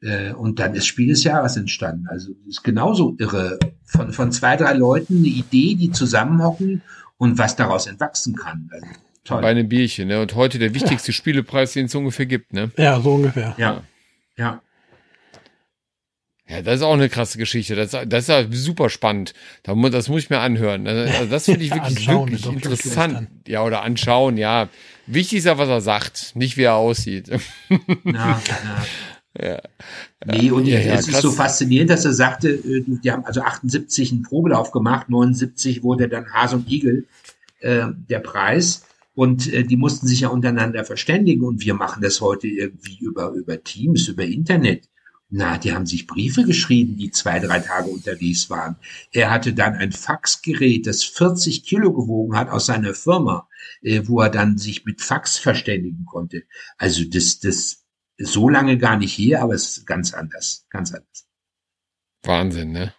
Äh, 0.00 0.32
und 0.32 0.58
dann 0.58 0.74
ist 0.74 0.86
Spiel 0.86 1.08
des 1.08 1.24
Jahres 1.24 1.56
entstanden. 1.56 2.06
Also 2.08 2.32
ist 2.46 2.62
genauso 2.62 3.16
irre. 3.18 3.58
Von, 3.84 4.12
von 4.12 4.32
zwei, 4.32 4.56
drei 4.56 4.74
Leuten 4.74 5.18
eine 5.18 5.28
Idee, 5.28 5.74
die 5.74 5.90
zusammenhocken 5.90 6.82
und 7.16 7.38
was 7.38 7.56
daraus 7.56 7.86
entwachsen 7.86 8.36
kann. 8.36 8.68
Also, 8.72 8.86
toll. 9.24 9.42
Bei 9.42 9.50
einem 9.50 9.68
Bierchen, 9.68 10.08
ne? 10.08 10.20
Und 10.20 10.34
heute 10.34 10.58
der 10.58 10.74
wichtigste 10.74 11.10
ja. 11.10 11.14
Spielepreis, 11.14 11.72
den 11.72 11.86
es 11.86 11.94
ungefähr 11.94 12.26
gibt, 12.26 12.52
ne? 12.52 12.70
Ja, 12.76 13.00
so 13.00 13.14
ungefähr. 13.14 13.54
Ja. 13.58 13.82
Ja. 14.36 14.62
Ja, 16.48 16.62
das 16.62 16.76
ist 16.76 16.82
auch 16.82 16.94
eine 16.94 17.10
krasse 17.10 17.36
Geschichte. 17.36 17.76
Das, 17.76 17.90
das 17.90 18.20
ist 18.20 18.28
ja 18.28 18.44
super 18.50 18.88
spannend. 18.88 19.34
Das 19.64 20.08
muss 20.08 20.22
ich 20.22 20.30
mir 20.30 20.38
anhören. 20.38 20.86
Also 20.86 21.26
das 21.30 21.44
finde 21.44 21.64
ich 21.64 21.74
wirklich, 21.74 22.08
wirklich 22.08 22.46
interessant. 22.46 23.28
Ja, 23.46 23.64
oder 23.64 23.82
anschauen, 23.82 24.38
ja. 24.38 24.68
Wichtig 25.06 25.38
ist 25.38 25.44
ja, 25.44 25.58
was 25.58 25.68
er 25.68 25.80
sagt, 25.80 26.32
nicht 26.36 26.56
wie 26.56 26.62
er 26.62 26.74
aussieht. 26.74 27.28
Ja, 27.28 27.38
ja. 28.04 28.42
Ja. 29.40 29.60
Nee, 30.26 30.50
und 30.50 30.66
ja, 30.66 30.80
ja, 30.80 30.94
es 30.94 31.08
ist 31.08 31.22
so 31.22 31.30
faszinierend, 31.30 31.90
dass 31.90 32.04
er 32.04 32.12
sagte, 32.12 32.50
äh, 32.50 32.84
die 32.86 33.12
haben 33.12 33.24
also 33.24 33.40
78 33.42 34.12
einen 34.12 34.22
Probelauf 34.22 34.72
gemacht, 34.72 35.08
79 35.08 35.82
wurde 35.82 36.08
dann 36.08 36.32
Hase 36.32 36.56
und 36.56 36.70
Igel 36.70 37.06
äh, 37.60 37.86
der 38.08 38.20
Preis. 38.20 38.84
Und 39.14 39.52
äh, 39.52 39.64
die 39.64 39.76
mussten 39.76 40.06
sich 40.06 40.20
ja 40.20 40.28
untereinander 40.28 40.84
verständigen 40.84 41.42
und 41.42 41.64
wir 41.64 41.74
machen 41.74 42.02
das 42.02 42.20
heute 42.20 42.46
irgendwie 42.46 42.98
über, 43.00 43.32
über 43.32 43.62
Teams, 43.62 44.06
über 44.06 44.24
Internet. 44.24 44.88
Na, 45.30 45.58
die 45.58 45.72
haben 45.72 45.86
sich 45.86 46.06
Briefe 46.06 46.44
geschrieben, 46.44 46.96
die 46.96 47.10
zwei, 47.10 47.38
drei 47.38 47.58
Tage 47.60 47.90
unterwegs 47.90 48.48
waren. 48.48 48.76
Er 49.12 49.30
hatte 49.30 49.52
dann 49.52 49.74
ein 49.74 49.92
Faxgerät, 49.92 50.86
das 50.86 51.02
40 51.02 51.64
Kilo 51.64 51.92
gewogen 51.92 52.36
hat 52.36 52.48
aus 52.48 52.66
seiner 52.66 52.94
Firma, 52.94 53.48
äh, 53.82 54.02
wo 54.06 54.20
er 54.20 54.30
dann 54.30 54.56
sich 54.56 54.84
mit 54.84 55.02
Fax 55.02 55.36
verständigen 55.36 56.06
konnte. 56.06 56.44
Also 56.78 57.04
das, 57.04 57.40
das 57.40 57.84
so 58.18 58.48
lange 58.48 58.78
gar 58.78 58.96
nicht 58.96 59.12
hier, 59.12 59.42
aber 59.42 59.54
es 59.54 59.78
ist 59.78 59.86
ganz 59.86 60.12
anders, 60.12 60.66
ganz 60.70 60.92
anders. 60.92 61.26
Wahnsinn, 62.22 62.72
ne? 62.72 62.92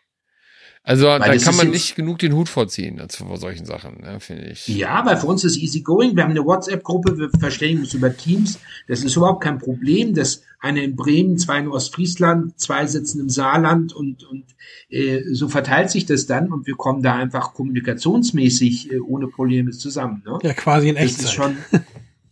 Also 0.81 1.05
Weil 1.05 1.37
da 1.37 1.37
kann 1.37 1.57
man 1.57 1.69
nicht 1.69 1.95
genug 1.95 2.19
den 2.19 2.33
Hut 2.33 2.49
vorziehen 2.49 2.99
also 2.99 3.25
vor 3.25 3.37
solchen 3.37 3.65
Sachen, 3.65 3.99
ne, 4.01 4.19
finde 4.19 4.45
ich. 4.45 4.67
Ja, 4.67 5.05
weil 5.05 5.17
für 5.17 5.27
uns 5.27 5.43
ist 5.43 5.57
easy 5.57 5.81
going. 5.81 6.15
Wir 6.15 6.23
haben 6.23 6.31
eine 6.31 6.45
WhatsApp-Gruppe, 6.45 7.17
wir 7.17 7.29
verständigen 7.37 7.81
uns 7.81 7.93
über 7.93 8.15
Teams. 8.15 8.59
Das 8.87 9.03
ist 9.03 9.15
überhaupt 9.15 9.43
kein 9.43 9.59
Problem. 9.59 10.15
Das 10.15 10.41
eine 10.59 10.83
in 10.83 10.95
Bremen, 10.95 11.37
zwei 11.37 11.59
in 11.59 11.67
Ostfriesland, 11.67 12.59
zwei 12.59 12.87
sitzen 12.87 13.19
im 13.19 13.29
Saarland 13.29 13.93
und, 13.93 14.23
und 14.23 14.45
äh, 14.89 15.21
so 15.31 15.47
verteilt 15.47 15.91
sich 15.91 16.05
das 16.05 16.25
dann 16.25 16.51
und 16.51 16.65
wir 16.65 16.75
kommen 16.75 17.03
da 17.03 17.15
einfach 17.15 17.53
kommunikationsmäßig 17.53 18.91
äh, 18.91 18.99
ohne 18.99 19.27
Probleme 19.27 19.71
zusammen. 19.71 20.23
Ne? 20.25 20.39
Ja, 20.41 20.53
quasi 20.53 20.89
in 20.89 20.95
Echtzeit. 20.95 21.19
Das 21.19 21.25
ist 21.25 21.33
schon, 21.33 21.57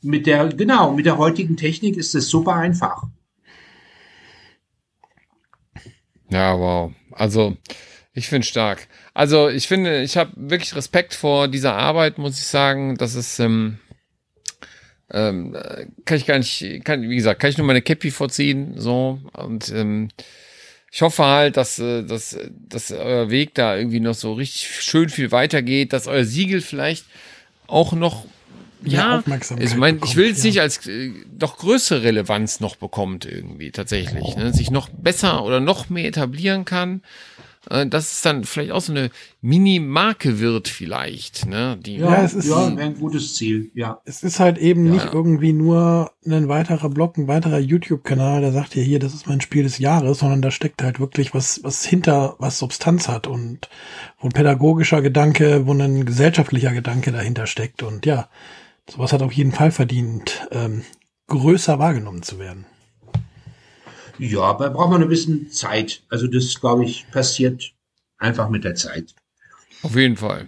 mit 0.08 0.26
der, 0.26 0.48
genau, 0.48 0.94
mit 0.94 1.06
der 1.06 1.18
heutigen 1.18 1.58
Technik 1.58 1.98
ist 1.98 2.16
es 2.16 2.30
super 2.30 2.56
einfach. 2.56 3.04
Ja, 6.30 6.58
wow. 6.58 6.92
Also, 7.12 7.58
ich 8.14 8.28
finde 8.28 8.48
stark. 8.48 8.88
Also, 9.14 9.50
ich 9.50 9.68
finde, 9.68 10.02
ich 10.02 10.18
habe 10.18 10.32
wirklich 10.36 10.76
Respekt 10.76 11.14
vor 11.14 11.48
dieser 11.48 11.74
Arbeit, 11.74 12.18
muss 12.18 12.38
ich 12.40 12.46
sagen. 12.46 12.98
Das 12.98 13.16
ist, 13.16 13.40
ähm, 13.40 13.78
ähm, 15.12 15.56
kann 16.06 16.18
ich 16.18 16.26
gar 16.26 16.38
nicht, 16.38 16.82
kann, 16.84 17.10
wie 17.10 17.16
gesagt, 17.16 17.40
kann 17.40 17.50
ich 17.50 17.58
nur 17.58 17.68
meine 17.68 17.82
Cappy 17.82 18.12
vorziehen, 18.12 18.74
so. 18.78 19.20
Und 19.34 19.70
ähm, 19.70 20.10
ich 20.92 21.02
hoffe 21.02 21.26
halt, 21.26 21.58
dass, 21.58 21.80
äh, 21.80 22.04
dass, 22.04 22.38
dass 22.52 22.92
euer 22.92 23.30
Weg 23.30 23.54
da 23.56 23.78
irgendwie 23.78 24.00
noch 24.00 24.16
so 24.16 24.34
richtig 24.34 24.68
schön 24.68 25.10
viel 25.10 25.32
weitergeht, 25.32 25.94
dass 25.94 26.08
euer 26.08 26.26
Siegel 26.26 26.62
vielleicht 26.62 27.06
auch 27.68 27.94
noch 27.94 28.26
ja, 28.84 29.24
ich 29.60 29.76
meine, 29.76 30.00
ich 30.04 30.16
will 30.16 30.32
es 30.32 30.44
ja. 30.44 30.48
nicht 30.48 30.62
als 30.62 30.86
äh, 30.88 31.12
doch 31.32 31.58
größere 31.58 32.04
Relevanz 32.04 32.60
noch 32.60 32.76
bekommt 32.76 33.26
irgendwie 33.26 33.72
tatsächlich, 33.72 34.36
ne? 34.36 34.54
sich 34.54 34.72
noch 34.72 34.90
besser 34.90 35.44
oder 35.44 35.60
noch 35.60 35.90
mehr 35.90 36.06
etablieren 36.06 36.66
kann, 36.66 37.02
äh, 37.70 37.88
dass 37.88 38.12
es 38.12 38.22
dann 38.22 38.44
vielleicht 38.44 38.72
auch 38.72 38.82
so 38.82 38.94
eine 38.94 39.10
Mini-Marke 39.42 40.40
wird 40.40 40.68
vielleicht, 40.68 41.46
ne? 41.48 41.78
Die, 41.78 41.98
ja, 41.98 42.24
es 42.24 42.34
ist 42.34 42.48
ja, 42.48 42.68
ein 42.68 43.00
gutes 43.00 43.36
Ziel, 43.36 43.72
ja. 43.74 44.00
Es 44.06 44.24
ist 44.24 44.40
halt 44.40 44.58
eben 44.58 44.86
ja. 44.86 44.94
nicht 44.94 45.14
irgendwie 45.14 45.54
nur 45.54 46.12
ein 46.26 46.48
weiterer 46.48 46.90
Blog, 46.90 47.18
ein 47.18 47.28
weiterer 47.28 47.60
YouTube-Kanal, 47.60 48.42
der 48.42 48.52
sagt 48.52 48.76
ja 48.76 48.82
hier, 48.82 49.00
das 49.00 49.14
ist 49.14 49.28
mein 49.28 49.42
Spiel 49.42 49.64
des 49.64 49.80
Jahres, 49.80 50.20
sondern 50.20 50.42
da 50.42 50.52
steckt 50.52 50.82
halt 50.82 51.00
wirklich 51.00 51.34
was, 51.34 51.62
was 51.64 51.84
hinter, 51.84 52.36
was 52.40 52.60
Substanz 52.60 53.08
hat 53.08 53.28
und 53.28 53.70
wo 54.20 54.28
ein 54.28 54.34
pädagogischer 54.34 55.02
Gedanke, 55.02 55.66
wo 55.66 55.74
ein 55.74 56.06
gesellschaftlicher 56.06 56.74
Gedanke 56.74 57.12
dahinter 57.12 57.48
steckt 57.48 57.84
und 57.84 58.06
ja, 58.06 58.30
sowas 58.90 59.14
hat 59.14 59.22
auf 59.22 59.34
jeden 59.34 59.52
Fall 59.52 59.72
verdient, 59.72 60.48
ähm, 60.52 60.84
größer 61.28 61.80
wahrgenommen 61.80 62.24
zu 62.24 62.40
werden. 62.40 62.66
Ja, 64.20 64.42
aber 64.42 64.70
braucht 64.72 64.90
man 64.90 65.04
ein 65.04 65.10
bisschen 65.10 65.52
Zeit. 65.52 66.04
Also 66.10 66.28
das, 66.28 66.60
glaube 66.60 66.86
ich, 66.86 67.10
passiert 67.12 67.74
einfach 68.18 68.50
mit 68.50 68.64
der 68.64 68.76
Zeit. 68.76 69.14
Auf 69.84 69.96
jeden 69.96 70.18
Fall. 70.18 70.48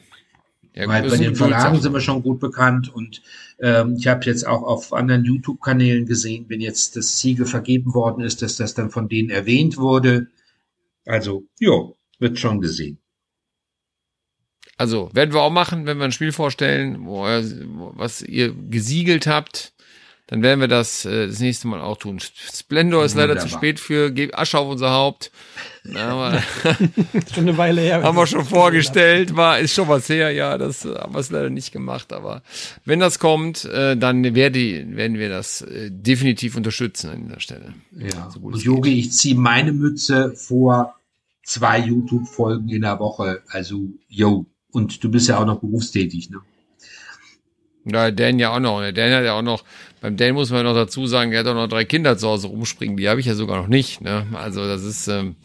Ja, 0.73 0.87
Weil 0.87 1.09
bei 1.09 1.17
den 1.17 1.35
Verlagen 1.35 1.79
sind 1.81 1.93
wir 1.93 1.99
schon 1.99 2.23
gut 2.23 2.39
bekannt 2.39 2.93
und 2.93 3.21
ähm, 3.59 3.95
ich 3.97 4.07
habe 4.07 4.25
jetzt 4.25 4.47
auch 4.47 4.63
auf 4.63 4.93
anderen 4.93 5.25
YouTube-Kanälen 5.25 6.05
gesehen, 6.05 6.45
wenn 6.47 6.61
jetzt 6.61 6.95
das 6.95 7.19
Siegel 7.19 7.45
vergeben 7.45 7.93
worden 7.93 8.23
ist, 8.23 8.41
dass 8.41 8.55
das 8.55 8.75
dann 8.75 8.89
von 8.89 9.09
denen 9.09 9.29
erwähnt 9.29 9.77
wurde. 9.77 10.27
Also, 11.05 11.43
jo, 11.59 11.97
wird 12.19 12.39
schon 12.39 12.61
gesehen. 12.61 12.99
Also, 14.79 15.09
werden 15.11 15.33
wir 15.33 15.41
auch 15.41 15.51
machen, 15.51 15.85
wenn 15.85 15.97
wir 15.97 16.05
ein 16.05 16.13
Spiel 16.13 16.31
vorstellen, 16.31 17.05
wo 17.05 17.27
ihr, 17.27 17.43
was 17.95 18.21
ihr 18.21 18.53
gesiegelt 18.53 19.27
habt. 19.27 19.73
Dann 20.27 20.41
werden 20.41 20.61
wir 20.61 20.69
das 20.69 21.03
äh, 21.03 21.27
das 21.27 21.39
nächste 21.39 21.67
Mal 21.67 21.81
auch 21.81 21.97
tun. 21.97 22.19
Splendor 22.21 23.03
ist 23.03 23.15
leider 23.15 23.33
Wunderbar. 23.33 23.49
zu 23.49 23.57
spät 23.57 23.79
für 23.79 24.09
Geb 24.09 24.37
Asche 24.37 24.57
auf 24.57 24.69
unser 24.69 24.91
Haupt. 24.91 25.31
Aber 25.95 26.41
schon 27.33 27.49
eine 27.49 27.57
Weile 27.57 27.81
her. 27.81 28.03
haben 28.03 28.15
wir 28.15 28.25
schon 28.25 28.45
vorgestellt, 28.45 29.35
war 29.35 29.59
ist 29.59 29.73
schon 29.73 29.89
was 29.89 30.07
her. 30.07 30.31
Ja, 30.31 30.57
das 30.57 30.85
haben 30.85 31.13
wir 31.13 31.19
es 31.19 31.29
leider 31.29 31.49
nicht 31.49 31.73
gemacht. 31.73 32.13
Aber 32.13 32.41
wenn 32.85 33.01
das 33.01 33.19
kommt, 33.19 33.65
äh, 33.65 33.97
dann 33.97 34.23
werde, 34.33 34.85
werden 34.95 35.17
wir 35.17 35.27
das 35.27 35.61
äh, 35.61 35.89
definitiv 35.91 36.55
unterstützen 36.55 37.09
an 37.09 37.27
dieser 37.27 37.41
Stelle. 37.41 37.73
Ja. 37.97 38.29
So 38.29 38.39
Und 38.39 38.63
Yogi, 38.63 38.97
ich 38.97 39.11
ziehe 39.11 39.35
meine 39.35 39.73
Mütze 39.73 40.35
vor 40.35 40.95
zwei 41.43 41.79
YouTube-Folgen 41.79 42.69
in 42.69 42.83
der 42.83 42.99
Woche. 42.99 43.41
Also, 43.49 43.89
yo, 44.07 44.45
und 44.71 45.03
du 45.03 45.09
bist 45.09 45.27
ja 45.27 45.39
auch 45.39 45.45
noch 45.45 45.59
berufstätig, 45.59 46.29
ne? 46.29 46.39
Ja, 47.85 48.11
Dan 48.11 48.39
ja 48.39 48.53
auch 48.53 48.59
noch. 48.59 48.81
Dan 48.91 49.13
hat 49.13 49.23
ja 49.23 49.33
auch 49.33 49.41
noch, 49.41 49.63
beim 50.01 50.17
Dan 50.17 50.33
muss 50.33 50.51
man 50.51 50.63
noch 50.63 50.73
dazu 50.73 51.07
sagen, 51.07 51.31
er 51.31 51.39
hat 51.39 51.47
auch 51.47 51.55
noch 51.55 51.67
drei 51.67 51.85
Kinder 51.85 52.17
zu 52.17 52.27
Hause 52.27 52.47
rumspringen. 52.47 52.97
Die 52.97 53.09
habe 53.09 53.19
ich 53.19 53.25
ja 53.25 53.35
sogar 53.35 53.57
noch 53.57 53.67
nicht. 53.67 54.01
Ne? 54.01 54.27
Also 54.33 54.67
das 54.67 54.83
ist, 54.83 55.07
ähm, 55.07 55.35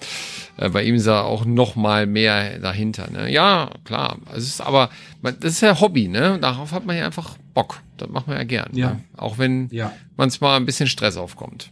äh, 0.56 0.68
bei 0.68 0.84
ihm 0.84 0.96
ist 0.96 1.06
da 1.06 1.22
auch 1.22 1.44
noch 1.44 1.76
mal 1.76 2.06
mehr 2.06 2.58
dahinter. 2.58 3.10
Ne? 3.10 3.30
Ja, 3.30 3.70
klar. 3.84 4.18
Es 4.34 4.44
ist 4.44 4.60
aber, 4.60 4.90
das 5.22 5.52
ist 5.52 5.60
ja 5.60 5.80
Hobby. 5.80 6.08
Ne? 6.08 6.38
Darauf 6.40 6.72
hat 6.72 6.84
man 6.84 6.96
ja 6.96 7.06
einfach 7.06 7.36
Bock. 7.54 7.80
Das 7.96 8.08
macht 8.08 8.26
man 8.26 8.36
ja 8.36 8.44
gern. 8.44 8.70
Ja. 8.72 8.90
Ne? 8.90 9.04
Auch 9.16 9.38
wenn 9.38 9.68
ja. 9.70 9.92
manchmal 10.16 10.56
ein 10.56 10.66
bisschen 10.66 10.88
Stress 10.88 11.16
aufkommt. 11.16 11.70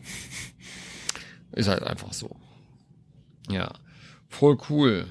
ist 1.52 1.68
halt 1.68 1.82
einfach 1.82 2.12
so. 2.12 2.30
Ja, 3.50 3.72
voll 4.28 4.56
cool. 4.70 5.06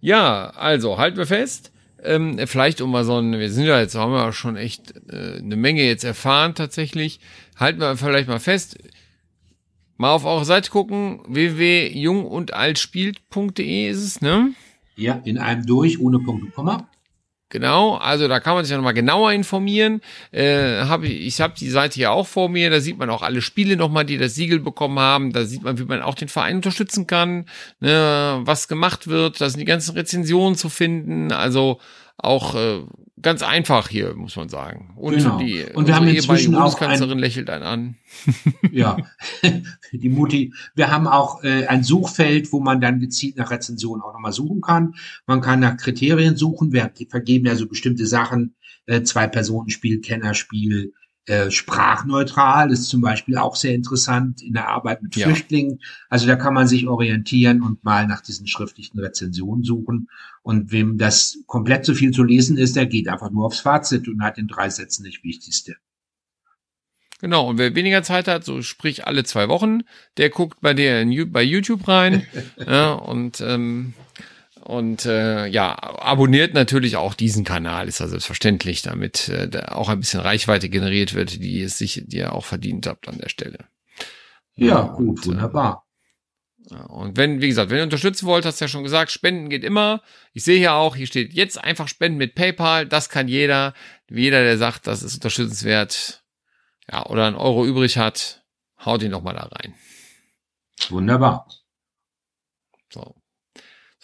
Ja, 0.00 0.50
also 0.50 0.98
halten 0.98 1.16
wir 1.16 1.26
fest. 1.26 1.71
Ähm, 2.04 2.40
vielleicht 2.46 2.80
um 2.80 2.90
mal 2.90 3.04
so 3.04 3.18
ein, 3.18 3.38
wir 3.38 3.50
sind 3.50 3.66
ja 3.66 3.78
jetzt, 3.80 3.94
haben 3.94 4.12
wir 4.12 4.32
schon 4.32 4.56
echt 4.56 4.94
äh, 5.10 5.38
eine 5.38 5.56
Menge 5.56 5.84
jetzt 5.84 6.04
erfahren 6.04 6.54
tatsächlich. 6.54 7.20
Halten 7.56 7.80
wir 7.80 7.96
vielleicht 7.96 8.28
mal 8.28 8.40
fest. 8.40 8.78
Mal 9.96 10.12
auf 10.12 10.24
eure 10.24 10.44
Seite 10.44 10.70
gucken, 10.70 11.20
www.jungundaltspielt.de 11.28 13.88
ist 13.88 14.02
es, 14.02 14.20
ne? 14.20 14.52
Ja, 14.96 15.20
in 15.24 15.38
einem 15.38 15.64
durch, 15.64 16.00
ohne 16.00 16.18
Punkt 16.18 16.42
und 16.42 16.52
Komma. 16.54 16.88
Genau, 17.52 17.96
also 17.96 18.28
da 18.28 18.40
kann 18.40 18.54
man 18.54 18.64
sich 18.64 18.70
ja 18.70 18.78
nochmal 18.78 18.94
genauer 18.94 19.30
informieren. 19.32 20.00
Äh, 20.30 20.84
hab 20.86 21.02
ich 21.02 21.20
ich 21.20 21.38
habe 21.42 21.52
die 21.54 21.68
Seite 21.68 22.00
ja 22.00 22.08
auch 22.08 22.26
vor 22.26 22.48
mir, 22.48 22.70
da 22.70 22.80
sieht 22.80 22.96
man 22.96 23.10
auch 23.10 23.20
alle 23.20 23.42
Spiele 23.42 23.76
nochmal, 23.76 24.06
die 24.06 24.16
das 24.16 24.34
Siegel 24.34 24.58
bekommen 24.58 24.98
haben. 24.98 25.34
Da 25.34 25.44
sieht 25.44 25.62
man, 25.62 25.78
wie 25.78 25.84
man 25.84 26.00
auch 26.00 26.14
den 26.14 26.28
Verein 26.28 26.56
unterstützen 26.56 27.06
kann, 27.06 27.44
ne, 27.78 28.40
was 28.40 28.68
gemacht 28.68 29.06
wird. 29.06 29.38
Da 29.38 29.50
sind 29.50 29.60
die 29.60 29.66
ganzen 29.66 29.94
Rezensionen 29.94 30.56
zu 30.56 30.70
finden. 30.70 31.30
Also 31.30 31.78
auch 32.22 32.54
äh, 32.54 32.80
ganz 33.20 33.42
einfach 33.42 33.88
hier, 33.88 34.14
muss 34.14 34.36
man 34.36 34.48
sagen. 34.48 34.94
Und 34.96 35.16
genau. 35.16 35.38
die 35.38 35.64
und 35.74 35.86
wir 35.86 35.96
haben 35.96 36.08
inzwischen 36.08 36.54
auch 36.54 36.80
ein, 36.80 37.18
lächelt 37.18 37.50
einen 37.50 37.64
an. 37.64 37.94
ja, 38.72 38.96
die 39.92 40.08
Mutti. 40.08 40.54
Wir 40.74 40.90
haben 40.90 41.06
auch 41.06 41.42
äh, 41.44 41.66
ein 41.66 41.82
Suchfeld, 41.82 42.52
wo 42.52 42.60
man 42.60 42.80
dann 42.80 43.00
gezielt 43.00 43.36
nach 43.36 43.50
Rezensionen 43.50 44.02
auch 44.02 44.12
nochmal 44.12 44.32
suchen 44.32 44.60
kann. 44.60 44.94
Man 45.26 45.40
kann 45.40 45.60
nach 45.60 45.76
Kriterien 45.76 46.36
suchen. 46.36 46.72
Wir 46.72 46.90
vergeben 47.10 47.46
ja 47.46 47.56
so 47.56 47.66
bestimmte 47.66 48.06
Sachen, 48.06 48.54
äh, 48.86 49.02
zwei 49.02 49.26
Personen 49.26 49.70
Spiel, 49.70 50.00
Kennerspiel, 50.00 50.92
Äh, 51.26 51.52
sprachneutral 51.52 52.72
ist 52.72 52.88
zum 52.88 53.00
Beispiel 53.00 53.38
auch 53.38 53.54
sehr 53.54 53.74
interessant 53.74 54.42
in 54.42 54.54
der 54.54 54.68
Arbeit 54.68 55.02
mit 55.02 55.14
ja. 55.14 55.26
Flüchtlingen. 55.26 55.78
Also 56.08 56.26
da 56.26 56.34
kann 56.34 56.52
man 56.52 56.66
sich 56.66 56.88
orientieren 56.88 57.62
und 57.62 57.84
mal 57.84 58.08
nach 58.08 58.22
diesen 58.22 58.48
schriftlichen 58.48 58.98
Rezensionen 58.98 59.62
suchen. 59.62 60.08
Und 60.42 60.72
wem 60.72 60.98
das 60.98 61.38
komplett 61.46 61.84
zu 61.84 61.94
viel 61.94 62.10
zu 62.10 62.24
lesen 62.24 62.56
ist, 62.56 62.74
der 62.74 62.86
geht 62.86 63.08
einfach 63.08 63.30
nur 63.30 63.46
aufs 63.46 63.60
Fazit 63.60 64.08
und 64.08 64.22
hat 64.22 64.36
in 64.36 64.48
drei 64.48 64.68
Sätzen 64.68 65.04
das 65.04 65.22
Wichtigste. 65.22 65.76
Genau, 67.20 67.50
und 67.50 67.58
wer 67.58 67.76
weniger 67.76 68.02
Zeit 68.02 68.26
hat, 68.26 68.44
so 68.44 68.60
sprich 68.62 69.06
alle 69.06 69.22
zwei 69.22 69.48
Wochen, 69.48 69.82
der 70.16 70.28
guckt 70.28 70.60
bei 70.60 70.74
dir 70.74 71.00
in, 71.00 71.30
bei 71.30 71.44
YouTube 71.44 71.86
rein 71.86 72.26
ja, 72.66 72.94
und 72.94 73.40
ähm, 73.40 73.94
und 74.62 75.06
äh, 75.06 75.46
ja, 75.46 75.76
abonniert 75.80 76.54
natürlich 76.54 76.96
auch 76.96 77.14
diesen 77.14 77.44
Kanal, 77.44 77.88
ist 77.88 78.00
ja 78.00 78.06
selbstverständlich, 78.06 78.82
damit 78.82 79.28
äh, 79.28 79.48
da 79.48 79.72
auch 79.72 79.88
ein 79.88 80.00
bisschen 80.00 80.20
Reichweite 80.20 80.68
generiert 80.68 81.14
wird, 81.14 81.42
die 81.42 81.62
es 81.62 81.78
sich, 81.78 82.02
die 82.06 82.18
ihr 82.18 82.32
auch 82.32 82.44
verdient 82.44 82.86
habt 82.86 83.08
an 83.08 83.18
der 83.18 83.28
Stelle. 83.28 83.58
Ja, 84.54 84.66
ja 84.66 84.82
gut, 84.82 85.18
und, 85.18 85.24
äh, 85.24 85.26
wunderbar. 85.26 85.86
Äh, 86.70 86.74
und 86.74 87.16
wenn, 87.16 87.40
wie 87.40 87.48
gesagt, 87.48 87.70
wenn 87.70 87.78
ihr 87.78 87.84
unterstützen 87.84 88.26
wollt, 88.26 88.46
hast 88.46 88.60
du 88.60 88.64
ja 88.64 88.68
schon 88.68 88.84
gesagt, 88.84 89.10
Spenden 89.10 89.48
geht 89.48 89.64
immer. 89.64 90.02
Ich 90.32 90.44
sehe 90.44 90.58
hier 90.58 90.74
auch, 90.74 90.94
hier 90.94 91.06
steht 91.06 91.32
jetzt 91.32 91.62
einfach 91.62 91.88
Spenden 91.88 92.18
mit 92.18 92.34
PayPal. 92.34 92.86
Das 92.86 93.08
kann 93.08 93.28
jeder. 93.28 93.74
Jeder, 94.08 94.42
der 94.42 94.58
sagt, 94.58 94.86
das 94.86 95.02
ist 95.02 95.14
unterstützenswert, 95.14 96.22
ja, 96.90 97.06
oder 97.06 97.26
einen 97.26 97.36
Euro 97.36 97.66
übrig 97.66 97.96
hat, 97.96 98.44
haut 98.84 99.02
ihn 99.02 99.10
doch 99.10 99.22
mal 99.22 99.34
da 99.34 99.48
rein. 99.50 99.74
Wunderbar. 100.90 101.48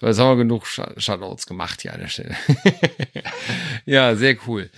So. 0.00 0.06
Jetzt 0.06 0.20
haben 0.20 0.28
wir 0.28 0.44
genug 0.44 0.64
Shoutouts 0.66 1.46
gemacht 1.46 1.82
hier 1.82 1.92
an 1.92 2.00
der 2.00 2.06
Stelle. 2.06 2.36
ja, 3.84 4.14
sehr 4.14 4.36
cool. 4.46 4.70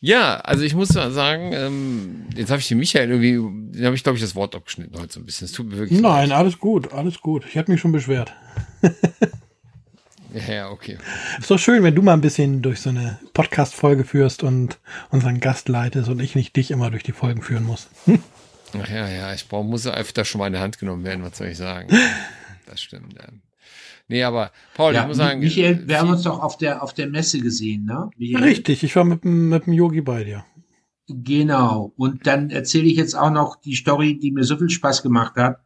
Ja, 0.00 0.36
also 0.40 0.64
ich 0.64 0.74
muss 0.74 0.88
sagen, 0.88 1.52
ähm, 1.54 2.26
jetzt 2.34 2.50
habe 2.50 2.60
ich 2.60 2.68
den 2.68 2.78
Michael 2.78 3.08
irgendwie, 3.08 3.72
den 3.74 3.86
habe 3.86 3.96
ich, 3.96 4.02
glaube 4.02 4.16
ich, 4.16 4.22
das 4.22 4.34
Wort 4.34 4.54
abgeschnitten 4.54 5.00
heute 5.00 5.14
so 5.14 5.20
ein 5.20 5.24
bisschen. 5.24 5.46
Es 5.46 5.52
tut 5.52 5.68
mir 5.68 5.78
wirklich 5.78 6.00
Nein, 6.00 6.28
leid. 6.28 6.38
alles 6.38 6.58
gut, 6.58 6.92
alles 6.92 7.20
gut. 7.20 7.46
Ich 7.48 7.56
habe 7.56 7.72
mich 7.72 7.80
schon 7.80 7.92
beschwert. 7.92 8.34
ja, 10.46 10.68
okay. 10.68 10.98
Ist 11.38 11.50
doch 11.50 11.58
schön, 11.58 11.82
wenn 11.82 11.94
du 11.94 12.02
mal 12.02 12.12
ein 12.12 12.20
bisschen 12.20 12.60
durch 12.60 12.82
so 12.82 12.90
eine 12.90 13.18
Podcast-Folge 13.32 14.04
führst 14.04 14.42
und 14.42 14.78
unseren 15.10 15.40
Gast 15.40 15.70
leitest 15.70 16.10
und 16.10 16.20
ich 16.20 16.34
nicht 16.34 16.54
dich 16.54 16.70
immer 16.70 16.90
durch 16.90 17.02
die 17.02 17.12
Folgen 17.12 17.40
führen 17.40 17.64
muss. 17.64 17.88
Ach 18.78 18.88
ja, 18.90 19.08
ja, 19.08 19.32
ich 19.32 19.48
brauche, 19.48 19.64
muss 19.64 19.86
öfter 19.86 20.26
schon 20.26 20.40
mal 20.40 20.48
in 20.48 20.52
der 20.52 20.62
Hand 20.62 20.78
genommen 20.78 21.04
werden, 21.04 21.24
was 21.24 21.38
soll 21.38 21.48
ich 21.48 21.56
sagen? 21.56 21.88
Das 22.68 22.82
stimmt, 22.82 23.14
ja. 23.14 23.28
Nee, 24.08 24.22
aber 24.22 24.52
Paul, 24.74 24.94
ja, 24.94 25.02
ich 25.02 25.08
muss 25.08 25.16
sagen. 25.16 25.40
Michael, 25.40 25.88
wir 25.88 25.98
haben 25.98 26.10
uns 26.10 26.22
doch 26.22 26.40
auf 26.40 26.56
der, 26.56 26.82
auf 26.82 26.94
der 26.94 27.08
Messe 27.08 27.40
gesehen, 27.40 27.86
ne? 27.86 28.10
Michael? 28.16 28.44
Richtig, 28.44 28.84
ich 28.84 28.94
war 28.94 29.04
mit, 29.04 29.24
mit 29.24 29.66
dem 29.66 29.72
Yogi 29.72 30.00
bei 30.00 30.22
dir. 30.22 30.44
Genau. 31.08 31.92
Und 31.96 32.26
dann 32.26 32.50
erzähle 32.50 32.86
ich 32.86 32.96
jetzt 32.96 33.16
auch 33.16 33.30
noch 33.30 33.56
die 33.56 33.74
Story, 33.74 34.18
die 34.18 34.32
mir 34.32 34.44
so 34.44 34.56
viel 34.56 34.70
Spaß 34.70 35.02
gemacht 35.02 35.36
hat, 35.36 35.60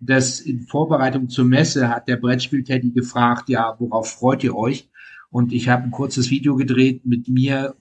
dass 0.00 0.40
in 0.40 0.66
Vorbereitung 0.66 1.28
zur 1.28 1.44
Messe 1.44 1.88
hat 1.88 2.08
der 2.08 2.16
Brettspiel-Teddy 2.16 2.90
gefragt, 2.90 3.48
ja, 3.48 3.74
worauf 3.78 4.10
freut 4.10 4.42
ihr 4.44 4.56
euch? 4.56 4.88
Und 5.30 5.52
ich 5.52 5.68
habe 5.68 5.84
ein 5.84 5.90
kurzes 5.90 6.30
Video 6.30 6.56
gedreht 6.56 7.06
mit 7.06 7.28
mir, 7.28 7.74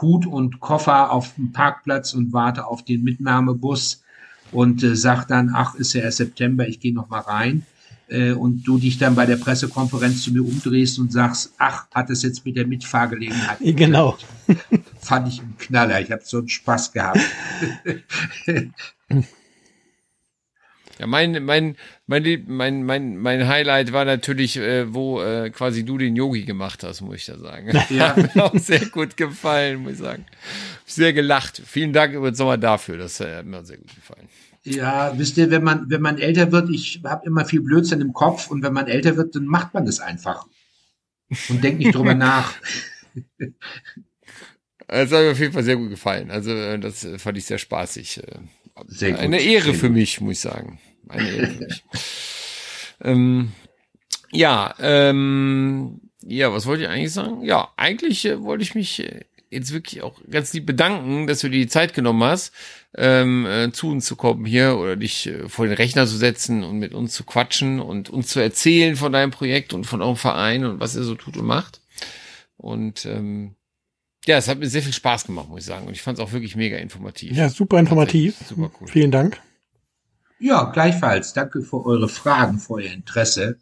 Hut 0.00 0.26
und 0.26 0.60
Koffer 0.60 1.12
auf 1.12 1.34
dem 1.34 1.52
Parkplatz 1.52 2.14
und 2.14 2.32
warte 2.32 2.66
auf 2.66 2.84
den 2.84 3.02
Mitnahmebus 3.02 4.02
und 4.52 4.82
äh, 4.82 4.94
sag 4.94 5.26
dann, 5.26 5.50
ach, 5.52 5.74
ist 5.74 5.92
ja 5.94 6.02
erst 6.02 6.18
September, 6.18 6.68
ich 6.68 6.80
gehe 6.80 6.94
noch 6.94 7.08
mal 7.08 7.20
rein 7.20 7.66
äh, 8.10 8.32
und 8.32 8.62
du 8.64 8.78
dich 8.78 8.98
dann 8.98 9.14
bei 9.14 9.26
der 9.26 9.36
Pressekonferenz 9.36 10.22
zu 10.22 10.32
mir 10.32 10.42
umdrehst 10.42 10.98
und 10.98 11.12
sagst, 11.12 11.54
ach, 11.58 11.86
hat 11.94 12.10
es 12.10 12.22
jetzt 12.22 12.44
mit 12.44 12.56
der 12.56 12.66
Mitfahrgelegenheit. 12.66 13.58
Genau. 13.80 14.18
Fand 15.00 15.28
ich 15.28 15.40
einen 15.40 15.56
Knaller. 15.56 16.00
Ich 16.00 16.10
habe 16.10 16.22
so 16.24 16.38
einen 16.38 16.48
Spaß 16.48 16.92
gehabt. 16.92 17.20
Ja, 21.00 21.06
mein, 21.06 21.42
mein, 21.44 21.76
mein, 22.06 22.44
mein, 22.46 22.82
mein, 22.82 23.16
mein 23.16 23.48
Highlight 23.48 23.90
war 23.94 24.04
natürlich, 24.04 24.58
äh, 24.58 24.92
wo 24.92 25.22
äh, 25.22 25.48
quasi 25.48 25.82
du 25.82 25.96
den 25.96 26.14
Yogi 26.14 26.44
gemacht 26.44 26.84
hast, 26.84 27.00
muss 27.00 27.16
ich 27.16 27.24
da 27.24 27.38
sagen. 27.38 27.72
Ja. 27.88 28.16
Hat 28.16 28.36
mir 28.36 28.44
auch 28.44 28.54
sehr 28.54 28.84
gut 28.84 29.16
gefallen, 29.16 29.82
muss 29.82 29.92
ich 29.92 29.98
sagen. 30.00 30.26
Sehr 30.84 31.14
gelacht. 31.14 31.62
Vielen 31.64 31.94
Dank 31.94 32.12
übrigens 32.12 32.38
nochmal 32.38 32.58
dafür. 32.58 32.98
Das 32.98 33.18
äh, 33.20 33.36
hat 33.36 33.46
mir 33.46 33.64
sehr 33.64 33.78
gut 33.78 33.94
gefallen. 33.94 34.28
Ja, 34.64 35.16
wisst 35.16 35.38
ihr, 35.38 35.50
wenn 35.50 35.64
man, 35.64 35.88
wenn 35.88 36.02
man 36.02 36.18
älter 36.18 36.52
wird, 36.52 36.70
ich 36.70 37.00
habe 37.04 37.26
immer 37.26 37.44
viel 37.44 37.62
Blödsinn 37.62 38.00
im 38.00 38.12
Kopf 38.12 38.50
und 38.50 38.62
wenn 38.62 38.74
man 38.74 38.88
älter 38.88 39.16
wird, 39.16 39.34
dann 39.34 39.46
macht 39.46 39.72
man 39.72 39.86
das 39.86 40.00
einfach. 40.00 40.46
Und 41.48 41.64
denkt 41.64 41.78
nicht 41.78 41.94
drüber 41.94 42.14
nach. 42.16 42.54
Das 44.86 45.12
hat 45.12 45.22
mir 45.22 45.30
auf 45.30 45.38
jeden 45.38 45.52
Fall 45.52 45.62
sehr 45.62 45.76
gut 45.76 45.90
gefallen. 45.90 46.30
Also, 46.30 46.50
äh, 46.50 46.78
das 46.78 47.04
äh, 47.04 47.18
fand 47.18 47.38
ich 47.38 47.46
sehr 47.46 47.58
spaßig. 47.58 48.18
Äh, 48.18 48.40
sehr 48.86 49.12
gut, 49.12 49.20
Eine 49.20 49.40
Ehre 49.40 49.72
für 49.72 49.88
mich, 49.88 50.20
muss 50.20 50.32
ich 50.32 50.40
sagen. 50.40 50.80
Eine 51.08 51.30
Ehre 51.30 51.46
für 51.46 51.64
mich. 51.64 51.84
ähm, 53.02 53.52
ja, 54.32 54.74
ähm, 54.78 56.00
ja, 56.22 56.52
was 56.52 56.66
wollte 56.66 56.82
ich 56.82 56.88
eigentlich 56.88 57.12
sagen? 57.12 57.42
Ja, 57.42 57.72
eigentlich 57.76 58.24
äh, 58.26 58.42
wollte 58.42 58.62
ich 58.62 58.74
mich 58.74 59.04
jetzt 59.50 59.72
wirklich 59.72 60.02
auch 60.02 60.20
ganz 60.30 60.52
lieb 60.52 60.66
bedanken, 60.66 61.26
dass 61.26 61.40
du 61.40 61.48
dir 61.48 61.58
die 61.58 61.68
Zeit 61.68 61.92
genommen 61.92 62.22
hast 62.22 62.52
ähm, 62.96 63.46
äh, 63.46 63.70
zu 63.72 63.90
uns 63.90 64.06
zu 64.06 64.16
kommen 64.16 64.44
hier 64.44 64.76
oder 64.78 64.96
dich 64.96 65.26
äh, 65.26 65.48
vor 65.48 65.66
den 65.66 65.74
Rechner 65.74 66.06
zu 66.06 66.16
setzen 66.16 66.64
und 66.64 66.78
mit 66.78 66.94
uns 66.94 67.12
zu 67.12 67.24
quatschen 67.24 67.80
und 67.80 68.10
uns 68.10 68.28
zu 68.28 68.40
erzählen 68.40 68.96
von 68.96 69.12
deinem 69.12 69.30
Projekt 69.30 69.72
und 69.72 69.84
von 69.84 70.02
eurem 70.02 70.16
Verein 70.16 70.64
und 70.64 70.80
was 70.80 70.96
ihr 70.96 71.02
so 71.02 71.14
tut 71.14 71.36
und 71.36 71.46
macht. 71.46 71.80
Und 72.56 73.06
ähm, 73.06 73.54
ja, 74.26 74.36
es 74.36 74.48
hat 74.48 74.58
mir 74.58 74.68
sehr 74.68 74.82
viel 74.82 74.92
Spaß 74.92 75.26
gemacht, 75.26 75.48
muss 75.48 75.60
ich 75.60 75.66
sagen. 75.66 75.86
Und 75.86 75.92
ich 75.92 76.02
fand 76.02 76.18
es 76.18 76.24
auch 76.24 76.32
wirklich 76.32 76.56
mega 76.56 76.76
informativ. 76.76 77.36
Ja, 77.36 77.48
super 77.48 77.78
informativ. 77.78 78.36
Super 78.46 78.70
cool. 78.80 78.88
Vielen 78.88 79.10
Dank. 79.10 79.40
Ja, 80.38 80.64
gleichfalls. 80.64 81.32
Danke 81.32 81.62
für 81.62 81.84
eure 81.84 82.08
Fragen, 82.08 82.58
für 82.58 82.74
euer 82.74 82.92
Interesse 82.92 83.58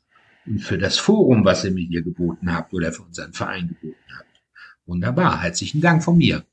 und 0.46 0.60
für 0.60 0.78
das 0.78 0.98
Forum, 0.98 1.44
was 1.44 1.64
ihr 1.64 1.70
mir 1.70 1.86
hier 1.86 2.02
geboten 2.02 2.52
habt 2.52 2.72
oder 2.72 2.92
für 2.92 3.02
unseren 3.02 3.32
Verein 3.32 3.68
geboten 3.68 3.96
habt. 4.16 4.27
Wunderbar. 4.88 5.42
Herzlichen 5.42 5.80
Dank 5.82 6.02
von 6.02 6.16
mir. 6.16 6.44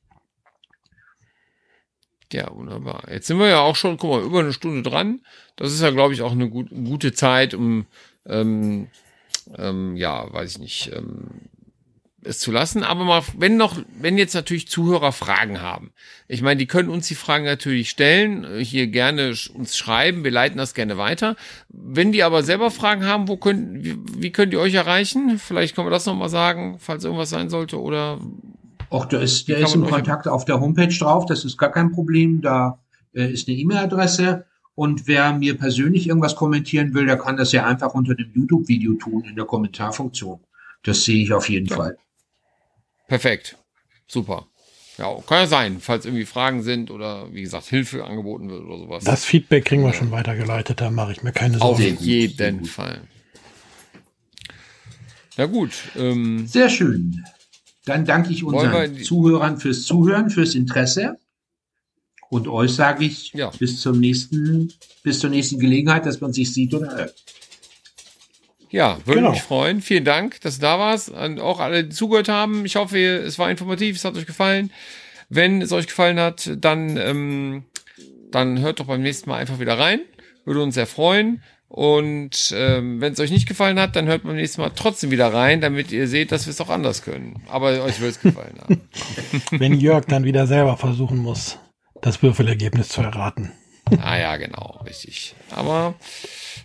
Ja, 2.33 2.53
wunderbar. 2.53 3.03
Jetzt 3.09 3.27
sind 3.27 3.39
wir 3.39 3.47
ja 3.47 3.61
auch 3.61 3.77
schon, 3.77 3.97
guck 3.97 4.11
mal, 4.11 4.23
über 4.23 4.41
eine 4.41 4.51
Stunde 4.51 4.87
dran. 4.87 5.21
Das 5.55 5.71
ist 5.71 5.81
ja, 5.81 5.89
glaube 5.91 6.13
ich, 6.13 6.21
auch 6.21 6.33
eine 6.33 6.49
gut, 6.49 6.69
gute 6.69 7.13
Zeit, 7.13 7.53
um, 7.53 7.85
ähm, 8.25 8.87
ähm, 9.57 9.95
ja, 9.95 10.31
weiß 10.33 10.51
ich 10.51 10.59
nicht, 10.59 10.91
ähm, 10.93 11.27
es 12.25 12.39
zu 12.39 12.51
lassen. 12.51 12.83
Aber 12.83 13.03
mal, 13.03 13.21
wenn 13.37 13.57
noch, 13.57 13.77
wenn 13.99 14.17
jetzt 14.17 14.33
natürlich 14.33 14.67
Zuhörer 14.67 15.11
Fragen 15.11 15.61
haben. 15.61 15.91
Ich 16.27 16.41
meine, 16.41 16.57
die 16.57 16.65
können 16.65 16.89
uns 16.89 17.07
die 17.07 17.15
Fragen 17.15 17.45
natürlich 17.45 17.89
stellen, 17.89 18.45
hier 18.59 18.87
gerne 18.87 19.33
uns 19.53 19.77
schreiben, 19.77 20.23
wir 20.23 20.31
leiten 20.31 20.57
das 20.57 20.73
gerne 20.73 20.97
weiter. 20.97 21.35
Wenn 21.69 22.11
die 22.11 22.23
aber 22.23 22.43
selber 22.43 22.71
Fragen 22.71 23.05
haben, 23.05 23.27
wo 23.27 23.37
können, 23.37 23.83
wie, 23.83 23.95
wie 24.17 24.31
könnt 24.31 24.53
ihr 24.53 24.59
euch 24.59 24.73
erreichen? 24.73 25.39
Vielleicht 25.39 25.75
können 25.75 25.87
wir 25.87 25.91
das 25.91 26.05
nochmal 26.05 26.29
sagen, 26.29 26.77
falls 26.79 27.03
irgendwas 27.03 27.29
sein 27.29 27.49
sollte 27.49 27.79
oder 27.79 28.19
Ach, 28.91 29.05
da 29.05 29.19
ist, 29.19 29.47
der 29.47 29.59
ist 29.59 29.75
im 29.75 29.85
Kontakt 29.85 30.27
auf 30.27 30.45
der 30.45 30.59
Homepage 30.59 30.87
drauf, 30.87 31.25
das 31.25 31.43
ist 31.43 31.57
gar 31.57 31.71
kein 31.71 31.91
Problem. 31.91 32.41
Da 32.41 32.79
äh, 33.13 33.31
ist 33.31 33.47
eine 33.47 33.57
E-Mail-Adresse. 33.57 34.45
Und 34.75 35.07
wer 35.07 35.31
mir 35.31 35.57
persönlich 35.57 36.07
irgendwas 36.07 36.35
kommentieren 36.35 36.93
will, 36.93 37.05
der 37.05 37.17
kann 37.17 37.37
das 37.37 37.53
ja 37.53 37.65
einfach 37.65 37.93
unter 37.93 38.13
dem 38.13 38.31
YouTube-Video 38.33 38.93
tun 38.95 39.23
in 39.23 39.35
der 39.35 39.45
Kommentarfunktion. 39.45 40.39
Das 40.83 41.03
sehe 41.05 41.23
ich 41.23 41.31
auf 41.31 41.49
jeden 41.49 41.67
ja. 41.67 41.75
Fall. 41.75 41.97
Perfekt. 43.07 43.57
Super. 44.07 44.47
Ja, 44.97 45.13
kann 45.27 45.39
ja 45.39 45.47
sein, 45.47 45.79
falls 45.81 46.05
irgendwie 46.05 46.25
Fragen 46.25 46.63
sind 46.63 46.89
oder 46.89 47.33
wie 47.33 47.41
gesagt 47.41 47.65
Hilfe 47.65 48.05
angeboten 48.05 48.49
wird 48.49 48.63
oder 48.63 48.77
sowas. 48.77 49.03
Das 49.03 49.25
Feedback 49.25 49.65
kriegen 49.65 49.83
wir 49.83 49.93
schon 49.93 50.11
weitergeleitet, 50.11 50.79
da 50.79 50.89
mache 50.89 51.11
ich 51.11 51.21
mir 51.21 51.33
keine 51.33 51.57
Sorgen. 51.57 51.73
Auf 51.73 51.79
jeden 51.79 52.65
Fall. 52.65 53.01
Na 55.37 55.47
gut. 55.47 55.71
Ähm, 55.97 56.47
Sehr 56.47 56.69
schön. 56.69 57.25
Dann 57.85 58.05
danke 58.05 58.31
ich 58.31 58.43
unseren 58.43 58.97
Zuhörern 59.03 59.59
fürs 59.59 59.83
Zuhören, 59.83 60.29
fürs 60.29 60.55
Interesse. 60.55 61.17
Und 62.29 62.47
euch 62.47 62.73
sage 62.73 63.05
ich 63.05 63.33
ja. 63.33 63.51
bis 63.59 63.79
zum 63.81 63.99
nächsten, 63.99 64.73
bis 65.03 65.19
zur 65.19 65.29
nächsten 65.29 65.59
Gelegenheit, 65.59 66.05
dass 66.05 66.21
man 66.21 66.33
sich 66.33 66.51
sieht 66.51 66.73
oder 66.73 66.95
hört. 66.95 67.15
Ja, 68.75 68.97
würde 69.05 69.21
genau. 69.21 69.31
mich 69.31 69.41
freuen. 69.41 69.81
Vielen 69.81 70.03
Dank, 70.03 70.41
dass 70.41 70.55
du 70.55 70.63
da 70.63 70.77
warst 70.77 71.07
und 71.07 71.39
auch 71.39 71.61
alle, 71.61 71.85
die 71.85 71.95
zugehört 71.95 72.27
haben. 72.27 72.65
Ich 72.65 72.75
hoffe, 72.75 72.99
es 72.99 73.39
war 73.39 73.49
informativ, 73.49 73.95
es 73.95 74.03
hat 74.03 74.17
euch 74.17 74.25
gefallen. 74.25 74.69
Wenn 75.29 75.61
es 75.61 75.71
euch 75.71 75.87
gefallen 75.87 76.19
hat, 76.19 76.51
dann, 76.57 76.97
ähm, 76.97 77.63
dann 78.31 78.59
hört 78.59 78.81
doch 78.81 78.87
beim 78.87 79.01
nächsten 79.01 79.29
Mal 79.29 79.37
einfach 79.37 79.61
wieder 79.61 79.79
rein. 79.79 80.01
Würde 80.43 80.61
uns 80.61 80.75
sehr 80.75 80.87
freuen. 80.87 81.41
Und 81.69 82.53
ähm, 82.53 82.99
wenn 82.99 83.13
es 83.13 83.19
euch 83.21 83.31
nicht 83.31 83.47
gefallen 83.47 83.79
hat, 83.79 83.95
dann 83.95 84.07
hört 84.07 84.25
man 84.25 84.35
nächstes 84.35 84.57
Mal 84.57 84.71
trotzdem 84.75 85.09
wieder 85.09 85.33
rein, 85.33 85.61
damit 85.61 85.93
ihr 85.93 86.09
seht, 86.09 86.33
dass 86.33 86.45
wir 86.45 86.51
es 86.51 86.59
auch 86.59 86.69
anders 86.69 87.01
können. 87.01 87.43
Aber 87.47 87.81
euch 87.81 88.01
wird 88.01 88.11
es 88.11 88.19
gefallen 88.19 88.59
haben. 88.61 88.81
wenn 89.51 89.79
Jörg 89.79 90.03
dann 90.03 90.25
wieder 90.25 90.47
selber 90.47 90.75
versuchen 90.75 91.19
muss, 91.19 91.59
das 92.01 92.21
Würfelergebnis 92.21 92.89
zu 92.89 92.99
erraten. 92.99 93.53
Ah 94.01 94.17
ja, 94.17 94.37
genau, 94.37 94.81
richtig. 94.85 95.35
Aber 95.51 95.95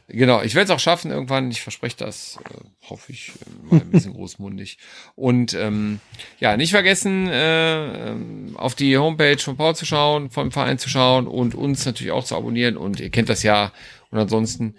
genau, 0.08 0.42
ich 0.42 0.54
werde 0.54 0.64
es 0.64 0.76
auch 0.76 0.80
schaffen 0.80 1.10
irgendwann. 1.10 1.50
Ich 1.50 1.60
verspreche 1.60 1.96
das, 1.96 2.38
äh, 2.44 2.88
hoffe 2.88 3.12
ich, 3.12 3.30
äh, 3.30 3.74
mal 3.74 3.80
ein 3.80 3.90
bisschen 3.90 4.12
großmundig. 4.14 4.78
Und 5.14 5.54
ähm, 5.54 6.00
ja, 6.38 6.56
nicht 6.56 6.70
vergessen, 6.70 7.28
äh, 7.28 8.10
ähm, 8.10 8.56
auf 8.56 8.74
die 8.74 8.96
Homepage 8.96 9.38
von 9.38 9.56
Paul 9.56 9.76
zu 9.76 9.86
schauen, 9.86 10.30
vom 10.30 10.50
Verein 10.52 10.78
zu 10.78 10.88
schauen 10.88 11.26
und 11.26 11.54
uns 11.54 11.84
natürlich 11.84 12.12
auch 12.12 12.24
zu 12.24 12.36
abonnieren. 12.36 12.76
Und 12.76 13.00
ihr 13.00 13.10
kennt 13.10 13.28
das 13.28 13.42
ja. 13.42 13.72
Und 14.10 14.18
ansonsten 14.18 14.74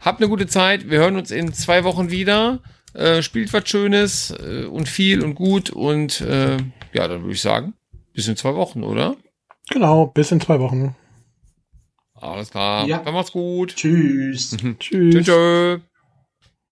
habt 0.00 0.20
eine 0.20 0.28
gute 0.28 0.46
Zeit. 0.46 0.90
Wir 0.90 0.98
hören 0.98 1.16
uns 1.16 1.30
in 1.30 1.52
zwei 1.52 1.84
Wochen 1.84 2.10
wieder. 2.10 2.60
Äh, 2.94 3.22
spielt 3.22 3.52
was 3.52 3.68
Schönes 3.68 4.30
äh, 4.30 4.64
und 4.64 4.88
viel 4.88 5.22
und 5.22 5.34
gut. 5.34 5.70
Und 5.70 6.20
äh, 6.20 6.56
ja, 6.92 7.08
dann 7.08 7.22
würde 7.22 7.34
ich 7.34 7.40
sagen, 7.42 7.74
bis 8.12 8.28
in 8.28 8.36
zwei 8.36 8.54
Wochen, 8.54 8.82
oder? 8.82 9.16
Genau, 9.70 10.06
bis 10.06 10.32
in 10.32 10.40
zwei 10.40 10.58
Wochen. 10.60 10.96
Alles 12.20 12.50
klar. 12.50 12.86
Ja. 12.86 12.98
Dann 12.98 13.14
macht's 13.14 13.32
gut. 13.32 13.74
Tschüss. 13.76 14.56
Tschüss. 14.78 14.78
Tschüss. 14.78 15.26
tschüss. 15.26 15.80